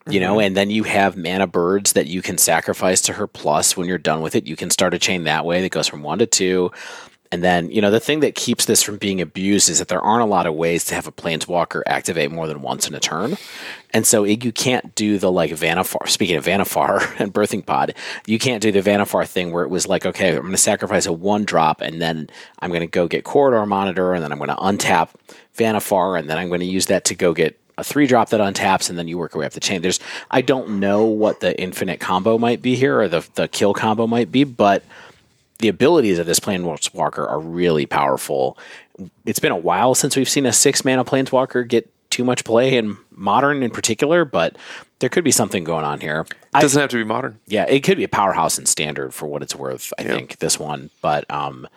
you 0.08 0.18
know, 0.18 0.34
mm-hmm. 0.34 0.46
and 0.46 0.56
then 0.56 0.70
you 0.70 0.82
have 0.84 1.16
mana 1.16 1.46
birds 1.46 1.92
that 1.92 2.06
you 2.06 2.22
can 2.22 2.38
sacrifice 2.38 3.00
to 3.02 3.12
her 3.12 3.26
plus 3.26 3.76
when 3.76 3.86
you're 3.86 3.98
done 3.98 4.22
with 4.22 4.34
it, 4.34 4.46
you 4.46 4.56
can 4.56 4.70
start 4.70 4.94
a 4.94 4.98
chain 4.98 5.24
that 5.24 5.44
way 5.44 5.60
that 5.60 5.70
goes 5.70 5.86
from 5.86 6.02
one 6.02 6.18
to 6.18 6.26
two. 6.26 6.70
And 7.32 7.44
then, 7.44 7.70
you 7.70 7.80
know, 7.80 7.92
the 7.92 8.00
thing 8.00 8.20
that 8.20 8.34
keeps 8.34 8.64
this 8.64 8.82
from 8.82 8.96
being 8.96 9.20
abused 9.20 9.68
is 9.68 9.78
that 9.78 9.86
there 9.86 10.00
aren't 10.00 10.22
a 10.22 10.26
lot 10.26 10.46
of 10.46 10.54
ways 10.54 10.84
to 10.86 10.96
have 10.96 11.06
a 11.06 11.12
planeswalker 11.12 11.82
activate 11.86 12.32
more 12.32 12.48
than 12.48 12.60
once 12.60 12.88
in 12.88 12.94
a 12.94 12.98
turn. 12.98 13.36
And 13.92 14.04
so 14.04 14.24
you 14.24 14.50
can't 14.50 14.94
do 14.96 15.16
the 15.16 15.30
like 15.30 15.52
Vannifar, 15.52 16.08
speaking 16.08 16.36
of 16.36 16.44
Vannifar 16.44 17.14
and 17.20 17.32
Birthing 17.32 17.64
Pod, 17.64 17.94
you 18.26 18.40
can't 18.40 18.60
do 18.60 18.72
the 18.72 18.80
Vannifar 18.80 19.28
thing 19.28 19.52
where 19.52 19.62
it 19.62 19.70
was 19.70 19.86
like, 19.86 20.06
okay, 20.06 20.30
I'm 20.30 20.40
going 20.40 20.52
to 20.52 20.58
sacrifice 20.58 21.06
a 21.06 21.12
one 21.12 21.44
drop 21.44 21.80
and 21.80 22.02
then 22.02 22.28
I'm 22.58 22.70
going 22.70 22.80
to 22.80 22.88
go 22.88 23.06
get 23.06 23.22
Corridor 23.22 23.64
Monitor 23.64 24.12
and 24.12 24.24
then 24.24 24.32
I'm 24.32 24.38
going 24.38 24.50
to 24.50 24.56
untap 24.56 25.10
Vannifar 25.56 26.18
and 26.18 26.28
then 26.28 26.36
I'm 26.36 26.48
going 26.48 26.60
to 26.60 26.66
use 26.66 26.86
that 26.86 27.04
to 27.06 27.14
go 27.14 27.32
get 27.32 27.56
a 27.78 27.84
three 27.84 28.08
drop 28.08 28.30
that 28.30 28.40
untaps 28.40 28.90
and 28.90 28.98
then 28.98 29.06
you 29.06 29.18
work 29.18 29.34
your 29.34 29.40
way 29.40 29.46
up 29.46 29.52
the 29.52 29.60
chain. 29.60 29.82
There's, 29.82 30.00
I 30.32 30.42
don't 30.42 30.80
know 30.80 31.04
what 31.04 31.40
the 31.40 31.58
infinite 31.60 32.00
combo 32.00 32.38
might 32.38 32.60
be 32.60 32.74
here 32.74 33.00
or 33.00 33.08
the, 33.08 33.26
the 33.34 33.46
kill 33.46 33.72
combo 33.72 34.08
might 34.08 34.32
be, 34.32 34.42
but 34.42 34.82
the 35.60 35.68
abilities 35.68 36.18
of 36.18 36.26
this 36.26 36.40
planeswalker 36.40 37.28
are 37.28 37.40
really 37.40 37.86
powerful. 37.86 38.58
It's 39.24 39.38
been 39.38 39.52
a 39.52 39.56
while 39.56 39.94
since 39.94 40.16
we've 40.16 40.28
seen 40.28 40.46
a 40.46 40.52
six 40.52 40.84
mana 40.84 41.04
planeswalker 41.04 41.66
get 41.66 41.90
too 42.10 42.24
much 42.24 42.44
play 42.44 42.76
in 42.76 42.96
modern 43.10 43.62
in 43.62 43.70
particular, 43.70 44.24
but 44.24 44.56
there 44.98 45.08
could 45.08 45.24
be 45.24 45.30
something 45.30 45.62
going 45.64 45.84
on 45.84 46.00
here. 46.00 46.26
I, 46.52 46.60
Doesn't 46.60 46.80
have 46.80 46.90
to 46.90 46.96
be 46.96 47.04
modern. 47.04 47.38
yeah, 47.46 47.64
it 47.68 47.80
could 47.80 47.96
be 47.96 48.04
a 48.04 48.08
powerhouse 48.08 48.58
in 48.58 48.66
standard 48.66 49.14
for 49.14 49.26
what 49.26 49.42
it's 49.42 49.54
worth. 49.54 49.92
I 49.98 50.02
think 50.02 50.38
this 50.38 50.58
one, 50.58 50.90
but 51.00 51.30
um, 51.30 51.68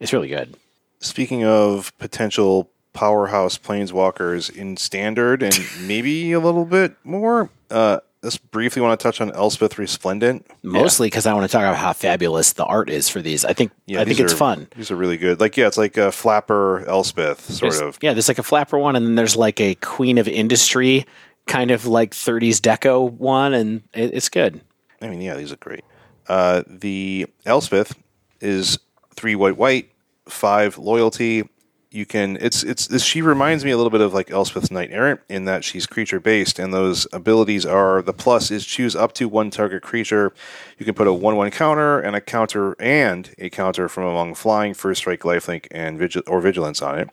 it's 0.00 0.12
really 0.12 0.28
good. 0.28 0.54
Speaking 1.00 1.44
of 1.44 1.96
potential 1.98 2.70
powerhouse 2.92 3.58
planeswalkers 3.58 4.54
in 4.54 4.76
standard 4.76 5.42
and 5.42 5.58
maybe 5.80 6.32
a 6.32 6.40
little 6.40 6.64
bit 6.64 6.94
more, 7.04 7.50
uh, 7.70 8.00
just 8.24 8.50
briefly 8.50 8.82
want 8.82 8.98
to 8.98 9.02
touch 9.02 9.20
on 9.20 9.30
Elspeth 9.32 9.78
Resplendent. 9.78 10.46
Mostly 10.62 11.06
because 11.06 11.26
I 11.26 11.34
want 11.34 11.48
to 11.48 11.52
talk 11.52 11.60
about 11.60 11.76
how 11.76 11.92
fabulous 11.92 12.54
the 12.54 12.64
art 12.64 12.90
is 12.90 13.08
for 13.08 13.22
these. 13.22 13.44
I 13.44 13.52
think 13.52 13.70
I 13.90 14.04
think 14.04 14.08
these 14.08 14.20
it's 14.20 14.32
fun. 14.32 14.66
These 14.74 14.90
are 14.90 14.96
really 14.96 15.16
good. 15.16 15.40
Like, 15.40 15.56
yeah, 15.56 15.66
it's 15.68 15.78
like 15.78 15.96
a 15.96 16.10
flapper 16.10 16.84
Elspeth, 16.88 17.40
sort 17.40 17.72
There's- 17.72 17.80
of. 17.80 17.98
Yeah, 18.02 18.12
there's 18.14 18.28
like 18.28 18.38
a 18.38 18.42
flapper 18.42 18.78
one, 18.78 18.96
and 18.96 19.06
then 19.06 19.14
there's 19.14 19.36
like 19.36 19.60
a 19.60 19.74
Queen 19.76 20.18
of 20.18 20.26
Industry 20.26 21.06
kind 21.46 21.70
of 21.70 21.86
like 21.86 22.12
30s 22.12 22.56
deco 22.60 23.10
one, 23.12 23.52
and 23.54 23.82
it, 23.92 24.14
it's 24.14 24.28
good. 24.28 24.60
I 25.02 25.08
mean, 25.08 25.20
yeah, 25.20 25.34
these 25.36 25.52
are 25.52 25.56
great. 25.56 25.84
Uh, 26.26 26.62
the 26.66 27.26
Elspeth 27.44 27.94
is 28.40 28.78
three 29.14 29.34
white, 29.34 29.56
white, 29.58 29.90
five 30.26 30.78
loyalty. 30.78 31.48
You 31.94 32.04
can. 32.04 32.36
It's 32.40 32.62
it's 32.64 32.88
this, 32.88 33.04
she 33.04 33.22
reminds 33.22 33.64
me 33.64 33.70
a 33.70 33.76
little 33.76 33.90
bit 33.90 34.00
of 34.00 34.12
like 34.12 34.28
Elspeth's 34.28 34.70
Knight 34.70 34.90
Errant 34.90 35.20
in 35.28 35.44
that 35.44 35.62
she's 35.62 35.86
creature 35.86 36.18
based, 36.18 36.58
and 36.58 36.74
those 36.74 37.06
abilities 37.12 37.64
are 37.64 38.02
the 38.02 38.12
plus 38.12 38.50
is 38.50 38.66
choose 38.66 38.96
up 38.96 39.12
to 39.14 39.28
one 39.28 39.50
target 39.50 39.82
creature. 39.82 40.32
You 40.78 40.84
can 40.84 40.94
put 40.94 41.06
a 41.06 41.12
one 41.12 41.36
one 41.36 41.50
counter 41.52 42.00
and 42.00 42.16
a 42.16 42.20
counter 42.20 42.74
and 42.80 43.32
a 43.38 43.48
counter 43.48 43.88
from 43.88 44.04
among 44.04 44.34
flying, 44.34 44.74
first 44.74 45.02
strike, 45.02 45.20
lifelink, 45.20 45.68
and 45.70 45.98
vigil- 45.98 46.22
or 46.26 46.40
vigilance 46.40 46.82
on 46.82 46.98
it. 46.98 47.10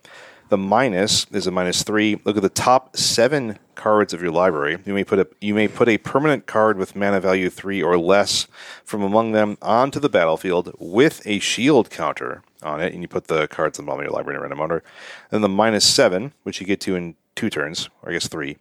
The 0.50 0.58
minus 0.58 1.28
is 1.32 1.48
a 1.48 1.52
minus 1.52 1.84
three. 1.84 2.20
Look 2.26 2.36
at 2.36 2.44
the 2.44 2.50
top 2.50 2.98
seven 2.98 3.58
cards 3.76 4.14
of 4.14 4.22
your 4.22 4.32
library. 4.32 4.80
You 4.86 4.94
may 4.94 5.04
put 5.04 5.20
a 5.20 5.28
you 5.40 5.54
may 5.54 5.68
put 5.68 5.90
a 5.90 6.00
permanent 6.00 6.48
card 6.48 6.78
with 6.78 6.96
mana 6.96 7.22
value 7.22 7.52
three 7.52 7.84
or 7.84 7.98
less 7.98 8.48
from 8.84 9.04
among 9.04 9.32
them 9.32 9.60
onto 9.62 10.00
the 10.00 10.10
battlefield 10.10 10.74
with 10.80 11.22
a 11.26 11.38
shield 11.40 11.92
counter 11.92 12.42
on 12.64 12.82
it, 12.82 12.94
and 12.94 13.02
you 13.02 13.08
put 13.08 13.28
the 13.28 13.48
cards 13.48 13.80
in 13.80 13.86
the 13.86 13.90
bottom 13.90 14.02
of 14.02 14.06
your 14.06 14.14
library 14.14 14.36
in 14.36 14.40
a 14.40 14.42
random 14.42 14.60
order. 14.60 14.84
Then 15.30 15.42
the 15.42 15.50
minus 15.50 15.86
seven, 15.86 16.34
which 16.44 16.60
you 16.60 16.68
get 16.68 16.80
to 16.82 16.96
in 16.96 17.16
two 17.36 17.50
turns, 17.50 17.90
or 18.02 18.10
I 18.10 18.14
guess 18.14 18.28
three. 18.28 18.58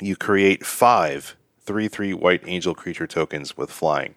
You 0.00 0.16
create 0.16 0.64
five 0.64 1.36
three 1.62 1.88
three 1.88 2.14
white 2.14 2.42
angel 2.46 2.74
creature 2.74 3.06
tokens 3.06 3.56
with 3.56 3.70
flying. 3.70 4.14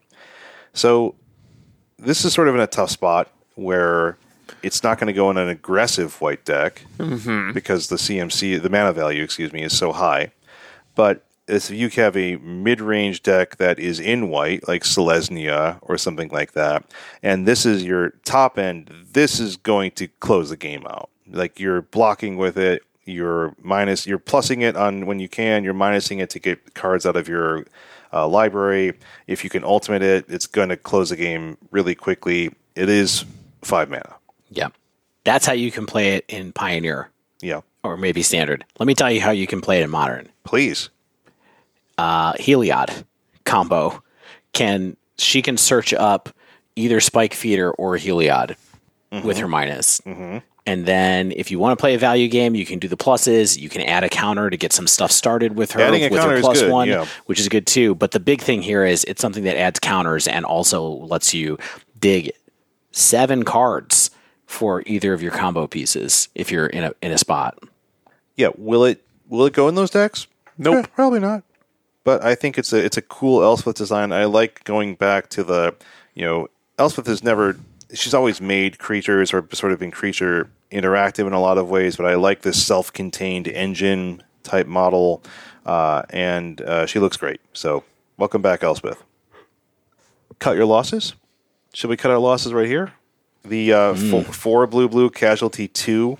So 0.74 1.16
this 1.98 2.24
is 2.26 2.34
sort 2.34 2.48
of 2.48 2.56
in 2.56 2.62
a 2.62 2.68
tough 2.68 2.90
spot 2.90 3.30
where 3.56 4.18
it's 4.64 4.84
not 4.84 5.00
going 5.00 5.08
to 5.08 5.14
go 5.14 5.30
in 5.30 5.38
an 5.38 5.50
aggressive 5.50 6.20
white 6.22 6.46
deck 6.46 6.86
mm-hmm. 6.98 7.52
because 7.52 7.88
the 7.88 7.96
CMC, 7.96 8.62
the 8.62 8.70
mana 8.70 8.94
value, 8.94 9.24
excuse 9.24 9.52
me, 9.54 9.64
is 9.64 9.78
so 9.78 9.92
high. 9.92 10.32
But 10.96 11.26
if 11.52 11.70
you 11.70 11.90
have 11.90 12.16
a 12.16 12.38
mid-range 12.38 13.24
deck 13.24 13.58
that 13.58 13.78
is 13.80 14.00
in 14.00 14.30
white, 14.30 14.68
like 14.68 14.84
Selesnya 14.84 15.78
or 15.82 15.98
something 15.98 16.30
like 16.30 16.54
that, 16.54 16.86
and 17.22 17.48
this 17.48 17.66
is 17.66 17.84
your 17.84 18.12
top 18.24 18.58
end, 18.58 18.92
this 19.12 19.40
is 19.40 19.58
going 19.58 19.92
to 19.92 20.08
close 20.08 20.50
the 20.50 20.58
game 20.58 20.86
out. 20.88 21.10
Like 21.30 21.60
you're 21.60 21.82
blocking 21.82 22.38
with 22.38 22.58
it, 22.58 22.84
you're 23.06 23.56
minus, 23.62 24.08
you're 24.08 24.20
plussing 24.20 24.62
it 24.62 24.76
on 24.76 25.06
when 25.06 25.20
you 25.20 25.28
can, 25.28 25.64
you're 25.64 25.74
minusing 25.74 26.22
it 26.22 26.30
to 26.32 26.40
get 26.40 26.74
cards 26.74 27.06
out 27.06 27.16
of 27.16 27.28
your 27.28 27.66
uh, 28.14 28.28
library. 28.28 28.94
If 29.28 29.44
you 29.44 29.50
can 29.50 29.64
ultimate 29.64 30.02
it, 30.02 30.26
it's 30.28 30.48
going 30.48 30.70
to 30.70 30.78
close 30.78 31.10
the 31.10 31.16
game 31.16 31.58
really 31.72 31.96
quickly. 31.96 32.54
It 32.76 32.90
is 32.90 33.26
five 33.62 33.90
mana. 33.90 34.16
Yeah. 34.50 34.70
That's 35.24 35.46
how 35.46 35.54
you 35.54 35.72
can 35.72 35.86
play 35.86 36.16
it 36.16 36.26
in 36.28 36.52
Pioneer 36.52 37.10
Yeah, 37.42 37.62
or 37.84 37.96
maybe 37.96 38.24
Standard. 38.24 38.66
Let 38.80 38.88
me 38.88 38.96
tell 38.96 39.12
you 39.12 39.22
how 39.22 39.32
you 39.32 39.46
can 39.46 39.62
play 39.62 39.80
it 39.80 39.84
in 39.84 39.90
Modern. 39.90 40.30
please. 40.44 40.90
Uh, 42.02 42.34
Heliod 42.34 43.04
combo 43.46 44.02
can 44.54 44.98
she 45.20 45.44
can 45.44 45.56
search 45.56 45.94
up 45.94 46.30
either 46.76 47.00
Spike 47.00 47.36
Feeder 47.36 47.70
or 47.72 47.96
Heliod 47.96 48.56
with 49.24 49.38
her 49.38 49.48
minus. 49.48 50.02
And 50.66 50.86
then 50.86 51.32
if 51.36 51.52
you 51.52 51.60
want 51.60 51.78
to 51.78 51.82
play 51.82 51.94
a 51.94 51.98
value 52.00 52.28
game, 52.28 52.56
you 52.56 52.66
can 52.66 52.80
do 52.80 52.88
the 52.88 52.98
pluses. 52.98 53.60
You 53.60 53.70
can 53.70 53.82
add 53.82 54.04
a 54.04 54.10
counter 54.10 54.50
to 54.50 54.58
get 54.58 54.74
some 54.74 54.88
stuff 54.88 55.12
started 55.12 55.56
with 55.56 55.72
her 55.74 55.82
Adding 55.82 56.04
a 56.04 56.10
with 56.10 56.20
counter 56.20 56.32
her 56.32 56.38
is 56.38 56.42
plus 56.42 56.62
good, 56.62 56.72
one, 56.72 56.88
yeah. 56.88 57.06
which 57.26 57.40
is 57.40 57.50
good 57.50 57.68
too. 57.68 57.94
But 57.94 58.12
the 58.12 58.20
big 58.20 58.42
thing 58.42 58.64
here 58.64 58.84
is 58.84 59.04
it's 59.04 59.22
something 59.22 59.44
that 59.44 59.58
adds 59.58 59.80
counters 59.80 60.28
and 60.28 60.44
also 60.46 60.84
lets 60.84 61.34
you 61.36 61.60
dig 62.00 62.32
seven 62.92 63.44
cards 63.44 64.10
for 64.46 64.82
either 64.88 65.14
of 65.14 65.22
your 65.22 65.32
combo 65.32 65.68
pieces 65.68 66.30
if 66.34 66.52
you're 66.52 66.68
in 66.68 66.84
a 66.84 66.94
in 67.04 67.12
a 67.12 67.18
spot. 67.18 67.60
Yeah, 68.38 68.50
will 68.58 68.86
it 68.86 69.04
will 69.30 69.46
it 69.46 69.54
go 69.54 69.68
in 69.68 69.76
those 69.76 69.92
decks? 69.92 70.28
Nope. 70.58 70.86
Eh, 70.86 70.88
probably 70.96 71.20
not. 71.20 71.44
But 72.04 72.24
I 72.24 72.36
think 72.36 72.58
it's 72.58 72.74
a 72.74 72.84
it's 72.84 72.98
a 72.98 73.02
cool 73.02 73.44
Elspeth 73.44 73.76
design. 73.76 74.12
I 74.12 74.26
like 74.26 74.64
going 74.64 74.96
back 74.96 75.30
to 75.30 75.44
the 75.44 75.76
you 76.16 76.26
know 76.26 76.48
Elspeth 76.80 77.08
has 77.08 77.24
never 77.24 77.58
she's 77.94 78.14
always 78.14 78.42
made 78.42 78.80
creatures 78.80 79.34
or 79.34 79.48
sort 79.54 79.72
of 79.72 79.80
been 79.80 79.92
creature 79.92 80.50
interactive 80.72 81.28
in 81.28 81.34
a 81.34 81.40
lot 81.40 81.58
of 81.58 81.70
ways. 81.70 81.96
But 81.96 82.08
I 82.08 82.16
like 82.16 82.42
this 82.42 82.66
self 82.66 82.92
contained 82.92 83.48
engine 83.48 84.24
type 84.44 84.68
model, 84.68 85.22
uh, 85.66 86.04
and 86.10 86.62
uh, 86.62 86.86
she 86.86 87.00
looks 87.00 87.18
great. 87.18 87.42
So 87.54 87.84
welcome 88.18 88.42
back, 88.42 88.64
Elspeth. 88.64 89.04
Cut 90.40 90.56
your 90.56 90.66
losses. 90.66 91.14
Should 91.74 91.90
we 91.90 91.98
cut 91.98 92.12
our 92.12 92.18
losses 92.18 92.52
right 92.52 92.68
here? 92.68 92.94
The 93.44 93.74
uh, 93.74 93.94
fo- 93.96 94.24
four 94.24 94.68
blue 94.68 94.90
blue 94.90 95.10
casualty 95.10 95.68
two 95.68 96.18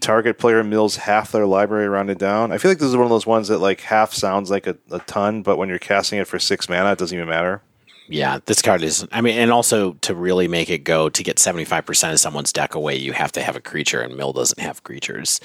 target 0.00 0.38
player 0.38 0.62
mills 0.64 0.96
half 0.96 1.32
their 1.32 1.46
library 1.46 1.88
rounded 1.88 2.18
down. 2.18 2.52
I 2.52 2.58
feel 2.58 2.70
like 2.70 2.78
this 2.78 2.88
is 2.88 2.96
one 2.96 3.04
of 3.04 3.10
those 3.10 3.26
ones 3.26 3.48
that 3.48 3.58
like 3.58 3.80
half 3.80 4.12
sounds 4.12 4.50
like 4.50 4.66
a, 4.66 4.76
a 4.90 4.98
ton, 5.00 5.42
but 5.42 5.56
when 5.58 5.68
you're 5.68 5.78
casting 5.78 6.18
it 6.18 6.26
for 6.26 6.38
six 6.38 6.68
mana, 6.68 6.92
it 6.92 6.98
doesn't 6.98 7.16
even 7.16 7.28
matter. 7.28 7.62
Yeah, 8.08 8.38
this 8.46 8.62
card 8.62 8.82
is. 8.82 9.06
I 9.10 9.20
mean, 9.20 9.36
and 9.36 9.50
also 9.50 9.94
to 9.94 10.14
really 10.14 10.46
make 10.46 10.70
it 10.70 10.84
go 10.84 11.08
to 11.08 11.22
get 11.22 11.38
seventy 11.38 11.64
five 11.64 11.84
percent 11.86 12.12
of 12.12 12.20
someone's 12.20 12.52
deck 12.52 12.74
away, 12.74 12.96
you 12.96 13.12
have 13.12 13.32
to 13.32 13.42
have 13.42 13.56
a 13.56 13.60
creature, 13.60 14.00
and 14.00 14.16
Mill 14.16 14.32
doesn't 14.32 14.60
have 14.60 14.84
creatures. 14.84 15.40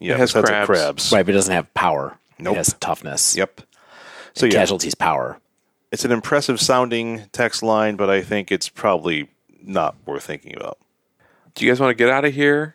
Yeah, 0.00 0.14
it 0.14 0.18
has 0.18 0.30
besides 0.32 0.46
the 0.46 0.52
crabs. 0.52 0.66
crabs. 0.66 1.12
Right, 1.12 1.24
but 1.24 1.30
it 1.30 1.36
doesn't 1.36 1.54
have 1.54 1.72
power. 1.74 2.18
Nope. 2.38 2.54
It 2.54 2.56
has 2.58 2.74
toughness. 2.80 3.36
Yep. 3.36 3.60
So 4.34 4.46
yeah, 4.46 4.52
Casualties 4.52 4.96
power. 4.96 5.38
it's 5.92 6.04
an 6.04 6.10
impressive 6.10 6.60
sounding 6.60 7.22
text 7.30 7.62
line, 7.62 7.94
but 7.94 8.10
I 8.10 8.20
think 8.22 8.50
it's 8.50 8.68
probably 8.68 9.28
not 9.62 9.94
worth 10.04 10.24
thinking 10.24 10.56
about. 10.56 10.78
Do 11.54 11.64
you 11.64 11.70
guys 11.70 11.78
want 11.78 11.90
to 11.90 11.94
get 11.94 12.10
out 12.10 12.24
of 12.24 12.34
here 12.34 12.74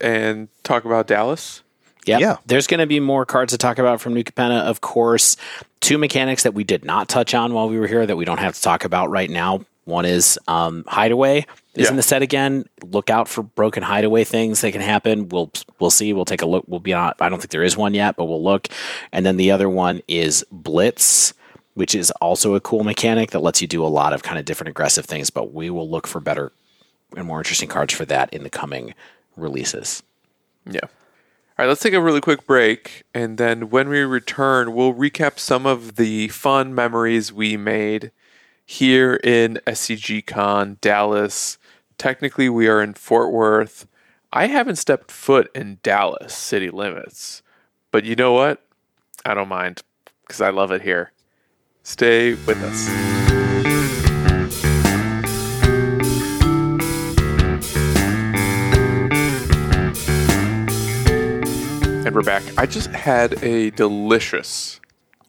and 0.00 0.48
talk 0.62 0.84
about 0.84 1.06
Dallas? 1.06 1.62
Yep. 2.06 2.20
Yeah. 2.20 2.36
There's 2.46 2.66
going 2.66 2.80
to 2.80 2.86
be 2.86 3.00
more 3.00 3.24
cards 3.24 3.52
to 3.52 3.58
talk 3.58 3.78
about 3.78 4.00
from 4.00 4.12
New 4.14 4.24
Capenna, 4.24 4.60
of 4.62 4.80
course. 4.82 5.36
Two 5.80 5.96
mechanics 5.96 6.42
that 6.42 6.52
we 6.52 6.62
did 6.64 6.84
not 6.84 7.08
touch 7.08 7.34
on 7.34 7.54
while 7.54 7.68
we 7.68 7.78
were 7.78 7.86
here 7.86 8.04
that 8.04 8.16
we 8.16 8.24
don't 8.26 8.38
have 8.40 8.54
to 8.54 8.60
talk 8.60 8.84
about 8.84 9.08
right 9.10 9.30
now. 9.30 9.64
One 9.84 10.04
is 10.04 10.38
um, 10.48 10.84
Hideaway 10.86 11.46
is 11.74 11.84
Yeah. 11.84 11.90
in 11.90 11.96
the 11.96 12.02
set 12.02 12.22
again. 12.22 12.66
Look 12.82 13.10
out 13.10 13.28
for 13.28 13.42
broken 13.42 13.82
Hideaway 13.82 14.24
things 14.24 14.60
that 14.62 14.72
can 14.72 14.80
happen. 14.80 15.28
We'll 15.28 15.50
we'll 15.78 15.90
see. 15.90 16.12
We'll 16.14 16.24
take 16.24 16.40
a 16.42 16.46
look. 16.46 16.64
We'll 16.66 16.80
be 16.80 16.94
on. 16.94 17.12
I 17.20 17.28
don't 17.28 17.38
think 17.38 17.50
there 17.50 17.62
is 17.62 17.76
one 17.76 17.92
yet, 17.94 18.16
but 18.16 18.24
we'll 18.26 18.42
look. 18.42 18.68
And 19.12 19.24
then 19.26 19.36
the 19.36 19.50
other 19.50 19.68
one 19.68 20.00
is 20.08 20.42
Blitz, 20.50 21.34
which 21.74 21.94
is 21.94 22.10
also 22.12 22.54
a 22.54 22.60
cool 22.60 22.82
mechanic 22.84 23.30
that 23.32 23.40
lets 23.40 23.60
you 23.60 23.68
do 23.68 23.84
a 23.84 23.88
lot 23.88 24.14
of 24.14 24.22
kind 24.22 24.38
of 24.38 24.46
different 24.46 24.70
aggressive 24.70 25.04
things. 25.04 25.28
But 25.28 25.52
we 25.52 25.68
will 25.68 25.88
look 25.88 26.06
for 26.06 26.20
better 26.20 26.52
and 27.16 27.26
more 27.26 27.38
interesting 27.38 27.68
cards 27.68 27.92
for 27.92 28.06
that 28.06 28.32
in 28.32 28.42
the 28.42 28.50
coming 28.50 28.94
releases. 29.36 30.02
Yeah. 30.66 30.80
All 30.82 31.64
right, 31.64 31.68
let's 31.68 31.82
take 31.82 31.94
a 31.94 32.00
really 32.00 32.20
quick 32.20 32.46
break. 32.46 33.04
And 33.14 33.38
then 33.38 33.70
when 33.70 33.88
we 33.88 34.00
return, 34.00 34.74
we'll 34.74 34.94
recap 34.94 35.38
some 35.38 35.66
of 35.66 35.96
the 35.96 36.28
fun 36.28 36.74
memories 36.74 37.32
we 37.32 37.56
made 37.56 38.10
here 38.66 39.20
in 39.22 39.60
SCG 39.66 40.26
Con 40.26 40.78
Dallas. 40.80 41.58
Technically, 41.96 42.48
we 42.48 42.66
are 42.66 42.82
in 42.82 42.94
Fort 42.94 43.32
Worth. 43.32 43.86
I 44.32 44.48
haven't 44.48 44.76
stepped 44.76 45.12
foot 45.12 45.48
in 45.54 45.78
Dallas 45.84 46.34
city 46.34 46.70
limits. 46.70 47.42
But 47.92 48.04
you 48.04 48.16
know 48.16 48.32
what? 48.32 48.60
I 49.24 49.34
don't 49.34 49.48
mind 49.48 49.82
because 50.22 50.40
I 50.40 50.50
love 50.50 50.72
it 50.72 50.82
here. 50.82 51.12
Stay 51.84 52.30
with 52.34 52.60
us. 52.62 53.23
And 62.14 62.24
we're 62.24 62.30
back. 62.30 62.44
I 62.56 62.64
just 62.66 62.90
had 62.90 63.42
a 63.42 63.70
delicious 63.70 64.80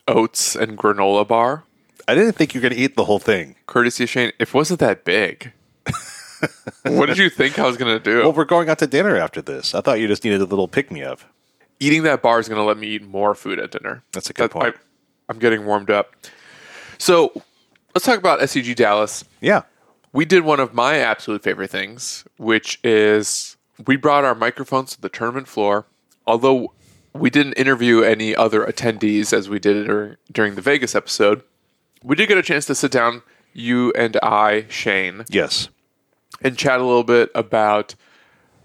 oats 0.08 0.56
and 0.56 0.78
granola 0.78 1.28
bar, 1.28 1.64
I 2.08 2.14
didn't 2.14 2.34
think 2.34 2.54
you 2.54 2.60
were 2.62 2.70
going 2.70 2.76
to 2.78 2.80
eat 2.80 2.96
the 2.96 3.06
whole 3.06 3.18
thing. 3.18 3.56
courtesy 3.66 4.04
of 4.04 4.10
Shane. 4.12 4.32
If 4.38 4.50
it 4.50 4.54
wasn't 4.54 4.82
that 4.82 5.04
big, 5.04 5.52
what 6.84 7.08
did 7.08 7.18
you 7.18 7.32
think 7.32 7.58
I 7.58 7.66
was 7.66 7.76
going 7.76 7.92
to 7.92 8.00
do? 8.00 8.20
Well, 8.20 8.34
we're 8.34 8.46
going 8.46 8.70
out 8.70 8.78
to 8.80 8.86
dinner 8.86 9.18
after 9.18 9.42
this. 9.42 9.74
I 9.74 9.82
thought 9.82 10.00
you 10.00 10.08
just 10.08 10.24
needed 10.24 10.42
a 10.42 10.46
little 10.46 10.68
pick 10.68 10.92
me 10.92 11.02
up. 11.02 11.22
Eating 11.80 12.04
that 12.04 12.22
bar 12.22 12.40
is 12.40 12.48
going 12.48 12.60
to 12.62 12.64
let 12.64 12.78
me 12.78 12.86
eat 12.90 13.04
more 13.04 13.34
food 13.34 13.58
at 13.58 13.72
dinner. 13.72 14.04
That's 14.12 14.30
a 14.30 14.34
good 14.34 14.44
That- 14.44 14.52
point. 14.52 14.76
I, 14.76 14.80
I'm 15.30 15.40
getting 15.40 15.66
warmed 15.66 15.90
up. 15.90 16.12
So 17.00 17.34
let's 17.96 18.06
talk 18.06 18.20
about 18.20 18.42
SCG 18.42 18.76
Dallas. 18.76 19.26
Yeah. 19.42 19.64
we 20.14 20.24
did 20.24 20.44
one 20.44 20.60
of 20.60 20.76
my 20.76 20.98
absolute 20.98 21.42
favorite 21.42 21.72
things, 21.72 22.26
which 22.38 22.80
is 22.84 23.58
we 23.88 23.96
brought 23.96 24.24
our 24.24 24.36
microphones 24.36 24.92
to 24.92 25.02
the 25.02 25.10
tournament 25.10 25.48
floor. 25.48 25.88
Although 26.28 26.74
we 27.16 27.30
didn't 27.30 27.54
interview 27.54 28.02
any 28.02 28.36
other 28.36 28.66
attendees 28.66 29.32
as 29.34 29.50
we 29.50 29.60
did 29.60 29.88
during, 29.88 30.16
during 30.32 30.56
the 30.56 30.62
Vegas 30.62 30.96
episode, 30.96 31.42
we 32.04 32.16
did 32.16 32.28
get 32.28 32.38
a 32.38 32.44
chance 32.44 32.66
to 32.66 32.76
sit 32.76 32.92
down, 32.92 33.22
you 33.54 33.92
and 33.94 34.18
I, 34.22 34.66
Shane, 34.70 35.24
Yes. 35.30 35.70
and 36.42 36.58
chat 36.58 36.80
a 36.80 36.84
little 36.84 37.04
bit 37.04 37.32
about 37.34 37.96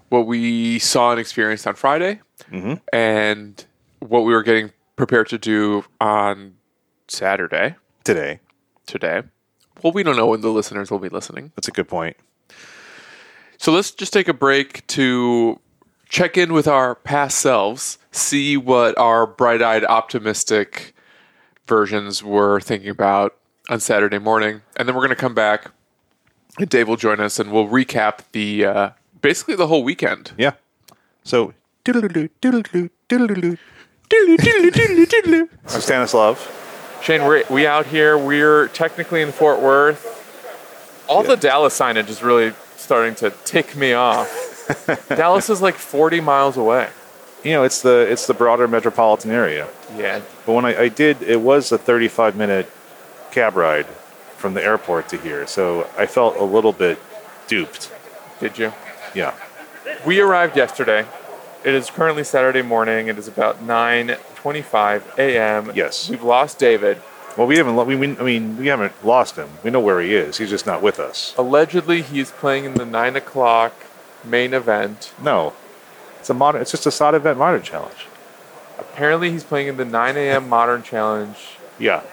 what 0.09 0.27
we 0.27 0.79
saw 0.79 1.11
and 1.11 1.19
experienced 1.19 1.65
on 1.65 1.75
Friday 1.75 2.19
mm-hmm. 2.51 2.73
and 2.91 3.65
what 3.99 4.21
we 4.25 4.33
were 4.33 4.43
getting 4.43 4.71
prepared 4.97 5.29
to 5.29 5.37
do 5.37 5.85
on 6.01 6.55
Saturday, 7.07 7.75
Today. 8.03 8.39
today. 8.85 9.23
Well, 9.81 9.93
we 9.93 10.03
don't 10.03 10.17
know 10.17 10.27
when 10.27 10.41
the 10.41 10.49
listeners 10.49 10.91
will 10.91 10.99
be 10.99 11.09
listening. 11.09 11.51
That's 11.55 11.67
a 11.67 11.71
good 11.71 11.87
point. 11.87 12.17
So 13.57 13.71
let's 13.71 13.91
just 13.91 14.11
take 14.11 14.27
a 14.27 14.33
break 14.33 14.85
to 14.87 15.59
check 16.09 16.37
in 16.37 16.51
with 16.51 16.67
our 16.67 16.95
past 16.95 17.39
selves, 17.39 17.97
see 18.11 18.57
what 18.57 18.97
our 18.97 19.25
bright 19.25 19.61
eyed, 19.61 19.83
optimistic 19.85 20.93
versions 21.65 22.23
were 22.23 22.59
thinking 22.59 22.89
about 22.89 23.35
on 23.69 23.79
Saturday 23.79 24.19
morning. 24.19 24.61
And 24.75 24.87
then 24.87 24.95
we're 24.95 25.01
going 25.01 25.09
to 25.09 25.15
come 25.15 25.33
back, 25.33 25.71
and 26.59 26.69
Dave 26.69 26.87
will 26.87 26.97
join 26.97 27.19
us, 27.19 27.39
and 27.39 27.51
we'll 27.51 27.67
recap 27.67 28.19
the 28.33 28.65
uh, 28.65 28.89
basically 29.21 29.55
the 29.55 29.67
whole 29.67 29.83
weekend. 29.83 30.33
Yeah. 30.37 30.53
So. 31.23 31.53
So 35.65 35.79
Stanislav, 35.79 36.99
Shane, 37.01 37.23
we're 37.23 37.43
we 37.49 37.65
out 37.65 37.87
here. 37.87 38.17
We're 38.17 38.67
technically 38.67 39.21
in 39.21 39.31
Fort 39.31 39.61
Worth. 39.61 40.19
All 41.07 41.23
the 41.23 41.35
Dallas 41.35 41.77
signage 41.77 42.09
is 42.09 42.21
really 42.21 42.53
starting 42.75 43.15
to 43.15 43.31
tick 43.45 43.75
me 43.75 43.93
off. 43.93 44.29
Dallas 45.09 45.49
is 45.49 45.61
like 45.61 45.75
40 45.75 46.21
miles 46.21 46.57
away. 46.57 46.89
You 47.43 47.51
know 47.51 47.63
it's 47.63 47.81
the 47.81 47.99
it's 48.11 48.27
the 48.27 48.33
broader 48.33 48.67
metropolitan 48.67 49.31
area. 49.31 49.67
Yeah. 49.97 50.21
But 50.45 50.53
when 50.53 50.65
I, 50.65 50.81
I 50.83 50.87
did, 50.89 51.21
it 51.21 51.41
was 51.41 51.71
a 51.71 51.77
35 51.77 52.35
minute 52.35 52.69
cab 53.31 53.55
ride 53.55 53.85
from 54.37 54.53
the 54.53 54.63
airport 54.63 55.07
to 55.09 55.17
here, 55.17 55.45
so 55.47 55.87
I 55.97 56.05
felt 56.05 56.35
a 56.37 56.43
little 56.43 56.73
bit 56.73 56.99
duped. 57.47 57.91
Did 58.39 58.57
you? 58.57 58.73
Yeah. 59.13 59.33
We 60.05 60.19
arrived 60.19 60.55
yesterday. 60.57 61.05
It 61.63 61.73
is 61.75 61.89
currently 61.91 62.23
Saturday 62.23 62.61
morning. 62.63 63.07
It 63.07 63.17
is 63.19 63.27
about 63.27 63.61
9:25 63.65 65.17
a.m. 65.17 65.71
Yes. 65.75 66.09
We've 66.09 66.23
lost 66.23 66.57
David. 66.59 67.01
Well, 67.37 67.47
we 67.47 67.57
haven't. 67.57 67.75
lo- 67.75 67.83
We, 67.85 67.95
we, 67.95 68.17
I 68.17 68.23
mean, 68.23 68.57
we 68.57 68.67
haven't 68.67 68.93
lost 69.05 69.35
him. 69.37 69.49
We 69.63 69.69
know 69.71 69.79
where 69.79 70.01
he 70.01 70.13
is. 70.13 70.37
He's 70.37 70.49
just 70.49 70.65
not 70.65 70.81
with 70.81 70.99
us. 70.99 71.33
Allegedly, 71.37 72.01
he's 72.01 72.31
playing 72.31 72.65
in 72.65 72.73
the 72.73 72.85
nine 72.85 73.15
o'clock 73.15 73.73
main 74.23 74.53
event. 74.53 75.13
No, 75.21 75.53
it's 76.21 76.29
a 76.29 76.35
modern. 76.35 76.61
It's 76.61 76.69
just 76.69 76.85
a 76.85 76.91
side 76.91 77.15
event 77.15 77.39
modern 77.39 77.63
challenge. 77.63 78.05
Apparently, 78.77 79.31
he's 79.31 79.43
playing 79.43 79.69
in 79.69 79.77
the 79.77 79.85
9 79.85 80.17
a.m. 80.17 80.47
Modern 80.47 80.83
Challenge. 80.83 81.35
Yeah. 81.79 82.03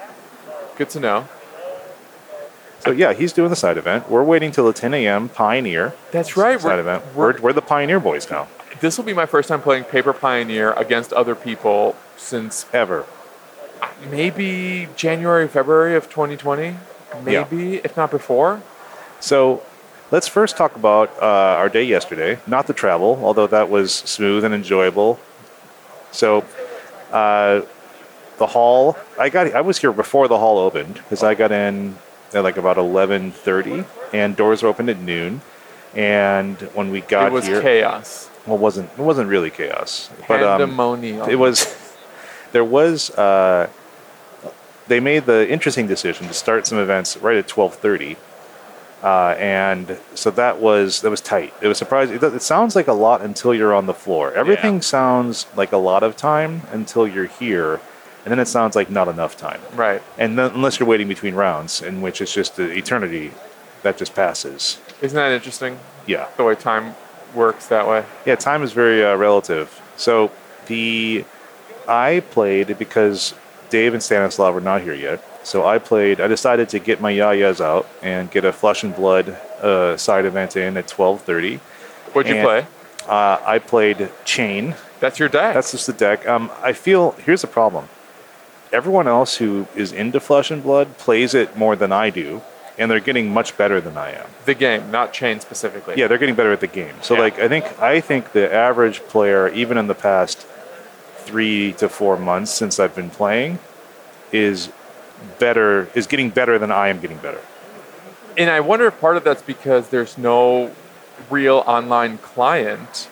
Good 0.77 0.89
to 0.91 0.99
know. 0.99 1.27
So 2.79 2.89
yeah, 2.89 3.13
he's 3.13 3.33
doing 3.33 3.51
the 3.51 3.55
side 3.55 3.77
event. 3.77 4.09
We're 4.09 4.23
waiting 4.23 4.51
till 4.51 4.65
the 4.65 4.73
10 4.73 4.95
a.m. 4.95 5.29
Pioneer 5.29 5.93
That's 6.11 6.35
right. 6.35 6.59
side 6.59 6.79
event. 6.79 7.03
We're, 7.13 7.39
we're 7.39 7.53
the 7.53 7.61
Pioneer 7.61 7.99
boys 7.99 8.31
now. 8.31 8.47
this 8.79 8.97
will 8.97 9.05
be 9.05 9.13
my 9.13 9.27
first 9.27 9.47
time 9.47 9.61
playing 9.61 9.83
Paper 9.83 10.11
Pioneer 10.13 10.71
against 10.73 11.13
other 11.13 11.35
people 11.35 11.95
since 12.17 12.65
Ever. 12.73 13.05
maybe 14.09 14.87
January, 14.95 15.47
February 15.47 15.95
of 15.95 16.09
2020. 16.09 16.63
Yeah. 16.63 16.75
Maybe, 17.23 17.75
if 17.77 17.95
not 17.95 18.09
before. 18.09 18.63
So 19.19 19.61
let's 20.11 20.27
first 20.27 20.57
talk 20.57 20.75
about 20.75 21.09
uh, 21.21 21.57
our 21.57 21.69
day 21.69 21.83
yesterday. 21.83 22.39
Not 22.47 22.67
the 22.67 22.73
travel, 22.73 23.19
although 23.23 23.47
that 23.47 23.69
was 23.69 23.93
smooth 23.93 24.43
and 24.43 24.53
enjoyable. 24.53 25.19
So 26.11 26.45
uh, 27.11 27.61
the 28.37 28.47
hall. 28.47 28.97
I 29.19 29.29
got. 29.29 29.53
I 29.53 29.61
was 29.61 29.77
here 29.77 29.91
before 29.91 30.27
the 30.27 30.37
hall 30.37 30.57
opened 30.57 30.95
because 30.95 31.23
I 31.23 31.35
got 31.35 31.51
in 31.51 31.97
at 32.33 32.43
like 32.43 32.57
about 32.57 32.77
11:30, 32.77 33.85
and 34.13 34.35
doors 34.35 34.63
were 34.63 34.69
opened 34.69 34.89
at 34.89 34.99
noon. 34.99 35.41
And 35.95 36.57
when 36.73 36.91
we 36.91 37.01
got 37.01 37.21
here. 37.21 37.27
it 37.29 37.33
was 37.33 37.47
here, 37.47 37.61
chaos. 37.61 38.29
well, 38.45 38.57
it 38.57 38.59
wasn't 38.59 38.91
it 38.91 39.01
wasn't 39.01 39.29
really 39.29 39.49
chaos, 39.49 40.09
but 40.27 40.43
um, 40.43 40.61
it 41.27 41.35
was 41.35 41.75
there 42.51 42.63
was 42.63 43.09
uh, 43.11 43.69
they 44.87 44.99
made 44.99 45.25
the 45.25 45.49
interesting 45.49 45.87
decision 45.87 46.27
to 46.27 46.33
start 46.33 46.67
some 46.67 46.77
events 46.77 47.17
right 47.17 47.37
at 47.37 47.47
12:30 47.47 48.17
uh, 49.03 49.35
and 49.37 49.97
so 50.15 50.29
that 50.31 50.59
was 50.59 51.01
that 51.01 51.09
was 51.09 51.21
tight 51.21 51.53
it 51.61 51.67
was 51.67 51.77
surprising 51.77 52.15
it, 52.15 52.23
it 52.23 52.41
sounds 52.41 52.75
like 52.75 52.87
a 52.87 52.93
lot 52.93 53.21
until 53.21 53.53
you're 53.53 53.73
on 53.73 53.85
the 53.85 53.93
floor 53.93 54.33
everything 54.33 54.75
Yeah. 54.75 54.79
sounds 54.81 55.45
like 55.55 55.71
a 55.71 55.77
lot 55.77 56.03
of 56.03 56.15
time 56.17 56.63
until 56.71 57.07
you're 57.07 57.25
here 57.27 57.79
and 58.25 58.31
then 58.31 58.39
it 58.39 58.47
sounds 58.47 58.75
like 58.75 58.89
not 58.89 59.07
enough 59.07 59.37
time 59.37 59.61
right. 59.75 60.01
and 60.17 60.37
then, 60.37 60.51
unless 60.51 60.79
you're 60.79 60.87
waiting 60.89 61.07
between 61.07 61.33
rounds 61.35 61.81
in 61.81 62.01
which 62.01 62.19
it's 62.21 62.33
just 62.33 62.59
eternity 62.59 63.31
that 63.83 63.97
just 63.97 64.13
passes 64.13 64.79
Isn't 65.01 65.15
that 65.15 65.31
interesting? 65.31 65.79
yeah 66.05 66.27
The 66.37 66.43
way 66.43 66.55
time 66.55 66.95
works 67.33 67.67
that 67.67 67.87
way. 67.87 68.03
yeah, 68.25 68.35
time 68.35 68.63
is 68.63 68.73
very 68.73 69.05
uh, 69.05 69.15
relative. 69.15 69.79
So 69.97 70.31
the 70.65 71.23
I 71.87 72.21
played 72.31 72.77
because 72.77 73.33
Dave 73.69 73.93
and 73.93 74.01
Stanislav 74.03 74.53
were 74.55 74.61
not 74.61 74.81
here 74.81 74.93
yet. 74.95 75.23
So 75.43 75.65
I 75.65 75.79
played. 75.79 76.19
I 76.21 76.27
decided 76.27 76.69
to 76.69 76.79
get 76.79 76.99
my 77.01 77.11
yayas 77.11 77.61
out 77.61 77.87
and 78.01 78.29
get 78.29 78.45
a 78.45 78.51
Flesh 78.53 78.83
and 78.83 78.95
Blood 78.95 79.29
uh, 79.61 79.97
side 79.97 80.25
event 80.25 80.55
in 80.57 80.77
at 80.77 80.87
twelve 80.87 81.21
thirty. 81.21 81.57
What'd 82.13 82.29
you 82.29 82.37
And- 82.39 82.45
play? 82.45 82.67
Uh, 83.07 83.39
I 83.45 83.57
played 83.59 84.09
Chain. 84.25 84.75
That's 84.99 85.17
your 85.17 85.29
deck. 85.29 85.55
That's 85.55 85.71
just 85.71 85.87
the 85.87 85.93
deck. 85.93 86.27
Um, 86.27 86.51
I 86.61 86.73
feel 86.73 87.11
here's 87.25 87.41
the 87.41 87.47
problem. 87.47 87.89
Everyone 88.71 89.07
else 89.07 89.37
who 89.37 89.65
is 89.75 89.91
into 89.91 90.19
Flesh 90.19 90.51
and 90.51 90.61
Blood 90.61 90.97
plays 90.97 91.33
it 91.33 91.57
more 91.57 91.75
than 91.75 91.91
I 91.91 92.11
do, 92.11 92.41
and 92.77 92.91
they're 92.91 92.99
getting 92.99 93.31
much 93.31 93.57
better 93.57 93.81
than 93.81 93.97
I 93.97 94.11
am. 94.11 94.27
the 94.45 94.53
game, 94.53 94.91
not 94.91 95.13
chain 95.13 95.39
specifically. 95.39 95.95
Yeah, 95.97 96.07
they're 96.07 96.17
getting 96.19 96.35
better 96.35 96.51
at 96.51 96.59
the 96.59 96.67
game. 96.67 96.93
So 97.01 97.13
Yeah. 97.15 97.21
like 97.21 97.39
I 97.39 97.47
think 97.47 97.81
I 97.81 97.99
think 98.01 98.31
the 98.33 98.53
average 98.53 98.99
player, 99.07 99.47
even 99.49 99.77
in 99.77 99.87
the 99.87 99.95
past 99.95 100.45
three 101.17 101.73
to 101.73 101.87
four 101.89 102.17
months 102.17 102.51
since 102.51 102.79
I've 102.79 102.95
been 102.95 103.09
playing, 103.09 103.57
is 104.31 104.69
better 105.39 105.89
is 105.95 106.07
getting 106.07 106.29
better 106.29 106.57
than 106.59 106.71
I 106.71 106.89
am 106.89 106.99
getting 106.99 107.17
better. 107.17 107.41
And 108.37 108.49
I 108.49 108.59
wonder 108.59 108.85
if 108.87 108.99
part 108.99 109.17
of 109.17 109.23
that's 109.23 109.41
because 109.41 109.89
there's 109.89 110.17
no 110.17 110.71
real 111.29 111.63
online 111.67 112.17
client 112.19 113.09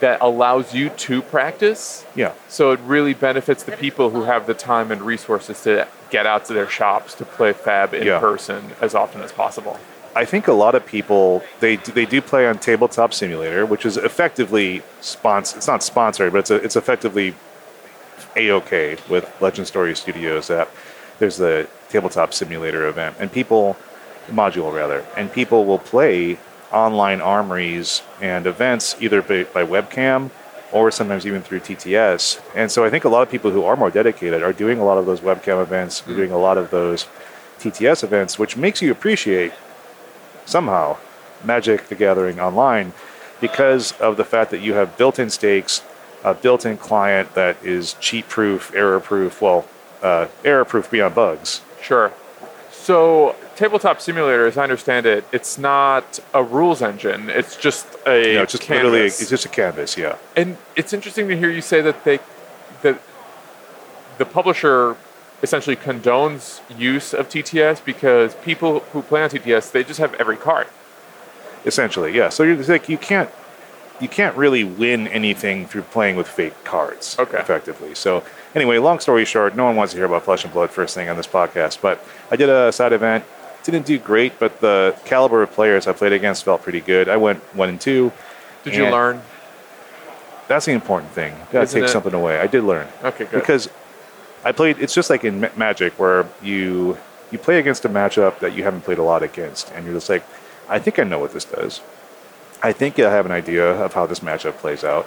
that 0.00 0.20
allows 0.20 0.74
you 0.74 0.90
to 0.90 1.22
practice. 1.22 2.04
Yeah. 2.14 2.32
So 2.48 2.72
it 2.72 2.80
really 2.80 3.14
benefits 3.14 3.62
the 3.62 3.72
people 3.72 4.10
who 4.10 4.24
have 4.24 4.46
the 4.46 4.52
time 4.54 4.90
and 4.90 5.00
resources 5.00 5.62
to 5.62 5.88
get 6.10 6.26
out 6.26 6.44
to 6.46 6.52
their 6.52 6.68
shops 6.68 7.14
to 7.14 7.24
play 7.24 7.52
Fab 7.52 7.94
in 7.94 8.06
Yeah. 8.06 8.18
person 8.18 8.72
as 8.80 8.94
often 8.94 9.22
as 9.22 9.32
possible. 9.32 9.78
I 10.16 10.24
think 10.24 10.46
a 10.46 10.52
lot 10.52 10.74
of 10.74 10.84
people 10.86 11.42
they 11.60 11.76
do- 11.76 11.92
they 11.92 12.04
do 12.04 12.20
play 12.20 12.46
on 12.46 12.58
Tabletop 12.58 13.14
Simulator, 13.14 13.64
which 13.66 13.84
is 13.86 13.96
effectively 13.96 14.82
sponsor. 15.00 15.56
It's 15.56 15.66
not 15.66 15.82
sponsored, 15.82 16.32
but 16.32 16.38
it's 16.40 16.50
a, 16.50 16.56
it's 16.56 16.76
effectively 16.76 17.34
a 18.36 18.50
okay 18.52 18.96
with 19.08 19.28
Legend 19.40 19.66
Story 19.66 19.94
Studios. 19.96 20.48
That 20.48 20.68
there's 21.18 21.36
the 21.36 21.68
Tabletop 21.88 22.34
Simulator 22.34 22.86
event, 22.88 23.16
and 23.18 23.30
people 23.30 23.76
module 24.28 24.72
rather, 24.74 25.04
and 25.16 25.32
people 25.32 25.64
will 25.64 25.78
play 25.78 26.38
online 26.72 27.20
armories 27.20 28.02
and 28.20 28.46
events 28.46 28.96
either 29.00 29.22
by, 29.22 29.44
by 29.44 29.64
webcam 29.64 30.30
or 30.72 30.90
sometimes 30.90 31.24
even 31.24 31.40
through 31.40 31.60
TTS. 31.60 32.40
And 32.54 32.70
so 32.70 32.84
I 32.84 32.90
think 32.90 33.04
a 33.04 33.08
lot 33.08 33.22
of 33.22 33.30
people 33.30 33.52
who 33.52 33.64
are 33.64 33.76
more 33.76 33.90
dedicated 33.90 34.42
are 34.42 34.52
doing 34.52 34.80
a 34.80 34.84
lot 34.84 34.98
of 34.98 35.06
those 35.06 35.20
webcam 35.20 35.62
events, 35.62 36.02
are 36.08 36.16
doing 36.16 36.32
a 36.32 36.38
lot 36.38 36.58
of 36.58 36.70
those 36.70 37.06
TTS 37.60 38.02
events, 38.02 38.38
which 38.38 38.56
makes 38.56 38.82
you 38.82 38.90
appreciate 38.90 39.52
somehow 40.44 40.96
Magic 41.44 41.86
the 41.88 41.94
Gathering 41.94 42.40
online 42.40 42.92
because 43.40 43.92
of 43.92 44.16
the 44.16 44.24
fact 44.24 44.50
that 44.50 44.60
you 44.60 44.74
have 44.74 44.96
built 44.96 45.18
in 45.18 45.30
stakes, 45.30 45.82
a 46.24 46.34
built 46.34 46.66
in 46.66 46.76
client 46.76 47.34
that 47.34 47.62
is 47.62 47.94
cheat 48.00 48.28
proof, 48.28 48.74
error 48.74 48.98
proof, 48.98 49.40
well, 49.40 49.66
uh, 50.04 50.28
error 50.44 50.64
proof 50.64 50.90
beyond 50.90 51.14
bugs. 51.14 51.62
Sure. 51.82 52.12
So 52.70 53.34
tabletop 53.56 54.00
simulator, 54.00 54.46
as 54.46 54.58
I 54.58 54.62
understand 54.62 55.06
it, 55.06 55.24
it's 55.32 55.56
not 55.58 56.20
a 56.34 56.42
rules 56.42 56.82
engine. 56.82 57.30
It's 57.30 57.56
just 57.56 57.86
a 58.06 58.34
know, 58.34 58.42
it's 58.42 58.52
just 58.52 58.62
canvas. 58.64 58.84
literally, 58.84 59.06
it's 59.06 59.30
just 59.30 59.46
a 59.46 59.48
canvas, 59.48 59.96
yeah. 59.96 60.16
And 60.36 60.58
it's 60.76 60.92
interesting 60.92 61.28
to 61.28 61.36
hear 61.36 61.50
you 61.50 61.62
say 61.62 61.80
that 61.80 62.04
they 62.04 62.18
that 62.82 63.00
the 64.18 64.26
publisher 64.26 64.96
essentially 65.42 65.76
condones 65.76 66.60
use 66.78 67.12
of 67.14 67.28
TTS 67.28 67.84
because 67.84 68.34
people 68.36 68.80
who 68.92 69.02
play 69.02 69.22
on 69.22 69.30
TTS 69.30 69.72
they 69.72 69.82
just 69.82 69.98
have 70.00 70.14
every 70.14 70.36
card. 70.36 70.66
Essentially, 71.64 72.14
yeah. 72.14 72.28
So 72.28 72.42
you're 72.42 72.56
like 72.64 72.88
you 72.90 72.98
can't 72.98 73.30
you 74.00 74.08
can't 74.08 74.36
really 74.36 74.64
win 74.64 75.08
anything 75.08 75.66
through 75.66 75.82
playing 75.82 76.16
with 76.16 76.28
fake 76.28 76.64
cards 76.64 77.16
Okay. 77.18 77.38
effectively. 77.38 77.94
So 77.94 78.22
anyway, 78.54 78.78
long 78.78 79.00
story 79.00 79.24
short, 79.24 79.56
no 79.56 79.64
one 79.64 79.76
wants 79.76 79.92
to 79.92 79.98
hear 79.98 80.06
about 80.06 80.24
Flesh 80.24 80.44
and 80.44 80.52
Blood 80.52 80.70
first 80.70 80.94
thing 80.94 81.08
on 81.08 81.16
this 81.16 81.26
podcast, 81.26 81.80
but 81.80 82.04
I 82.30 82.36
did 82.36 82.48
a 82.48 82.72
side 82.72 82.92
event. 82.92 83.24
Didn't 83.62 83.86
do 83.86 83.98
great, 83.98 84.38
but 84.38 84.60
the 84.60 84.94
caliber 85.06 85.42
of 85.42 85.50
players 85.52 85.86
I 85.86 85.92
played 85.92 86.12
against 86.12 86.44
felt 86.44 86.62
pretty 86.62 86.80
good. 86.80 87.08
I 87.08 87.16
went 87.16 87.38
one 87.54 87.68
and 87.70 87.80
two. 87.80 88.12
Did 88.62 88.74
you 88.74 88.84
learn? 88.90 89.22
That's 90.48 90.66
the 90.66 90.72
important 90.72 91.12
thing. 91.12 91.32
You 91.32 91.38
gotta 91.50 91.62
Isn't 91.64 91.80
take 91.80 91.88
it? 91.88 91.92
something 91.92 92.12
away. 92.12 92.38
I 92.38 92.46
did 92.46 92.64
learn. 92.64 92.86
Okay, 93.02 93.24
good. 93.24 93.40
Because 93.40 93.70
I 94.44 94.52
played. 94.52 94.78
It's 94.78 94.94
just 94.94 95.08
like 95.08 95.24
in 95.24 95.40
Ma- 95.40 95.48
Magic, 95.56 95.98
where 95.98 96.26
you 96.42 96.98
you 97.30 97.38
play 97.38 97.58
against 97.58 97.86
a 97.86 97.88
matchup 97.88 98.40
that 98.40 98.52
you 98.52 98.62
haven't 98.64 98.82
played 98.82 98.98
a 98.98 99.02
lot 99.02 99.22
against, 99.22 99.70
and 99.72 99.86
you're 99.86 99.94
just 99.94 100.10
like, 100.10 100.22
I 100.68 100.78
think 100.78 100.98
I 100.98 101.04
know 101.04 101.18
what 101.18 101.32
this 101.32 101.46
does. 101.46 101.80
I 102.62 102.72
think 102.72 102.98
I 102.98 103.10
have 103.10 103.24
an 103.26 103.32
idea 103.32 103.66
of 103.66 103.94
how 103.94 104.04
this 104.06 104.20
matchup 104.20 104.54
plays 104.58 104.84
out, 104.84 105.06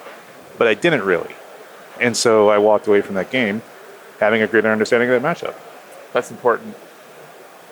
but 0.58 0.68
I 0.68 0.74
didn't 0.74 1.04
really. 1.04 1.36
And 2.02 2.16
so 2.16 2.50
I 2.50 2.58
walked 2.58 2.88
away 2.88 3.02
from 3.02 3.16
that 3.16 3.32
game 3.32 3.62
having 4.20 4.42
a 4.42 4.48
greater 4.48 4.72
understanding 4.72 5.10
of 5.10 5.22
that 5.22 5.38
matchup. 5.38 5.56
That's 6.14 6.32
important. 6.32 6.76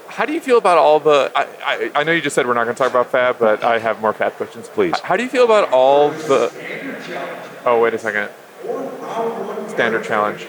How 0.07 0.25
do 0.25 0.33
you 0.33 0.39
feel 0.39 0.57
about 0.57 0.77
all 0.77 0.99
the? 0.99 1.31
I, 1.35 1.47
I, 1.65 1.91
I 1.95 2.03
know 2.03 2.11
you 2.11 2.21
just 2.21 2.35
said 2.35 2.47
we're 2.47 2.53
not 2.53 2.65
going 2.65 2.75
to 2.75 2.81
talk 2.81 2.91
about 2.91 3.09
Fab, 3.11 3.39
but 3.39 3.63
I 3.63 3.79
have 3.79 3.99
more 4.01 4.13
Fab 4.13 4.33
questions. 4.33 4.69
Please. 4.69 4.97
How 4.99 5.17
do 5.17 5.23
you 5.23 5.29
feel 5.29 5.45
about 5.45 5.71
all 5.73 6.11
the? 6.11 6.51
Oh 7.65 7.81
wait 7.81 7.93
a 7.93 7.99
second. 7.99 8.29
Standard 9.69 10.03
challenge. 10.03 10.47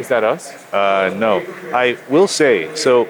Is 0.00 0.08
that 0.08 0.24
us? 0.24 0.52
Uh, 0.72 1.14
no, 1.16 1.44
I 1.74 1.98
will 2.08 2.26
say 2.28 2.74
so. 2.74 3.08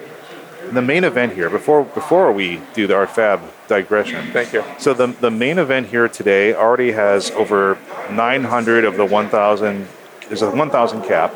The 0.71 0.81
main 0.81 1.03
event 1.03 1.33
here 1.33 1.49
before 1.49 1.83
before 1.83 2.31
we 2.31 2.61
do 2.73 2.87
the 2.87 2.95
art 2.95 3.09
fab 3.09 3.41
digression. 3.67 4.31
Thank 4.31 4.53
you. 4.53 4.63
So 4.79 4.93
the 4.93 5.07
the 5.07 5.31
main 5.31 5.57
event 5.57 5.87
here 5.87 6.07
today 6.07 6.53
already 6.53 6.91
has 6.91 7.31
over 7.31 7.77
900 8.11 8.85
of 8.85 8.97
the 8.97 9.05
1,000. 9.05 9.87
There's 10.27 10.41
a 10.41 10.51
1,000 10.51 11.03
cap. 11.03 11.33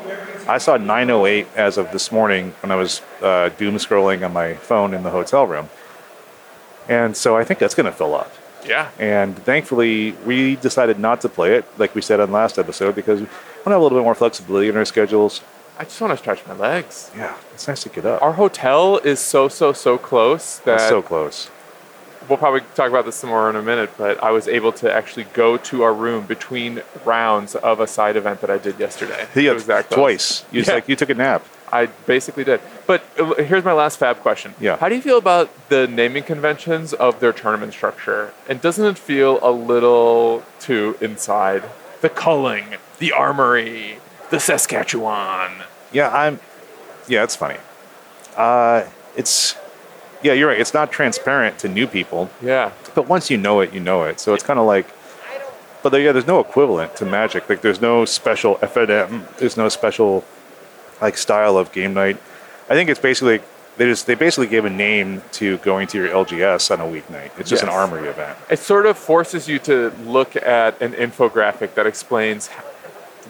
I 0.48 0.58
saw 0.58 0.76
908 0.76 1.46
as 1.56 1.78
of 1.78 1.92
this 1.92 2.10
morning 2.10 2.54
when 2.60 2.70
I 2.70 2.76
was 2.76 3.00
uh, 3.22 3.50
doom 3.50 3.76
scrolling 3.76 4.24
on 4.24 4.32
my 4.32 4.54
phone 4.54 4.92
in 4.92 5.02
the 5.02 5.10
hotel 5.10 5.46
room, 5.46 5.70
and 6.88 7.16
so 7.16 7.36
I 7.36 7.44
think 7.44 7.60
that's 7.60 7.74
going 7.74 7.86
to 7.86 7.92
fill 7.92 8.14
up. 8.14 8.32
Yeah. 8.66 8.90
And 8.98 9.36
thankfully, 9.38 10.12
we 10.24 10.56
decided 10.56 10.98
not 10.98 11.20
to 11.22 11.28
play 11.28 11.54
it, 11.54 11.64
like 11.78 11.94
we 11.94 12.02
said 12.02 12.20
on 12.20 12.30
last 12.32 12.58
episode, 12.58 12.94
because 12.94 13.20
we 13.20 13.26
want 13.26 13.64
to 13.64 13.70
have 13.70 13.80
a 13.80 13.82
little 13.82 13.98
bit 13.98 14.04
more 14.04 14.14
flexibility 14.14 14.68
in 14.68 14.76
our 14.76 14.84
schedules. 14.84 15.40
I 15.78 15.84
just 15.84 16.00
want 16.00 16.12
to 16.12 16.16
stretch 16.16 16.46
my 16.46 16.54
legs. 16.54 17.10
Yeah, 17.16 17.36
it's 17.54 17.66
nice 17.66 17.82
to 17.84 17.88
get 17.88 18.04
up. 18.04 18.22
Our 18.22 18.32
hotel 18.34 18.98
is 18.98 19.20
so 19.20 19.48
so 19.48 19.72
so 19.72 19.98
close 19.98 20.58
that 20.58 20.64
That's 20.78 20.88
so 20.88 21.02
close. 21.02 21.50
we'll 22.28 22.38
probably 22.38 22.60
talk 22.74 22.88
about 22.90 23.04
this 23.04 23.16
some 23.16 23.30
more 23.30 23.48
in 23.50 23.56
a 23.56 23.62
minute. 23.62 23.90
But 23.98 24.22
I 24.22 24.30
was 24.30 24.46
able 24.48 24.72
to 24.72 24.92
actually 24.92 25.24
go 25.32 25.56
to 25.56 25.82
our 25.82 25.92
room 25.94 26.26
between 26.26 26.82
rounds 27.04 27.54
of 27.56 27.80
a 27.80 27.86
side 27.86 28.16
event 28.16 28.40
that 28.42 28.50
I 28.50 28.58
did 28.58 28.78
yesterday. 28.78 29.26
Yeah, 29.34 29.50
It 29.50 29.54
was 29.54 29.66
that 29.66 29.88
close. 29.88 29.98
twice. 29.98 30.44
You, 30.52 30.62
Yeah. 30.62 30.74
like 30.74 30.88
you 30.88 30.96
took 30.96 31.10
a 31.10 31.14
nap. 31.14 31.44
I 31.72 31.86
basically 32.06 32.44
did. 32.44 32.60
But 32.86 33.02
uh, 33.18 33.34
here's 33.42 33.64
my 33.64 33.72
last 33.72 33.96
fab 33.98 34.18
question. 34.20 34.54
Yeah. 34.60 34.76
How 34.76 34.90
do 34.90 34.94
you 34.94 35.00
feel 35.00 35.16
about 35.16 35.48
the 35.70 35.86
naming 35.86 36.22
conventions 36.22 36.92
of 36.92 37.18
their 37.20 37.32
tournament 37.32 37.72
structure? 37.72 38.34
And 38.46 38.60
doesn't 38.60 38.84
it 38.84 38.98
feel 38.98 39.38
a 39.42 39.50
little 39.50 40.42
too 40.60 40.96
inside? 41.00 41.64
The 42.02 42.10
culling, 42.10 42.74
the 42.98 43.12
armory, 43.12 43.96
the 44.32 44.40
Saskatchewan. 44.40 45.52
Yeah, 45.92 46.08
I'm. 46.08 46.40
Yeah, 47.06 47.22
it's 47.22 47.36
funny. 47.36 47.58
Uh, 48.36 48.84
it's. 49.16 49.54
Yeah, 50.22 50.32
you're 50.32 50.48
right. 50.48 50.58
It's 50.60 50.72
not 50.74 50.90
transparent 50.90 51.58
to 51.60 51.68
new 51.68 51.86
people, 51.86 52.30
Yeah. 52.40 52.70
but 52.94 53.08
once 53.08 53.28
you 53.28 53.36
know 53.36 53.60
it, 53.60 53.72
you 53.74 53.80
know 53.80 54.04
it. 54.04 54.18
So 54.20 54.34
it's 54.34 54.42
kind 54.42 54.58
of 54.58 54.66
like. 54.66 54.86
But 55.82 55.90
there, 55.90 56.00
yeah, 56.00 56.12
there's 56.12 56.26
no 56.28 56.38
equivalent 56.40 56.94
to 56.96 57.04
Magic. 57.04 57.48
Like, 57.48 57.60
there's 57.60 57.80
no 57.80 58.04
special 58.04 58.54
FNM. 58.56 59.36
There's 59.38 59.56
no 59.56 59.68
special, 59.68 60.24
like, 61.00 61.18
style 61.18 61.56
of 61.58 61.72
game 61.72 61.92
night. 61.92 62.18
I 62.70 62.74
think 62.74 62.88
it's 62.88 63.00
basically 63.00 63.40
they 63.76 63.86
just 63.86 64.06
they 64.06 64.14
basically 64.14 64.46
gave 64.46 64.64
a 64.64 64.70
name 64.70 65.22
to 65.32 65.58
going 65.58 65.88
to 65.88 65.98
your 65.98 66.08
LGS 66.08 66.70
on 66.70 66.80
a 66.80 66.84
weeknight. 66.84 67.30
It's 67.38 67.50
just 67.50 67.62
an 67.64 67.68
armory 67.68 68.08
event. 68.08 68.38
It 68.48 68.60
sort 68.60 68.86
of 68.86 68.96
forces 68.96 69.48
you 69.48 69.58
to 69.60 69.90
look 70.06 70.36
at 70.36 70.80
an 70.80 70.92
infographic 70.92 71.74
that 71.74 71.86
explains 71.86 72.48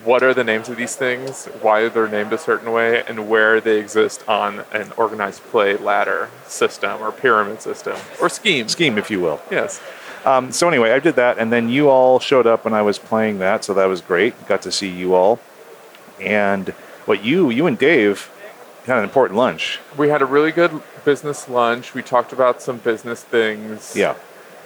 what 0.05 0.23
are 0.23 0.35
the 0.35 0.45
names 0.45 0.69
of 0.69 0.77
these 0.77 0.97
things, 0.97 1.47
why 1.61 1.89
they're 1.89 2.09
named 2.09 2.33
a 2.33 2.39
certain 2.39 2.73
way, 2.73 3.03
and 3.07 3.29
where 3.29 3.61
they 3.61 3.79
exist 3.79 4.27
on 4.29 4.65
an 4.73 4.93
organized 4.97 5.43
play 5.45 5.77
ladder 5.77 6.31
system 6.47 7.01
or 7.01 7.13
pyramid 7.13 7.63
system 7.63 7.97
or 8.21 8.29
scheme. 8.29 8.69
Scheme, 8.69 8.99
if 8.99 9.11
you 9.11 9.21
will. 9.21 9.41
Yes. 9.51 9.81
Um, 10.25 10.53
so 10.53 10.69
anyway, 10.69 10.93
I 10.93 11.01
did 11.01 11.17
that, 11.17 11.39
and 11.39 11.53
then 11.53 11.69
you 11.69 11.89
all 11.89 12.21
showed 12.21 12.47
up 12.47 12.65
when 12.65 12.75
I 12.75 12.83
was 12.83 12.99
playing 12.99 13.39
that, 13.41 13.65
so 13.65 13.75
that 13.75 13.87
was 13.87 14.01
great. 14.01 14.47
Got 14.47 14.63
to 14.63 14.73
see 14.73 14.89
you 14.89 15.15
all, 15.15 15.41
and 16.21 16.69
what 17.07 17.25
you, 17.25 17.51
you 17.51 17.67
and 17.67 17.77
Dave, 17.77 18.31
had 18.87 18.99
an 18.99 19.05
important 19.05 19.37
lunch. 19.37 19.79
We 19.97 20.09
had 20.09 20.23
a 20.23 20.27
really 20.27 20.53
good 20.53 20.83
business 21.05 21.49
lunch. 21.49 21.95
We 21.95 22.03
talked 22.03 22.33
about 22.33 22.63
some 22.63 22.79
business 22.79 23.23
things. 23.23 23.95
Yeah, 23.97 24.15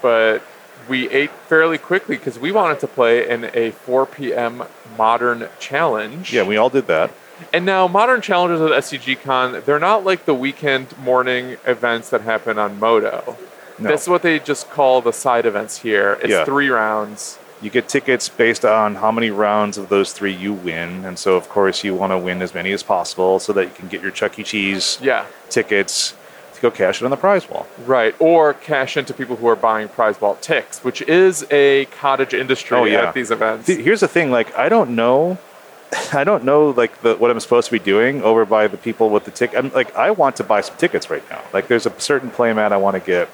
But 0.02 0.42
we 0.88 1.08
ate 1.10 1.30
fairly 1.30 1.78
quickly 1.78 2.16
because 2.16 2.38
we 2.38 2.52
wanted 2.52 2.80
to 2.80 2.86
play 2.86 3.28
in 3.28 3.50
a 3.54 3.70
4 3.70 4.06
p.m. 4.06 4.62
modern 4.96 5.48
challenge. 5.58 6.32
yeah, 6.32 6.42
we 6.46 6.56
all 6.56 6.70
did 6.70 6.86
that. 6.86 7.10
And 7.52 7.66
now 7.66 7.86
modern 7.86 8.22
challenges 8.22 8.60
at 8.62 8.70
SCG 8.70 9.20
Con, 9.22 9.62
they're 9.66 9.78
not 9.78 10.04
like 10.04 10.24
the 10.24 10.34
weekend 10.34 10.96
morning 10.98 11.56
events 11.66 12.08
that 12.10 12.22
happen 12.22 12.58
on 12.58 12.78
MODO. 12.80 13.36
No. 13.78 13.90
This 13.90 14.02
is 14.04 14.08
what 14.08 14.22
they 14.22 14.38
just 14.38 14.70
call 14.70 15.02
the 15.02 15.12
side 15.12 15.44
events 15.44 15.78
here. 15.78 16.18
It's 16.22 16.30
Yeah. 16.30 16.44
three 16.46 16.70
rounds. 16.70 17.38
You 17.60 17.68
get 17.70 17.88
tickets 17.88 18.28
based 18.28 18.64
on 18.64 18.96
how 18.96 19.10
many 19.10 19.30
rounds 19.30 19.76
of 19.76 19.88
those 19.90 20.12
three 20.12 20.32
you 20.32 20.52
win, 20.54 21.04
and 21.04 21.18
so 21.18 21.36
of 21.36 21.48
course 21.48 21.84
you 21.84 21.94
want 21.94 22.12
to 22.12 22.18
win 22.18 22.40
as 22.42 22.54
many 22.54 22.72
as 22.72 22.82
possible 22.82 23.38
so 23.38 23.52
that 23.54 23.64
you 23.64 23.70
can 23.74 23.88
get 23.88 24.00
your 24.02 24.10
Chuck 24.12 24.38
E. 24.38 24.42
Cheese 24.42 24.98
Yeah. 25.02 25.24
tickets 25.50 26.14
to 26.56 26.62
go 26.62 26.70
cash 26.70 27.00
it 27.00 27.04
on 27.04 27.10
the 27.10 27.16
prize 27.16 27.48
wall. 27.48 27.66
Right. 27.84 28.14
Or 28.18 28.52
cash 28.54 28.96
into 28.96 29.14
people 29.14 29.36
who 29.36 29.46
are 29.46 29.56
buying 29.56 29.88
prize 29.88 30.16
vault 30.16 30.42
ticks, 30.42 30.82
which 30.84 31.00
is 31.02 31.46
a 31.50 31.84
cottage 31.86 32.34
industry 32.34 32.76
Oh, 32.76 32.84
yeah. 32.84 33.08
at 33.08 33.14
these 33.14 33.30
events. 33.30 33.68
Here's 33.68 34.00
the 34.00 34.08
thing: 34.08 34.30
like, 34.30 34.56
I 34.56 34.68
don't 34.68 34.90
know, 34.96 35.38
I 36.12 36.24
don't 36.24 36.44
know 36.44 36.70
like 36.70 37.00
the, 37.02 37.14
what 37.16 37.30
I'm 37.30 37.38
supposed 37.40 37.66
to 37.66 37.72
be 37.72 37.78
doing 37.78 38.22
over 38.22 38.44
by 38.44 38.66
the 38.66 38.76
people 38.76 39.08
with 39.10 39.24
the 39.24 39.30
ticket. 39.30 39.56
I'm 39.58 39.72
like, 39.72 39.94
I 39.96 40.10
want 40.10 40.36
to 40.36 40.44
buy 40.44 40.60
some 40.60 40.76
tickets 40.76 41.08
right 41.10 41.22
now. 41.30 41.42
Like, 41.52 41.68
there's 41.68 41.86
a 41.86 42.00
certain 42.00 42.30
playmat 42.30 42.72
I 42.72 42.76
want 42.76 42.94
to 42.94 43.00
get, 43.00 43.28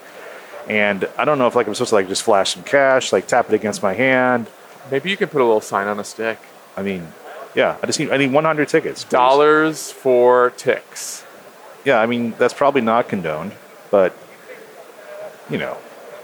and 0.69 1.09
I 1.19 1.25
don't 1.25 1.39
know 1.39 1.47
if 1.47 1.55
like 1.55 1.67
I'm 1.67 1.75
supposed 1.75 1.91
to 1.91 1.95
like 1.97 2.09
just 2.09 2.23
flash 2.23 2.55
some 2.55 2.63
cash, 2.65 3.13
like 3.13 3.27
tap 3.27 3.49
it 3.49 3.55
against 3.55 3.83
my 3.83 3.95
hand. 3.95 4.47
Maybe 4.91 5.11
you 5.11 5.17
can 5.17 5.29
put 5.29 5.41
a 5.41 5.45
little 5.45 5.61
sign 5.61 5.87
on 5.87 5.99
a 6.01 6.05
stick. 6.05 6.39
I 6.77 6.83
mean, 6.83 7.07
yeah, 7.55 7.77
I 7.83 7.87
just 7.87 7.99
need 8.01 8.11
I 8.11 8.17
need 8.17 8.33
100 8.33 8.69
tickets. 8.69 9.05
please. 9.05 9.11
Dollars 9.11 9.93
for 9.93 10.51
ticks. 10.57 11.22
Yeah, 11.85 12.01
I 12.01 12.07
mean 12.07 12.35
that's 12.39 12.55
probably 12.55 12.81
not 12.81 13.09
condoned, 13.09 13.53
but 13.91 14.15
you 15.51 15.59
know, 15.59 15.77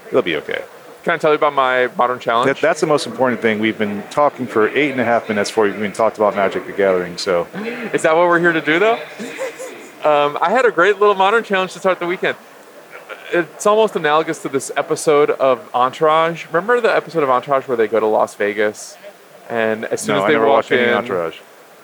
it'll 0.07 0.21
be 0.21 0.35
okay. 0.37 0.63
Can 1.03 1.13
I 1.13 1.17
tell 1.17 1.31
you 1.31 1.37
about 1.37 1.53
my 1.53 1.87
modern 1.97 2.19
challenge? 2.19 2.47
That, 2.47 2.61
that's 2.61 2.81
the 2.81 2.87
most 2.87 3.07
important 3.07 3.41
thing. 3.41 3.59
We've 3.59 3.77
been 3.77 4.03
talking 4.09 4.45
for 4.45 4.67
eight 4.69 4.91
and 4.91 4.99
a 4.99 5.05
half 5.05 5.29
minutes 5.29 5.49
before 5.49 5.65
we 5.65 5.71
even 5.73 5.93
talked 5.93 6.17
about 6.17 6.35
Magic 6.35 6.65
the 6.65 6.73
Gathering. 6.73 7.17
So 7.17 7.47
Is 7.93 8.01
that 8.01 8.15
what 8.15 8.27
we're 8.27 8.39
here 8.39 8.51
to 8.51 8.61
do, 8.61 8.79
though? 8.79 8.99
Um, 10.03 10.37
I 10.41 10.49
had 10.49 10.65
a 10.65 10.71
great 10.71 10.99
little 10.99 11.15
modern 11.15 11.43
challenge 11.43 11.73
to 11.73 11.79
start 11.79 11.99
the 11.99 12.05
weekend. 12.05 12.37
It's 13.31 13.65
almost 13.65 13.95
analogous 13.95 14.41
to 14.41 14.49
this 14.49 14.71
episode 14.75 15.29
of 15.29 15.69
Entourage. 15.73 16.45
Remember 16.47 16.81
the 16.81 16.93
episode 16.93 17.23
of 17.23 17.29
Entourage 17.29 17.67
where 17.67 17.77
they 17.77 17.87
go 17.87 17.99
to 17.99 18.05
Las 18.05 18.35
Vegas, 18.35 18.97
and 19.49 19.85
as 19.85 20.01
soon 20.01 20.15
no, 20.15 20.21
as 20.21 20.25
I 20.25 20.27
they 20.27 20.33
never 20.33 20.47
walk 20.47 20.55
watched 20.55 20.71
any 20.71 20.83
in, 20.83 20.89
Entourage. 20.89 21.37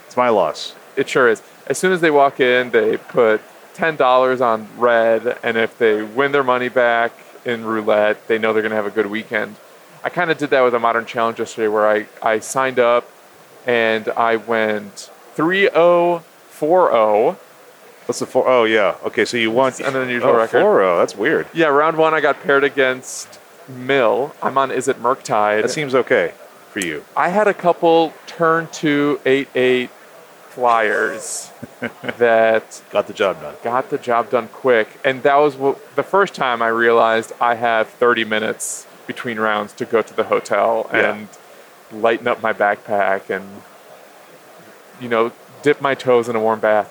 It's 0.08 0.18
my 0.18 0.30
loss. 0.30 0.76
it 0.96 1.08
sure 1.08 1.30
is. 1.30 1.42
As 1.68 1.78
soon 1.78 1.92
as 1.92 2.02
they 2.02 2.12
walk 2.12 2.40
in, 2.40 2.72
they 2.72 2.98
put 2.98 3.42
ten 3.76 3.96
dollars 3.96 4.42
on 4.42 4.68
red, 4.78 5.38
and 5.44 5.58
if 5.58 5.78
they 5.78 6.02
win 6.02 6.32
their 6.32 6.44
money 6.44 6.70
back 6.70 7.12
in 7.46 7.64
roulette, 7.64 8.28
they 8.28 8.40
know 8.40 8.54
they're 8.54 8.64
going 8.64 8.72
to 8.72 8.76
have 8.76 8.86
a 8.86 8.92
good 8.92 9.08
weekend. 9.08 9.56
I 10.04 10.10
kind 10.10 10.32
of 10.32 10.38
did 10.38 10.50
that 10.52 10.62
with 10.62 10.74
a 10.74 10.80
modern 10.80 11.06
challenge 11.06 11.40
yesterday, 11.40 11.68
where 11.68 11.88
I 11.88 12.08
I 12.22 12.40
signed 12.40 12.80
up 12.80 13.10
and 13.66 14.08
I 14.10 14.38
went 14.38 15.12
three 15.34 15.70
zero 15.70 16.24
four 16.50 16.90
zero. 16.90 17.38
What's 18.06 18.20
the 18.20 18.26
four? 18.26 18.48
Oh 18.48 18.64
yeah. 18.64 18.96
Okay, 19.04 19.26
so 19.26 19.38
you 19.38 19.52
won. 19.52 19.74
an 19.84 19.96
unusual 19.96 20.30
oh, 20.30 20.38
record. 20.38 20.62
4-0. 20.62 21.00
That's 21.00 21.16
weird. 21.16 21.48
Yeah, 21.54 21.68
round 21.68 21.98
one 21.98 22.14
I 22.14 22.22
got 22.22 22.42
paired 22.42 22.64
against 22.64 23.40
Mill. 23.68 24.36
I'm 24.44 24.58
on 24.58 24.72
Is 24.72 24.88
It 24.88 25.02
Murktide. 25.02 25.64
That 25.64 25.72
seems 25.72 25.96
okay 25.96 26.34
for 26.70 26.80
you. 26.80 27.04
I 27.18 27.30
had 27.30 27.48
a 27.48 27.54
couple 27.54 28.14
turn 28.28 28.68
two 28.72 29.20
eight 29.26 29.50
eight 29.56 29.90
flyers 30.56 31.52
that 32.18 32.82
Got 32.90 33.08
the 33.08 33.14
job 33.14 33.42
done. 33.42 33.56
got 33.64 33.90
the 33.90 33.98
job 33.98 34.30
done 34.30 34.48
quick, 34.48 34.88
and 35.04 35.22
that 35.24 35.36
was 35.36 35.56
what, 35.56 35.96
the 35.96 36.04
first 36.04 36.34
time 36.34 36.62
I 36.62 36.70
realized 36.70 37.34
I 37.42 37.56
have 37.56 37.90
30 37.90 38.24
minutes 38.24 38.88
between 39.06 39.38
rounds 39.40 39.74
to 39.74 39.86
go 39.86 40.02
to 40.02 40.14
the 40.16 40.24
hotel 40.24 40.90
Yeah. 40.94 41.14
and 41.14 41.28
lighten 41.92 42.28
up 42.28 42.42
my 42.42 42.54
backpack 42.54 43.30
and 43.30 43.46
you 45.00 45.10
know 45.10 45.32
dip 45.62 45.82
my 45.82 45.94
toes 45.94 46.30
in 46.30 46.36
a 46.36 46.40
warm 46.40 46.60
bath. 46.62 46.90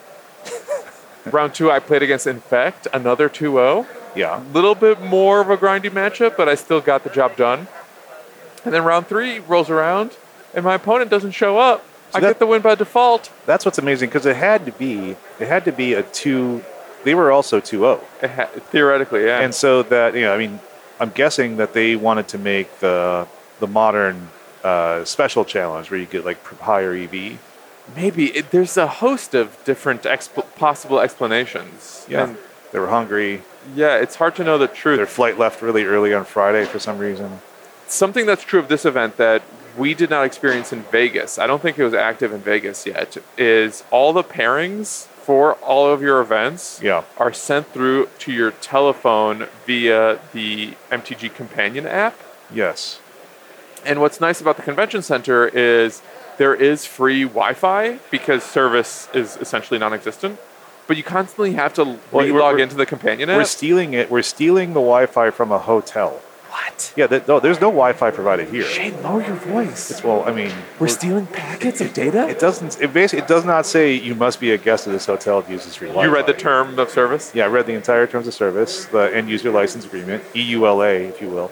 Round 1.33 1.55
two, 1.55 1.71
I 1.71 1.79
played 1.81 2.03
against 2.03 2.27
Infect, 2.27 2.87
another 2.93 3.29
2-0 3.31 3.87
Yeah. 4.15 4.41
A 4.43 4.45
little 4.53 4.75
bit 4.75 5.01
more 5.01 5.41
of 5.41 5.49
a 5.49 5.57
grindy 5.57 5.91
matchup, 5.91 6.37
but 6.37 6.49
I 6.51 6.55
still 6.55 6.81
got 6.83 7.03
the 7.03 7.11
job 7.11 7.37
done. 7.37 7.67
And 8.65 8.73
then 8.75 8.85
round 8.85 9.07
three 9.09 9.39
rolls 9.41 9.71
around, 9.71 10.17
and 10.55 10.65
my 10.65 10.75
opponent 10.75 11.11
doesn't 11.11 11.33
show 11.33 11.59
up. 11.59 11.85
I 12.15 12.21
that- 12.21 12.29
get 12.29 12.39
the 12.39 12.47
win 12.47 12.63
by 12.63 12.75
default. 12.75 13.31
That's 13.47 13.65
what's 13.65 13.79
amazing 13.79 14.09
because 14.11 14.27
it 14.27 14.37
had 14.37 14.65
to 14.67 14.73
be. 14.73 15.17
It 15.41 15.49
had 15.49 15.65
to 15.65 15.73
be 15.73 15.95
a 15.95 16.03
two. 16.03 16.65
They 17.05 17.15
were 17.15 17.31
also 17.31 17.61
2-0. 17.61 18.01
Ha- 18.23 18.49
theoretically, 18.71 19.27
yeah. 19.27 19.41
and 19.41 19.55
so 19.55 19.83
that 19.85 20.15
you 20.15 20.23
know, 20.23 20.33
I 20.35 20.39
mean, 20.39 20.61
I'm 21.01 21.11
guessing 21.11 21.57
that 21.59 21.73
they 21.75 21.97
wanted 21.97 22.29
to 22.29 22.39
make 22.39 22.79
the 22.81 23.27
the 23.61 23.67
modern 23.67 24.31
uh, 24.63 25.05
special 25.05 25.45
challenge 25.45 25.91
where 25.91 26.01
you 26.01 26.07
get 26.07 26.25
like 26.25 26.43
higher 26.61 26.93
EV. 26.95 27.39
Maybe 27.95 28.27
it, 28.35 28.51
there's 28.51 28.77
a 28.79 28.87
host 28.87 29.35
of 29.35 29.63
different 29.65 30.05
exp- 30.05 30.55
possible 30.57 31.01
explanations. 31.01 32.07
Yeah, 32.09 32.25
And 32.29 32.37
they 32.73 32.79
were 32.79 32.89
hungry. 32.89 33.43
yeah, 33.77 33.97
it's 33.99 34.17
hard 34.17 34.35
to 34.37 34.45
know 34.45 34.57
the 34.57 34.69
truth. 34.69 34.97
Their 34.97 35.07
flight 35.07 35.39
left 35.39 35.61
really 35.61 35.85
early 35.85 36.15
on 36.15 36.25
Friday 36.25 36.65
for 36.65 36.79
some 36.79 36.97
reason. 36.97 37.41
Something 37.87 38.25
that's 38.25 38.43
true 38.43 38.59
of 38.61 38.69
this 38.69 38.87
event 38.87 39.19
that 39.19 39.43
we 39.77 39.95
did 39.95 40.11
not 40.11 40.25
experience 40.25 40.73
in 40.73 40.83
Vegas, 40.85 41.39
I 41.39 41.47
don't 41.47 41.61
think 41.63 41.79
it 41.79 41.85
was 41.85 41.95
active 41.95 42.33
in 42.33 42.41
Vegas 42.41 42.87
yet, 42.87 43.17
is 43.39 43.85
all 43.91 44.13
the 44.13 44.23
pairings 44.25 45.07
for 45.07 45.55
all 45.55 45.89
of 45.91 46.03
your 46.03 46.21
events 46.21 46.81
Yeah. 46.83 47.03
are 47.19 47.33
sent 47.33 47.73
through 47.73 48.09
to 48.21 48.33
your 48.33 48.51
telephone 48.51 49.49
via 49.67 50.19
the 50.33 50.75
MTG 50.91 51.29
Companion 51.35 51.87
app. 51.87 52.15
Yes. 52.53 52.99
And 53.87 54.01
what's 54.01 54.21
nice 54.21 54.41
about 54.41 54.57
the 54.57 54.63
convention 54.63 55.03
center 55.03 55.47
is 55.49 56.03
there 56.37 56.55
is 56.55 56.85
free 56.85 57.23
Wi 57.25 57.55
Fi 57.55 57.99
because 58.11 58.43
service 58.43 59.09
is 59.15 59.37
essentially 59.41 59.79
non 59.79 59.93
existent. 59.95 60.39
but 60.87 60.99
you 60.99 61.03
constantly 61.03 61.55
have 61.55 61.73
to 61.73 61.99
Well, 62.13 62.27
re-log 62.27 62.61
into 62.61 62.75
the 62.77 62.85
companion 62.85 63.31
app. 63.31 63.39
We're 63.39 63.45
stealing 63.45 63.95
it. 63.95 64.11
We're 64.11 64.21
stealing 64.21 64.75
the 64.75 64.81
Wi-Fi 64.81 65.31
from 65.31 65.51
a 65.51 65.59
hotel. 65.59 66.21
What? 66.55 66.93
Yeah, 66.97 67.07
th- 67.09 67.27
no, 67.27 67.41
there's 67.41 67.61
no 67.61 67.69
Wi-Fi 67.69 68.11
provided 68.13 68.49
here. 68.49 68.63
Shane, 68.65 69.03
lower 69.03 69.23
your 69.25 69.35
voice. 69.37 69.91
It's, 69.91 70.05
Well, 70.05 70.23
I 70.25 70.33
mean, 70.33 70.53
We're 70.79 70.89
stealing 70.89 71.27
packets 71.27 71.81
of 71.81 71.93
data. 71.93 72.29
it 72.29 72.39
doesn't. 72.39 72.81
It 72.81 72.93
basically 72.93 73.23
it 73.25 73.29
does 73.29 73.45
not 73.45 73.67
say 73.67 73.95
you 73.95 74.15
must 74.15 74.39
be 74.41 74.53
a 74.53 74.59
guest 74.59 74.87
of 74.87 74.93
this 74.93 75.07
hotel 75.07 75.43
to 75.43 75.51
use 75.51 75.65
this 75.65 75.77
free 75.77 75.89
Wi-Fi. 75.89 76.07
You 76.09 76.15
read 76.15 76.27
the 76.27 76.33
term 76.49 76.79
of 76.79 76.91
service. 76.91 77.33
Yeah, 77.35 77.45
I 77.47 77.49
read 77.49 77.67
the 77.67 77.75
entire 77.75 78.07
terms 78.07 78.27
of 78.29 78.35
service, 78.35 78.85
the 78.87 79.15
end 79.15 79.29
user 79.29 79.51
license 79.51 79.85
agreement, 79.85 80.23
E 80.35 80.53
EULA, 80.55 81.09
if 81.09 81.21
you 81.21 81.29
will. 81.29 81.51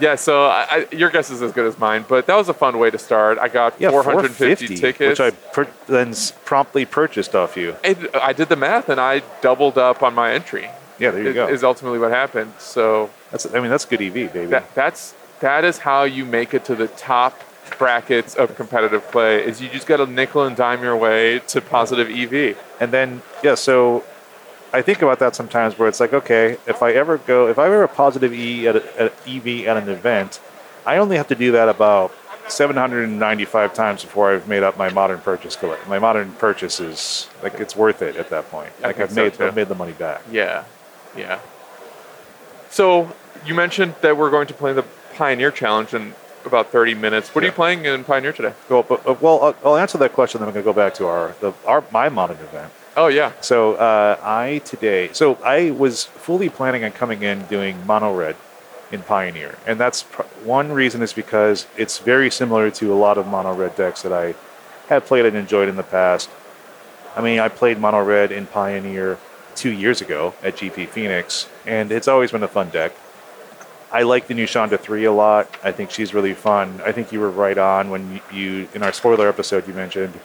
Yeah, 0.00 0.16
so 0.16 0.44
I, 0.46 0.66
I, 0.92 0.94
your 0.94 1.08
guess 1.10 1.30
is 1.30 1.40
as 1.42 1.52
good 1.52 1.64
as 1.66 1.78
mine, 1.78 2.04
but 2.06 2.26
that 2.26 2.34
was 2.36 2.48
a 2.50 2.54
fun 2.54 2.78
way 2.78 2.90
to 2.90 2.98
start. 2.98 3.38
I 3.38 3.48
got 3.48 3.80
Yeah, 3.80 3.90
450 3.90 4.66
450, 4.66 4.76
tickets. 4.76 5.20
which 5.20 5.20
I 5.20 5.30
per- 5.54 5.68
then 5.86 6.12
promptly 6.44 6.84
purchased 6.84 7.34
off 7.34 7.56
you. 7.56 7.76
And 7.82 8.08
I 8.12 8.32
did 8.34 8.48
the 8.50 8.56
math 8.56 8.88
and 8.90 9.00
I 9.00 9.22
doubled 9.40 9.78
up 9.78 10.02
on 10.02 10.12
my 10.14 10.32
entry. 10.34 10.68
Yeah, 10.98 11.10
there 11.10 11.22
you 11.22 11.28
Is- 11.30 11.34
go. 11.34 11.48
Is 11.48 11.64
ultimately 11.64 11.98
what 11.98 12.10
happened. 12.10 12.52
So 12.58 13.10
That's 13.30 13.46
I 13.54 13.60
mean 13.60 13.70
that's 13.70 13.84
good 13.84 14.00
EV, 14.02 14.14
baby. 14.32 14.46
that 14.46 14.74
that's 14.74 15.14
that 15.40 15.64
is 15.64 15.78
how 15.78 16.04
you 16.04 16.24
make 16.24 16.54
it 16.54 16.64
to 16.66 16.74
the 16.74 16.88
top 16.88 17.38
brackets 17.78 18.34
of 18.34 18.54
competitive 18.56 19.10
play. 19.10 19.44
Is 19.44 19.60
you 19.60 19.68
just 19.68 19.86
got 19.86 19.98
to 19.98 20.06
nickel 20.06 20.44
and 20.44 20.56
dime 20.56 20.82
your 20.82 20.96
way 20.96 21.40
to 21.48 21.60
positive 21.60 22.08
EV. 22.10 22.56
And 22.80 22.92
then 22.92 23.22
yeah, 23.42 23.54
so 23.54 24.04
I 24.72 24.82
think 24.82 25.02
about 25.02 25.18
that 25.20 25.34
sometimes 25.36 25.78
where 25.78 25.88
it's 25.88 26.00
like, 26.00 26.12
okay, 26.12 26.56
if 26.66 26.82
I 26.82 26.92
ever 26.92 27.18
go, 27.18 27.48
if 27.48 27.58
I 27.58 27.66
ever 27.66 27.82
a 27.82 27.88
positive 27.88 28.32
E 28.32 28.66
at, 28.68 28.76
a, 28.76 29.02
at 29.02 29.12
EV 29.26 29.66
at 29.66 29.76
an 29.76 29.88
event, 29.88 30.40
I 30.84 30.98
only 30.98 31.16
have 31.16 31.28
to 31.28 31.34
do 31.34 31.52
that 31.52 31.68
about 31.68 32.12
795 32.48 33.74
times 33.74 34.04
before 34.04 34.32
I've 34.32 34.46
made 34.48 34.62
up 34.62 34.76
my 34.78 34.88
modern 34.90 35.20
purchase 35.20 35.56
collect. 35.56 35.86
My 35.88 35.98
modern 35.98 36.32
purchase 36.32 36.80
is 36.80 37.28
like 37.42 37.54
it's 37.54 37.74
worth 37.76 38.02
it 38.02 38.16
at 38.16 38.30
that 38.30 38.48
point. 38.50 38.70
I 38.82 38.88
like 38.88 39.00
I've 39.00 39.10
so, 39.12 39.24
made 39.24 39.34
too. 39.34 39.44
I've 39.44 39.56
made 39.56 39.68
the 39.68 39.74
money 39.74 39.92
back. 39.92 40.22
Yeah, 40.30 40.64
yeah. 41.16 41.40
So 42.70 43.12
you 43.44 43.54
mentioned 43.54 43.94
that 44.02 44.16
we're 44.16 44.30
going 44.30 44.46
to 44.48 44.54
play 44.54 44.72
the 44.72 44.84
Pioneer 45.14 45.50
Challenge 45.50 45.94
in 45.94 46.14
about 46.44 46.70
30 46.70 46.94
minutes. 46.94 47.34
What 47.34 47.42
are 47.42 47.46
you 47.46 47.52
playing 47.52 47.84
in 47.84 48.04
Pioneer 48.04 48.32
today? 48.32 48.54
Well, 48.68 48.82
but, 48.82 49.06
uh, 49.06 49.14
well, 49.20 49.42
I'll, 49.42 49.56
I'll 49.64 49.76
answer 49.76 49.98
that 49.98 50.12
question. 50.12 50.40
Then 50.40 50.48
I'm 50.48 50.54
going 50.54 50.64
to 50.64 50.70
go 50.70 50.74
back 50.74 50.94
to 50.94 51.06
our 51.06 51.34
the 51.40 51.52
our 51.66 51.84
my 51.92 52.08
modern 52.08 52.36
event. 52.38 52.72
Oh 52.98 53.08
yeah, 53.08 53.32
So 53.42 53.74
uh, 53.74 54.18
I 54.22 54.62
today, 54.64 55.10
so 55.12 55.34
I 55.44 55.70
was 55.70 56.04
fully 56.04 56.48
planning 56.48 56.82
on 56.82 56.92
coming 56.92 57.22
in 57.22 57.44
doing 57.44 57.86
mono 57.86 58.14
red 58.14 58.36
in 58.90 59.02
Pioneer, 59.02 59.58
and 59.66 59.78
that's 59.78 60.04
pr- 60.04 60.22
one 60.44 60.72
reason 60.72 61.02
is 61.02 61.12
because 61.12 61.66
it's 61.76 61.98
very 61.98 62.30
similar 62.30 62.70
to 62.70 62.94
a 62.94 62.96
lot 62.96 63.18
of 63.18 63.26
mono 63.26 63.52
red 63.54 63.76
decks 63.76 64.00
that 64.00 64.14
I 64.14 64.34
have 64.88 65.04
played 65.04 65.26
and 65.26 65.36
enjoyed 65.36 65.68
in 65.68 65.76
the 65.76 65.82
past. 65.82 66.30
I 67.14 67.20
mean, 67.20 67.38
I 67.38 67.48
played 67.48 67.78
mono 67.78 68.02
red 68.02 68.32
in 68.32 68.46
Pioneer 68.46 69.18
two 69.56 69.72
years 69.72 70.00
ago 70.00 70.34
at 70.42 70.56
GP 70.56 70.88
Phoenix, 70.88 71.48
and 71.66 71.90
it's 71.90 72.08
always 72.08 72.30
been 72.30 72.42
a 72.42 72.48
fun 72.48 72.68
deck. 72.70 72.92
I 73.90 74.02
like 74.02 74.26
the 74.26 74.34
new 74.34 74.46
Chandra 74.46 74.78
3 74.78 75.04
a 75.04 75.12
lot. 75.12 75.48
I 75.62 75.72
think 75.72 75.90
she's 75.90 76.12
really 76.12 76.34
fun. 76.34 76.80
I 76.84 76.92
think 76.92 77.12
you 77.12 77.20
were 77.20 77.30
right 77.30 77.56
on 77.56 77.90
when 77.90 78.20
you, 78.32 78.68
in 78.74 78.82
our 78.82 78.92
spoiler 78.92 79.28
episode, 79.28 79.66
you 79.66 79.74
mentioned 79.74 80.18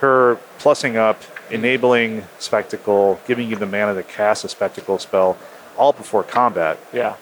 her 0.00 0.38
plussing 0.58 0.96
up, 0.96 1.22
enabling 1.50 2.24
spectacle, 2.38 3.20
giving 3.26 3.48
you 3.48 3.56
the 3.56 3.66
mana 3.66 3.94
to 3.94 4.02
cast 4.02 4.44
a 4.44 4.48
spectacle 4.48 4.98
spell, 4.98 5.38
all 5.76 5.92
before 5.92 6.22
combat 6.22 6.78
yeah, 6.92 7.16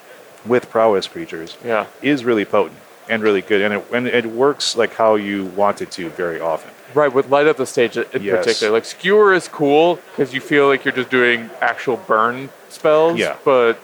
with 0.46 0.70
prowess 0.70 1.06
creatures, 1.06 1.56
yeah. 1.64 1.86
is 2.02 2.24
really 2.24 2.44
potent 2.44 2.78
and 3.08 3.22
really 3.22 3.42
good, 3.42 3.62
and 3.62 3.74
it 3.74 3.86
and 3.92 4.06
it 4.06 4.26
works 4.26 4.76
like 4.76 4.94
how 4.94 5.16
you 5.16 5.46
want 5.46 5.82
it 5.82 5.90
to 5.92 6.08
very 6.10 6.40
often. 6.40 6.70
Right, 6.94 7.12
with 7.12 7.28
light 7.28 7.46
up 7.46 7.56
the 7.58 7.66
stage 7.66 7.96
in 7.96 8.22
Yes. 8.22 8.38
particular. 8.44 8.72
Like 8.72 8.84
skewer 8.84 9.34
is 9.34 9.46
cool 9.48 9.98
because 10.10 10.32
you 10.32 10.40
feel 10.40 10.66
like 10.68 10.84
you're 10.84 10.94
just 10.94 11.10
doing 11.10 11.50
actual 11.60 11.96
burn 11.96 12.48
spells. 12.70 13.18
Yeah. 13.18 13.36
But 13.44 13.78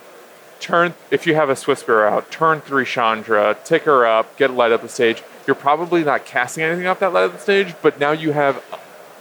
turn 0.59 0.93
if 1.11 1.27
you 1.27 1.35
have 1.35 1.49
a 1.49 1.53
Swiftspear 1.53 2.09
out, 2.09 2.31
turn 2.31 2.61
three 2.61 2.85
Chandra, 2.85 3.55
tick 3.63 3.83
her 3.83 4.05
up, 4.05 4.35
get 4.37 4.51
light 4.51 4.71
up 4.71 4.81
the 4.81 4.89
stage. 4.89 5.23
You're 5.45 5.55
probably 5.55 6.03
not 6.03 6.25
casting 6.25 6.63
anything 6.63 6.87
off 6.87 6.99
that 6.99 7.13
light 7.13 7.25
up 7.25 7.33
the 7.33 7.39
stage, 7.39 7.75
but 7.83 7.99
now 7.99 8.11
you 8.11 8.31
have 8.31 8.63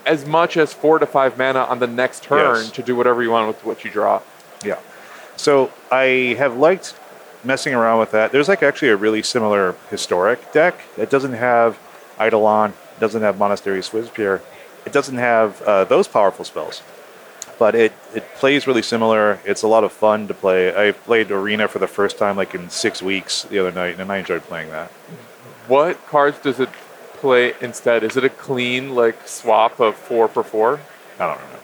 as 0.06 0.24
much 0.26 0.56
as 0.56 0.72
four 0.72 0.98
to 0.98 1.06
five 1.06 1.36
mana 1.36 1.60
on 1.64 1.78
the 1.78 1.86
next 1.86 2.22
turn 2.22 2.56
Yes. 2.62 2.70
to 2.72 2.82
do 2.82 2.96
whatever 2.96 3.22
you 3.22 3.30
want 3.30 3.48
with 3.48 3.64
what 3.64 3.84
you 3.84 3.90
draw. 3.90 4.20
Yeah. 4.64 4.76
So 5.36 5.70
I 5.90 6.36
have 6.38 6.56
liked 6.56 6.94
messing 7.42 7.74
around 7.74 8.00
with 8.00 8.12
that. 8.12 8.32
There's 8.32 8.48
like 8.48 8.62
actually 8.62 8.88
a 8.88 8.96
really 8.96 9.22
similar 9.22 9.74
historic 9.90 10.52
deck 10.52 10.74
that 10.96 11.10
doesn't 11.10 11.34
have 11.34 11.78
Eidolon, 12.18 12.72
doesn't 13.00 13.22
have 13.22 13.38
Monastery 13.38 13.80
Swiftspear, 13.80 14.40
it 14.86 14.92
doesn't 14.92 15.16
have 15.16 15.60
uh, 15.62 15.84
those 15.84 16.08
powerful 16.08 16.44
spells. 16.44 16.82
But 17.58 17.74
it, 17.76 17.92
it 18.14 18.24
plays 18.34 18.66
really 18.66 18.82
similar. 18.82 19.38
It's 19.44 19.62
a 19.62 19.68
lot 19.68 19.84
of 19.84 19.92
fun 19.92 20.26
to 20.26 20.34
play. 20.34 20.74
I 20.74 20.90
played 20.90 21.30
Arena 21.30 21.68
for 21.68 21.78
the 21.78 21.86
first 21.86 22.18
time 22.18 22.36
like 22.36 22.54
in 22.54 22.68
six 22.68 23.00
weeks 23.00 23.44
the 23.44 23.60
other 23.60 23.70
night, 23.70 24.00
and 24.00 24.10
I 24.10 24.18
enjoyed 24.18 24.42
playing 24.42 24.70
that. 24.70 24.90
What 25.68 26.04
cards 26.06 26.38
does 26.40 26.58
it 26.58 26.68
play 27.14 27.54
instead? 27.60 28.02
Is 28.02 28.16
it 28.16 28.24
a 28.24 28.28
clean 28.28 28.94
like 28.94 29.28
swap 29.28 29.78
of 29.78 29.94
four 29.94 30.26
for 30.26 30.42
four? 30.42 30.80
I 31.20 31.26
don't 31.26 31.36
remember. 31.38 31.58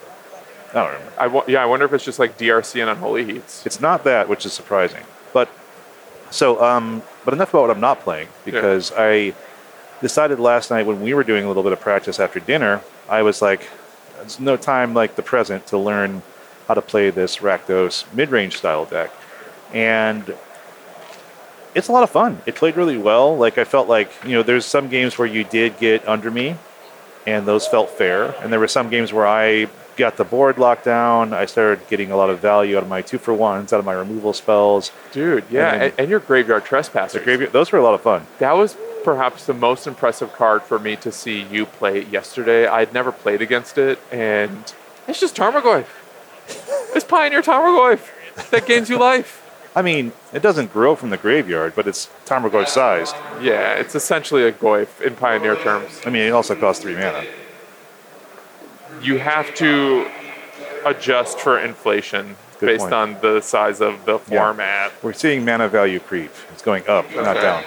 I 0.70 0.74
don't 0.74 0.93
remember. 0.93 1.12
I 1.19 1.27
wa- 1.27 1.44
yeah, 1.48 1.62
I 1.62 1.66
wonder 1.66 1.86
if 1.86 1.93
it's 1.93 2.05
just 2.05 2.20
like 2.20 2.39
DRC 2.39 2.81
and 2.81 2.89
Unholy 2.89 3.24
Heats. 3.24 3.66
It's 3.66 3.81
not 3.81 4.05
that, 4.05 4.28
which 4.28 4.47
is 4.47 4.52
surprising. 4.52 5.02
But 5.32 5.51
so, 6.31 6.62
um, 6.62 7.02
but 7.24 7.35
enough 7.35 7.51
about 7.51 7.62
what 7.62 7.70
I'm 7.70 7.81
not 7.81 8.01
playing 8.01 8.28
because 8.44 8.93
I 8.97 9.35
decided 10.01 10.41
last 10.41 10.71
night 10.71 10.87
when 10.87 11.01
we 11.01 11.15
were 11.15 11.25
doing 11.25 11.45
a 11.45 11.49
little 11.49 11.63
bit 11.63 11.73
of 11.73 11.81
practice 11.81 12.19
after 12.21 12.41
dinner, 12.41 12.81
I 13.09 13.23
was 13.23 13.43
like, 13.43 13.69
"There's 14.19 14.41
no 14.41 14.57
time 14.57 14.95
like 14.95 15.17
the 15.17 15.23
present 15.23 15.67
to 15.69 15.79
learn 15.79 16.23
how 16.69 16.75
to 16.75 16.83
play 16.83 17.11
this 17.11 17.39
Rakdos 17.39 18.05
mid-range 18.13 18.57
style 18.57 18.85
deck," 18.85 19.11
and 19.73 20.35
it's 21.75 21.89
a 21.89 21.93
lot 21.93 22.03
of 22.03 22.11
fun. 22.11 22.43
It 22.47 22.55
played 22.55 22.77
really 22.77 22.99
well. 22.99 23.37
Like 23.37 23.59
I 23.59 23.65
felt 23.65 23.89
like 23.89 24.11
you 24.25 24.33
know, 24.33 24.43
there's 24.43 24.67
some 24.67 24.89
games 24.89 25.19
where 25.19 25.29
you 25.29 25.45
did 25.45 25.79
get 25.79 26.07
under 26.09 26.31
me, 26.31 26.57
and 27.27 27.47
those 27.47 27.67
felt 27.67 27.91
fair. 27.91 28.35
And 28.41 28.53
there 28.53 28.61
were 28.61 28.69
some 28.69 28.89
games 28.89 29.13
where 29.13 29.27
I 29.27 29.69
got 30.01 30.17
the 30.17 30.25
board 30.25 30.59
locked 30.59 30.85
down. 30.85 31.33
I 31.33 31.47
started 31.47 31.87
getting 31.89 32.11
a 32.11 32.17
lot 32.17 32.29
of 32.31 32.41
value 32.41 32.77
out 32.77 32.83
of 32.83 32.89
my 32.89 33.03
two 33.03 33.19
for 33.19 33.33
ones, 33.33 33.73
out 33.73 33.79
of 33.79 33.85
my 33.85 33.93
removal 33.93 34.33
spells. 34.33 34.91
Dude, 35.13 35.45
yeah, 35.51 35.67
And 35.73 35.73
and, 35.75 35.83
then- 35.83 35.93
and 35.99 36.11
your 36.11 36.21
graveyard 36.21 36.65
trespasser. 36.65 37.21
Graveyard, 37.21 37.53
those 37.53 37.71
were 37.73 37.79
a 37.79 37.83
lot 37.83 37.95
of 37.95 38.01
fun. 38.01 38.27
That 38.39 38.53
was 38.57 38.77
perhaps 39.05 39.47
the 39.47 39.55
most 39.55 39.87
impressive 39.87 40.33
card 40.33 40.63
for 40.63 40.79
me 40.79 40.97
to 40.97 41.11
see 41.13 41.43
you 41.43 41.65
play 41.67 42.05
yesterday. 42.07 42.67
I'd 42.67 42.93
never 42.93 43.13
played 43.13 43.41
against 43.41 43.79
it, 43.79 43.99
and 44.11 44.73
it's 45.09 45.21
just 45.21 45.37
Tarmogoyf. 45.37 45.87
it's 46.95 47.05
Pioneer 47.05 47.43
Tarmogoyf 47.43 48.51
that 48.51 48.67
gains 48.67 48.89
you 48.91 48.99
life. 48.99 49.37
I 49.77 49.83
mean, 49.83 50.11
it 50.33 50.43
doesn't 50.43 50.73
grow 50.73 50.97
from 50.97 51.11
the 51.11 51.17
graveyard, 51.17 51.75
but 51.77 51.87
it's 51.87 52.09
Tarmogoyf 52.27 52.67
sized. 52.69 53.15
Yeah, 53.41 53.75
it's 53.75 53.95
essentially 53.95 54.43
a 54.43 54.51
Goyf 54.53 55.01
in 55.01 55.15
Pioneer 55.15 55.55
terms. 55.57 56.01
I 56.05 56.11
mean, 56.11 56.23
it 56.23 56.31
also 56.31 56.57
costs 56.57 56.83
three 56.83 56.95
mana. 56.95 57.25
You 59.01 59.19
have 59.19 59.55
to 59.57 60.09
adjust 60.85 61.41
for 61.41 61.59
inflation 61.59 62.37
Good 62.59 62.67
based 62.67 62.81
point. 62.83 62.93
on 62.95 63.17
the 63.21 63.41
size 63.41 63.81
of 63.81 64.05
the 64.05 64.19
Yeah. 64.29 64.39
format. 64.45 64.93
We're 65.03 65.13
seeing 65.13 65.45
mana 65.45 65.69
value 65.69 66.01
creep. 66.01 66.33
It's 66.53 66.63
going 66.63 66.87
up, 66.89 67.07
not 67.15 67.35
down. 67.35 67.65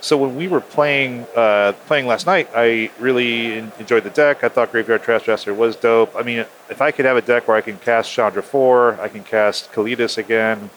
So 0.00 0.18
when 0.18 0.36
we 0.36 0.48
were 0.48 0.60
playing 0.60 1.26
uh, 1.34 1.72
playing 1.86 2.06
last 2.06 2.26
night, 2.26 2.48
I 2.54 2.90
really 3.00 3.54
en- 3.54 3.72
enjoyed 3.78 4.04
the 4.04 4.10
deck. 4.10 4.44
I 4.44 4.48
thought 4.50 4.70
Graveyard 4.70 5.02
Trespasser 5.02 5.54
was 5.54 5.76
dope. 5.76 6.14
I 6.14 6.22
mean, 6.22 6.40
if 6.68 6.82
I 6.82 6.90
could 6.90 7.06
have 7.06 7.16
a 7.16 7.22
deck 7.22 7.48
where 7.48 7.56
I 7.56 7.62
can 7.62 7.78
cast 7.78 8.12
Chandra 8.12 8.42
4, 8.42 8.98
I 9.00 9.08
can 9.08 9.24
cast 9.24 9.72
Kalitas 9.72 10.18
again, 10.18 10.68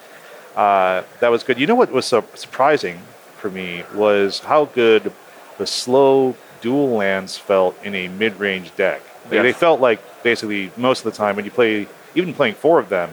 uh, 0.56 1.04
that 1.20 1.30
was 1.30 1.44
good. 1.44 1.60
You 1.60 1.68
know 1.68 1.76
what 1.76 1.92
was 1.92 2.06
so 2.06 2.24
surprising 2.36 3.02
for 3.38 3.50
me 3.50 3.84
was 3.94 4.40
how 4.40 4.66
good 4.66 5.12
the 5.58 5.68
slow 5.68 6.36
dual 6.62 6.90
lands 6.92 7.38
felt 7.38 7.76
in 7.84 7.94
a 7.96 8.08
mid-range 8.08 8.76
deck. 8.76 9.02
They, 9.30 9.38
Yes. 9.38 9.44
they 9.44 9.54
felt 9.54 9.82
like 9.82 10.00
basically 10.24 10.72
most 10.78 11.06
of 11.06 11.12
the 11.12 11.18
time 11.18 11.36
when 11.36 11.46
you 11.46 11.52
play, 11.52 11.88
even 12.16 12.34
playing 12.34 12.56
four 12.56 12.80
of 12.80 12.90
them, 12.90 13.12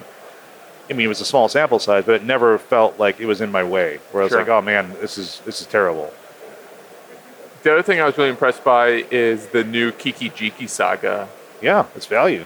I 0.88 0.92
mean, 0.92 1.06
it 1.06 1.08
was 1.08 1.20
a 1.20 1.24
small 1.24 1.48
sample 1.48 1.78
size, 1.78 2.04
but 2.04 2.14
it 2.14 2.24
never 2.24 2.58
felt 2.58 2.98
like 2.98 3.18
it 3.18 3.26
was 3.26 3.40
in 3.40 3.50
my 3.50 3.64
way. 3.64 3.98
Where 4.12 4.22
I 4.22 4.24
was 4.24 4.30
Sure. 4.32 4.40
like, 4.40 4.48
"Oh 4.48 4.60
man, 4.60 4.94
this 5.00 5.16
is 5.16 5.40
this 5.46 5.60
is 5.62 5.66
terrible." 5.66 6.12
The 7.62 7.72
other 7.72 7.82
thing 7.82 8.00
I 8.00 8.04
was 8.04 8.18
really 8.18 8.28
impressed 8.30 8.62
by 8.62 9.06
is 9.10 9.46
the 9.46 9.64
new 9.64 9.90
Kiki 9.92 10.28
Jiki 10.28 10.68
saga. 10.68 11.28
Yeah, 11.62 11.84
it's 11.96 12.06
value. 12.06 12.44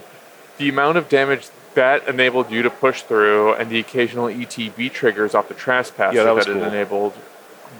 the 0.58 0.68
amount 0.68 0.98
of 0.98 1.08
damage 1.08 1.48
that 1.74 2.06
enabled 2.08 2.50
you 2.50 2.62
to 2.62 2.70
push 2.70 3.02
through 3.02 3.52
and 3.54 3.70
the 3.70 3.78
occasional 3.78 4.26
ETB 4.28 4.88
triggers 4.92 5.32
off 5.34 5.46
the 5.46 5.54
Trespasser 5.54 6.16
Yeah, 6.16 6.24
that 6.24 6.34
was 6.34 6.48
it 6.48 6.56
enabled 6.56 7.12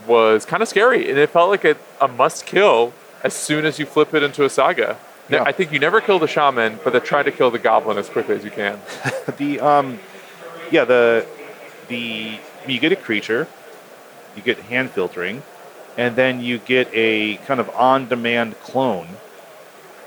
was 0.07 0.45
kind 0.47 0.63
of 0.63 0.69
scary. 0.69 1.09
And 1.11 1.19
it 1.19 1.31
felt 1.31 1.51
like 1.51 1.65
a, 1.65 1.77
a 2.01 2.07
must 2.07 2.47
kill 2.47 2.93
as 3.23 3.35
soon 3.35 3.65
as 3.65 3.79
you 3.79 3.87
flip 3.87 4.15
it 4.15 4.23
into 4.23 4.45
a 4.45 4.51
saga. 4.51 4.97
Yeah. 5.29 5.43
I 5.43 5.53
think 5.53 5.73
you 5.73 5.79
never 5.79 6.01
kill 6.01 6.19
the 6.19 6.27
shaman, 6.27 6.79
but 6.83 6.93
they 6.93 7.01
try 7.01 7.23
to 7.23 7.31
kill 7.31 7.51
the 7.51 7.59
goblin 7.59 7.99
as 7.99 8.09
quickly 8.09 8.35
as 8.37 8.45
you 8.45 8.51
can. 8.51 8.81
the 9.37 9.61
um, 9.61 9.99
yeah, 10.71 10.85
the 10.85 11.27
the 11.89 12.39
you 12.67 12.79
get 12.81 12.93
a 12.93 12.97
creature, 12.97 13.47
you 14.35 14.43
get 14.43 14.59
hand 14.59 14.91
filtering, 14.91 15.43
and 15.99 16.17
then 16.17 16.41
you 16.41 16.59
get 16.59 16.89
a 16.95 17.37
kind 17.39 17.61
of 17.61 17.69
on-demand 17.71 18.59
clone, 18.61 19.09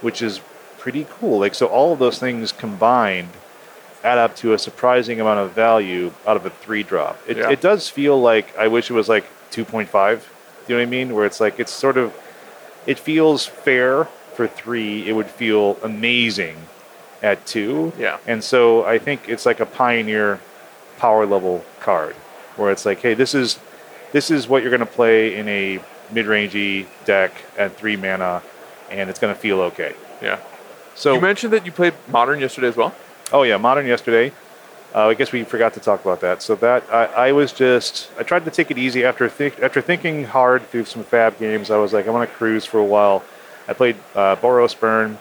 which 0.02 0.22
is 0.24 0.42
pretty 0.80 1.06
cool. 1.10 1.40
Like 1.40 1.54
so, 1.54 1.68
all 1.68 1.94
of 1.94 2.00
those 2.00 2.18
things 2.18 2.52
combined 2.52 3.30
add 4.04 4.18
up 4.18 4.36
to 4.38 4.54
a 4.54 4.58
surprising 4.58 5.22
amount 5.22 5.40
of 5.40 5.52
value 5.52 6.12
out 6.26 6.36
of 6.36 6.44
a 6.46 6.50
three 6.50 6.82
drop. 6.82 7.20
It, 7.28 7.38
Yeah. 7.38 7.52
it 7.52 7.62
does 7.62 7.88
feel 7.88 8.20
like 8.20 8.58
I 8.58 8.68
wish 8.68 8.90
it 8.90 8.94
was 8.94 9.08
like 9.08 9.26
two 9.52 9.64
point 9.66 9.90
five. 9.90 10.28
Do 10.66 10.74
you 10.74 10.80
know 10.80 10.84
what 10.84 10.88
I 10.88 10.90
mean? 10.90 11.14
Where 11.14 11.26
it's 11.26 11.40
like 11.40 11.60
it's 11.60 11.72
sort 11.72 11.98
of 11.98 12.12
it 12.86 13.00
feels 13.00 13.46
fair 13.46 14.06
for 14.36 14.48
three. 14.48 15.08
It 15.08 15.14
would 15.14 15.28
feel 15.28 15.78
amazing 15.84 16.56
at 17.22 17.46
two. 17.46 17.94
Yeah. 17.98 18.18
And 18.26 18.44
so 18.44 18.84
I 18.86 18.98
think 18.98 19.30
it's 19.30 19.46
like 19.46 19.60
a 19.60 19.66
pioneer 19.66 20.40
power 20.98 21.26
level 21.26 21.64
card 21.80 22.16
where 22.56 22.72
it's 22.72 22.86
like, 22.86 23.00
hey, 23.00 23.14
this 23.14 23.34
is 23.34 23.60
this 24.12 24.30
is 24.30 24.48
what 24.48 24.62
you're 24.62 24.72
going 24.72 24.82
to 24.82 24.86
play 24.86 25.36
in 25.38 25.48
a 25.48 25.80
mid-rangey 26.12 26.86
deck 27.06 27.32
at 27.58 27.78
three 27.78 27.96
mana, 27.96 28.42
and 28.90 29.10
it's 29.10 29.20
going 29.20 29.34
to 29.34 29.40
feel 29.40 29.62
okay. 29.62 29.96
Yeah. 30.22 30.40
So, 30.96 31.14
you 31.14 31.22
mentioned 31.22 31.54
that 31.54 31.66
you 31.66 31.72
played 31.72 31.94
Modern 32.10 32.40
yesterday 32.40 32.68
as 32.68 32.76
well. 32.76 32.94
oh 33.32 33.44
yeah, 33.44 33.58
modern 33.58 33.88
yesterday. 33.88 34.34
Uh, 34.94 35.08
I 35.08 35.14
guess 35.14 35.32
we 35.32 35.44
forgot 35.44 35.74
to 35.76 35.80
talk 35.80 36.02
about 36.02 36.20
that. 36.22 36.42
So 36.42 36.56
that 36.56 36.84
I, 36.92 37.06
I 37.06 37.32
was 37.32 37.54
just 37.54 38.12
I 38.20 38.24
tried 38.24 38.46
to 38.46 38.52
take 38.52 38.72
it 38.72 38.78
easy 38.78 39.06
after 39.06 39.30
think, 39.30 39.60
after 39.62 39.82
thinking 39.82 40.26
hard 40.26 40.68
through 40.68 40.86
some 40.86 41.04
Fab 41.04 41.40
games. 41.40 41.72
I 41.72 41.78
was 41.78 41.94
like, 41.94 42.08
I 42.08 42.10
want 42.12 42.30
to 42.30 42.36
cruise 42.36 42.66
for 42.66 42.80
a 42.80 42.86
while. 42.86 43.24
I 43.68 43.74
played 43.74 43.96
uh, 44.16 44.36
Boros 44.36 44.78
Burn, 44.78 45.18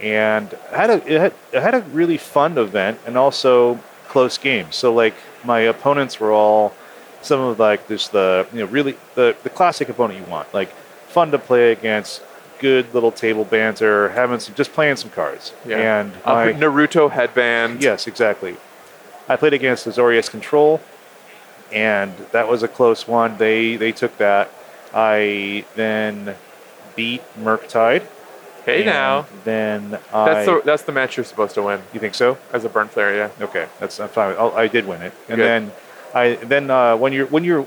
and 0.00 0.48
had 0.70 0.88
a 0.90 1.12
it 1.12 1.20
had, 1.20 1.34
it 1.52 1.62
had 1.62 1.74
a 1.74 1.80
really 1.80 2.16
fun 2.16 2.56
event 2.56 3.00
and 3.06 3.18
also 3.18 3.78
close 4.08 4.38
games. 4.38 4.76
So 4.76 4.94
like 4.94 5.14
my 5.44 5.60
opponents 5.60 6.18
were 6.18 6.32
all 6.32 6.74
some 7.20 7.40
of 7.40 7.58
like 7.58 7.88
this 7.88 8.08
the 8.08 8.46
you 8.52 8.60
know 8.60 8.66
really 8.66 8.96
the 9.14 9.36
the 9.42 9.50
classic 9.50 9.88
opponent 9.88 10.18
you 10.20 10.30
want 10.30 10.52
like 10.54 10.70
fun 11.08 11.30
to 11.32 11.38
play 11.38 11.72
against, 11.72 12.22
good 12.58 12.94
little 12.94 13.12
table 13.12 13.44
banter, 13.44 14.08
having 14.10 14.40
some 14.40 14.54
just 14.54 14.72
playing 14.72 14.96
some 14.96 15.10
cards. 15.10 15.52
And 15.78 16.12
Uh, 16.24 16.34
my, 16.34 16.52
Naruto 16.54 17.10
headband. 17.10 17.82
Yes, 17.82 18.06
exactly. 18.06 18.56
I 19.32 19.36
played 19.36 19.54
against 19.54 19.86
Azorius 19.86 20.30
Control, 20.30 20.80
and 21.72 22.12
that 22.32 22.48
was 22.48 22.62
a 22.62 22.68
close 22.68 23.08
one. 23.08 23.38
They 23.38 23.76
they 23.76 23.92
took 23.92 24.16
that. 24.18 24.50
I 24.94 25.64
then 25.74 26.34
beat 26.96 27.22
Murktide. 27.38 28.06
Hey 28.66 28.84
now. 28.84 29.26
Then 29.44 29.98
I. 30.12 30.24
That's 30.34 30.46
the 30.46 30.62
that's 30.64 30.82
the 30.82 30.92
match 30.92 31.16
you're 31.16 31.24
supposed 31.24 31.54
to 31.54 31.62
win 31.62 31.80
you 31.94 32.00
think 32.00 32.14
so? 32.14 32.36
as 32.52 32.64
a 32.64 32.68
burn 32.68 32.88
player. 32.88 33.14
Yeah. 33.16 33.44
Okay, 33.46 33.68
that's 33.80 33.98
I'm 33.98 34.08
fine. 34.10 34.36
I'll, 34.38 34.52
I 34.54 34.66
did 34.68 34.86
win 34.86 35.00
it, 35.02 35.12
and 35.28 35.36
Good. 35.38 35.44
then 35.46 35.72
I 36.14 36.34
then 36.36 36.70
uh, 36.70 36.96
when 36.96 37.12
you're 37.14 37.26
when 37.26 37.42
you're 37.42 37.66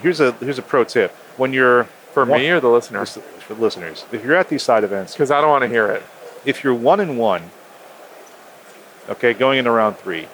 here's 0.00 0.20
a 0.20 0.32
here's 0.32 0.58
a 0.58 0.62
pro 0.62 0.82
tip 0.84 1.10
when 1.36 1.52
you're 1.52 1.84
For 2.14 2.24
one- 2.24 2.40
me 2.40 2.48
or 2.50 2.58
the 2.60 2.68
listener? 2.70 3.04
for 3.06 3.54
listeners 3.54 4.04
if 4.12 4.24
you're 4.24 4.36
at 4.36 4.48
these 4.48 4.62
side 4.62 4.84
events 4.84 5.12
Because 5.14 5.30
I 5.32 5.40
don't 5.40 5.50
want 5.50 5.62
to 5.62 5.68
hear 5.68 5.88
it. 5.88 6.02
if 6.44 6.62
you're 6.64 6.74
one 6.74 7.00
and 7.00 7.18
one, 7.18 7.50
okay, 9.10 9.32
going 9.34 9.58
into 9.58 9.70
round 9.70 9.96
three, 9.98 10.28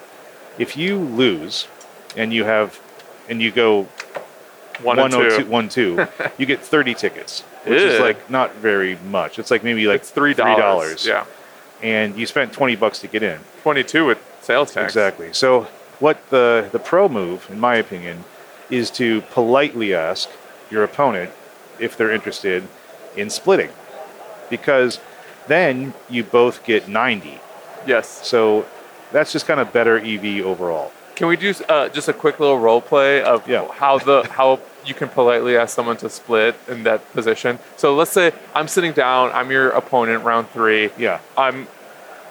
if 0.59 0.77
you 0.77 0.99
lose 0.99 1.69
and 2.17 2.33
you 2.33 2.45
have 2.45 2.79
and 3.29 3.41
you 3.43 3.51
go 3.51 3.87
One 4.83 4.99
and 4.99 5.13
102 5.13 5.45
two. 5.45 5.51
one 5.51 5.69
two, 5.69 6.07
you 6.39 6.47
get 6.47 6.61
thirty 6.61 6.95
tickets, 6.95 7.43
which 7.65 7.81
is 7.83 8.01
like 8.01 8.31
not 8.31 8.55
very 8.57 8.97
much. 9.11 9.39
It's 9.39 9.51
like 9.51 9.63
maybe 9.65 9.87
like 9.87 10.01
it's 10.03 10.11
three 10.11 10.35
$3. 10.35 10.57
dollars. 10.57 11.07
Yeah. 11.07 11.25
and 11.83 12.17
you 12.17 12.27
spent 12.27 12.53
twenty 12.53 12.77
bucks 12.77 12.99
to 13.01 13.09
get 13.09 13.23
in. 13.23 13.41
Twenty-two 13.63 14.07
with 14.07 14.19
sales 14.41 14.73
tax. 14.73 14.85
Exactly. 14.93 15.33
So 15.33 15.67
what 16.01 16.19
the 16.31 16.69
the 16.73 16.79
pro 16.79 17.09
move, 17.09 17.49
in 17.51 17.59
my 17.61 17.75
opinion, 17.77 18.25
is 18.71 18.91
to 18.93 19.21
politely 19.33 19.95
ask 19.95 20.29
your 20.71 20.85
opponent 20.85 21.31
if 21.79 21.97
they're 21.97 22.11
interested 22.13 22.63
in 23.17 23.31
splitting, 23.31 23.71
because 24.51 25.01
then 25.49 25.93
you 26.09 26.23
both 26.25 26.65
get 26.65 26.89
ninety. 26.89 27.41
Yes. 27.87 28.27
So 28.27 28.65
that's 29.13 29.33
just 29.33 29.47
kind 29.47 29.61
of 29.61 29.73
better 29.73 29.99
EV 29.99 30.45
overall. 30.45 30.93
Can 31.17 31.27
we 31.27 31.37
do 31.37 31.53
uh, 31.69 31.89
just 31.89 32.09
a 32.09 32.13
quick 32.13 32.39
little 32.39 32.59
role 32.59 32.81
play 32.81 33.23
of 33.23 33.49
Yeah. 33.49 33.67
how 33.73 33.99
the 33.99 34.23
how 34.31 34.61
you 34.87 34.95
can 34.95 35.09
politely 35.09 35.57
ask 35.57 35.75
someone 35.75 35.97
to 35.99 36.09
split 36.09 36.55
in 36.69 36.85
that 36.85 37.13
position? 37.13 37.59
So 37.77 37.95
let's 37.97 38.13
say 38.13 38.33
I'm 38.55 38.69
sitting 38.69 38.93
down, 38.93 39.33
I'm 39.33 39.51
your 39.51 39.71
opponent, 39.71 40.23
round 40.25 40.49
three. 40.51 40.91
Yeah. 40.97 41.19
I'm, 41.37 41.67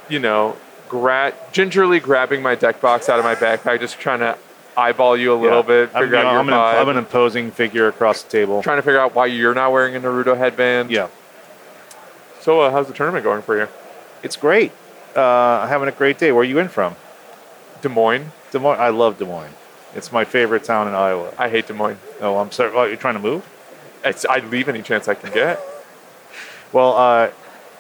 you 0.08 0.20
know, 0.20 0.56
gra- 0.88 1.34
gingerly 1.52 2.00
grabbing 2.00 2.42
my 2.42 2.56
deck 2.56 2.80
box 2.80 3.10
out 3.10 3.20
of 3.20 3.26
my 3.26 3.36
backpack, 3.36 3.82
just 3.82 4.00
trying 4.00 4.20
to 4.20 4.38
eyeball 4.78 5.18
you 5.18 5.34
a 5.34 5.36
little 5.36 5.58
Yeah. 5.60 5.86
bit, 5.86 5.90
I'm, 5.94 6.04
figure 6.04 6.18
you 6.20 6.24
know, 6.24 6.32
your 6.32 6.40
I'm, 6.40 6.48
an, 6.48 6.54
I'm 6.54 6.90
an 6.90 6.98
imposing 6.98 7.52
figure 7.52 7.88
across 7.90 8.24
the 8.24 8.30
table. 8.30 8.62
trying 8.64 8.78
to 8.78 8.84
figure 8.84 9.00
out 9.02 9.14
why 9.16 9.26
you're 9.26 9.54
not 9.56 9.74
wearing 9.74 9.96
a 9.98 10.00
Naruto 10.00 10.38
headband. 10.38 10.92
Yeah, 10.92 11.08
So 12.40 12.62
uh, 12.62 12.72
how's 12.72 12.88
the 12.88 12.94
tournament 12.94 13.24
going 13.26 13.42
for 13.42 13.58
you? 13.58 13.68
it's 14.24 14.38
great. 14.38 14.72
Uh, 15.18 15.68
having 15.68 15.90
a 15.90 15.92
great 15.92 16.20
day. 16.20 16.32
Where 16.32 16.42
are 16.42 16.46
you 16.46 16.60
in 16.60 16.68
from? 16.70 16.96
Des 17.82 17.90
Moines. 17.90 18.32
Des 18.52 18.60
Moines. 18.60 18.80
I 18.80 18.90
love 18.90 19.18
Des 19.18 19.26
Moines. 19.26 19.54
It's 19.96 20.12
my 20.12 20.24
favorite 20.26 20.64
town 20.64 20.88
in 20.88 20.94
Iowa. 20.94 21.34
I 21.40 21.50
hate 21.50 21.66
Des 21.68 21.74
Moines. 21.74 21.98
Oh, 22.22 22.38
I'm 22.38 22.52
sorry. 22.52 22.72
Oh, 22.76 22.84
you're 22.84 22.98
trying 22.98 23.16
to 23.16 23.20
move? 23.20 23.44
It's, 24.06 24.26
I'd 24.30 24.46
leave 24.52 24.70
any 24.70 24.84
chance 24.84 25.08
I 25.08 25.16
can 25.16 25.34
get. 25.34 25.60
Well, 26.74 26.98
uh, 26.98 27.32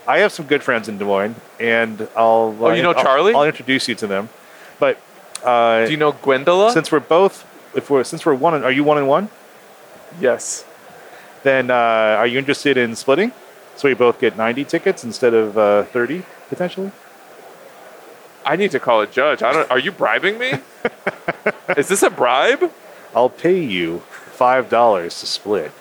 I 0.07 0.19
have 0.19 0.31
some 0.31 0.47
good 0.47 0.64
friends 0.64 0.88
in 0.88 0.97
Des 0.97 1.03
Moines, 1.03 1.35
and 1.59 2.07
I'll. 2.15 2.55
Oh, 2.57 2.72
you 2.72 2.81
know 2.81 2.93
I'll- 2.93 3.03
Charlie? 3.03 3.34
I'll, 3.34 3.43
introduce 3.43 3.89
you 3.89 3.95
to 3.95 4.07
them. 4.07 4.30
But 4.80 4.97
uh, 5.43 5.85
Do 5.85 5.91
you 5.91 5.97
know 5.97 6.14
Gwendola? 6.14 6.72
since 6.72 6.89
we're 6.89 7.01
both, 7.01 7.45
if 7.76 7.89
we're 7.89 8.05
since 8.05 8.26
we're 8.26 8.34
one, 8.34 8.53
and, 8.53 8.64
are 8.64 8.72
you 8.72 8.85
one 8.85 8.97
and 8.97 9.09
one? 9.09 9.27
yes. 10.22 10.64
Then 11.43 11.69
uh, 11.69 11.73
are 12.18 12.26
you 12.26 12.39
interested 12.39 12.77
in 12.77 12.95
splitting? 12.95 13.34
So 13.76 13.89
we 13.89 13.93
both 13.93 14.22
get 14.22 14.38
90 14.38 14.64
tickets 14.64 15.03
instead 15.03 15.34
of 15.34 15.57
uh, 15.57 15.84
30 15.84 16.23
potentially. 16.47 16.91
I 18.47 18.55
need 18.55 18.71
to 18.71 18.79
call 18.79 19.01
a 19.01 19.07
judge. 19.07 19.43
I 19.43 19.51
don't. 19.53 19.69
Are 19.69 19.79
you 19.79 19.91
bribing 19.91 20.37
me? 20.39 20.53
Is 21.77 21.87
this 21.87 22.01
a 22.03 22.09
bribe? 22.09 22.71
I'll 23.15 23.29
pay 23.29 23.59
you 23.61 23.99
five 24.31 24.69
dollars 24.69 25.19
to 25.19 25.25
split. 25.27 25.71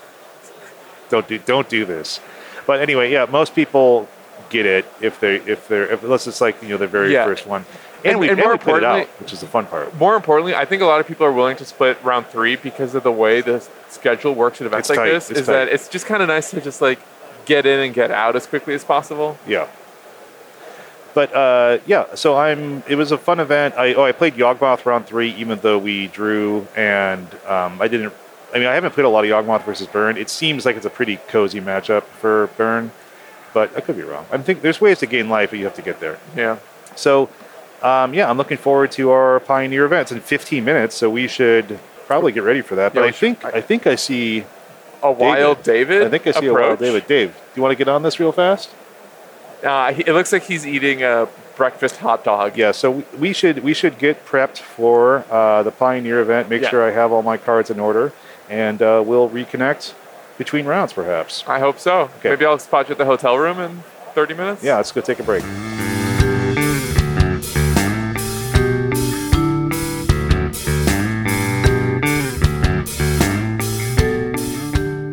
Don't 1.08 1.28
do 1.28 1.38
don't 1.38 1.68
do 1.68 1.84
this. 1.84 2.20
But 2.66 2.80
anyway, 2.80 3.12
yeah, 3.12 3.26
most 3.30 3.54
people 3.54 4.08
get 4.50 4.66
it 4.66 4.84
if 5.00 5.20
they 5.20 5.36
if 5.36 5.68
they're 5.68 5.90
if, 5.92 6.02
unless 6.02 6.26
it's 6.26 6.40
like 6.40 6.60
you 6.62 6.68
know 6.70 6.76
their 6.76 6.88
very 6.88 7.12
Yeah. 7.12 7.24
first 7.24 7.46
one, 7.46 7.64
and, 8.04 8.12
And- 8.12 8.20
we 8.20 8.28
and 8.28 8.38
and 8.40 8.46
more 8.48 8.56
we 8.74 8.78
it 8.78 8.84
out, 8.84 9.06
which 9.20 9.32
is 9.32 9.40
the 9.40 9.46
fun 9.46 9.66
part. 9.66 9.94
More 9.96 10.16
importantly, 10.16 10.54
I 10.54 10.64
think 10.64 10.82
a 10.82 10.86
lot 10.86 11.00
of 11.00 11.06
people 11.06 11.24
are 11.26 11.32
willing 11.32 11.56
to 11.58 11.64
split 11.64 11.98
round 12.02 12.26
three 12.26 12.56
because 12.56 12.94
of 12.94 13.02
the 13.04 13.12
way 13.12 13.40
the 13.40 13.66
schedule 13.88 14.34
works 14.34 14.60
at 14.60 14.66
events 14.66 14.90
It's 14.90 14.96
like 14.98 15.06
tight. 15.06 15.12
this. 15.12 15.30
It's 15.30 15.40
is 15.40 15.46
tight. 15.46 15.52
that 15.52 15.68
it's 15.68 15.88
just 15.88 16.06
kind 16.06 16.22
of 16.22 16.28
nice 16.28 16.50
to 16.50 16.60
just 16.60 16.80
like 16.82 16.98
get 17.44 17.66
in 17.66 17.78
and 17.80 17.94
get 17.94 18.10
out 18.10 18.34
as 18.34 18.46
quickly 18.46 18.74
as 18.74 18.82
possible. 18.84 19.38
Yeah. 19.46 19.68
But 21.16 21.34
uh, 21.34 21.78
yeah, 21.86 22.14
so 22.14 22.36
I'm. 22.36 22.82
It 22.86 22.96
was 22.96 23.10
a 23.10 23.16
fun 23.16 23.40
event. 23.40 23.74
I 23.74 23.94
oh 23.94 24.04
I 24.04 24.12
played 24.12 24.34
Yawgmoth 24.34 24.84
round 24.84 25.06
three, 25.06 25.30
even 25.36 25.58
though 25.60 25.78
we 25.78 26.08
drew, 26.08 26.68
and 26.76 27.26
um, 27.46 27.80
I 27.80 27.88
didn't. 27.88 28.12
I 28.54 28.58
mean, 28.58 28.66
I 28.66 28.74
haven't 28.74 28.92
played 28.92 29.06
a 29.06 29.08
lot 29.08 29.24
of 29.24 29.30
Yawgmoth 29.30 29.64
versus 29.64 29.86
Burn. 29.86 30.18
It 30.18 30.28
seems 30.28 30.66
like 30.66 30.76
it's 30.76 30.84
a 30.84 30.90
pretty 30.90 31.16
cozy 31.28 31.58
matchup 31.58 32.02
for 32.02 32.48
Burn, 32.58 32.90
but 33.54 33.74
I 33.74 33.80
could 33.80 33.96
be 33.96 34.02
wrong. 34.02 34.26
I 34.30 34.36
think 34.36 34.60
there's 34.60 34.78
ways 34.78 34.98
to 34.98 35.06
gain 35.06 35.30
life, 35.30 35.48
but 35.48 35.58
you 35.58 35.64
have 35.64 35.74
to 35.76 35.82
get 35.82 36.00
there. 36.00 36.18
Yeah. 36.36 36.58
So, 36.96 37.30
um, 37.80 38.12
yeah, 38.12 38.28
I'm 38.28 38.36
looking 38.36 38.58
forward 38.58 38.92
to 38.92 39.08
our 39.10 39.40
Pioneer 39.40 39.86
events 39.86 40.12
in 40.12 40.20
15 40.20 40.62
minutes. 40.66 40.96
So 40.96 41.08
we 41.08 41.28
should 41.28 41.80
probably 42.04 42.32
get 42.32 42.42
ready 42.42 42.60
for 42.60 42.74
that. 42.74 42.92
But 42.92 43.00
Yeah, 43.00 43.06
I 43.06 43.12
think 43.12 43.42
I 43.42 43.62
think 43.62 43.86
I 43.86 43.94
see. 43.94 44.44
A 45.02 45.10
wild 45.10 45.62
David. 45.62 46.02
I 46.02 46.10
think 46.10 46.26
I 46.26 46.32
see 46.32 46.46
approach. 46.48 46.64
a 46.64 46.68
wild 46.68 46.78
David. 46.78 47.06
Dave, 47.06 47.32
do 47.32 47.40
you 47.54 47.62
want 47.62 47.72
to 47.72 47.76
get 47.76 47.88
on 47.88 48.02
this 48.02 48.20
real 48.20 48.32
fast? 48.32 48.68
Uh, 49.64 49.92
it 49.96 50.08
looks 50.12 50.32
like 50.32 50.44
he's 50.44 50.66
eating 50.66 51.02
a 51.02 51.28
breakfast 51.56 51.96
hot 51.96 52.24
dog. 52.24 52.56
Yeah, 52.58 52.72
so 52.72 52.90
we, 52.90 53.04
we 53.18 53.32
should 53.32 53.60
we 53.64 53.74
should 53.74 53.98
get 53.98 54.24
prepped 54.26 54.58
for 54.58 55.24
uh, 55.30 55.62
the 55.62 55.70
Pioneer 55.72 56.20
event. 56.20 56.48
Make 56.48 56.62
Yeah. 56.62 56.70
sure 56.70 56.86
I 56.86 56.92
have 56.92 57.12
all 57.12 57.22
my 57.22 57.36
cards 57.36 57.70
in 57.70 57.80
order, 57.80 58.12
and 58.50 58.82
uh, 58.82 59.02
we'll 59.04 59.28
reconnect 59.30 59.94
between 60.38 60.66
rounds, 60.66 60.92
perhaps. 60.92 61.42
I 61.46 61.60
hope 61.60 61.78
so. 61.78 62.10
Okay. 62.18 62.30
Maybe 62.30 62.44
I'll 62.44 62.58
spot 62.58 62.88
you 62.88 62.92
at 62.92 62.98
the 62.98 63.06
hotel 63.06 63.38
room 63.38 63.58
in 63.58 63.82
30 64.14 64.34
minutes. 64.34 64.62
Yeah, 64.62 64.76
let's 64.76 64.92
go 64.92 65.00
take 65.00 65.18
a 65.18 65.22
break. 65.22 65.42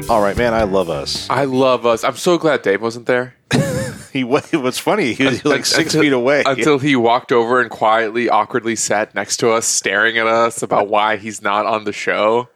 All 0.09 0.21
right, 0.21 0.37
man. 0.37 0.53
I 0.53 0.63
love 0.63 0.89
us. 0.89 1.27
I 1.29 1.45
love 1.45 1.85
us. 1.85 2.03
I'm 2.03 2.17
so 2.17 2.37
glad 2.37 2.61
Dave 2.61 2.81
wasn't 2.81 3.05
there. 3.07 3.35
He 4.13 4.23
wa- 4.23 4.41
it 4.51 4.57
was 4.57 4.77
funny. 4.79 5.13
He 5.13 5.25
was 5.25 5.43
like 5.43 5.65
six 5.65 5.87
Until- 5.93 6.01
feet 6.03 6.13
away. 6.13 6.43
Until 6.45 6.77
he 6.79 6.95
walked 6.95 7.31
over 7.31 7.59
and 7.59 7.69
quietly, 7.69 8.29
awkwardly 8.29 8.75
sat 8.75 9.13
next 9.15 9.37
to 9.37 9.49
us, 9.49 9.65
staring 9.65 10.17
at 10.19 10.27
us 10.27 10.61
about 10.61 10.87
why 10.87 11.17
he's 11.17 11.41
not 11.41 11.65
on 11.65 11.83
the 11.83 11.91
show. 11.93 12.47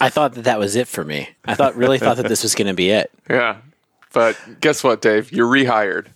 I 0.00 0.08
thought 0.08 0.34
that 0.34 0.44
that 0.44 0.58
was 0.58 0.76
it 0.76 0.88
for 0.88 1.04
me. 1.04 1.28
I 1.44 1.54
thought 1.54 1.76
really 1.76 1.98
thought 1.98 2.16
that 2.18 2.28
this 2.28 2.42
was 2.44 2.54
going 2.54 2.68
to 2.68 2.74
be 2.74 2.90
it. 2.90 3.10
Yeah. 3.30 3.56
But 4.12 4.38
guess 4.60 4.84
what, 4.84 5.00
Dave? 5.02 5.32
You're 5.32 5.48
rehired. 5.50 6.06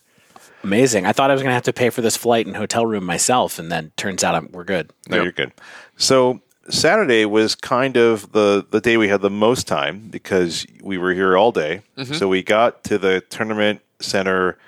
Amazing. 0.62 1.06
I 1.06 1.12
thought 1.12 1.30
I 1.30 1.34
was 1.34 1.42
going 1.42 1.50
to 1.50 1.54
have 1.54 1.62
to 1.64 1.72
pay 1.72 1.90
for 1.90 2.00
this 2.00 2.16
flight 2.16 2.46
and 2.46 2.56
hotel 2.56 2.86
room 2.86 3.04
myself, 3.04 3.58
and 3.58 3.70
then 3.72 3.90
turns 3.96 4.22
out 4.22 4.34
I'm, 4.36 4.48
we're 4.52 4.64
good. 4.64 4.90
No, 5.08 5.16
Yep. 5.16 5.24
you're 5.24 5.32
good. 5.32 5.52
So 5.96 6.40
Saturday 6.68 7.24
was 7.24 7.54
kind 7.54 7.96
of 7.96 8.30
the 8.32 8.64
the 8.70 8.80
day 8.80 8.96
we 8.96 9.08
had 9.08 9.20
the 9.22 9.30
most 9.30 9.66
time 9.66 10.08
because 10.10 10.66
we 10.82 10.98
were 10.98 11.12
here 11.14 11.36
all 11.36 11.50
day. 11.52 11.82
Mm-hmm. 11.96 12.14
So 12.14 12.28
we 12.28 12.42
got 12.42 12.84
to 12.84 12.98
the 12.98 13.20
tournament 13.30 13.80
center 14.00 14.58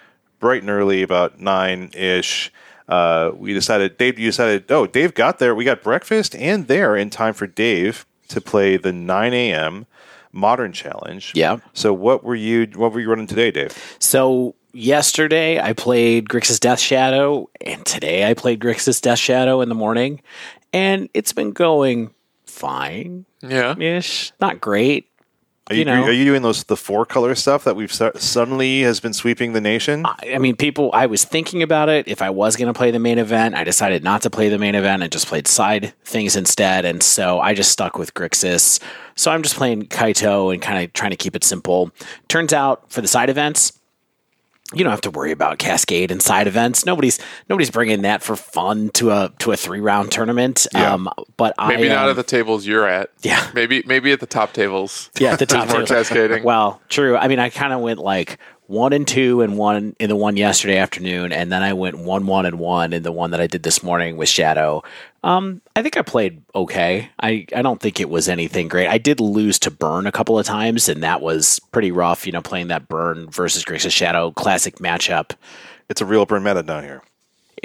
bright 0.40 0.62
and 0.62 0.70
early, 0.70 1.02
about 1.02 1.38
nine 1.38 1.90
ish. 1.94 2.52
Uh, 2.88 3.30
we 3.36 3.52
decided, 3.54 3.96
Dave, 3.98 4.18
you 4.18 4.26
decided, 4.26 4.70
oh, 4.72 4.84
Dave 4.86 5.14
got 5.14 5.38
there. 5.38 5.54
We 5.54 5.64
got 5.64 5.80
breakfast 5.82 6.34
and 6.34 6.66
there 6.66 6.96
in 6.96 7.08
time 7.10 7.34
for 7.34 7.46
Dave 7.46 8.04
to 8.28 8.40
play 8.40 8.76
the 8.76 8.92
9 8.92 9.32
a.m. 9.32 9.86
Modern 10.32 10.72
Challenge. 10.72 11.32
Yeah. 11.36 11.58
So 11.72 11.92
what 11.92 12.24
were 12.24 12.34
you 12.34 12.66
what 12.74 12.92
were 12.92 13.00
you 13.00 13.08
running 13.10 13.26
today, 13.28 13.50
Dave? 13.50 13.76
So 14.00 14.54
yesterday 14.72 15.60
I 15.60 15.72
played 15.72 16.28
Grixis 16.28 16.58
Death 16.60 16.78
Shadow, 16.80 17.48
and 17.60 17.84
today 17.84 18.28
I 18.28 18.34
played 18.34 18.60
Grixis 18.60 19.00
Death 19.00 19.18
Shadow 19.18 19.60
in 19.60 19.68
the 19.68 19.74
morning, 19.74 20.20
and 20.72 21.08
it's 21.14 21.32
been 21.32 21.50
going 21.50 22.10
fine 22.46 23.24
Yeah. 23.42 23.76
ish. 23.78 24.32
Not 24.40 24.60
great. 24.60 25.08
Are 25.70 25.74
you, 25.74 25.78
You 25.80 25.84
know. 25.84 26.02
are 26.02 26.10
you 26.12 26.24
doing 26.24 26.42
those 26.42 26.64
the 26.64 26.76
four 26.76 27.06
color 27.06 27.34
stuff 27.36 27.62
that 27.62 27.76
we've 27.76 27.92
su- 27.92 28.10
suddenly 28.16 28.80
has 28.82 28.98
been 28.98 29.12
sweeping 29.12 29.52
the 29.52 29.60
nation? 29.60 30.04
I 30.04 30.38
mean, 30.38 30.56
people, 30.56 30.90
I 30.92 31.06
was 31.06 31.24
thinking 31.24 31.62
about 31.62 31.88
it. 31.88 32.08
If 32.08 32.22
I 32.22 32.30
was 32.30 32.56
going 32.56 32.66
to 32.66 32.76
play 32.76 32.90
the 32.90 32.98
main 32.98 33.18
event, 33.18 33.54
I 33.54 33.62
decided 33.62 34.02
not 34.02 34.22
to 34.22 34.30
play 34.30 34.48
the 34.48 34.58
main 34.58 34.74
event 34.74 35.02
and 35.04 35.12
just 35.12 35.28
played 35.28 35.46
side 35.46 35.94
things 36.04 36.34
instead. 36.34 36.84
And 36.84 37.02
so 37.02 37.38
I 37.38 37.54
just 37.54 37.70
stuck 37.70 37.96
with 37.96 38.14
Grixis. 38.14 38.80
So 39.14 39.30
I'm 39.30 39.42
just 39.44 39.54
playing 39.54 39.84
Kaito 39.86 40.52
and 40.52 40.60
kind 40.60 40.82
of 40.84 40.92
trying 40.92 41.10
to 41.12 41.16
keep 41.16 41.36
it 41.36 41.44
simple. 41.44 41.92
Turns 42.26 42.52
out 42.52 42.90
for 42.90 43.00
the 43.00 43.08
side 43.08 43.30
events, 43.30 43.72
you 44.72 44.84
don't 44.84 44.90
have 44.90 45.00
to 45.02 45.10
worry 45.10 45.32
about 45.32 45.58
Cascade 45.58 46.10
and 46.10 46.22
side 46.22 46.46
events. 46.46 46.86
Nobody's 46.86 47.18
nobody's 47.48 47.70
bringing 47.70 48.02
that 48.02 48.22
for 48.22 48.36
fun 48.36 48.90
to 48.90 49.10
a 49.10 49.32
to 49.40 49.52
a 49.52 49.56
three 49.56 49.80
round 49.80 50.12
tournament. 50.12 50.66
Yeah. 50.72 50.94
Um, 50.94 51.08
but 51.36 51.54
Maybe 51.66 51.90
I, 51.90 51.94
not 51.94 52.04
um, 52.04 52.10
at 52.10 52.16
the 52.16 52.22
tables 52.22 52.66
you're 52.66 52.86
at. 52.86 53.10
Yeah. 53.22 53.50
Maybe 53.54 53.82
maybe 53.86 54.12
at 54.12 54.20
the 54.20 54.26
top 54.26 54.52
tables. 54.52 55.10
Yeah, 55.18 55.32
at 55.32 55.38
the 55.38 55.46
top 55.46 55.68
more 55.68 55.80
too. 55.80 55.86
cascading. 55.86 56.44
Well, 56.44 56.80
true. 56.88 57.16
I 57.16 57.28
mean, 57.28 57.38
I 57.38 57.50
kind 57.50 57.72
of 57.72 57.80
went 57.80 57.98
like 57.98 58.38
one 58.70 58.92
and 58.92 59.06
two 59.06 59.42
and 59.42 59.58
one 59.58 59.96
in 59.98 60.08
the 60.08 60.14
one 60.16 60.36
yesterday 60.36 60.76
afternoon, 60.76 61.32
and 61.32 61.50
then 61.50 61.62
I 61.62 61.72
went 61.72 61.98
one 61.98 62.26
one 62.26 62.46
and 62.46 62.58
one 62.58 62.92
in 62.92 63.02
the 63.02 63.10
one 63.10 63.32
that 63.32 63.40
I 63.40 63.46
did 63.48 63.64
this 63.64 63.82
morning 63.82 64.16
with 64.16 64.28
Shadow. 64.28 64.82
Um, 65.24 65.60
I 65.74 65.82
think 65.82 65.96
I 65.96 66.02
played 66.02 66.40
okay. 66.54 67.10
I 67.20 67.46
I 67.54 67.62
don't 67.62 67.80
think 67.80 67.98
it 67.98 68.08
was 68.08 68.28
anything 68.28 68.68
great. 68.68 68.86
I 68.86 68.98
did 68.98 69.18
lose 69.18 69.58
to 69.60 69.70
Burn 69.72 70.06
a 70.06 70.12
couple 70.12 70.38
of 70.38 70.46
times, 70.46 70.88
and 70.88 71.02
that 71.02 71.20
was 71.20 71.58
pretty 71.72 71.90
rough. 71.90 72.26
You 72.26 72.32
know, 72.32 72.42
playing 72.42 72.68
that 72.68 72.88
Burn 72.88 73.28
versus 73.28 73.64
Grixis 73.64 73.90
Shadow 73.90 74.30
classic 74.30 74.76
matchup. 74.76 75.32
It's 75.88 76.00
a 76.00 76.06
real 76.06 76.24
burn 76.24 76.44
meta 76.44 76.62
down 76.62 76.84
here. 76.84 77.02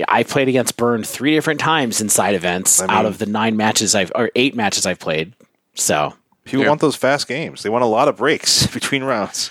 I 0.10 0.24
played 0.24 0.50
against 0.50 0.76
Burn 0.76 1.04
three 1.04 1.36
different 1.36 1.60
times 1.60 2.02
in 2.02 2.10
side 2.10 2.34
events 2.34 2.82
mean- 2.82 2.90
out 2.90 3.06
of 3.06 3.20
the 3.20 3.28
nine 3.28 3.56
matches 3.56 3.94
I've 3.96 4.12
or 4.16 4.32
eight 4.36 4.56
matches 4.56 4.86
I've 4.88 5.00
played. 5.00 5.34
So 5.76 6.16
People 6.46 6.64
Yeah. 6.64 6.70
want 6.70 6.82
those 6.82 6.96
fast 6.96 7.28
games. 7.28 7.64
They 7.64 7.70
want 7.70 7.84
a 7.84 7.88
lot 7.88 8.08
of 8.08 8.18
breaks 8.18 8.68
between 8.74 9.04
rounds. 9.04 9.50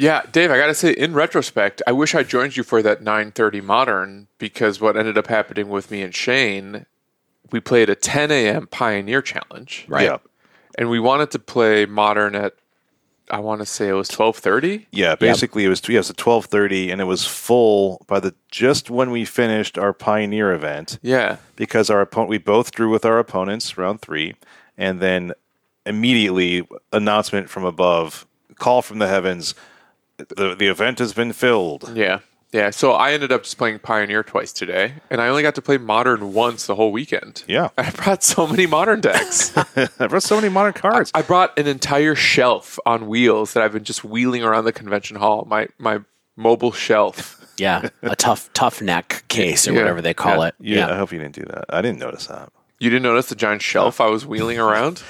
Yeah, 0.00 0.22
Dave, 0.30 0.52
I 0.52 0.58
got 0.58 0.68
to 0.68 0.74
say, 0.74 0.92
in 0.92 1.12
retrospect, 1.12 1.82
I 1.84 1.90
wish 1.92 2.14
I 2.14 2.22
joined 2.22 2.56
you 2.56 2.62
for 2.62 2.82
that 2.82 3.02
9:30 3.02 3.62
modern 3.64 4.28
because 4.38 4.80
what 4.80 4.96
ended 4.96 5.18
up 5.18 5.26
happening 5.26 5.68
with 5.68 5.90
me 5.90 6.02
and 6.02 6.14
Shane, 6.14 6.86
we 7.50 7.58
played 7.58 7.90
a 7.90 7.96
10 7.96 8.30
a.m. 8.30 8.68
Pioneer 8.68 9.20
Challenge, 9.22 9.86
Right. 9.88 10.04
Yeah. 10.04 10.18
and 10.78 10.88
we 10.88 11.00
wanted 11.00 11.32
to 11.32 11.40
play 11.40 11.84
modern 11.84 12.36
at, 12.36 12.54
I 13.28 13.40
want 13.40 13.60
to 13.60 13.66
say 13.66 13.88
it 13.88 13.92
was 13.94 14.08
12:30. 14.08 14.86
Yeah, 14.92 15.16
basically 15.16 15.64
it 15.64 15.68
was 15.68 15.82
yeah, 15.88 15.96
it 15.96 15.98
was 15.98 16.10
at 16.10 16.16
twelve 16.16 16.46
thirty, 16.46 16.90
and 16.92 17.00
it 17.00 17.04
was 17.04 17.26
full 17.26 18.00
by 18.06 18.20
the 18.20 18.34
just 18.52 18.90
when 18.90 19.10
we 19.10 19.24
finished 19.24 19.76
our 19.76 19.92
pioneer 19.92 20.52
event 20.52 20.98
Yeah, 21.02 21.38
because 21.56 21.90
our 21.90 22.00
opponent 22.00 22.30
we 22.30 22.38
both 22.38 22.70
drew 22.70 22.88
with 22.88 23.04
our 23.04 23.18
opponents 23.18 23.76
round 23.76 24.00
three, 24.00 24.36
and 24.78 25.00
then 25.00 25.32
immediately 25.84 26.66
announcement 26.92 27.50
from 27.50 27.64
above, 27.64 28.26
call 28.58 28.80
from 28.80 28.98
the 28.98 29.08
heavens, 29.08 29.54
the 30.18 30.54
the 30.54 30.66
event 30.68 30.98
has 30.98 31.12
been 31.12 31.32
filled. 31.32 31.90
yeah, 31.94 32.20
yeah. 32.52 32.70
So 32.70 32.92
I 32.92 33.12
ended 33.12 33.32
up 33.32 33.44
just 33.44 33.56
playing 33.58 33.78
Pioneer 33.78 34.22
twice 34.22 34.52
today, 34.52 34.94
and 35.10 35.20
I 35.20 35.28
only 35.28 35.42
got 35.42 35.54
to 35.56 35.62
play 35.62 35.78
modern 35.78 36.32
once 36.32 36.66
the 36.66 36.74
whole 36.74 36.92
weekend. 36.92 37.44
Yeah, 37.46 37.68
I 37.78 37.90
brought 37.90 38.22
so 38.22 38.46
many 38.46 38.66
modern 38.66 39.00
decks. 39.00 39.56
I 39.76 40.06
brought 40.08 40.22
so 40.22 40.36
many 40.36 40.48
modern 40.48 40.72
cards. 40.74 41.10
I 41.14 41.22
brought 41.22 41.58
an 41.58 41.66
entire 41.66 42.14
shelf 42.14 42.78
on 42.84 43.06
wheels 43.06 43.52
that 43.54 43.62
I've 43.62 43.72
been 43.72 43.84
just 43.84 44.04
wheeling 44.04 44.42
around 44.42 44.64
the 44.64 44.72
convention 44.72 45.16
hall. 45.16 45.44
My 45.48 45.68
my 45.78 46.00
mobile 46.36 46.72
shelf. 46.72 47.34
yeah, 47.58 47.88
a 48.02 48.14
tough 48.16 48.50
tough 48.54 48.80
neck 48.82 49.24
case 49.28 49.66
or 49.66 49.72
Yeah. 49.72 49.80
whatever 49.80 50.00
they 50.02 50.14
call 50.14 50.38
Yeah. 50.42 50.46
it. 50.48 50.54
yeah, 50.60 50.90
I 50.92 50.96
hope 50.96 51.12
you 51.12 51.18
didn't 51.18 51.34
do 51.34 51.44
that. 51.46 51.64
I 51.68 51.80
didn't 51.82 51.98
notice 51.98 52.26
that. 52.28 52.52
You 52.80 52.90
didn't 52.90 53.02
notice 53.02 53.28
the 53.28 53.34
giant 53.34 53.62
shelf 53.62 54.00
oh. 54.00 54.06
I 54.06 54.08
was 54.08 54.24
wheeling 54.24 54.58
around 54.60 55.02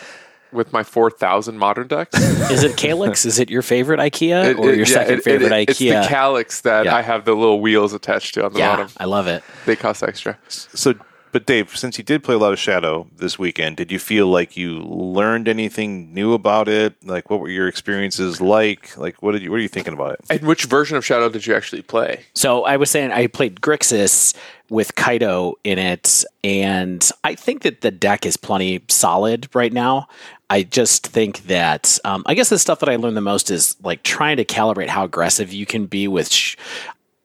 with 0.52 0.72
my 0.72 0.82
four 0.82 1.10
thousand 1.10 1.58
modern 1.58 1.86
decks. 1.88 2.18
Is 2.50 2.62
it 2.64 2.72
Kallax? 2.76 3.26
Is 3.26 3.38
it 3.38 3.50
your 3.50 3.62
favorite 3.62 4.00
IKEA 4.00 4.50
It- 4.50 4.58
or 4.58 4.70
it- 4.70 4.76
your 4.76 4.86
yeah, 4.86 4.92
second 4.94 5.18
it- 5.18 5.24
favorite 5.24 5.52
it- 5.52 5.68
It's 5.70 5.78
the 5.78 5.88
IKEA? 5.90 6.06
Kallax 6.06 6.62
that 6.62 6.84
Yeah. 6.86 6.96
I 6.96 7.02
have 7.02 7.24
the 7.24 7.34
little 7.34 7.60
wheels 7.60 7.92
attached 7.92 8.34
to 8.34 8.44
on 8.44 8.52
the 8.52 8.58
yeah, 8.60 8.70
bottom. 8.76 8.88
I 8.96 9.04
love 9.04 9.26
it. 9.26 9.42
They 9.66 9.76
cost 9.76 10.02
extra. 10.02 10.36
So, 10.48 10.94
but 11.32 11.46
Dave, 11.46 11.76
since 11.76 11.98
you 11.98 12.04
did 12.04 12.22
play 12.22 12.34
a 12.34 12.38
lot 12.38 12.52
of 12.52 12.58
Shadow 12.58 13.08
this 13.16 13.38
weekend, 13.38 13.76
did 13.76 13.92
you 13.92 13.98
feel 13.98 14.26
like 14.26 14.56
you 14.56 14.80
learned 14.80 15.48
anything 15.48 16.12
new 16.12 16.32
about 16.32 16.68
it? 16.68 16.94
Like, 17.04 17.30
what 17.30 17.40
were 17.40 17.48
your 17.48 17.68
experiences 17.68 18.40
like? 18.40 18.96
Like, 18.96 19.22
what 19.22 19.32
did 19.32 19.42
you? 19.42 19.50
What 19.50 19.58
are 19.58 19.62
you 19.62 19.68
thinking 19.68 19.94
about 19.94 20.14
it? 20.14 20.20
And 20.30 20.46
which 20.46 20.64
version 20.64 20.96
of 20.96 21.04
Shadow 21.04 21.28
did 21.28 21.46
you 21.46 21.54
actually 21.54 21.82
play? 21.82 22.24
So 22.34 22.64
I 22.64 22.76
was 22.76 22.90
saying 22.90 23.12
I 23.12 23.26
played 23.26 23.60
Grixis 23.60 24.34
with 24.70 24.94
Kaido 24.94 25.54
in 25.64 25.78
it, 25.78 26.24
and 26.44 27.08
I 27.24 27.34
think 27.34 27.62
that 27.62 27.80
the 27.80 27.90
deck 27.90 28.26
is 28.26 28.36
plenty 28.36 28.82
solid 28.88 29.48
right 29.54 29.72
now. 29.72 30.08
I 30.50 30.62
just 30.62 31.06
think 31.06 31.44
that 31.44 31.98
um, 32.04 32.22
I 32.26 32.34
guess 32.34 32.48
the 32.48 32.58
stuff 32.58 32.80
that 32.80 32.88
I 32.88 32.96
learned 32.96 33.16
the 33.16 33.22
most 33.22 33.50
is 33.50 33.76
like 33.82 34.02
trying 34.02 34.38
to 34.38 34.44
calibrate 34.44 34.88
how 34.88 35.04
aggressive 35.04 35.52
you 35.52 35.66
can 35.66 35.86
be 35.86 36.08
with 36.08 36.30
sh- 36.30 36.56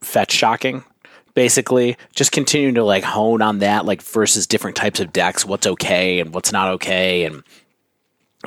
fetch 0.02 0.32
shocking. 0.32 0.84
Basically, 1.36 1.98
just 2.14 2.32
continuing 2.32 2.76
to 2.76 2.84
like 2.84 3.04
hone 3.04 3.42
on 3.42 3.60
that, 3.60 3.86
like 3.86 4.02
versus 4.02 4.46
different 4.46 4.78
types 4.78 5.00
of 5.00 5.12
decks, 5.12 5.46
what's 5.46 5.66
okay 5.66 6.20
and 6.20 6.34
what's 6.34 6.52
not 6.52 6.70
okay, 6.70 7.26
and 7.26 7.44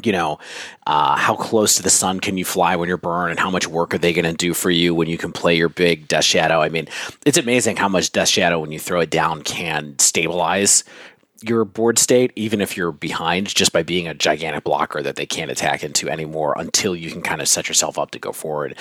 you 0.04 0.12
know, 0.12 0.38
uh, 0.86 1.16
how 1.16 1.34
close 1.34 1.76
to 1.76 1.82
the 1.82 1.90
sun 1.90 2.20
can 2.20 2.36
you 2.36 2.44
fly 2.44 2.76
when 2.76 2.86
you're 2.88 2.98
burned, 2.98 3.30
and 3.30 3.40
how 3.40 3.50
much 3.50 3.66
work 3.66 3.94
are 3.94 3.98
they 3.98 4.12
going 4.12 4.24
to 4.24 4.32
do 4.34 4.52
for 4.52 4.70
you 4.70 4.94
when 4.94 5.08
you 5.08 5.18
can 5.18 5.32
play 5.32 5.56
your 5.56 5.68
big 5.68 6.06
Death 6.06 6.24
Shadow? 6.24 6.60
I 6.60 6.68
mean, 6.68 6.86
it's 7.24 7.38
amazing 7.38 7.76
how 7.76 7.88
much 7.88 8.12
Death 8.12 8.28
Shadow, 8.28 8.60
when 8.60 8.72
you 8.72 8.78
throw 8.78 9.00
it 9.00 9.10
down, 9.10 9.42
can 9.42 9.98
stabilize 9.98 10.84
your 11.42 11.64
board 11.64 11.98
state, 11.98 12.32
even 12.36 12.60
if 12.60 12.76
you're 12.76 12.92
behind, 12.92 13.54
just 13.54 13.72
by 13.72 13.82
being 13.82 14.08
a 14.08 14.14
gigantic 14.14 14.64
blocker 14.64 15.02
that 15.02 15.16
they 15.16 15.26
can't 15.26 15.50
attack 15.50 15.82
into 15.84 16.08
anymore 16.08 16.54
until 16.56 16.96
you 16.96 17.10
can 17.10 17.22
kind 17.22 17.40
of 17.40 17.48
set 17.48 17.68
yourself 17.68 17.98
up 17.98 18.10
to 18.10 18.18
go 18.18 18.32
forward. 18.32 18.76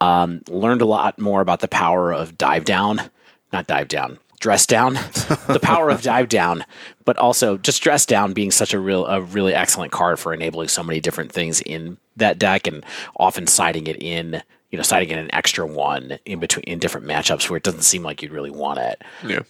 Um, 0.00 0.42
learned 0.48 0.82
a 0.82 0.86
lot 0.86 1.18
more 1.18 1.40
about 1.40 1.60
the 1.60 1.68
power 1.68 2.12
of 2.12 2.38
dive 2.38 2.64
down, 2.64 3.10
not 3.52 3.66
dive 3.66 3.88
down, 3.88 4.18
dress 4.40 4.66
down, 4.66 4.94
the 5.48 5.60
power 5.62 5.90
of 5.90 6.02
dive 6.02 6.28
down, 6.28 6.64
but 7.04 7.16
also 7.16 7.56
just 7.56 7.82
dress 7.82 8.06
down 8.06 8.32
being 8.32 8.50
such 8.50 8.74
a 8.74 8.78
real, 8.78 9.06
a 9.06 9.20
really 9.20 9.54
excellent 9.54 9.92
card 9.92 10.18
for 10.18 10.32
enabling 10.32 10.68
so 10.68 10.82
many 10.82 11.00
different 11.00 11.32
things 11.32 11.60
in 11.62 11.98
that 12.16 12.38
deck, 12.38 12.66
and 12.66 12.84
often 13.16 13.46
siding 13.46 13.86
it 13.86 14.02
in. 14.02 14.42
You 14.72 14.78
know, 14.78 14.82
siding 14.82 15.10
in 15.10 15.18
an 15.18 15.32
extra 15.32 15.64
one 15.64 16.18
in 16.24 16.40
between 16.40 16.64
in 16.64 16.80
different 16.80 17.06
matchups 17.06 17.48
where 17.48 17.56
it 17.56 17.62
doesn't 17.62 17.82
seem 17.82 18.02
like 18.02 18.20
you'd 18.20 18.32
really 18.32 18.50
want 18.50 18.80
it. 18.80 19.00
Yeah. 19.24 19.42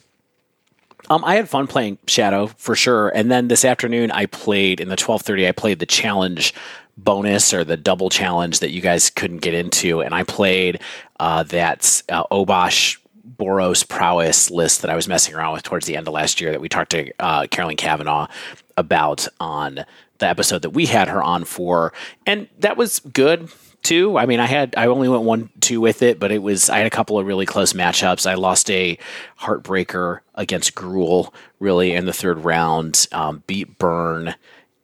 Um, 1.09 1.25
I 1.25 1.37
had 1.37 1.49
fun 1.49 1.67
playing 1.67 1.99
Shadow 2.07 2.49
for 2.49 2.75
sure, 2.75 3.09
and 3.09 3.31
then 3.31 3.49
this 3.49 3.65
afternoon 3.65 4.11
I 4.11 4.27
played 4.27 4.79
in 4.79 4.89
the 4.89 4.97
twelve 4.97 5.23
thirty. 5.23 5.49
I 5.49 5.53
played 5.53 5.79
the 5.79 5.87
challenge 5.87 6.53
bonus 6.99 7.53
or 7.53 7.65
the 7.65 7.77
double 7.77 8.11
challenge 8.11 8.61
that 8.61 8.71
you 8.71 8.81
guys 8.81 9.11
couldn't 9.11 9.39
get 9.39 9.55
into, 9.55 10.01
and 10.01 10.15
I 10.15 10.23
played 10.23 10.81
uh, 11.21 11.45
that 11.45 12.03
uh, 12.09 12.25
Obosh 12.31 12.99
Boros 13.39 13.87
prowess 13.87 14.51
list 14.51 14.83
that 14.83 14.91
I 14.91 14.97
was 14.97 15.09
messing 15.09 15.35
around 15.35 15.53
with 15.55 15.63
towards 15.63 15.87
the 15.87 15.97
end 15.97 16.09
of 16.09 16.15
last 16.15 16.41
year 16.41 16.53
that 16.53 16.61
we 16.61 16.69
talked 16.69 16.91
to 16.93 17.11
uh, 17.19 17.47
Carolyn 17.49 17.77
Kavanaugh 17.77 18.29
about 18.77 19.27
on 19.41 19.85
the 20.19 20.27
episode 20.27 20.63
that 20.63 20.71
we 20.71 20.87
had 20.87 21.09
her 21.09 21.23
on 21.23 21.45
for, 21.45 21.93
and 22.25 22.49
that 22.59 22.77
was 22.77 23.01
good 23.01 23.51
too. 23.83 24.17
I 24.19 24.27
mean, 24.27 24.41
I 24.41 24.47
had 24.47 24.75
I 24.77 24.87
only 24.87 25.09
went 25.09 25.23
one 25.23 25.51
two 25.61 25.81
with 25.81 26.03
it, 26.03 26.19
but 26.19 26.33
it 26.33 26.43
was 26.43 26.71
I 26.71 26.79
had 26.79 26.87
a 26.87 26.91
couple 26.91 27.19
of 27.19 27.27
really 27.27 27.47
close 27.47 27.73
matchups. 27.73 28.29
I 28.29 28.35
lost 28.35 28.71
a 28.71 28.99
heartbreaker 29.41 30.21
against 30.35 30.75
Gruul 30.75 31.33
really 31.61 31.93
in 31.93 32.07
the 32.07 32.13
third 32.13 32.41
round, 32.45 33.07
um, 33.13 33.43
beat 33.47 33.79
Burn, 33.79 34.35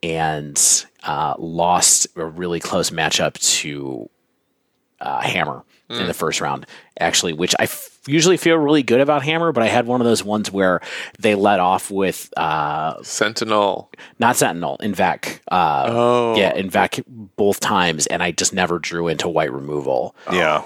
and 0.03 0.85
uh, 1.03 1.35
lost 1.39 2.07
a 2.17 2.25
really 2.25 2.61
close 2.61 2.91
matchup 2.91 3.35
to 3.61 4.09
uh, 5.01 5.21
Hammer 5.21 5.65
in 5.91 6.07
the 6.07 6.15
first 6.15 6.41
round, 6.41 6.65
actually, 6.99 7.33
which 7.35 7.55
I 7.59 7.65
f- 7.65 7.92
usually 8.07 8.37
feel 8.37 8.57
really 8.57 8.83
good 8.83 9.01
about 9.01 9.23
Hammer, 9.23 9.53
but 9.53 9.63
I 9.63 9.69
had 9.69 9.87
one 9.87 10.01
of 10.01 10.07
those 10.07 10.25
ones 10.25 10.51
where 10.51 10.81
they 11.19 11.35
let 11.35 11.61
off 11.61 11.91
with 11.91 12.33
uh, 12.37 13.03
Sentinel. 13.03 13.91
not 14.19 14.37
Sentinel, 14.37 14.77
Invec. 14.81 15.41
Uh, 15.51 15.87
Oh. 15.89 16.37
Yeah, 16.37 16.55
Invec 16.57 17.03
both 17.07 17.61
times, 17.61 18.07
and 18.07 18.23
I 18.23 18.31
just 18.33 18.53
never 18.53 18.79
drew 18.79 19.09
into 19.09 19.29
white 19.29 19.53
removal. 19.53 20.15
Yeah, 20.33 20.63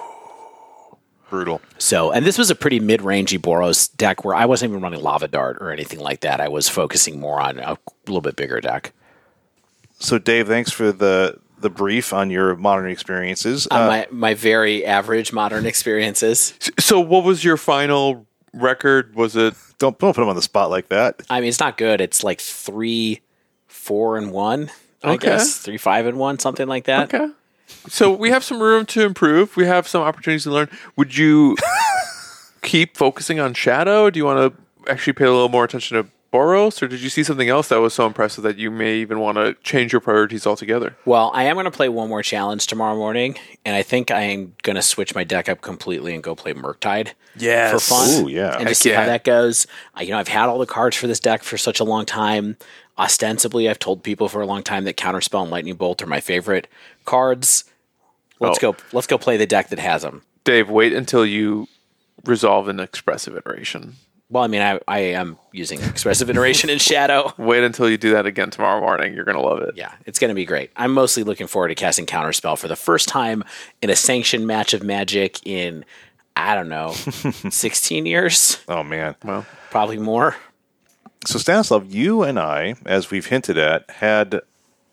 brutal. 1.29 1.61
So, 1.79 2.11
and 2.13 2.25
this 2.25 2.39
was 2.39 2.51
a 2.51 2.55
pretty 2.55 2.81
mid-rangey 2.81 3.39
Boros 3.39 3.95
deck 3.97 4.25
where 4.25 4.35
I 4.35 4.47
wasn't 4.47 4.71
even 4.71 4.83
running 4.83 5.03
Lava 5.03 5.29
Dart 5.29 5.59
or 5.61 5.71
anything 5.71 6.01
like 6.01 6.21
that. 6.21 6.41
I 6.41 6.49
was 6.49 6.69
focusing 6.69 7.21
more 7.21 7.41
on 7.41 7.59
a 7.59 7.77
little 8.07 8.21
bit 8.21 8.37
bigger 8.37 8.61
deck. 8.61 8.93
So, 9.99 10.19
Dave, 10.19 10.47
thanks 10.47 10.71
for 10.71 10.93
the 10.93 11.39
the 11.59 11.71
brief 11.71 12.13
on 12.13 12.31
your 12.31 12.55
modern 12.57 12.91
experiences. 12.91 13.67
Uh, 13.71 13.75
Uh, 13.75 13.87
my 13.87 14.07
my 14.11 14.35
very 14.35 14.85
average 14.85 15.33
modern 15.33 15.67
experiences. 15.67 16.55
So, 16.79 17.01
what 17.01 17.25
was 17.25 17.43
your 17.45 17.57
final 17.57 18.27
record? 18.53 19.15
Was 19.15 19.37
it 19.37 19.55
don't 19.79 19.99
don't 19.99 20.15
put 20.15 20.21
them 20.21 20.29
on 20.29 20.37
the 20.37 20.43
spot 20.43 20.71
like 20.71 20.89
that. 20.89 21.23
I 21.31 21.41
mean, 21.41 21.49
it's 21.49 21.61
not 21.61 21.77
good. 21.77 22.01
It's 22.01 22.23
like 22.25 22.41
three, 22.41 23.21
four, 23.67 24.17
and 24.19 24.33
one. 24.33 24.71
I 25.05 25.15
Okay. 25.15 25.29
guess 25.29 25.59
three, 25.59 25.77
five, 25.79 26.07
and 26.07 26.19
one, 26.19 26.39
something 26.39 26.67
like 26.67 26.85
that. 26.85 27.13
okay? 27.15 27.33
So 27.89 28.11
we 28.13 28.31
have 28.31 28.43
some 28.45 28.61
room 28.63 28.87
to 28.87 29.03
improve. 29.05 29.57
We 29.57 29.67
have 29.67 29.87
some 29.89 30.03
opportunities 30.03 30.45
to 30.45 30.51
learn. 30.51 30.69
Would 30.97 31.17
you 31.17 31.57
keep 32.63 32.97
focusing 32.97 33.39
on 33.41 33.55
Shadow? 33.55 34.11
Do 34.11 34.19
you 34.19 34.25
want 34.25 34.55
to 34.55 34.91
actually 34.91 35.13
pay 35.15 35.25
a 35.25 35.33
little 35.33 35.49
more 35.49 35.65
attention 35.65 36.03
to 36.03 36.11
Boros, 36.33 36.83
or 36.83 36.89
did 36.89 37.01
you 37.01 37.09
see 37.09 37.23
something 37.23 37.49
else 37.49 37.69
that 37.69 37.77
was 37.81 37.95
so 37.95 38.07
impressive 38.07 38.43
that 38.45 38.59
you 38.59 38.71
may 38.71 38.97
even 38.97 39.21
want 39.21 39.37
to 39.39 39.55
change 39.63 39.93
your 39.93 40.01
priorities 40.01 40.47
altogether? 40.47 40.97
Well, 41.05 41.31
I 41.33 41.45
am 41.45 41.55
going 41.55 41.65
to 41.65 41.71
play 41.71 41.89
one 41.89 42.09
more 42.09 42.23
challenge 42.23 42.67
tomorrow 42.67 42.97
morning, 42.97 43.37
and 43.65 43.75
I 43.77 43.83
think 43.83 44.11
I 44.11 44.23
am 44.23 44.55
going 44.63 44.77
to 44.77 44.83
switch 44.83 45.15
my 45.15 45.25
deck 45.25 45.49
up 45.49 45.61
completely 45.63 46.15
and 46.15 46.23
go 46.23 46.35
play 46.35 46.53
Murktide 46.53 47.13
Yes. 47.37 47.73
for 47.73 47.79
fun. 47.79 48.25
Ooh, 48.25 48.29
yeah. 48.29 48.51
and 48.53 48.61
Heck 48.61 48.69
just 48.69 48.83
see 48.83 48.91
yeah. 48.91 49.01
how 49.01 49.07
that 49.07 49.25
goes. 49.25 49.67
Uh, 49.97 50.03
you 50.03 50.11
know, 50.11 50.19
I've 50.19 50.29
had 50.29 50.49
all 50.49 50.59
the 50.59 50.67
cards 50.67 50.97
for 50.97 51.07
this 51.07 51.21
deck 51.21 51.43
for 51.43 51.57
such 51.57 51.81
a 51.81 51.85
long 51.85 52.05
time. 52.05 52.57
Ostensibly, 52.99 53.69
I've 53.69 53.79
told 53.79 54.03
people 54.03 54.29
for 54.29 54.41
a 54.41 54.47
long 54.47 54.63
time 54.63 54.85
that 54.85 54.97
Counterspell 54.97 55.43
and 55.43 55.51
Lightning 55.51 55.77
Bolt 55.77 56.03
are 56.03 56.07
my 56.07 56.21
favorite 56.21 56.67
cards. 57.05 57.65
Let's 58.41 58.59
Oh. 58.63 58.73
go. 58.73 58.79
Let's 58.93 59.07
go 59.07 59.17
play 59.17 59.37
the 59.37 59.47
deck 59.47 59.69
that 59.71 59.79
has 59.79 60.03
them. 60.03 60.23
Dave, 60.45 60.69
wait 60.69 60.93
until 60.93 61.25
you 61.25 61.69
resolve 62.25 62.69
an 62.69 62.81
expressive 62.81 63.37
iteration. 63.37 63.95
Well, 64.29 64.43
I 64.43 64.49
mean, 64.49 64.61
I, 64.61 64.81
I 64.89 64.99
am 64.99 65.39
using 65.53 65.81
Expressive 65.83 66.29
Iteration 66.29 66.69
in 66.69 66.79
Shadow. 66.79 67.33
Wait 67.39 67.63
until 67.63 67.89
you 67.89 67.97
do 67.97 68.11
that 68.11 68.27
again 68.27 68.51
tomorrow 68.51 68.81
morning. 68.81 69.15
You're 69.15 69.25
going 69.25 69.37
to 69.37 69.43
love 69.43 69.61
it. 69.61 69.77
Yeah, 69.77 69.93
it's 70.05 70.19
going 70.19 70.31
to 70.31 70.35
be 70.35 70.45
great. 70.45 70.71
I'm 70.77 70.93
mostly 70.93 71.23
looking 71.23 71.47
forward 71.47 71.69
to 71.69 71.77
casting 71.77 72.07
Counterspell 72.07 72.59
for 72.59 72.67
the 72.67 72.75
first 72.75 73.09
time 73.09 73.45
in 73.83 73.89
a 73.91 73.95
sanctioned 73.97 74.45
match 74.47 74.75
of 74.75 74.83
Magic 74.83 75.47
in, 75.47 75.85
I 76.35 76.57
don't 76.57 76.69
know, 76.69 76.91
16 77.51 78.05
years, 78.05 78.59
Oh 78.67 78.83
man. 78.83 79.15
Well, 79.25 79.47
probably 79.71 79.99
more. 79.99 80.35
So 81.25 81.39
Stanislav, 81.39 81.93
you 81.93 82.23
and 82.25 82.39
I, 82.39 82.75
as 82.85 83.11
we've 83.11 83.27
hinted 83.27 83.59
at, 83.59 83.89
had 83.91 84.41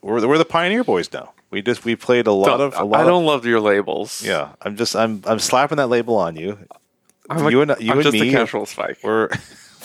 we're, 0.01 0.27
we're 0.27 0.37
the 0.37 0.45
Pioneer 0.45 0.83
Boys 0.83 1.11
now. 1.11 1.33
We 1.49 1.61
just 1.61 1.85
we 1.85 1.95
played 1.95 2.25
a 2.27 2.31
lot 2.31 2.59
of 2.61 2.73
a 2.75 2.83
lot 2.83 3.01
I 3.01 3.03
don't 3.05 3.25
love 3.25 3.45
your 3.45 3.59
labels. 3.59 4.23
yeah. 4.23 4.53
I'm 4.61 4.75
just 4.75 4.95
I'm 4.95 5.21
I'm 5.25 5.37
slapping 5.39 5.77
that 5.77 5.87
label 5.87 6.15
on 6.15 6.35
you. 6.35 6.57
I'm 7.37 7.51
you 7.51 7.61
and 7.61 7.75
you 7.79 7.91
I'm 7.91 7.97
and 7.97 8.03
just 8.03 8.13
me 8.13 8.29
a 8.29 8.31
casual 8.31 8.65
spike. 8.65 8.99
We're 9.03 9.29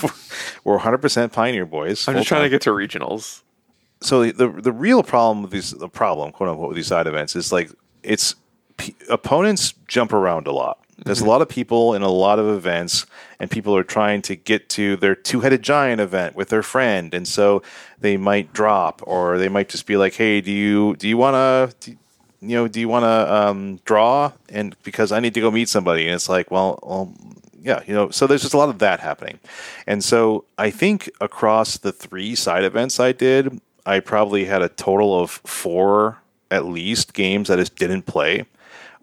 we're 0.65 0.75
100 0.75 0.99
percent 0.99 1.33
Pioneer 1.33 1.67
Boys. 1.67 2.07
I'm 2.09 2.15
just 2.17 2.29
trying 2.29 2.43
to 2.45 2.49
get 2.49 2.63
to 2.63 2.71
regionals. 2.71 3.43
so 4.01 4.31
the 4.31 4.49
the 4.49 4.73
real 4.73 5.03
problem 5.03 5.43
with 5.43 5.51
these 5.51 5.73
the 5.73 5.89
problem 5.89 6.33
quote 6.33 6.49
unquote 6.51 6.69
with 6.69 6.77
these 6.77 6.87
side 6.87 7.07
events 7.07 7.35
is 7.37 7.53
like 7.53 7.71
it's 8.03 8.35
p- 8.77 8.95
opponents 9.11 9.75
jump 9.87 10.13
around 10.13 10.47
a 10.47 10.53
lot. 10.53 10.79
There's 11.05 11.21
a 11.21 11.27
lot 11.27 11.43
of 11.43 11.49
people 11.49 11.95
in 11.95 12.03
a 12.03 12.09
lot 12.09 12.41
of 12.41 12.49
events, 12.49 13.07
and 13.39 13.49
people 13.49 13.77
are 13.77 13.85
trying 13.85 14.21
to 14.23 14.35
get 14.35 14.69
to 14.71 14.97
their 14.97 15.15
two-headed 15.15 15.63
giant 15.63 16.01
event 16.01 16.35
with 16.35 16.49
their 16.49 16.63
friend, 16.65 17.15
and 17.15 17.27
so 17.27 17.63
they 18.01 18.17
might 18.17 18.53
drop, 18.53 19.01
or 19.07 19.39
they 19.39 19.49
might 19.49 19.69
just 19.69 19.87
be 19.87 19.97
like, 19.97 20.15
"Hey, 20.15 20.41
do 20.41 20.51
you 20.51 20.97
do 20.97 21.07
you 21.09 21.17
want 21.17 21.35
to?" 21.83 21.97
You 22.41 22.55
know, 22.57 22.69
do 22.69 22.79
you 22.81 22.89
want 22.89 23.05
to 23.05 23.35
um, 23.35 23.81
draw? 23.85 24.33
And 24.49 24.77
because 24.85 25.11
I 25.13 25.19
need 25.21 25.35
to 25.35 25.41
go 25.41 25.51
meet 25.53 25.69
somebody, 25.69 26.07
and 26.07 26.15
it's 26.15 26.29
like, 26.29 26.51
well, 26.53 26.79
well, 26.83 27.13
yeah, 27.63 27.83
you 27.87 27.95
know. 27.95 28.11
So 28.11 28.27
there's 28.27 28.43
just 28.43 28.55
a 28.55 28.59
lot 28.59 28.69
of 28.69 28.79
that 28.79 29.01
happening, 29.01 29.39
and 29.87 30.03
so 30.03 30.45
I 30.57 30.71
think 30.71 31.11
across 31.21 31.79
the 31.79 31.93
three 31.93 32.35
side 32.35 32.65
events 32.65 33.01
I 33.01 33.13
did, 33.13 33.61
I 33.87 34.01
probably 34.01 34.45
had 34.45 34.63
a 34.63 34.69
total 34.69 35.19
of 35.19 35.31
four 35.31 36.19
at 36.51 36.65
least 36.65 37.13
games 37.15 37.49
that 37.49 37.59
I 37.59 37.63
just 37.63 37.77
didn't 37.77 38.03
play, 38.03 38.45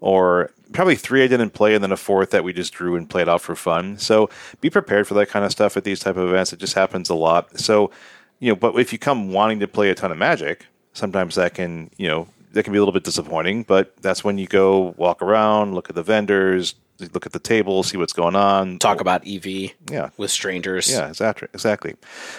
or 0.00 0.50
probably 0.72 0.96
three 0.96 1.22
I 1.22 1.26
didn't 1.26 1.50
play, 1.50 1.74
and 1.74 1.82
then 1.82 1.92
a 1.92 1.96
fourth 1.96 2.30
that 2.30 2.44
we 2.44 2.52
just 2.52 2.72
drew 2.72 2.96
and 2.96 3.08
played 3.08 3.28
out 3.28 3.40
for 3.40 3.54
fun. 3.54 3.98
So 3.98 4.30
be 4.60 4.70
prepared 4.70 5.06
for 5.06 5.14
that 5.14 5.28
kind 5.28 5.44
of 5.44 5.52
stuff 5.52 5.76
at 5.76 5.84
these 5.84 6.00
type 6.00 6.16
of 6.16 6.28
events. 6.28 6.52
It 6.52 6.58
just 6.58 6.74
happens 6.74 7.10
a 7.10 7.14
lot. 7.14 7.58
So 7.58 7.90
you 8.38 8.50
know, 8.50 8.56
but 8.56 8.78
if 8.78 8.92
you 8.92 8.98
come 8.98 9.32
wanting 9.32 9.60
to 9.60 9.68
play 9.68 9.90
a 9.90 9.94
ton 9.94 10.12
of 10.12 10.18
Magic, 10.18 10.66
sometimes 10.92 11.34
that 11.36 11.54
can 11.54 11.90
you 11.96 12.08
know 12.08 12.28
that 12.52 12.62
can 12.62 12.72
be 12.72 12.78
a 12.78 12.80
little 12.80 12.92
bit 12.92 13.04
disappointing. 13.04 13.62
But 13.62 13.96
that's 14.02 14.24
when 14.24 14.38
you 14.38 14.46
go 14.46 14.94
walk 14.96 15.22
around, 15.22 15.74
look 15.74 15.88
at 15.88 15.94
the 15.94 16.02
vendors, 16.02 16.74
look 17.12 17.26
at 17.26 17.32
the 17.32 17.38
table, 17.38 17.82
see 17.82 17.96
what's 17.96 18.12
going 18.12 18.36
on, 18.36 18.78
Talk 18.78 19.00
about 19.00 19.26
EV 19.26 19.72
Yeah. 19.90 20.10
with 20.16 20.30
strangers. 20.30 20.90
yeah, 20.90 21.08
exactly. 21.08 21.48
Exactly. 21.54 21.94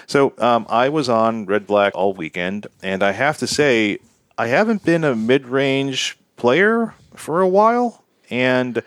So 0.07 0.33
um, 0.37 0.65
I 0.69 0.89
was 0.89 1.09
on 1.09 1.45
Red 1.45 1.67
Black 1.67 1.93
all 1.95 2.13
weekend, 2.13 2.67
and 2.81 3.03
I 3.03 3.11
have 3.11 3.37
to 3.39 3.47
say, 3.47 3.99
I 4.37 4.47
haven't 4.47 4.83
been 4.83 5.03
a 5.03 5.15
mid-range 5.15 6.17
player 6.35 6.93
for 7.15 7.41
a 7.41 7.47
while, 7.47 8.03
and 8.29 8.81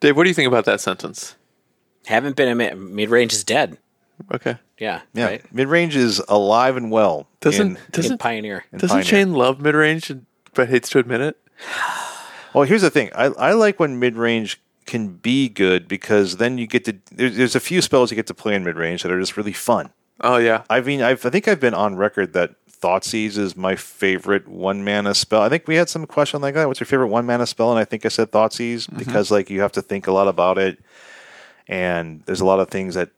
Dave, 0.00 0.16
what 0.16 0.24
do 0.24 0.30
you 0.30 0.34
think 0.34 0.48
about 0.48 0.64
that 0.66 0.80
sentence? 0.80 1.36
Haven't 2.06 2.34
been 2.36 2.60
in 2.60 2.94
mid 2.94 3.08
range 3.10 3.32
is 3.32 3.44
dead. 3.44 3.78
Okay. 4.32 4.56
Yeah. 4.78 5.00
yeah, 5.14 5.26
Right. 5.26 5.52
mid-range 5.54 5.94
is 5.96 6.20
alive 6.28 6.76
and 6.76 6.90
well. 6.90 7.26
Doesn't 7.40 7.66
in- 7.72 7.76
In 7.76 7.82
doesn't 7.92 8.18
Pioneer. 8.18 8.64
doesn't 8.72 8.88
Pioneer. 8.88 9.04
Shane 9.04 9.32
love 9.34 9.60
mid 9.60 9.74
range 9.74 10.12
but 10.54 10.68
hates 10.68 10.88
to 10.90 10.98
admit 10.98 11.20
it? 11.20 11.36
Well, 12.54 12.64
here's 12.64 12.82
the 12.82 12.90
thing. 12.90 13.10
I, 13.14 13.26
I 13.26 13.52
like 13.52 13.80
when 13.80 13.98
mid 13.98 14.16
range 14.16 14.60
can 14.86 15.08
be 15.14 15.48
good 15.48 15.88
because 15.88 16.36
then 16.36 16.58
you 16.58 16.66
get 16.66 16.84
to. 16.84 16.96
There's, 17.10 17.36
there's 17.36 17.56
a 17.56 17.60
few 17.60 17.82
spells 17.82 18.10
you 18.10 18.16
get 18.16 18.26
to 18.28 18.34
play 18.34 18.54
in 18.54 18.64
mid 18.64 18.76
range 18.76 19.02
that 19.02 19.12
are 19.12 19.20
just 19.20 19.36
really 19.36 19.52
fun. 19.52 19.90
Oh 20.20 20.36
yeah. 20.36 20.64
I 20.70 20.80
mean, 20.80 21.02
I've, 21.02 21.24
I 21.24 21.30
think 21.30 21.48
I've 21.48 21.60
been 21.60 21.74
on 21.74 21.96
record 21.96 22.32
that 22.34 22.54
Thoughtseize 22.70 23.38
is 23.38 23.56
my 23.56 23.76
favorite 23.76 24.48
one 24.48 24.84
mana 24.84 25.14
spell. 25.14 25.42
I 25.42 25.48
think 25.48 25.68
we 25.68 25.76
had 25.76 25.88
some 25.88 26.06
question 26.06 26.40
like 26.40 26.54
that. 26.54 26.66
What's 26.66 26.80
your 26.80 26.86
favorite 26.86 27.08
one 27.08 27.26
mana 27.26 27.46
spell? 27.46 27.70
And 27.70 27.78
I 27.78 27.84
think 27.84 28.04
I 28.04 28.08
said 28.08 28.30
Thoughtseize 28.30 28.86
mm-hmm. 28.86 28.98
because 28.98 29.30
like 29.30 29.50
you 29.50 29.60
have 29.60 29.72
to 29.72 29.82
think 29.82 30.06
a 30.06 30.12
lot 30.12 30.28
about 30.28 30.58
it, 30.58 30.78
and 31.68 32.22
there's 32.26 32.40
a 32.40 32.46
lot 32.46 32.60
of 32.60 32.68
things 32.68 32.94
that 32.94 33.10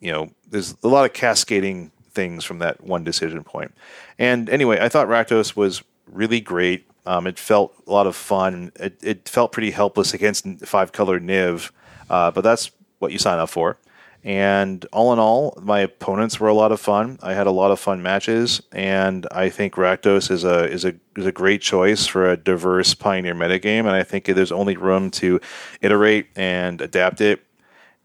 you 0.00 0.12
know. 0.12 0.30
There's 0.50 0.76
a 0.84 0.88
lot 0.88 1.04
of 1.04 1.12
cascading 1.12 1.90
things 2.12 2.44
from 2.44 2.60
that 2.60 2.82
one 2.82 3.02
decision 3.02 3.42
point. 3.42 3.74
And 4.18 4.48
anyway, 4.48 4.78
I 4.80 4.88
thought 4.88 5.08
Rakdos 5.08 5.56
was 5.56 5.82
really 6.06 6.40
great. 6.40 6.88
Um, 7.06 7.26
it 7.26 7.38
felt 7.38 7.74
a 7.86 7.90
lot 7.90 8.06
of 8.06 8.16
fun. 8.16 8.72
It, 8.76 8.98
it 9.02 9.28
felt 9.28 9.52
pretty 9.52 9.70
helpless 9.70 10.14
against 10.14 10.46
five 10.66 10.92
color 10.92 11.20
Niv, 11.20 11.70
uh, 12.08 12.30
but 12.30 12.42
that's 12.42 12.70
what 12.98 13.12
you 13.12 13.18
sign 13.18 13.38
up 13.38 13.50
for. 13.50 13.78
And 14.24 14.86
all 14.90 15.12
in 15.12 15.18
all, 15.18 15.58
my 15.60 15.80
opponents 15.80 16.40
were 16.40 16.48
a 16.48 16.54
lot 16.54 16.72
of 16.72 16.80
fun. 16.80 17.18
I 17.22 17.34
had 17.34 17.46
a 17.46 17.50
lot 17.50 17.70
of 17.70 17.78
fun 17.78 18.02
matches, 18.02 18.62
and 18.72 19.26
I 19.30 19.50
think 19.50 19.74
Rakdos 19.74 20.30
is 20.30 20.44
a 20.44 20.64
is 20.64 20.86
a 20.86 20.94
is 21.14 21.26
a 21.26 21.32
great 21.32 21.60
choice 21.60 22.06
for 22.06 22.30
a 22.30 22.36
diverse 22.36 22.94
Pioneer 22.94 23.34
metagame. 23.34 23.80
And 23.80 23.90
I 23.90 24.02
think 24.02 24.24
there's 24.24 24.50
only 24.50 24.78
room 24.78 25.10
to 25.12 25.40
iterate 25.82 26.28
and 26.36 26.80
adapt 26.80 27.20
it. 27.20 27.44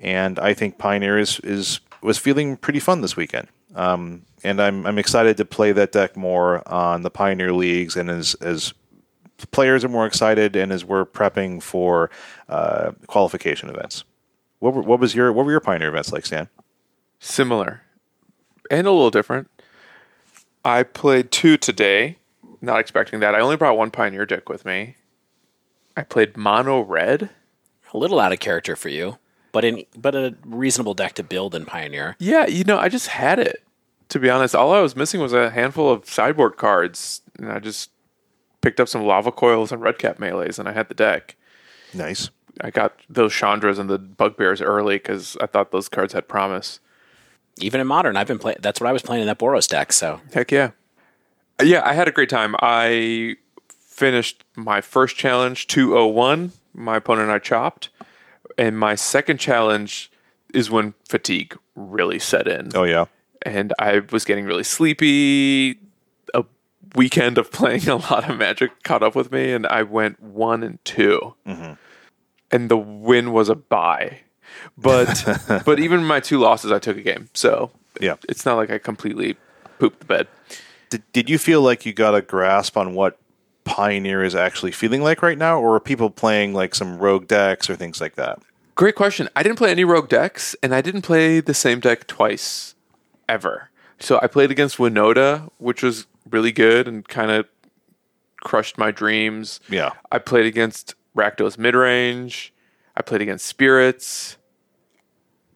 And 0.01 0.39
I 0.39 0.53
think 0.53 0.77
Pioneer 0.77 1.17
is, 1.17 1.39
is 1.39 1.79
was 2.01 2.17
feeling 2.17 2.57
pretty 2.57 2.81
fun 2.81 2.99
this 2.99 3.15
weekend. 3.15 3.47
Um, 3.75 4.23
and 4.43 4.61
I'm 4.61 4.85
I'm 4.85 4.97
excited 4.97 5.37
to 5.37 5.45
play 5.45 5.71
that 5.71 5.93
deck 5.93 6.17
more 6.17 6.67
on 6.67 7.03
the 7.03 7.09
Pioneer 7.09 7.53
leagues, 7.53 7.95
and 7.95 8.09
as 8.09 8.33
as 8.35 8.73
players 9.51 9.83
are 9.83 9.89
more 9.89 10.05
excited, 10.05 10.55
and 10.55 10.71
as 10.71 10.83
we're 10.85 11.05
prepping 11.05 11.61
for 11.61 12.09
uh, 12.47 12.91
qualification 13.07 13.69
events. 13.69 14.03
What 14.59 14.73
were, 14.73 14.81
what 14.81 14.99
was 14.99 15.15
your 15.15 15.31
what 15.31 15.45
were 15.45 15.51
your 15.51 15.61
Pioneer 15.61 15.89
events 15.89 16.11
like, 16.11 16.25
Stan? 16.25 16.49
Similar. 17.19 17.81
And 18.69 18.85
a 18.85 18.91
little 18.91 19.11
different. 19.11 19.49
I 20.63 20.83
played 20.83 21.31
two 21.31 21.57
today, 21.57 22.17
not 22.61 22.79
expecting 22.79 23.19
that. 23.21 23.33
I 23.33 23.39
only 23.39 23.55
brought 23.55 23.77
one 23.77 23.91
Pioneer 23.91 24.25
deck 24.25 24.49
with 24.49 24.65
me. 24.65 24.95
I 25.95 26.03
played 26.03 26.37
mono 26.37 26.81
red. 26.81 27.29
A 27.93 27.97
little 27.97 28.19
out 28.19 28.31
of 28.31 28.39
character 28.39 28.75
for 28.75 28.89
you, 28.89 29.17
but 29.51 29.65
in 29.65 29.83
but 29.97 30.13
a 30.13 30.35
reasonable 30.45 30.93
deck 30.93 31.15
to 31.15 31.23
build 31.23 31.55
in 31.55 31.65
Pioneer. 31.65 32.15
Yeah, 32.19 32.45
you 32.45 32.63
know, 32.63 32.77
I 32.77 32.87
just 32.87 33.07
had 33.07 33.39
it. 33.39 33.63
To 34.09 34.19
be 34.19 34.29
honest, 34.29 34.53
all 34.53 34.73
I 34.73 34.81
was 34.81 34.95
missing 34.95 35.21
was 35.21 35.33
a 35.33 35.49
handful 35.49 35.91
of 35.91 36.07
sideboard 36.07 36.57
cards, 36.57 37.21
and 37.37 37.51
I 37.51 37.57
just 37.57 37.89
picked 38.61 38.79
up 38.79 38.87
some 38.87 39.03
lava 39.03 39.31
coils 39.31 39.71
and 39.71 39.81
redcap 39.81 40.17
melees, 40.19 40.59
and 40.59 40.67
I 40.67 40.73
had 40.73 40.87
the 40.87 40.93
deck. 40.93 41.35
Nice. 41.93 42.29
I 42.61 42.71
got 42.71 42.99
those 43.09 43.31
Chandras 43.31 43.79
and 43.79 43.89
the 43.89 43.97
Bugbears 43.97 44.61
early 44.61 44.97
because 44.97 45.37
I 45.39 45.45
thought 45.45 45.71
those 45.71 45.87
cards 45.89 46.13
had 46.13 46.27
promise. 46.27 46.79
Even 47.59 47.79
in 47.81 47.87
Modern, 47.87 48.17
I've 48.17 48.27
been 48.27 48.39
playing. 48.39 48.57
That's 48.61 48.79
what 48.81 48.87
I 48.87 48.93
was 48.93 49.01
playing 49.01 49.21
in 49.21 49.27
that 49.27 49.39
Boros 49.39 49.67
deck. 49.67 49.91
So 49.93 50.21
Heck 50.33 50.51
yeah. 50.51 50.71
Yeah, 51.61 51.81
I 51.85 51.93
had 51.93 52.07
a 52.07 52.11
great 52.11 52.29
time. 52.29 52.55
I 52.59 53.35
finished 53.69 54.43
my 54.55 54.79
first 54.81 55.15
challenge 55.17 55.67
201. 55.67 56.53
My 56.73 56.97
opponent 56.97 57.23
and 57.25 57.31
I 57.33 57.39
chopped. 57.39 57.89
And 58.57 58.77
my 58.79 58.95
second 58.95 59.39
challenge 59.39 60.11
is 60.53 60.69
when 60.71 60.93
fatigue 61.07 61.57
really 61.75 62.19
set 62.19 62.47
in. 62.47 62.71
Oh 62.75 62.83
yeah. 62.83 63.05
and 63.41 63.73
I 63.79 64.01
was 64.11 64.25
getting 64.25 64.45
really 64.45 64.63
sleepy. 64.63 65.79
Weekend 66.95 67.37
of 67.37 67.51
playing 67.53 67.87
a 67.87 67.95
lot 67.95 68.29
of 68.29 68.37
Magic 68.37 68.83
caught 68.83 69.03
up 69.03 69.15
with 69.15 69.31
me, 69.31 69.51
and 69.51 69.65
I 69.67 69.83
went 69.83 70.21
one 70.21 70.63
and 70.63 70.83
2 70.85 71.35
mm-hmm. 71.47 71.73
and 72.51 72.69
the 72.69 72.77
win 72.77 73.31
was 73.31 73.49
a 73.49 73.55
bye. 73.55 74.19
But 74.77 75.23
but 75.65 75.79
even 75.79 76.03
my 76.03 76.19
two 76.19 76.39
losses, 76.39 76.71
I 76.71 76.79
took 76.79 76.97
a 76.97 77.01
game, 77.01 77.29
so 77.33 77.71
Yeah. 77.99 78.15
it's 78.27 78.45
not 78.45 78.55
like 78.55 78.69
I 78.69 78.77
completely 78.77 79.37
pooped 79.77 79.99
the 79.99 80.05
bed. 80.05 80.27
Did, 80.89 81.03
did 81.13 81.29
you 81.29 81.37
feel 81.37 81.61
like 81.61 81.85
you 81.85 81.93
got 81.93 82.15
a 82.15 82.21
grasp 82.21 82.75
on 82.75 82.93
what 82.95 83.19
Pioneer 83.63 84.23
is 84.23 84.33
actually 84.33 84.71
feeling 84.71 85.03
like 85.03 85.21
right 85.21 85.37
now, 85.37 85.59
or 85.59 85.75
are 85.75 85.79
people 85.79 86.09
playing 86.09 86.53
like 86.53 86.73
some 86.73 86.97
rogue 86.97 87.27
decks 87.27 87.69
or 87.69 87.75
things 87.75 88.01
like 88.01 88.15
that? 88.15 88.39
Great 88.73 88.95
question. 88.95 89.29
I 89.35 89.43
didn't 89.43 89.57
play 89.57 89.69
any 89.69 89.83
rogue 89.83 90.09
decks, 90.09 90.55
and 90.63 90.73
I 90.73 90.81
didn't 90.81 91.03
play 91.03 91.39
the 91.39 91.53
same 91.53 91.79
deck 91.79 92.07
twice, 92.07 92.73
ever. 93.27 93.69
So 93.99 94.17
I 94.23 94.27
played 94.27 94.49
against 94.49 94.77
Winota, 94.77 95.49
which 95.57 95.83
was 95.83 96.07
really 96.29 96.51
good 96.51 96.87
and 96.87 97.07
kind 97.07 97.31
of 97.31 97.45
crushed 98.41 98.77
my 98.77 98.91
dreams. 98.91 99.59
Yeah. 99.69 99.91
I 100.11 100.19
played 100.19 100.45
against 100.45 100.95
Rakdos 101.15 101.57
midrange. 101.57 102.51
I 102.95 103.01
played 103.01 103.21
against 103.21 103.45
Spirits. 103.45 104.37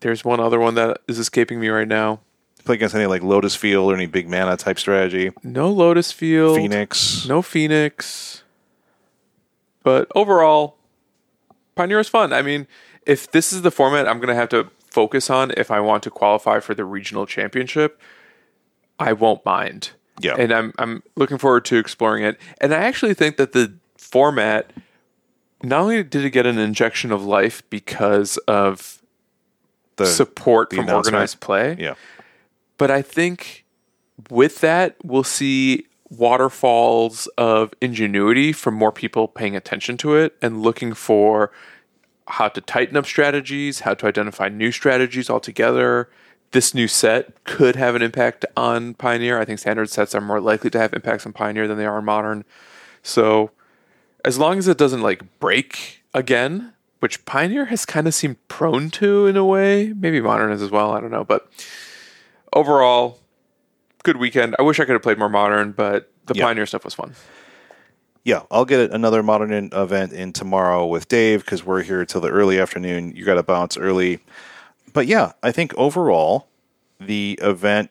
There's 0.02 0.26
one 0.26 0.40
other 0.40 0.60
one 0.60 0.76
that 0.76 0.99
is 1.07 1.19
escaping 1.19 1.60
me 1.60 1.69
right 1.69 1.88
now. 1.88 2.19
Play 2.65 2.76
against 2.76 2.95
any 2.95 3.06
like 3.06 3.23
Lotus 3.23 3.56
Field 3.56 3.91
or 3.91 3.95
any 3.95 4.06
big 4.06 4.30
mana 4.30 4.56
type 4.56 4.80
strategy? 4.80 5.31
No 5.44 5.69
Lotus 5.69 6.11
Field. 6.11 6.57
Phoenix. 6.57 7.26
No 7.26 7.41
Phoenix. 7.41 8.44
But 9.84 10.10
overall, 10.15 10.77
Pioneer 11.76 11.99
is 11.99 12.07
fun. 12.07 12.31
I 12.31 12.41
mean, 12.41 12.68
if 13.06 13.30
this 13.31 13.52
is 13.52 13.64
the 13.64 13.72
format 13.72 14.07
I'm 14.07 14.18
going 14.18 14.30
to 14.30 14.35
have 14.35 14.49
to 14.49 14.69
focus 14.90 15.30
on 15.30 15.52
if 15.57 15.72
I 15.72 15.80
want 15.80 16.03
to 16.03 16.10
qualify 16.10 16.60
for 16.60 16.73
the 16.73 16.85
regional 16.85 17.26
championship, 17.26 17.99
I 18.99 19.11
won't 19.14 19.44
mind. 19.45 19.91
Yeah. 20.24 20.36
And 20.38 20.52
I'm 20.52 20.74
I'm 20.78 21.04
looking 21.16 21.38
forward 21.38 21.66
to 21.66 21.78
exploring 21.78 22.24
it. 22.24 22.40
And 22.62 22.74
I 22.74 22.78
actually 22.78 23.14
think 23.14 23.38
that 23.38 23.52
the 23.52 23.74
format 23.98 24.72
not 25.62 25.82
only 25.82 26.04
did 26.04 26.26
it 26.26 26.32
get 26.32 26.45
an 26.45 26.58
injection 26.58 27.12
of 27.12 27.24
life 27.24 27.64
because 27.70 28.38
of 28.48 29.02
The 29.95 30.06
support 30.06 30.70
the 30.70 30.78
from 30.78 30.90
organized 30.90 31.40
play, 31.40 31.76
Yeah. 31.80 31.95
but 32.78 32.91
I 32.91 33.02
think 33.02 33.66
with 34.30 34.62
that, 34.62 34.95
we'll 35.04 35.24
see 35.24 35.88
waterfalls 36.10 37.28
of 37.38 37.74
ingenuity 37.82 38.54
from 38.54 38.76
more 38.76 38.91
people 38.91 39.28
paying 39.28 39.56
attention 39.56 39.98
to 39.98 40.16
it 40.16 40.36
and 40.41 40.62
looking 40.62 40.94
for 40.94 41.52
how 42.28 42.48
to 42.48 42.62
tighten 42.62 42.95
up 42.95 43.06
strategies, 43.06 43.82
how 43.82 43.94
to 43.95 44.06
identify 44.08 44.48
new 44.50 44.72
strategies 44.72 45.30
altogether. 45.30 46.10
This 46.54 46.74
new 46.74 46.88
set 46.88 47.44
could 47.44 47.76
have 47.76 47.96
an 47.96 48.02
impact 48.02 48.46
on 48.56 48.94
Pioneer. 48.94 49.40
I 49.40 49.46
think 49.46 49.60
standard 49.60 49.90
sets 49.90 50.16
are 50.16 50.22
more 50.22 50.40
likely 50.40 50.70
to 50.70 50.80
have 50.80 50.94
impacts 50.94 51.26
on 51.26 51.34
Pioneer 51.34 51.68
than 51.68 51.78
they 51.78 51.86
are 51.86 51.98
on 51.98 52.06
Modern. 52.06 52.46
So, 53.02 53.52
as 54.24 54.38
long 54.40 54.58
as 54.60 54.68
it 54.68 54.78
doesn't 54.78 55.02
like 55.02 55.40
break 55.40 56.04
again, 56.14 56.74
which 57.00 57.26
Pioneer 57.26 57.66
has 57.66 57.86
kind 57.86 58.08
of 58.08 58.14
seemed 58.14 58.38
prone 58.48 58.90
to 58.92 59.26
in 59.28 59.36
a 59.36 59.44
way, 59.44 59.94
maybe 59.94 60.22
Modern 60.22 60.52
is 60.52 60.62
as 60.62 60.72
well. 60.72 60.92
I 60.92 61.02
don't 61.02 61.12
know, 61.12 61.26
but 61.26 61.50
overall, 62.54 63.20
good 64.04 64.18
weekend. 64.18 64.56
I 64.60 64.62
wish 64.62 64.80
I 64.80 64.86
could 64.86 64.94
have 64.94 65.02
played 65.02 65.18
more 65.18 65.30
modern, 65.30 65.72
but 65.72 66.12
the 66.28 66.36
Yeah. 66.36 66.46
Pioneer 66.46 66.66
stuff 66.66 66.86
was 66.86 66.94
fun. 66.94 67.14
Yeah, 68.24 68.44
I'll 68.52 68.64
get 68.64 68.92
another 68.92 69.22
modern 69.22 69.52
event 69.74 70.14
in 70.14 70.32
tomorrow 70.32 70.86
with 70.86 71.10
Dave 71.10 71.44
because 71.44 71.66
we're 71.66 71.82
here 71.84 72.06
till 72.06 72.22
the 72.22 72.30
early 72.30 72.58
afternoon. 72.60 73.14
You 73.16 73.26
got 73.26 73.34
to 73.36 73.44
bounce 73.44 73.76
early, 73.76 74.20
but 74.94 75.07
yeah, 75.07 75.34
I 75.41 75.52
think 75.52 75.74
overall 75.76 76.48
the 76.99 77.38
event 77.41 77.90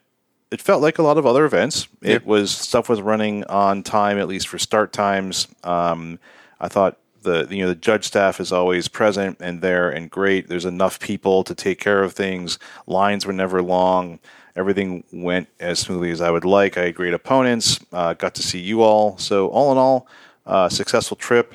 it 0.52 0.60
felt 0.60 0.82
like 0.82 0.98
a 0.98 1.02
lot 1.02 1.16
of 1.16 1.24
other 1.24 1.46
events. 1.46 1.88
It 2.02 2.26
was 2.26 2.50
stuff 2.50 2.88
was 2.88 3.00
running 3.00 3.42
on 3.44 3.82
time 3.82 4.18
at 4.18 4.28
least 4.28 4.48
for 4.48 4.58
start 4.58 4.92
times. 4.92 5.48
Um, 5.64 6.18
I 6.60 6.68
thought 6.68 6.98
the 7.22 7.46
you 7.50 7.62
know 7.62 7.68
the 7.68 7.74
judge 7.74 8.04
staff 8.04 8.38
is 8.38 8.52
always 8.52 8.86
present 8.86 9.38
and 9.40 9.62
there 9.62 9.88
and 9.88 10.10
great. 10.10 10.48
There's 10.48 10.66
enough 10.66 11.00
people 11.00 11.42
to 11.44 11.54
take 11.54 11.80
care 11.80 12.02
of 12.02 12.12
things. 12.12 12.58
Lines 12.86 13.24
were 13.24 13.32
never 13.32 13.62
long. 13.62 14.18
Everything 14.54 15.04
went 15.10 15.48
as 15.58 15.78
smoothly 15.78 16.10
as 16.10 16.20
I 16.20 16.30
would 16.30 16.44
like. 16.44 16.76
I 16.76 16.86
had 16.86 16.94
great 16.94 17.14
opponents. 17.14 17.80
Uh, 17.90 18.12
got 18.12 18.34
to 18.34 18.42
see 18.42 18.60
you 18.60 18.82
all. 18.82 19.16
So 19.16 19.48
all 19.48 19.72
in 19.72 19.78
all, 19.78 20.06
uh, 20.44 20.68
successful 20.68 21.16
trip. 21.16 21.54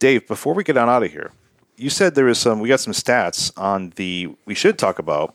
Dave, 0.00 0.26
before 0.26 0.54
we 0.54 0.64
get 0.64 0.76
on 0.76 0.88
out 0.88 1.04
of 1.04 1.12
here, 1.12 1.30
you 1.78 1.90
said 1.90 2.14
there 2.14 2.24
was 2.26 2.38
some. 2.38 2.60
We 2.60 2.68
got 2.68 2.80
some 2.80 2.92
stats 2.92 3.52
on 3.56 3.92
the. 3.96 4.34
We 4.44 4.54
should 4.54 4.78
talk 4.78 4.98
about 4.98 5.34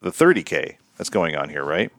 the 0.00 0.10
30k 0.10 0.76
that's 0.96 1.10
going 1.10 1.34
on 1.36 1.48
here, 1.48 1.64
right? 1.64 1.90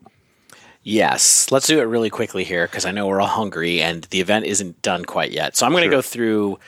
Yes, 0.82 1.50
let's 1.50 1.66
do 1.66 1.78
it 1.80 1.84
really 1.84 2.08
quickly 2.08 2.42
here 2.42 2.66
because 2.66 2.86
I 2.86 2.90
know 2.90 3.06
we're 3.06 3.20
all 3.20 3.26
hungry 3.26 3.82
and 3.82 4.04
the 4.04 4.20
event 4.20 4.46
isn't 4.46 4.80
done 4.80 5.04
quite 5.04 5.30
yet. 5.30 5.54
So 5.54 5.66
I'm 5.66 5.72
going 5.72 5.82
to 5.82 5.88
Sure. 5.88 5.98
go 5.98 6.00
through, 6.02 6.58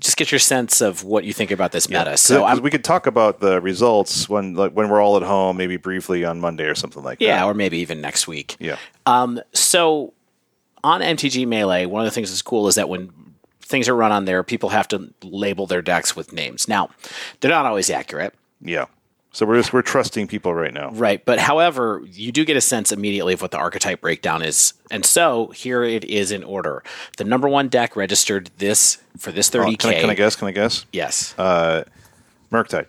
just 0.00 0.16
get 0.16 0.32
your 0.32 0.40
sense 0.40 0.80
of 0.80 1.04
what 1.04 1.22
you 1.22 1.32
think 1.32 1.52
about 1.52 1.70
this 1.70 1.88
meta. 1.88 2.16
So 2.16 2.34
So 2.34 2.44
I'm, 2.44 2.62
we 2.62 2.70
could 2.70 2.82
talk 2.82 3.06
about 3.06 3.38
the 3.38 3.60
results 3.60 4.28
when 4.28 4.54
like 4.54 4.72
when 4.72 4.88
we're 4.88 5.00
all 5.00 5.16
at 5.16 5.22
home, 5.22 5.56
maybe 5.56 5.76
briefly 5.76 6.24
on 6.24 6.40
Monday 6.40 6.64
or 6.64 6.74
something 6.74 7.04
like 7.04 7.20
yeah, 7.20 7.34
that. 7.36 7.42
Yeah, 7.42 7.46
or 7.46 7.54
maybe 7.54 7.78
even 7.78 8.00
next 8.00 8.26
week. 8.26 8.56
Yeah. 8.58 8.76
Um, 9.06 9.40
so 9.52 10.14
on 10.82 11.00
MTG 11.00 11.46
Melee, 11.46 11.86
one 11.86 12.00
of 12.02 12.06
the 12.06 12.10
things 12.14 12.30
that's 12.30 12.42
cool 12.42 12.66
is 12.66 12.74
that 12.74 12.88
when 12.88 13.12
things 13.70 13.88
are 13.88 13.94
run 13.96 14.12
on 14.12 14.26
there, 14.26 14.42
people 14.42 14.70
have 14.70 14.88
to 14.88 15.14
label 15.22 15.66
their 15.66 15.80
decks 15.80 16.14
with 16.14 16.32
names. 16.32 16.68
Now, 16.68 16.90
they're 17.40 17.50
not 17.50 17.64
always 17.66 17.88
accurate. 17.88 18.34
Yeah. 18.60 18.86
So 19.32 19.46
we're 19.46 19.56
just 19.58 19.72
we're 19.72 19.82
trusting 19.82 20.26
people 20.26 20.52
right 20.52 20.74
now. 20.74 20.90
Right. 20.90 21.24
But 21.24 21.38
however, 21.38 22.02
you 22.10 22.32
do 22.32 22.44
get 22.44 22.56
a 22.56 22.60
sense 22.60 22.90
immediately 22.90 23.32
of 23.32 23.40
what 23.40 23.52
the 23.52 23.58
archetype 23.58 24.00
breakdown 24.00 24.42
is. 24.42 24.74
And 24.90 25.06
so 25.06 25.48
here 25.54 25.84
it 25.84 26.04
is 26.04 26.32
in 26.32 26.42
order. 26.42 26.82
The 27.16 27.22
number 27.22 27.48
one 27.48 27.68
deck 27.68 27.94
registered 27.94 28.50
this 28.58 28.98
for 29.16 29.30
this 29.30 29.48
30K. 29.48 29.72
Oh, 29.72 29.76
can, 29.76 29.90
I, 29.90 30.00
can 30.00 30.10
I 30.10 30.14
guess? 30.14 30.34
Can 30.34 30.48
I 30.48 30.50
guess? 30.50 30.84
Yes. 30.92 31.34
Uh, 31.38 31.84
Murktide. 32.50 32.86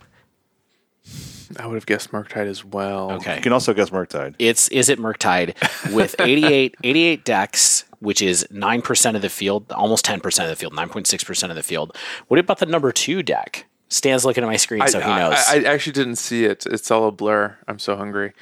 I 1.59 1.67
would 1.67 1.75
have 1.75 1.85
guessed 1.85 2.11
Murktide 2.11 2.47
as 2.47 2.65
well. 2.65 3.11
okay. 3.11 3.35
You 3.35 3.41
can 3.41 3.53
also 3.53 3.73
guess 3.73 3.91
Murktide. 3.91 4.33
It's 4.39 4.67
is 4.69 4.89
it 4.89 4.97
Murktide 4.97 5.53
with 5.93 6.15
88, 6.19 6.75
88 6.83 7.23
decks, 7.25 7.83
which 8.01 8.21
is 8.21 8.45
9% 8.51 9.15
of 9.15 9.21
the 9.21 9.29
field, 9.29 9.71
almost 9.71 10.05
10% 10.05 10.43
of 10.43 10.49
the 10.49 10.55
field, 10.55 10.73
9.6% 10.73 11.49
of 11.49 11.55
the 11.55 11.63
field. 11.63 11.95
What 12.27 12.39
about 12.39 12.57
the 12.57 12.65
number 12.65 12.91
two 12.91 13.23
deck? 13.23 13.65
Stan's 13.89 14.25
looking 14.25 14.43
at 14.43 14.47
my 14.47 14.55
screen, 14.57 14.81
I, 14.81 14.87
so 14.87 14.99
he 14.99 15.07
knows. 15.07 15.35
I, 15.47 15.57
I 15.57 15.63
actually 15.65 15.93
didn't 15.93 16.15
see 16.15 16.45
it. 16.45 16.65
It's 16.65 16.89
all 16.89 17.07
a 17.07 17.11
blur. 17.11 17.57
I'm 17.67 17.77
so 17.77 17.95
hungry. 17.95 18.33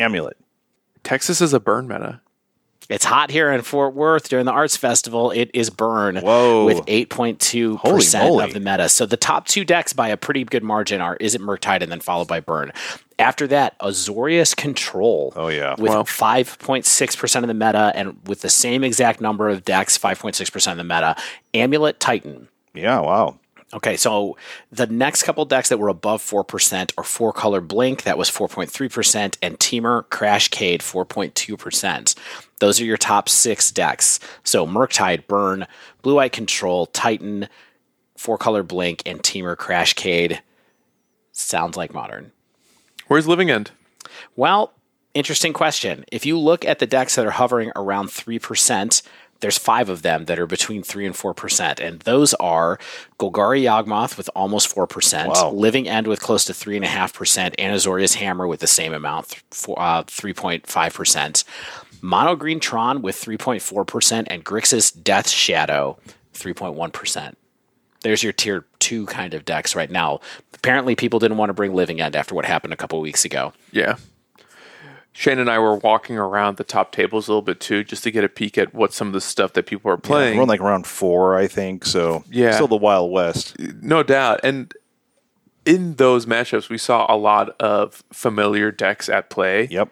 Amulet. 0.00 0.36
Texas 1.02 1.40
is 1.40 1.52
a 1.52 1.60
burn 1.60 1.86
meta. 1.88 2.20
it's 2.88 3.04
hot 3.04 3.30
here 3.30 3.50
in 3.52 3.62
Fort 3.62 3.94
Worth 3.94 4.28
during 4.28 4.46
the 4.46 4.52
Arts 4.52 4.76
Festival. 4.76 5.30
It 5.32 5.50
is 5.52 5.70
Burn 5.70 6.16
Whoa. 6.16 6.64
with 6.64 6.78
8.2% 6.86 8.44
of 8.44 8.52
the 8.52 8.60
meta. 8.60 8.88
So 8.88 9.06
the 9.06 9.16
top 9.16 9.46
two 9.46 9.64
decks 9.64 9.92
by 9.92 10.08
a 10.08 10.16
pretty 10.16 10.44
good 10.44 10.62
margin 10.62 11.00
are 11.00 11.16
Is 11.16 11.34
It 11.34 11.40
Murktide 11.40 11.82
and 11.82 11.90
then 11.90 12.00
followed 12.00 12.28
by 12.28 12.40
Burn. 12.40 12.72
After 13.18 13.46
that, 13.48 13.78
Azorius 13.78 14.56
Control. 14.56 15.32
Oh, 15.36 15.48
yeah. 15.48 15.74
With 15.78 15.90
Wow. 15.92 16.02
5.6% 16.02 17.42
of 17.42 17.46
the 17.48 17.54
meta 17.54 17.92
and 17.94 18.18
with 18.26 18.40
the 18.40 18.50
same 18.50 18.82
exact 18.82 19.20
number 19.20 19.48
of 19.48 19.64
decks, 19.64 19.96
5.6% 19.96 20.70
of 20.72 20.76
the 20.78 20.84
meta. 20.84 21.16
Amulet 21.52 22.00
Titan. 22.00 22.48
Yeah. 22.74 23.00
Wow. 23.00 23.38
Okay, 23.72 23.96
so 23.96 24.36
the 24.70 24.86
next 24.86 25.24
couple 25.24 25.44
decks 25.46 25.68
that 25.68 25.78
were 25.78 25.88
above 25.88 26.22
4% 26.22 26.92
are 26.96 27.02
Four 27.02 27.32
Color 27.32 27.60
Blink, 27.60 28.04
that 28.04 28.16
was 28.16 28.30
4.3%, 28.30 29.36
and 29.42 29.58
Temur 29.58 30.04
Crashcade, 30.10 30.78
4.2%. 30.78 32.14
Those 32.60 32.80
are 32.80 32.84
your 32.84 32.96
top 32.96 33.28
six 33.28 33.72
decks. 33.72 34.20
So 34.44 34.64
Murktide, 34.64 35.26
Burn, 35.26 35.66
Blue 36.02 36.20
Eye 36.20 36.28
Control, 36.28 36.86
Titan, 36.86 37.48
Four 38.16 38.38
Color 38.38 38.62
Blink, 38.62 39.02
and 39.06 39.20
Temur 39.22 39.56
Crashcade. 39.56 40.38
Sounds 41.32 41.76
like 41.76 41.92
modern. 41.92 42.30
Where's 43.14 43.28
Living 43.28 43.48
End? 43.48 43.70
Well, 44.34 44.72
interesting 45.14 45.52
question. 45.52 46.04
If 46.10 46.26
you 46.26 46.36
look 46.36 46.64
at 46.64 46.80
the 46.80 46.86
decks 46.86 47.14
that 47.14 47.24
are 47.24 47.30
hovering 47.30 47.70
around 47.76 48.08
3%, 48.08 49.02
there's 49.38 49.56
five 49.56 49.88
of 49.88 50.02
them 50.02 50.24
that 50.24 50.40
are 50.40 50.48
between 50.48 50.82
3 50.82 51.06
and 51.06 51.14
4%. 51.14 51.78
And 51.78 52.00
those 52.00 52.34
are 52.34 52.76
Golgari 53.20 53.62
Yawgmoth 53.62 54.16
with 54.16 54.28
almost 54.34 54.74
4%, 54.74 55.28
Wow. 55.28 55.50
Living 55.52 55.88
End 55.88 56.08
with 56.08 56.20
close 56.20 56.44
to 56.46 56.52
3.5%, 56.52 57.54
and 57.56 57.76
Azorius 57.76 58.16
Hammer 58.16 58.48
with 58.48 58.58
the 58.58 58.66
same 58.66 58.92
amount, 58.92 59.28
th- 59.28 59.44
four- 59.52 59.80
uh, 59.80 60.02
3.5%. 60.02 61.44
Mono 62.00 62.34
Green 62.34 62.58
Tron 62.58 63.00
with 63.00 63.14
3.4%, 63.14 64.26
and 64.28 64.44
Grixis 64.44 64.90
Death 65.04 65.28
Shadow, 65.28 65.98
3.1%. 66.32 67.36
There's 68.04 68.22
your 68.22 68.32
tier 68.32 68.64
two 68.78 69.06
kind 69.06 69.34
of 69.34 69.44
decks 69.44 69.74
right 69.74 69.90
now. 69.90 70.20
Apparently, 70.54 70.94
people 70.94 71.18
didn't 71.18 71.36
want 71.38 71.48
to 71.50 71.54
bring 71.54 71.74
Living 71.74 72.00
End 72.00 72.14
after 72.14 72.34
what 72.34 72.44
happened 72.44 72.72
a 72.72 72.76
couple 72.76 73.00
weeks 73.00 73.24
ago. 73.24 73.52
Yeah. 73.72 73.96
Shane 75.12 75.38
and 75.38 75.48
I 75.48 75.58
were 75.60 75.76
walking 75.76 76.18
around 76.18 76.56
the 76.56 76.64
top 76.64 76.90
tables 76.92 77.28
a 77.28 77.30
little 77.30 77.42
bit 77.42 77.60
too, 77.60 77.84
just 77.84 78.02
to 78.04 78.10
get 78.10 78.24
a 78.24 78.28
peek 78.28 78.58
at 78.58 78.74
what 78.74 78.92
some 78.92 79.06
of 79.06 79.12
the 79.12 79.20
stuff 79.20 79.52
that 79.52 79.64
people 79.66 79.90
are 79.90 79.96
playing. 79.96 80.36
We're 80.36 80.42
on 80.42 80.48
like 80.48 80.60
around 80.60 80.86
four, 80.86 81.36
I 81.36 81.46
think. 81.46 81.84
So 81.84 82.24
Yeah. 82.30 82.50
still 82.52 82.66
the 82.68 82.76
Wild 82.76 83.10
West. 83.12 83.56
no 83.80 84.02
doubt. 84.02 84.40
And 84.42 84.72
in 85.64 85.94
those 85.94 86.26
matchups, 86.26 86.68
we 86.68 86.78
saw 86.78 87.06
a 87.08 87.16
lot 87.16 87.50
of 87.60 88.02
familiar 88.12 88.70
decks 88.72 89.08
at 89.08 89.30
play 89.30 89.68
Yep. 89.70 89.90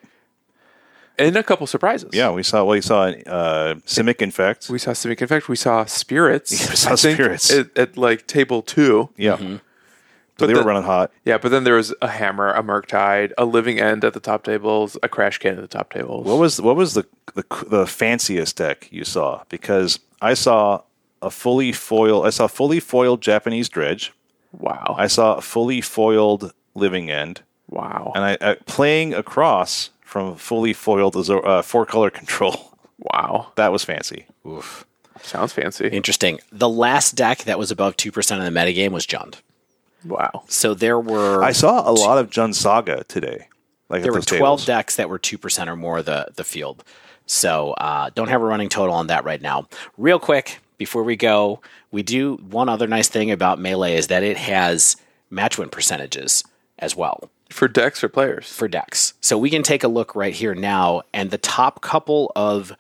And 1.27 1.37
a 1.37 1.43
couple 1.43 1.67
surprises. 1.67 2.11
Yeah, 2.13 2.31
we 2.31 2.43
saw. 2.43 2.65
Well, 2.65 2.75
we 2.77 2.81
saw 2.81 3.03
uh, 3.05 3.75
Simic 3.87 4.21
Infect. 4.23 4.69
We 4.69 4.79
saw 4.79 4.91
Simic 4.93 5.21
Infect. 5.23 5.49
We 5.49 5.57
saw 5.57 5.85
Spirits. 5.87 6.53
Yeah, 6.53 6.71
we 6.71 6.77
saw 6.77 6.93
I 6.93 6.97
think, 6.97 7.17
Spirits. 7.17 7.51
At, 7.51 7.77
at 7.79 7.97
like 7.97 8.27
table 8.27 8.63
two. 8.63 9.09
yeah. 9.17 9.37
Mm-hmm. 9.37 9.57
So 10.39 10.47
But 10.47 10.47
they 10.47 10.55
were 10.55 10.61
the- 10.61 10.67
running 10.67 10.83
hot. 10.85 11.13
Yeah, 11.25 11.39
but 11.39 11.51
then 11.51 11.65
there 11.65 11.75
was 11.77 11.95
a 12.01 12.09
hammer, 12.09 12.49
a 12.53 12.63
Murktide, 12.63 13.33
a 13.37 13.45
living 13.45 13.79
end 13.79 14.03
at 14.05 14.15
the 14.15 14.21
top 14.21 14.45
tables, 14.45 14.97
a 15.03 15.09
crash 15.09 15.39
can 15.39 15.57
at 15.57 15.61
the 15.61 15.69
top 15.79 15.93
tables. 15.93 16.27
What 16.27 16.39
was 16.39 16.61
what 16.61 16.75
was 16.75 16.95
the, 16.95 17.05
the 17.35 17.45
the 17.69 17.87
fanciest 17.87 18.57
deck 18.57 18.89
you 18.91 19.05
saw? 19.05 19.43
Because 19.51 20.01
I 20.23 20.35
saw 20.35 20.83
a 21.21 21.31
fully 21.31 21.71
foiled. 21.73 22.27
I 22.27 22.31
saw 22.31 22.47
fully 22.49 22.81
foiled 22.81 23.21
Japanese 23.21 23.69
dredge. 23.69 24.13
wow. 24.53 24.95
I 24.99 25.07
saw 25.07 25.37
a 25.37 25.41
fully 25.43 25.81
foiled 25.83 26.53
living 26.75 27.11
end, 27.11 27.43
wow. 27.69 28.11
and 28.17 28.25
I, 28.25 28.39
I 28.41 28.55
playing 28.67 29.13
across 29.15 29.91
from 30.13 30.37
fully 30.37 30.75
foiled 30.75 31.17
Azo- 31.17 31.41
uh, 31.41 31.63
four 31.63 31.87
color 31.87 32.11
control. 32.11 32.77
wow. 32.99 33.51
That 33.57 33.73
was 33.73 33.83
fancy. 33.83 34.27
Oof. 34.47 34.85
Sounds 35.23 35.55
fancy. 35.55 35.89
Interesting. 35.89 36.39
The 36.53 36.69
last 36.69 37.15
deck 37.15 37.45
that 37.45 37.59
was 37.59 37.71
above 37.71 37.97
2% 37.97 38.37
in 38.37 38.55
the 38.55 38.61
metagame 38.61 38.91
was 38.91 39.07
Jund. 39.07 39.37
Wow. 40.05 40.45
So 40.49 40.75
there 40.75 41.01
were 41.01 41.43
I 41.43 41.53
saw 41.53 41.89
a 41.89 41.93
lot 41.93 42.19
of 42.19 42.29
Jund 42.29 42.55
Saga 42.55 43.05
today. 43.05 43.49
Like 43.89 44.03
there 44.03 44.13
were 44.13 44.19
those 44.19 44.27
12 44.27 44.41
tables. 44.41 44.67
decks 44.67 44.97
that 44.97 45.09
were 45.09 45.19
2% 45.19 45.67
or 45.67 45.77
more 45.77 45.99
of 45.99 46.05
the, 46.05 46.29
the 46.35 46.45
field. 46.45 46.85
So 47.25 47.73
uh, 47.73 48.11
don't 48.15 48.29
have 48.29 48.43
a 48.43 48.45
running 48.45 48.69
total 48.69 48.95
on 48.95 49.07
that 49.07 49.25
right 49.25 49.41
now. 49.41 49.69
Real 49.97 50.19
quick, 50.19 50.59
before 50.77 51.05
we 51.05 51.17
go, 51.17 51.63
we 51.91 52.03
do 52.03 52.35
one 52.37 52.69
other 52.69 52.87
nice 52.87 53.09
thing 53.09 53.31
about 53.31 53.59
Melee 53.59 53.97
is 53.97 54.09
that 54.09 54.23
it 54.23 54.37
has 54.37 54.97
match 55.31 55.57
win 55.57 55.71
percentages 55.71 56.45
as 56.79 56.95
well 56.97 57.31
For 57.53 57.69
decks 57.69 58.03
or 58.03 58.09
players? 58.09 58.51
for 58.53 58.69
decks. 58.69 59.15
So 59.21 59.39
we 59.39 59.51
can 59.51 59.63
take 59.63 59.85
a 59.85 59.89
look 59.89 60.15
right 60.17 60.35
here 60.35 60.55
now, 60.55 61.03
and 61.13 61.31
the 61.31 61.39
top 61.39 61.81
couple 61.81 62.33
of 62.35 62.73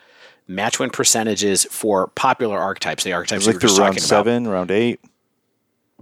match 0.49 0.78
win 0.78 0.90
percentages 0.90 1.65
for 1.70 2.09
popular 2.09 2.59
archetypes, 2.59 3.05
the 3.05 3.12
archetypes 3.12 3.47
we 3.47 3.53
Like 3.53 3.62
were 3.62 3.69
just 3.69 3.78
round 3.78 4.01
seven, 4.01 4.49
round 4.49 4.70
eight. 4.70 5.01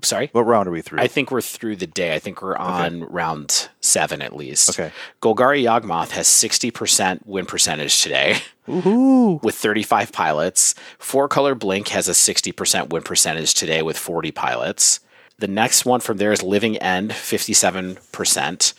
Sorry? 0.03 0.31
What 0.33 0.47
round 0.47 0.67
are 0.67 0.71
we 0.71 0.81
through? 0.81 1.01
I 1.01 1.09
think 1.09 1.31
we're 1.31 1.43
through 1.43 1.77
the 1.77 1.87
day. 1.87 2.15
I 2.15 2.19
think 2.19 2.41
we're 2.41 2.57
on 2.57 3.03
round 3.05 3.69
seven 3.81 4.23
at 4.23 4.35
least. 4.35 4.71
Okay. 4.71 4.93
Golgari 5.21 5.63
Yawgmoth 5.63 6.11
has 6.13 6.27
60% 6.27 7.27
win 7.27 7.45
percentage 7.45 8.03
today 8.03 8.39
with 8.67 9.55
35 9.55 10.11
pilots. 10.13 10.75
Four 10.99 11.29
Color 11.29 11.55
Blink 11.55 11.89
has 11.89 12.09
a 12.09 12.13
60% 12.13 12.89
win 12.89 13.03
percentage 13.03 13.53
today 13.53 13.83
with 13.83 13.99
40 13.99 14.31
pilots. 14.31 15.01
The 15.41 15.49
next 15.49 15.85
one 15.87 16.01
from 16.01 16.19
there 16.19 16.33
is 16.33 16.43
Living 16.43 16.77
End, 16.77 17.11
57%. 17.11 18.75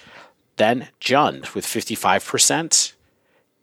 Then 0.58 0.90
Jund 1.00 1.56
with 1.56 1.66
55%. 1.66 2.94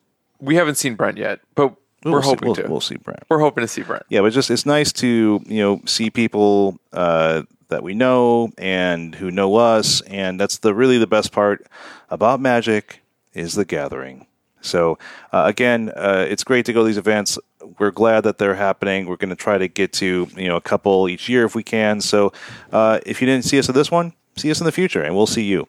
We 0.40 0.55
haven't 0.55 0.77
seen 0.77 0.94
Brent 0.94 1.19
yet, 1.19 1.40
but 1.55 1.74
we're 2.05 2.12
We'll 2.12 2.23
see- 2.23 2.28
hoping 2.28 2.47
we'll, 2.48 2.55
to. 2.56 2.66
We'll 2.69 2.81
see, 2.81 2.97
Brent. 2.97 3.24
We're 3.28 3.40
hoping 3.40 3.62
to 3.62 3.69
see 3.69 3.82
Brent. 3.82 4.05
Yeah, 4.09 4.20
but 4.20 4.32
just 4.32 4.51
it's 4.51 4.66
nice 4.66 4.93
to 4.94 5.40
you 5.47 5.60
know 5.60 5.81
see 5.86 6.10
people 6.10 6.78
uh, 6.93 7.43
that 7.69 7.82
we 7.82 7.94
know 7.94 8.51
and 8.59 9.14
who 9.14 9.31
know 9.31 9.56
us, 9.56 10.01
and 10.02 10.39
that's 10.39 10.59
the 10.59 10.74
really 10.74 10.98
the 10.98 11.06
best 11.09 11.32
part 11.32 11.66
about 12.10 12.40
Magic 12.40 13.01
is 13.35 13.55
the 13.55 13.64
gathering. 13.64 14.27
So 14.60 14.97
uh, 15.32 15.43
again, 15.47 15.90
uh, 15.97 16.24
it's 16.28 16.44
great 16.44 16.66
to 16.66 16.73
go 16.73 16.81
to 16.82 16.86
these 16.86 16.98
events. 16.98 17.36
We're 17.78 17.90
glad 17.90 18.24
that 18.24 18.39
they're 18.39 18.55
happening. 18.55 19.06
We're 19.06 19.16
going 19.16 19.30
to 19.30 19.36
try 19.36 19.59
to 19.59 19.68
get 19.68 19.93
to 19.94 20.28
you 20.36 20.48
know 20.48 20.56
a 20.56 20.60
couple 20.60 21.09
each 21.09 21.28
year 21.28 21.44
if 21.44 21.55
we 21.55 21.62
can. 21.62 22.01
So 22.01 22.32
uh, 22.72 23.01
if 23.06 23.20
you 23.20 23.26
didn't 23.26 23.44
see 23.44 23.59
us 23.59 23.68
at 23.68 23.74
this 23.74 23.90
one, 23.90 24.12
see 24.36 24.51
us 24.51 24.60
in 24.60 24.66
the 24.66 24.72
future, 24.72 25.02
and 25.02 25.14
we'll 25.14 25.26
see 25.26 25.44
you. 25.44 25.68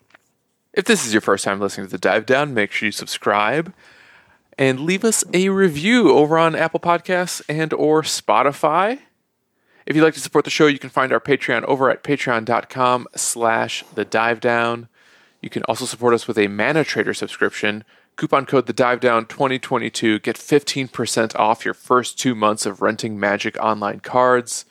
If 0.73 0.85
this 0.85 1.05
is 1.05 1.13
your 1.13 1.21
first 1.21 1.45
time 1.45 1.59
listening 1.59 1.87
to 1.87 1.91
the 1.91 1.99
Dive 1.99 2.25
Down, 2.25 2.53
make 2.53 2.71
sure 2.71 2.87
you 2.87 2.91
subscribe 2.91 3.73
and 4.57 4.81
leave 4.81 5.03
us 5.03 5.23
a 5.33 5.49
review 5.49 6.11
over 6.11 6.37
on 6.37 6.55
Apple 6.55 6.79
Podcasts 6.79 7.41
and 7.47 7.73
or 7.73 8.01
Spotify. 8.01 8.99
If 9.85 9.95
you'd 9.95 10.03
like 10.03 10.13
to 10.13 10.19
support 10.19 10.45
the 10.45 10.51
show, 10.51 10.67
you 10.67 10.79
can 10.79 10.89
find 10.89 11.11
our 11.11 11.19
Patreon 11.19 11.63
over 11.63 11.89
at 11.89 12.03
patreon.com 12.03 13.07
slash 13.15 13.83
the 13.95 14.05
dive 14.05 14.39
down. 14.39 14.87
You 15.41 15.49
can 15.49 15.63
also 15.63 15.85
support 15.85 16.13
us 16.13 16.27
with 16.27 16.37
a 16.37 16.47
Mana 16.47 16.83
Trader 16.83 17.13
subscription. 17.13 17.83
Coupon 18.15 18.45
code 18.45 18.67
the 18.67 18.73
dive 18.73 18.99
down 18.99 19.25
2022. 19.25 20.19
Get 20.19 20.35
15% 20.35 21.35
off 21.35 21.65
your 21.65 21.73
first 21.73 22.19
two 22.19 22.35
months 22.35 22.65
of 22.65 22.81
renting 22.81 23.19
Magic 23.19 23.57
Online 23.59 23.99
cards. 23.99 24.65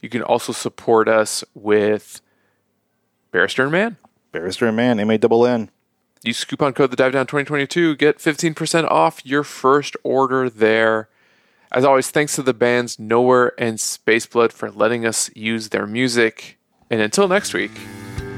You 0.00 0.08
can 0.08 0.22
also 0.22 0.52
support 0.52 1.08
us 1.08 1.44
with 1.54 2.20
Barrister 3.30 3.62
and 3.64 3.72
Mann. 3.72 3.96
Barrister 4.32 4.66
and 4.66 4.76
Mann, 4.76 4.98
M 4.98 5.10
A 5.10 5.18
double 5.18 5.46
N. 5.46 5.70
Use 6.24 6.44
coupon 6.44 6.72
code 6.72 6.90
the 6.90 6.96
dive 6.96 7.12
down 7.12 7.26
2022. 7.26 7.96
Get 7.96 8.18
15% 8.18 8.90
off 8.90 9.24
your 9.24 9.42
first 9.44 9.96
order 10.02 10.48
there. 10.50 11.08
As 11.70 11.84
always, 11.84 12.10
thanks 12.10 12.34
to 12.36 12.42
the 12.42 12.54
bands 12.54 12.98
Nowhere 12.98 13.52
and 13.58 13.78
Spaceblood 13.78 14.52
for 14.52 14.70
letting 14.70 15.06
us 15.06 15.30
use 15.34 15.70
their 15.70 15.86
music. 15.86 16.58
And 16.90 17.00
until 17.00 17.28
next 17.28 17.54
week, 17.54 17.72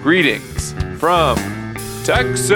greetings 0.03 0.73
from 0.99 1.37
Texas. 2.05 2.55